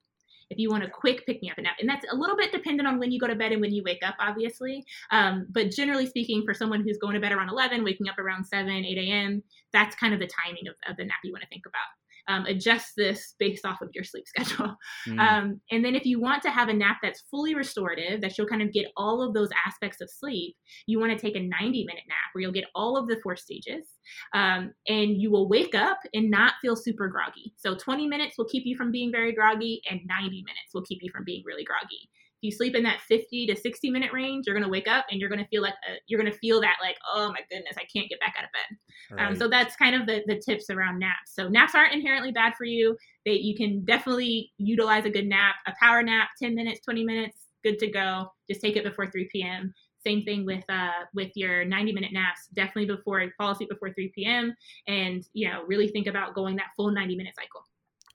if 0.50 0.58
you 0.58 0.70
want 0.70 0.84
a 0.84 0.90
quick 0.90 1.26
pick 1.26 1.42
me 1.42 1.50
up 1.50 1.58
nap. 1.58 1.76
And 1.80 1.90
that's 1.90 2.06
a 2.12 2.16
little 2.16 2.38
bit 2.38 2.52
dependent 2.52 2.88
on 2.88 3.00
when 3.00 3.12
you 3.12 3.20
go 3.20 3.28
to 3.28 3.36
bed 3.36 3.52
and 3.52 3.62
when 3.62 3.74
you 3.74 3.84
wake 3.84 4.02
up, 4.06 4.16
obviously. 4.20 4.86
Um, 5.12 5.48
but 5.50 5.72
generally 5.72 6.06
speaking, 6.06 6.44
for 6.46 6.54
someone 6.54 6.84
who's 6.84 6.98
going 6.98 7.16
to 7.16 7.20
bed 7.20 7.32
around 7.32 7.50
11, 7.50 7.84
waking 7.84 8.08
up 8.08 8.18
around 8.18 8.46
7, 8.46 8.70
8 8.70 8.98
a.m., 8.98 9.44
that's 9.74 9.96
kind 9.96 10.14
of 10.14 10.20
the 10.20 10.30
timing 10.46 10.68
of, 10.68 10.76
of 10.90 10.98
the 10.98 11.06
nap 11.06 11.18
you 11.24 11.32
want 11.32 11.44
to 11.44 11.50
think 11.50 11.66
about 11.66 12.07
um, 12.28 12.46
adjust 12.46 12.94
this 12.98 13.36
based 13.40 13.66
off 13.66 13.82
of 13.82 13.90
your 13.94 14.04
sleep 14.04 14.26
schedule. 14.28 14.76
Mm. 15.08 15.20
Um, 15.20 15.62
and 15.72 15.84
then 15.84 15.96
if 15.96 16.06
you 16.06 16.20
want 16.20 16.42
to 16.44 16.50
have 16.50 16.70
a 16.70 16.74
nap 16.74 16.98
that's 17.02 17.24
fully 17.32 17.56
restorative, 17.56 18.22
that 18.22 18.38
you'll 18.38 18.48
kind 18.48 18.62
of 18.62 18.74
get 18.74 18.88
all 18.98 19.22
of 19.22 19.34
those 19.34 19.50
aspects 19.66 20.02
of 20.02 20.10
sleep, 20.10 20.56
you 20.86 21.00
want 21.00 21.12
to 21.12 21.18
take 21.18 21.36
a 21.36 21.40
90 21.40 21.86
minute 21.86 22.04
nap 22.08 22.18
where 22.34 22.42
you'll 22.42 22.52
get 22.52 22.66
all 22.76 22.98
of 22.98 23.08
the 23.08 23.18
four 23.24 23.36
stages. 23.36 23.86
Um, 24.34 24.74
and 24.88 25.22
you 25.22 25.32
will 25.32 25.50
wake 25.50 25.76
up 25.76 26.00
and 26.14 26.30
not 26.30 26.54
feel 26.62 26.76
super 26.76 27.08
groggy. 27.08 27.54
So 27.58 27.76
20 27.76 28.08
minutes 28.08 28.38
will 28.38 28.46
keep 28.46 28.66
you 28.66 28.76
from 28.76 28.92
being 28.92 29.12
very 29.12 29.34
groggy, 29.34 29.82
and 29.90 30.00
90 30.06 30.30
minutes 30.30 30.74
will 30.74 30.84
keep 30.84 31.00
you 31.02 31.10
from 31.12 31.24
being 31.24 31.44
really 31.46 31.64
groggy 31.64 32.10
if 32.38 32.44
you 32.44 32.52
sleep 32.52 32.76
in 32.76 32.84
that 32.84 33.02
50 33.02 33.48
to 33.48 33.56
60 33.56 33.90
minute 33.90 34.14
range 34.14 34.46
you're 34.46 34.56
going 34.56 34.64
to 34.64 34.72
wake 34.72 34.88
up 34.88 35.06
and 35.12 35.20
you're 35.20 35.30
going 35.30 35.44
to 35.44 35.48
feel 35.48 35.62
like 35.62 35.74
a, 35.90 35.98
you're 36.08 36.20
going 36.20 36.32
to 36.32 36.38
feel 36.40 36.62
that 36.62 36.78
like 36.82 36.98
oh 37.14 37.30
my 37.30 37.40
goodness 37.50 37.76
i 37.78 37.84
can't 37.92 38.10
get 38.10 38.20
back 38.20 38.36
out 38.38 38.44
of 38.44 38.52
bed. 38.52 38.78
Um, 39.12 39.18
right. 39.18 39.28
um, 39.28 39.36
so 39.36 39.48
that's 39.48 39.76
kind 39.76 39.96
of 39.96 40.06
the, 40.08 40.24
the 40.28 40.40
tips 40.40 40.70
around 40.70 41.00
naps. 41.00 41.34
So 41.34 41.48
naps 41.48 41.76
aren't 41.76 41.94
inherently 41.94 42.32
bad 42.32 42.54
for 42.56 42.66
you. 42.66 42.98
They 43.26 43.34
you 43.34 43.56
can 43.56 43.84
definitely 43.86 44.52
utilize 44.58 45.06
a 45.06 45.10
good 45.10 45.28
nap 45.28 45.56
a 45.66 45.74
power 45.80 46.04
nap 46.04 46.30
10 46.42 46.56
minutes 46.56 46.82
20 46.82 47.04
minutes 47.04 47.38
good 47.64 47.80
to 47.80 47.88
go. 47.88 48.32
Just 48.50 48.62
take 48.62 48.76
it 48.76 48.84
before 48.84 49.08
3 49.08 49.30
p.m 49.32 49.74
same 50.06 50.24
thing 50.24 50.46
with 50.46 50.64
uh 50.70 51.04
with 51.14 51.32
your 51.36 51.66
90 51.66 51.92
minute 51.94 52.14
naps. 52.14 52.48
Definitely 52.54 52.96
before 52.96 53.24
fall 53.38 53.52
asleep 53.52 53.70
before 53.70 53.92
3 53.94 54.12
p.m 54.16 54.56
and 54.88 55.28
you 55.34 55.50
know 55.50 55.64
really 55.66 55.88
think 55.88 56.08
about 56.08 56.36
going 56.36 56.56
that 56.58 56.68
full 56.76 56.92
90 56.92 57.16
minute 57.16 57.36
cycle. 57.36 57.64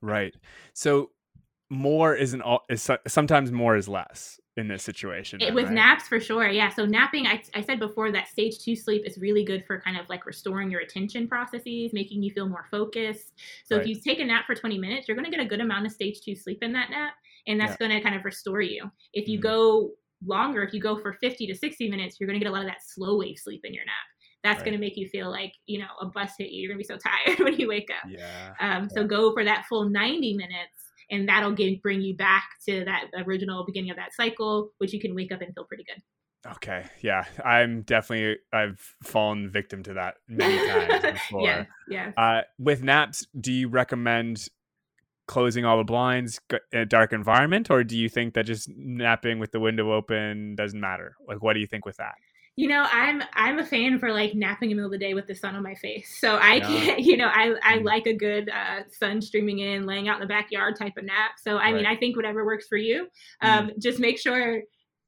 Right. 0.01 0.35
So 0.75 1.11
more 1.73 2.15
isn't 2.15 2.43
all 2.43 2.65
is 2.69 2.89
sometimes 3.09 3.51
more 3.51 3.77
is 3.77 3.89
less 3.89 4.39
in 4.59 4.69
this 4.69 4.83
situation 4.83 5.39
then, 5.41 5.55
with 5.55 5.65
right? 5.65 5.73
naps 5.73 6.07
for 6.07 6.21
sure 6.21 6.47
yeah 6.49 6.69
so 6.69 6.85
napping 6.85 7.27
I, 7.27 7.43
I 7.55 7.63
said 7.63 7.79
before 7.79 8.13
that 8.13 8.29
stage 8.29 8.59
two 8.59 8.77
sleep 8.77 9.05
is 9.07 9.17
really 9.17 9.43
good 9.43 9.65
for 9.65 9.81
kind 9.81 9.97
of 9.97 10.07
like 10.11 10.27
restoring 10.27 10.71
your 10.71 10.83
attention 10.83 11.27
processes 11.27 11.95
making 11.95 12.23
you 12.23 12.31
feel 12.31 12.47
more 12.47 12.67
focused 12.71 13.33
so 13.65 13.77
right. 13.77 13.83
if 13.83 13.89
you 13.89 13.99
take 13.99 14.21
a 14.21 14.25
nap 14.25 14.45
for 14.47 14.55
20 14.55 14.77
minutes 14.79 15.09
you're 15.09 15.17
going 15.17 15.25
to 15.25 15.31
get 15.35 15.41
a 15.41 15.49
good 15.49 15.63
amount 15.63 15.87
of 15.87 15.93
stage 15.93 16.21
two 16.21 16.37
sleep 16.37 16.63
in 16.63 16.75
that 16.75 16.91
nap 16.91 17.15
and 17.47 17.59
that's 17.59 17.73
yeah. 17.81 17.89
going 17.89 17.91
to 17.91 18.03
kind 18.03 18.15
of 18.15 18.25
restore 18.27 18.61
you 18.61 18.91
if 19.15 19.27
you 19.27 19.39
mm-hmm. 19.39 19.49
go 19.49 19.91
longer 20.27 20.63
if 20.63 20.75
you 20.75 20.81
go 20.81 20.99
for 20.99 21.15
50 21.15 21.47
to 21.47 21.55
60 21.55 21.89
minutes 21.89 22.21
you're 22.21 22.27
going 22.27 22.39
to 22.39 22.45
get 22.45 22.51
a 22.51 22.53
lot 22.53 22.63
of 22.63 22.69
that 22.69 22.85
slow 22.85 23.17
wave 23.17 23.39
sleep 23.39 23.63
in 23.65 23.73
your 23.73 23.87
nap 23.87 23.95
that's 24.45 24.59
right. 24.59 24.67
going 24.67 24.75
to 24.75 24.81
make 24.81 24.99
you 24.99 25.09
feel 25.09 25.31
like 25.31 25.55
you 25.65 25.79
know 25.79 25.89
a 26.03 26.07
bus 26.07 26.33
hit 26.39 26.51
you 26.51 26.61
you're 26.61 26.75
going 26.75 26.83
to 26.83 26.87
be 26.87 26.95
so 26.95 26.99
tired 27.27 27.39
when 27.41 27.59
you 27.59 27.69
wake 27.69 27.89
up 27.91 28.11
yeah 28.11 28.53
um, 28.61 28.91
so 28.91 29.03
go 29.03 29.33
for 29.33 29.45
that 29.45 29.65
full 29.67 29.89
90 29.89 30.37
minutes 30.37 30.82
and 31.13 31.29
that'll 31.29 31.53
get 31.53 31.81
bring 31.83 32.01
you 32.01 32.17
back 32.17 32.45
to 32.67 32.85
that 32.85 33.05
original 33.25 33.65
beginning 33.65 33.91
of 33.91 33.97
that 33.97 34.15
cycle 34.15 34.73
which 34.79 34.93
you 34.93 35.01
can 35.01 35.15
wake 35.15 35.31
up 35.31 35.41
and 35.41 35.55
feel 35.55 35.65
pretty 35.65 35.85
good. 35.85 36.03
Okay. 36.51 36.85
Yeah. 37.03 37.25
I'm 37.45 37.83
definitely 37.83 38.39
i've 38.53 38.81
fallen 39.05 39.49
victim 39.49 39.85
to 39.85 39.95
that 39.95 40.15
many 40.27 40.67
times 40.67 41.03
before. 41.13 41.43
Yeah. 41.43 41.65
Yeah. 41.89 42.13
Uh, 42.17 42.43
with 42.59 42.83
naps 42.83 43.27
do 43.39 43.53
you 43.53 43.69
recommend 43.69 44.49
closing 45.29 45.65
all 45.65 45.79
the 45.79 45.85
blinds 45.85 46.41
in 46.73 46.81
a 46.81 46.85
dark 46.85 47.13
environment 47.13 47.71
or 47.71 47.85
do 47.85 47.97
you 47.97 48.09
think 48.09 48.35
that 48.35 48.45
just 48.45 48.69
napping 48.69 49.39
with 49.39 49.53
the 49.53 49.61
window 49.61 49.93
open 49.93 50.57
doesn't 50.57 50.81
matter? 50.81 51.15
Like 51.29 51.43
what 51.43 51.53
do 51.53 51.61
you 51.61 51.67
think 51.69 51.85
with 51.85 51.99
that 51.99 52.15
you 52.57 52.69
know 52.69 52.87
i'm 52.91 53.23
i'm 53.35 53.59
a 53.59 53.65
fan 53.65 53.99
for 53.99 54.13
like 54.13 54.35
napping 54.35 54.71
in 54.71 54.77
the 54.77 54.83
middle 54.83 54.93
of 54.93 54.99
the 54.99 55.05
day 55.05 55.15
with 55.15 55.27
the 55.27 55.35
sun 55.35 55.57
on 55.57 55.63
my 55.63 55.75
face 55.75 56.19
so 56.21 56.37
i 56.37 56.55
yeah. 56.55 56.67
can't 56.67 57.01
you 57.03 57.17
know 57.17 57.27
i 57.27 57.55
i 57.63 57.79
mm. 57.79 57.85
like 57.85 58.07
a 58.07 58.15
good 58.15 58.51
uh, 58.51 58.83
sun 58.91 59.21
streaming 59.21 59.61
in 59.61 59.87
laying 59.87 60.09
out 60.09 60.17
in 60.17 60.21
the 60.21 60.27
backyard 60.27 60.77
type 60.79 60.93
of 60.99 61.05
nap 61.05 61.33
so 61.43 61.57
i 61.57 61.65
right. 61.65 61.75
mean 61.75 61.87
i 61.87 61.97
think 61.97 62.17
whatever 62.17 62.45
works 62.45 62.67
for 62.69 62.77
you 62.77 63.07
um, 63.41 63.69
mm. 63.69 63.79
just 63.79 63.99
make 63.99 64.19
sure 64.19 64.63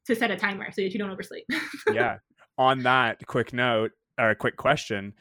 to 0.06 0.14
set 0.14 0.30
a 0.30 0.36
timer 0.36 0.70
so 0.72 0.82
that 0.82 0.92
you 0.92 0.98
don't 0.98 1.10
oversleep 1.10 1.44
yeah 1.92 2.16
on 2.56 2.82
that 2.82 3.24
quick 3.26 3.52
note 3.52 3.92
or 4.18 4.30
a 4.30 4.36
quick 4.36 4.56
question 4.56 5.12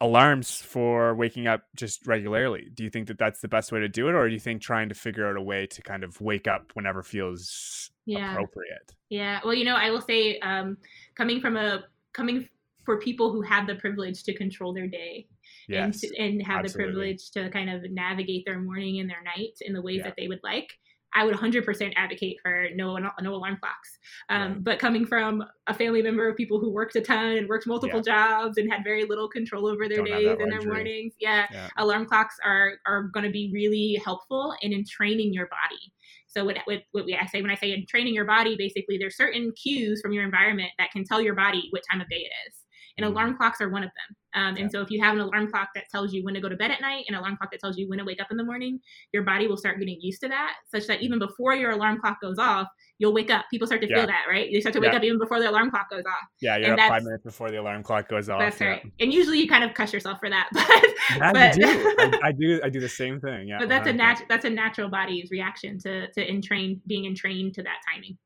alarms 0.00 0.62
for 0.62 1.14
waking 1.14 1.46
up 1.46 1.62
just 1.76 2.06
regularly. 2.06 2.70
Do 2.72 2.82
you 2.82 2.90
think 2.90 3.08
that 3.08 3.18
that's 3.18 3.40
the 3.40 3.48
best 3.48 3.70
way 3.70 3.80
to 3.80 3.88
do 3.88 4.08
it, 4.08 4.14
or 4.14 4.26
do 4.26 4.32
you 4.32 4.40
think 4.40 4.62
trying 4.62 4.88
to 4.88 4.94
figure 4.94 5.28
out 5.28 5.36
a 5.36 5.42
way 5.42 5.66
to 5.66 5.82
kind 5.82 6.04
of 6.04 6.20
wake 6.20 6.48
up 6.48 6.70
whenever 6.74 7.02
feels 7.02 7.90
yeah. 8.06 8.32
appropriate? 8.32 8.92
Yeah. 9.08 9.40
Well, 9.44 9.54
you 9.54 9.64
know, 9.64 9.76
I 9.76 9.90
will 9.90 10.00
say, 10.00 10.38
um, 10.40 10.76
coming 11.16 11.40
from 11.40 11.56
a 11.56 11.84
coming 12.12 12.48
for 12.84 12.98
people 12.98 13.30
who 13.30 13.42
have 13.42 13.66
the 13.66 13.74
privilege 13.76 14.24
to 14.24 14.34
control 14.34 14.72
their 14.72 14.88
day 14.88 15.26
yes, 15.68 15.84
and, 15.84 15.94
to, 15.94 16.22
and 16.22 16.42
have 16.42 16.64
absolutely. 16.64 16.70
the 16.70 16.92
privilege 16.92 17.30
to 17.32 17.50
kind 17.50 17.70
of 17.70 17.90
navigate 17.90 18.44
their 18.46 18.58
morning 18.58 19.00
and 19.00 19.08
their 19.08 19.22
night 19.22 19.56
in 19.60 19.72
the 19.72 19.82
ways 19.82 19.98
yeah. 19.98 20.04
that 20.04 20.14
they 20.16 20.28
would 20.28 20.40
like 20.42 20.70
I 21.14 21.24
would 21.24 21.34
100% 21.34 21.92
advocate 21.96 22.38
for 22.42 22.68
no 22.74 22.96
no 22.96 23.34
alarm 23.34 23.58
clocks. 23.60 23.98
Um, 24.28 24.52
right. 24.52 24.64
But 24.64 24.78
coming 24.78 25.06
from 25.06 25.44
a 25.66 25.74
family 25.74 26.02
member 26.02 26.28
of 26.28 26.36
people 26.36 26.60
who 26.60 26.70
worked 26.70 26.96
a 26.96 27.00
ton 27.00 27.36
and 27.36 27.48
worked 27.48 27.66
multiple 27.66 28.02
yeah. 28.06 28.38
jobs 28.42 28.58
and 28.58 28.70
had 28.70 28.84
very 28.84 29.04
little 29.04 29.28
control 29.28 29.66
over 29.66 29.88
their 29.88 29.98
Don't 29.98 30.06
days 30.06 30.36
and 30.38 30.52
their 30.52 30.62
mornings, 30.62 31.14
yeah, 31.18 31.46
yeah, 31.50 31.68
alarm 31.78 32.06
clocks 32.06 32.36
are 32.44 32.74
are 32.86 33.04
going 33.04 33.24
to 33.24 33.32
be 33.32 33.50
really 33.52 34.00
helpful 34.04 34.54
in, 34.62 34.72
in 34.72 34.84
training 34.84 35.32
your 35.32 35.46
body. 35.46 35.92
So 36.28 36.44
what, 36.44 36.58
what, 36.64 36.82
what 36.92 37.06
we, 37.06 37.16
I 37.16 37.26
say 37.26 37.42
when 37.42 37.50
I 37.50 37.56
say 37.56 37.72
in 37.72 37.86
training 37.86 38.14
your 38.14 38.24
body, 38.24 38.54
basically 38.56 38.98
there's 38.98 39.16
certain 39.16 39.52
cues 39.52 40.00
from 40.00 40.12
your 40.12 40.22
environment 40.22 40.70
that 40.78 40.92
can 40.92 41.04
tell 41.04 41.20
your 41.20 41.34
body 41.34 41.66
what 41.70 41.82
time 41.90 42.00
of 42.00 42.08
day 42.08 42.18
it 42.18 42.48
is 42.48 42.59
and 43.00 43.08
mm-hmm. 43.08 43.16
alarm 43.16 43.36
clocks 43.36 43.60
are 43.60 43.68
one 43.68 43.82
of 43.82 43.90
them. 43.90 44.16
Um, 44.32 44.56
and 44.56 44.70
so 44.70 44.80
if 44.80 44.90
you 44.90 45.02
have 45.02 45.14
an 45.14 45.20
alarm 45.20 45.50
clock 45.50 45.70
that 45.74 45.84
tells 45.90 46.12
you 46.12 46.24
when 46.24 46.34
to 46.34 46.40
go 46.40 46.48
to 46.48 46.56
bed 46.56 46.70
at 46.70 46.80
night, 46.80 47.04
an 47.08 47.16
alarm 47.16 47.36
clock 47.36 47.50
that 47.50 47.60
tells 47.60 47.76
you 47.76 47.88
when 47.88 47.98
to 47.98 48.04
wake 48.04 48.20
up 48.20 48.28
in 48.30 48.36
the 48.36 48.44
morning, 48.44 48.78
your 49.12 49.24
body 49.24 49.48
will 49.48 49.56
start 49.56 49.80
getting 49.80 49.98
used 50.00 50.20
to 50.20 50.28
that, 50.28 50.54
such 50.70 50.86
that 50.86 51.02
even 51.02 51.18
before 51.18 51.54
your 51.54 51.72
alarm 51.72 52.00
clock 52.00 52.20
goes 52.20 52.38
off, 52.38 52.68
you'll 52.98 53.12
wake 53.12 53.30
up. 53.30 53.46
People 53.50 53.66
start 53.66 53.80
to 53.80 53.88
yeah. 53.88 53.96
feel 53.96 54.06
that, 54.06 54.26
right? 54.28 54.48
They 54.52 54.60
start 54.60 54.74
to 54.74 54.80
wake 54.80 54.92
yeah. 54.92 54.98
up 54.98 55.04
even 55.04 55.18
before 55.18 55.40
the 55.40 55.50
alarm 55.50 55.70
clock 55.70 55.90
goes 55.90 56.04
off. 56.06 56.28
Yeah, 56.40 56.58
you're 56.58 56.72
and 56.72 56.80
up 56.80 56.90
five 56.90 57.02
minutes 57.02 57.24
before 57.24 57.50
the 57.50 57.60
alarm 57.60 57.82
clock 57.82 58.08
goes 58.08 58.28
off. 58.28 58.38
That's 58.38 58.60
right. 58.60 58.82
And 59.00 59.12
usually 59.12 59.40
you 59.40 59.48
kind 59.48 59.64
of 59.64 59.74
cuss 59.74 59.92
yourself 59.92 60.18
for 60.20 60.30
that, 60.30 60.48
but 60.52 60.68
yeah, 61.16 61.32
but, 61.32 61.54
do. 61.54 61.64
I, 61.64 62.20
I, 62.28 62.32
do. 62.32 62.60
I 62.64 62.68
do 62.68 62.78
the 62.78 62.88
same 62.88 63.20
thing. 63.20 63.48
Yeah, 63.48 63.58
but 63.58 63.68
that's 63.68 63.88
a 63.88 63.92
nat- 63.92 64.24
that's 64.28 64.44
a 64.44 64.50
natural 64.50 64.88
body's 64.88 65.30
reaction 65.30 65.78
to 65.80 66.10
to 66.12 66.30
entrain 66.30 66.80
being 66.86 67.06
entrained 67.06 67.54
to 67.54 67.62
that 67.62 67.78
timing 67.92 68.16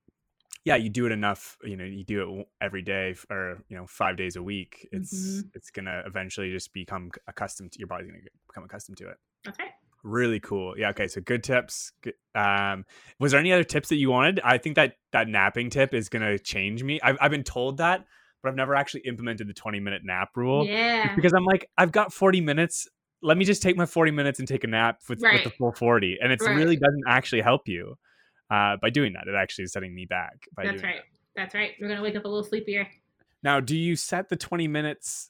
yeah 0.64 0.76
you 0.76 0.88
do 0.88 1.06
it 1.06 1.12
enough 1.12 1.56
you 1.62 1.76
know 1.76 1.84
you 1.84 2.04
do 2.04 2.40
it 2.40 2.48
every 2.60 2.82
day 2.82 3.14
or 3.30 3.62
you 3.68 3.76
know 3.76 3.86
five 3.86 4.16
days 4.16 4.36
a 4.36 4.42
week 4.42 4.88
it's 4.92 5.14
mm-hmm. 5.14 5.48
it's 5.54 5.70
gonna 5.70 6.02
eventually 6.06 6.50
just 6.50 6.72
become 6.72 7.10
accustomed 7.28 7.70
to 7.72 7.78
your 7.78 7.88
body's 7.88 8.08
gonna 8.08 8.20
become 8.48 8.64
accustomed 8.64 8.96
to 8.98 9.08
it. 9.08 9.16
Okay. 9.46 9.70
Really 10.02 10.40
cool. 10.40 10.74
Yeah 10.76 10.90
okay 10.90 11.06
so 11.06 11.20
good 11.20 11.44
tips 11.44 11.92
um 12.34 12.84
was 13.20 13.32
there 13.32 13.40
any 13.40 13.52
other 13.52 13.64
tips 13.64 13.90
that 13.90 13.96
you 13.96 14.10
wanted? 14.10 14.40
I 14.42 14.58
think 14.58 14.76
that 14.76 14.94
that 15.12 15.28
napping 15.28 15.70
tip 15.70 15.94
is 15.94 16.08
gonna 16.08 16.38
change 16.38 16.82
me. 16.82 17.00
I've, 17.02 17.16
I've 17.20 17.30
been 17.30 17.44
told 17.44 17.78
that 17.78 18.06
but 18.42 18.50
i've 18.50 18.56
never 18.56 18.74
actually 18.74 19.00
implemented 19.06 19.48
the 19.48 19.54
20 19.54 19.80
minute 19.80 20.02
nap 20.04 20.28
rule 20.36 20.66
yeah. 20.66 21.14
because 21.16 21.32
i'm 21.32 21.46
like 21.46 21.70
i've 21.78 21.92
got 21.92 22.12
40 22.12 22.40
minutes. 22.42 22.88
Let 23.22 23.38
me 23.38 23.46
just 23.46 23.62
take 23.62 23.74
my 23.74 23.86
40 23.86 24.10
minutes 24.10 24.38
and 24.38 24.46
take 24.46 24.64
a 24.64 24.66
nap 24.66 25.00
with, 25.08 25.22
right. 25.22 25.42
with 25.42 25.44
the 25.44 25.56
full 25.56 25.72
40 25.72 26.18
and 26.20 26.30
it 26.30 26.42
right. 26.42 26.54
really 26.54 26.76
doesn't 26.76 27.04
actually 27.08 27.40
help 27.40 27.66
you 27.66 27.96
uh, 28.54 28.76
by 28.80 28.90
doing 28.90 29.12
that. 29.14 29.26
It 29.26 29.34
actually 29.34 29.64
is 29.64 29.72
setting 29.72 29.94
me 29.94 30.06
back. 30.06 30.46
That's 30.56 30.82
right. 30.82 30.96
That. 30.96 31.02
That's 31.36 31.54
right. 31.54 31.72
We're 31.80 31.88
gonna 31.88 32.02
wake 32.02 32.16
up 32.16 32.24
a 32.24 32.28
little 32.28 32.44
sleepier. 32.44 32.86
Now, 33.42 33.60
do 33.60 33.76
you 33.76 33.96
set 33.96 34.28
the 34.28 34.36
twenty 34.36 34.68
minutes? 34.68 35.28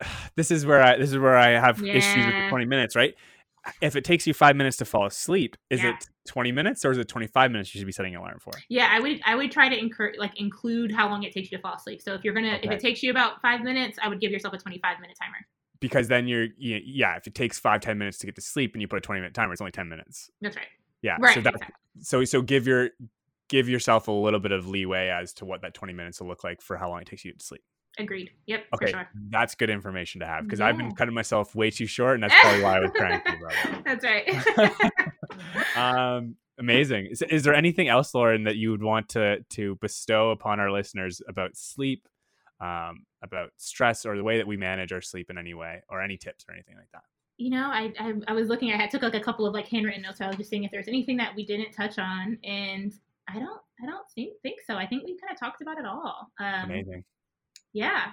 This 0.36 0.50
is 0.50 0.66
where 0.66 0.82
I 0.82 0.96
this 0.98 1.10
is 1.10 1.18
where 1.18 1.36
I 1.36 1.50
have 1.50 1.80
yeah. 1.80 1.94
issues 1.94 2.26
with 2.26 2.34
the 2.34 2.48
twenty 2.48 2.64
minutes, 2.64 2.96
right? 2.96 3.14
If 3.80 3.94
it 3.94 4.04
takes 4.04 4.26
you 4.26 4.34
five 4.34 4.56
minutes 4.56 4.76
to 4.78 4.84
fall 4.84 5.06
asleep, 5.06 5.56
is 5.70 5.80
yeah. 5.80 5.90
it 5.90 6.08
twenty 6.26 6.50
minutes 6.50 6.84
or 6.84 6.90
is 6.90 6.98
it 6.98 7.06
twenty 7.06 7.28
five 7.28 7.52
minutes 7.52 7.72
you 7.72 7.78
should 7.78 7.86
be 7.86 7.92
setting 7.92 8.14
an 8.14 8.20
alarm 8.20 8.38
for? 8.40 8.52
Yeah, 8.68 8.88
I 8.90 8.98
would 8.98 9.20
I 9.24 9.36
would 9.36 9.52
try 9.52 9.68
to 9.68 9.78
incur 9.78 10.12
like 10.18 10.32
include 10.38 10.90
how 10.90 11.08
long 11.08 11.22
it 11.22 11.32
takes 11.32 11.52
you 11.52 11.58
to 11.58 11.62
fall 11.62 11.76
asleep. 11.76 12.02
So 12.02 12.14
if 12.14 12.24
you're 12.24 12.34
gonna 12.34 12.56
okay. 12.56 12.66
if 12.66 12.72
it 12.72 12.80
takes 12.80 13.02
you 13.02 13.12
about 13.12 13.40
five 13.40 13.62
minutes, 13.62 13.96
I 14.02 14.08
would 14.08 14.20
give 14.20 14.32
yourself 14.32 14.54
a 14.54 14.58
twenty 14.58 14.80
five 14.80 15.00
minute 15.00 15.16
timer 15.22 15.38
because 15.80 16.08
then 16.08 16.26
you're 16.26 16.48
yeah 16.58 17.16
if 17.16 17.26
it 17.26 17.34
takes 17.34 17.58
five 17.58 17.80
ten 17.80 17.96
minutes 17.96 18.18
to 18.18 18.26
get 18.26 18.34
to 18.34 18.40
sleep 18.40 18.74
and 18.74 18.82
you 18.82 18.88
put 18.88 18.98
a 18.98 19.02
20 19.02 19.20
minute 19.20 19.34
timer 19.34 19.52
it's 19.52 19.60
only 19.60 19.72
10 19.72 19.88
minutes 19.88 20.30
that's 20.40 20.56
right 20.56 20.66
yeah 21.04 21.16
right, 21.20 21.34
so 21.34 21.40
that 21.42 21.54
exactly. 21.54 21.74
so 22.00 22.24
so 22.24 22.42
give 22.42 22.66
your 22.66 22.90
give 23.48 23.68
yourself 23.68 24.08
a 24.08 24.10
little 24.10 24.40
bit 24.40 24.50
of 24.50 24.66
leeway 24.66 25.08
as 25.08 25.32
to 25.34 25.44
what 25.44 25.60
that 25.62 25.74
20 25.74 25.92
minutes 25.92 26.20
will 26.20 26.28
look 26.28 26.42
like 26.42 26.60
for 26.60 26.76
how 26.76 26.88
long 26.88 27.00
it 27.00 27.06
takes 27.06 27.24
you 27.24 27.32
to 27.32 27.44
sleep 27.44 27.62
agreed 27.98 28.30
yep 28.46 28.64
okay 28.74 28.90
sure. 28.90 29.08
that's 29.28 29.54
good 29.54 29.70
information 29.70 30.20
to 30.20 30.26
have 30.26 30.42
because 30.44 30.58
yeah. 30.58 30.66
i've 30.66 30.76
been 30.76 30.90
cutting 30.92 31.14
myself 31.14 31.54
way 31.54 31.70
too 31.70 31.86
short 31.86 32.14
and 32.14 32.24
that's 32.24 32.34
probably 32.40 32.62
why 32.62 32.76
i 32.76 32.80
was 32.80 32.90
cranky 32.90 33.32
about 33.36 33.52
it 33.52 33.84
that's 33.84 34.04
right 34.04 35.76
um 35.76 36.34
amazing 36.58 37.06
is, 37.06 37.22
is 37.22 37.44
there 37.44 37.54
anything 37.54 37.86
else 37.86 38.14
lauren 38.14 38.44
that 38.44 38.56
you 38.56 38.70
would 38.72 38.82
want 38.82 39.08
to 39.08 39.36
to 39.50 39.76
bestow 39.76 40.30
upon 40.30 40.58
our 40.58 40.72
listeners 40.72 41.20
about 41.28 41.54
sleep 41.54 42.08
um, 42.60 43.04
about 43.22 43.50
stress 43.56 44.06
or 44.06 44.16
the 44.16 44.22
way 44.22 44.38
that 44.38 44.46
we 44.46 44.56
manage 44.56 44.92
our 44.92 45.00
sleep 45.00 45.28
in 45.28 45.36
any 45.36 45.54
way 45.54 45.82
or 45.90 46.00
any 46.00 46.16
tips 46.16 46.46
or 46.48 46.54
anything 46.54 46.76
like 46.76 46.88
that 46.92 47.02
you 47.36 47.50
know, 47.50 47.70
I, 47.72 47.92
I, 47.98 48.14
I 48.28 48.32
was 48.32 48.48
looking. 48.48 48.72
I 48.72 48.76
had 48.76 48.90
took 48.90 49.02
like 49.02 49.14
a 49.14 49.20
couple 49.20 49.46
of 49.46 49.54
like 49.54 49.66
handwritten 49.66 50.02
notes. 50.02 50.18
So 50.18 50.24
I 50.24 50.28
was 50.28 50.36
just 50.36 50.50
seeing 50.50 50.64
if 50.64 50.70
there's 50.70 50.88
anything 50.88 51.16
that 51.16 51.34
we 51.34 51.44
didn't 51.44 51.72
touch 51.72 51.98
on, 51.98 52.38
and 52.44 52.92
I 53.28 53.38
don't 53.38 53.60
I 53.82 53.86
don't 53.86 54.08
think 54.14 54.34
think 54.42 54.60
so. 54.66 54.76
I 54.76 54.86
think 54.86 55.04
we 55.04 55.18
kind 55.18 55.32
of 55.32 55.38
talked 55.38 55.60
about 55.62 55.78
it 55.78 55.86
all. 55.86 56.30
Um, 56.40 56.64
Amazing. 56.70 57.04
Yeah. 57.72 58.12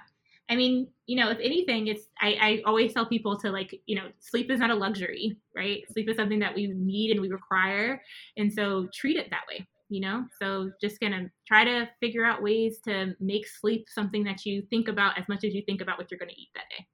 I 0.50 0.56
mean, 0.56 0.88
you 1.06 1.16
know, 1.16 1.30
if 1.30 1.38
anything, 1.38 1.86
it's 1.86 2.08
I, 2.20 2.36
I 2.40 2.62
always 2.66 2.92
tell 2.92 3.06
people 3.06 3.38
to 3.38 3.50
like, 3.50 3.80
you 3.86 3.96
know, 3.96 4.08
sleep 4.18 4.50
is 4.50 4.58
not 4.58 4.70
a 4.70 4.74
luxury, 4.74 5.38
right? 5.56 5.82
Sleep 5.92 6.10
is 6.10 6.16
something 6.16 6.40
that 6.40 6.54
we 6.54 6.66
need 6.66 7.12
and 7.12 7.20
we 7.20 7.30
require, 7.30 8.02
and 8.36 8.52
so 8.52 8.88
treat 8.92 9.16
it 9.16 9.30
that 9.30 9.42
way. 9.48 9.66
You 9.88 10.00
know, 10.00 10.24
so 10.40 10.70
just 10.80 11.00
gonna 11.00 11.30
try 11.46 11.64
to 11.64 11.88
figure 12.00 12.24
out 12.24 12.42
ways 12.42 12.80
to 12.84 13.14
make 13.20 13.46
sleep 13.46 13.86
something 13.88 14.24
that 14.24 14.44
you 14.44 14.62
think 14.68 14.88
about 14.88 15.18
as 15.18 15.28
much 15.28 15.44
as 15.44 15.54
you 15.54 15.62
think 15.62 15.80
about 15.80 15.96
what 15.96 16.10
you're 16.10 16.18
gonna 16.18 16.32
eat 16.36 16.48
that 16.54 16.64
day. 16.76 16.86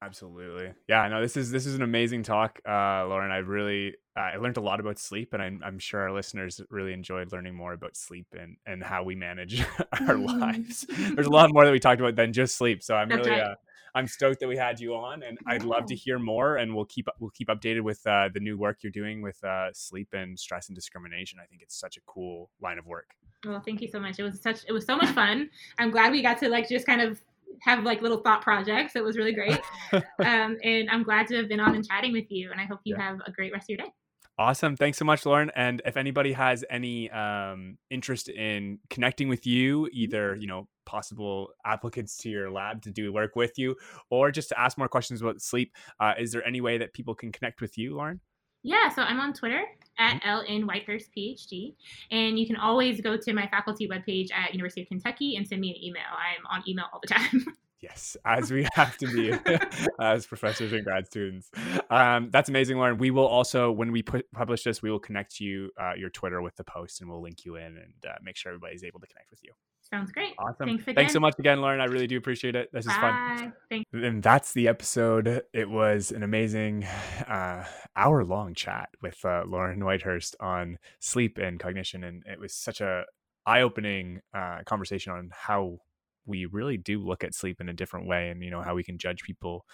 Absolutely. 0.00 0.72
Yeah, 0.88 1.08
no, 1.08 1.20
this 1.20 1.36
is 1.36 1.50
this 1.50 1.66
is 1.66 1.74
an 1.74 1.82
amazing 1.82 2.22
talk, 2.22 2.60
uh, 2.66 3.06
Lauren. 3.08 3.32
I 3.32 3.38
really 3.38 3.94
uh, 4.16 4.20
I 4.20 4.36
learned 4.36 4.56
a 4.56 4.60
lot 4.60 4.78
about 4.78 4.98
sleep, 4.98 5.32
and 5.32 5.42
I'm, 5.42 5.60
I'm 5.64 5.78
sure 5.80 6.00
our 6.02 6.12
listeners 6.12 6.60
really 6.70 6.92
enjoyed 6.92 7.32
learning 7.32 7.54
more 7.54 7.72
about 7.72 7.96
sleep 7.96 8.26
and 8.38 8.56
and 8.64 8.82
how 8.82 9.02
we 9.02 9.16
manage 9.16 9.64
our 10.08 10.16
lives. 10.16 10.86
There's 10.88 11.26
a 11.26 11.30
lot 11.30 11.52
more 11.52 11.64
that 11.64 11.72
we 11.72 11.80
talked 11.80 12.00
about 12.00 12.14
than 12.14 12.32
just 12.32 12.56
sleep. 12.56 12.84
So 12.84 12.94
I'm 12.94 13.08
really 13.08 13.40
uh, 13.40 13.54
I'm 13.94 14.06
stoked 14.06 14.38
that 14.38 14.48
we 14.48 14.56
had 14.56 14.78
you 14.78 14.94
on, 14.94 15.24
and 15.24 15.36
I'd 15.48 15.64
love 15.64 15.86
to 15.86 15.96
hear 15.96 16.20
more. 16.20 16.58
And 16.58 16.76
we'll 16.76 16.84
keep 16.84 17.08
we'll 17.18 17.30
keep 17.30 17.48
updated 17.48 17.82
with 17.82 18.06
uh, 18.06 18.28
the 18.32 18.40
new 18.40 18.56
work 18.56 18.78
you're 18.82 18.92
doing 18.92 19.20
with 19.20 19.42
uh, 19.42 19.72
sleep 19.72 20.10
and 20.12 20.38
stress 20.38 20.68
and 20.68 20.76
discrimination. 20.76 21.40
I 21.42 21.46
think 21.46 21.62
it's 21.62 21.78
such 21.78 21.96
a 21.96 22.00
cool 22.06 22.50
line 22.62 22.78
of 22.78 22.86
work. 22.86 23.16
Well, 23.44 23.60
thank 23.60 23.80
you 23.80 23.88
so 23.88 23.98
much. 23.98 24.18
It 24.18 24.22
was 24.22 24.40
such 24.40 24.60
it 24.68 24.72
was 24.72 24.86
so 24.86 24.96
much 24.96 25.10
fun. 25.10 25.50
I'm 25.78 25.90
glad 25.90 26.12
we 26.12 26.22
got 26.22 26.38
to 26.38 26.48
like 26.48 26.68
just 26.68 26.86
kind 26.86 27.00
of 27.00 27.20
have 27.62 27.84
like 27.84 28.02
little 28.02 28.18
thought 28.18 28.42
projects. 28.42 28.96
It 28.96 29.04
was 29.04 29.16
really 29.16 29.32
great. 29.32 29.60
um, 29.92 30.56
and 30.62 30.88
I'm 30.90 31.02
glad 31.02 31.26
to 31.28 31.36
have 31.36 31.48
been 31.48 31.60
on 31.60 31.74
and 31.74 31.86
chatting 31.86 32.12
with 32.12 32.30
you. 32.30 32.50
And 32.50 32.60
I 32.60 32.64
hope 32.64 32.80
you 32.84 32.94
yeah. 32.96 33.02
have 33.02 33.20
a 33.26 33.32
great 33.32 33.52
rest 33.52 33.64
of 33.64 33.70
your 33.70 33.86
day. 33.86 33.92
Awesome. 34.38 34.76
Thanks 34.76 34.98
so 34.98 35.04
much, 35.04 35.26
Lauren. 35.26 35.50
And 35.56 35.82
if 35.84 35.96
anybody 35.96 36.32
has 36.32 36.64
any 36.70 37.10
um, 37.10 37.76
interest 37.90 38.28
in 38.28 38.78
connecting 38.88 39.28
with 39.28 39.46
you, 39.46 39.88
either, 39.92 40.36
you 40.36 40.46
know, 40.46 40.68
possible 40.86 41.48
applicants 41.66 42.16
to 42.18 42.28
your 42.28 42.48
lab 42.48 42.82
to 42.82 42.92
do 42.92 43.12
work 43.12 43.34
with 43.34 43.58
you, 43.58 43.74
or 44.10 44.30
just 44.30 44.50
to 44.50 44.60
ask 44.60 44.78
more 44.78 44.88
questions 44.88 45.20
about 45.20 45.42
sleep, 45.42 45.72
uh, 45.98 46.12
is 46.16 46.30
there 46.30 46.46
any 46.46 46.60
way 46.60 46.78
that 46.78 46.94
people 46.94 47.16
can 47.16 47.32
connect 47.32 47.60
with 47.60 47.76
you, 47.76 47.96
Lauren? 47.96 48.20
Yeah, 48.62 48.88
so 48.88 49.02
I'm 49.02 49.20
on 49.20 49.32
Twitter 49.32 49.62
at 49.98 50.22
LN 50.22 50.46
mm-hmm. 50.46 50.68
Whitehurst 50.68 51.08
PhD, 51.16 51.74
and 52.10 52.38
you 52.38 52.46
can 52.46 52.56
always 52.56 53.00
go 53.00 53.16
to 53.16 53.32
my 53.32 53.46
faculty 53.48 53.88
webpage 53.88 54.32
at 54.32 54.52
University 54.52 54.82
of 54.82 54.88
Kentucky 54.88 55.36
and 55.36 55.46
send 55.46 55.60
me 55.60 55.70
an 55.70 55.84
email. 55.84 56.02
I'm 56.12 56.46
on 56.46 56.68
email 56.68 56.86
all 56.92 57.00
the 57.00 57.08
time. 57.14 57.46
Yes, 57.80 58.16
as 58.24 58.50
we 58.50 58.66
have 58.74 58.96
to 58.98 59.06
be 59.06 59.32
as 60.00 60.26
professors 60.26 60.72
and 60.72 60.82
grad 60.82 61.06
students. 61.06 61.48
Um, 61.90 62.28
that's 62.32 62.48
amazing, 62.48 62.76
Lauren. 62.76 62.98
We 62.98 63.12
will 63.12 63.26
also, 63.26 63.70
when 63.70 63.92
we 63.92 64.02
put, 64.02 64.30
publish 64.32 64.64
this, 64.64 64.82
we 64.82 64.90
will 64.90 64.98
connect 64.98 65.38
you 65.38 65.70
uh, 65.80 65.92
your 65.96 66.10
Twitter 66.10 66.42
with 66.42 66.56
the 66.56 66.64
post, 66.64 67.00
and 67.00 67.08
we'll 67.08 67.22
link 67.22 67.44
you 67.44 67.54
in 67.54 67.76
and 67.76 67.94
uh, 68.04 68.14
make 68.20 68.36
sure 68.36 68.50
everybody's 68.50 68.82
able 68.82 68.98
to 68.98 69.06
connect 69.06 69.30
with 69.30 69.40
you. 69.44 69.52
Sounds 69.90 70.12
great. 70.12 70.34
Awesome. 70.38 70.78
Thanks, 70.78 70.84
Thanks 70.84 71.12
so 71.14 71.20
much 71.20 71.34
again, 71.38 71.60
Lauren. 71.60 71.80
I 71.80 71.86
really 71.86 72.06
do 72.06 72.18
appreciate 72.18 72.54
it. 72.54 72.68
This 72.72 72.84
is 72.84 72.92
fun. 72.92 73.54
Thanks. 73.70 73.88
And 73.92 74.22
that's 74.22 74.52
the 74.52 74.68
episode. 74.68 75.42
It 75.54 75.70
was 75.70 76.12
an 76.12 76.22
amazing 76.22 76.84
uh, 77.26 77.64
hour 77.96 78.24
long 78.24 78.54
chat 78.54 78.90
with 79.00 79.24
uh, 79.24 79.44
Lauren 79.46 79.80
Whitehurst 79.80 80.34
on 80.40 80.78
sleep 81.00 81.38
and 81.38 81.58
cognition. 81.58 82.04
And 82.04 82.22
it 82.26 82.38
was 82.38 82.52
such 82.52 82.82
a 82.82 83.04
eye 83.46 83.62
opening 83.62 84.20
uh, 84.34 84.58
conversation 84.66 85.12
on 85.12 85.30
how 85.32 85.78
we 86.26 86.44
really 86.44 86.76
do 86.76 87.02
look 87.02 87.24
at 87.24 87.34
sleep 87.34 87.58
in 87.58 87.70
a 87.70 87.74
different 87.74 88.06
way 88.06 88.28
and, 88.28 88.42
you 88.42 88.50
know, 88.50 88.60
how 88.60 88.74
we 88.74 88.84
can 88.84 88.98
judge 88.98 89.22
people 89.22 89.64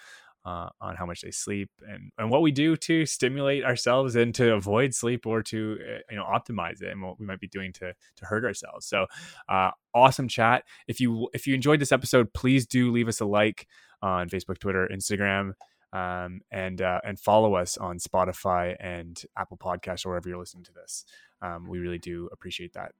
uh, 0.45 0.69
on 0.79 0.95
how 0.95 1.05
much 1.05 1.21
they 1.21 1.31
sleep 1.31 1.69
and, 1.87 2.11
and 2.17 2.29
what 2.29 2.41
we 2.41 2.51
do 2.51 2.77
to 2.77 3.05
stimulate 3.05 3.63
ourselves 3.63 4.15
and 4.15 4.33
to 4.35 4.53
avoid 4.53 4.93
sleep 4.93 5.25
or 5.25 5.41
to 5.41 5.77
uh, 5.81 5.99
you 6.09 6.17
know 6.17 6.23
optimize 6.25 6.81
it 6.81 6.91
and 6.91 7.01
what 7.01 7.19
we 7.19 7.25
might 7.25 7.39
be 7.39 7.47
doing 7.47 7.73
to 7.73 7.93
to 8.15 8.25
hurt 8.25 8.45
ourselves. 8.45 8.85
So 8.85 9.07
uh, 9.49 9.71
awesome 9.93 10.27
chat. 10.27 10.63
If 10.87 10.99
you 10.99 11.29
if 11.33 11.47
you 11.47 11.55
enjoyed 11.55 11.79
this 11.79 11.91
episode 11.91 12.33
please 12.33 12.65
do 12.67 12.91
leave 12.91 13.07
us 13.07 13.19
a 13.19 13.25
like 13.25 13.67
on 14.01 14.29
facebook 14.29 14.59
twitter 14.59 14.87
instagram 14.93 15.53
um, 15.93 16.41
and 16.51 16.81
uh, 16.81 16.99
and 17.03 17.19
follow 17.19 17.55
us 17.55 17.77
on 17.77 17.97
spotify 17.97 18.75
and 18.79 19.23
apple 19.37 19.57
podcasts 19.57 20.05
or 20.05 20.09
wherever 20.09 20.29
you're 20.29 20.37
listening 20.37 20.65
to 20.65 20.73
this. 20.73 21.05
Um, 21.41 21.67
we 21.67 21.79
really 21.79 21.99
do 21.99 22.29
appreciate 22.31 22.73
that. 22.73 22.91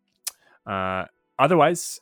Uh, 0.66 1.06
otherwise 1.38 2.00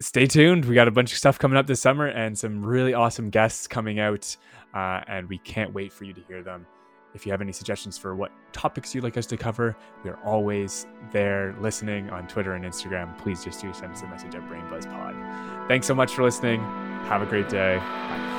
stay 0.00 0.26
tuned. 0.26 0.64
We 0.64 0.74
got 0.74 0.88
a 0.88 0.92
bunch 0.92 1.12
of 1.12 1.18
stuff 1.18 1.38
coming 1.38 1.56
up 1.56 1.66
this 1.66 1.80
summer 1.80 2.06
and 2.06 2.38
some 2.38 2.64
really 2.64 2.94
awesome 2.94 3.30
guests 3.30 3.66
coming 3.66 3.98
out, 3.98 4.36
uh, 4.74 5.00
and 5.08 5.28
we 5.28 5.38
can't 5.38 5.72
wait 5.72 5.92
for 5.92 6.04
you 6.04 6.12
to 6.12 6.20
hear 6.28 6.42
them. 6.42 6.66
If 7.14 7.24
you 7.24 7.32
have 7.32 7.40
any 7.40 7.52
suggestions 7.52 7.96
for 7.96 8.14
what 8.14 8.30
topics 8.52 8.94
you'd 8.94 9.02
like 9.02 9.16
us 9.16 9.26
to 9.26 9.36
cover, 9.36 9.76
we 10.04 10.10
are 10.10 10.18
always 10.24 10.86
there 11.10 11.56
listening 11.60 12.10
on 12.10 12.28
Twitter 12.28 12.52
and 12.52 12.64
Instagram. 12.64 13.16
Please 13.18 13.42
just 13.42 13.60
do 13.60 13.72
send 13.72 13.92
us 13.92 14.02
a 14.02 14.06
message 14.06 14.34
at 14.34 14.42
BrainBuzzPod. 14.42 15.68
Thanks 15.68 15.86
so 15.86 15.94
much 15.94 16.12
for 16.12 16.22
listening. 16.22 16.60
Have 17.06 17.22
a 17.22 17.26
great 17.26 17.48
day. 17.48 17.78
Bye. 17.78 18.37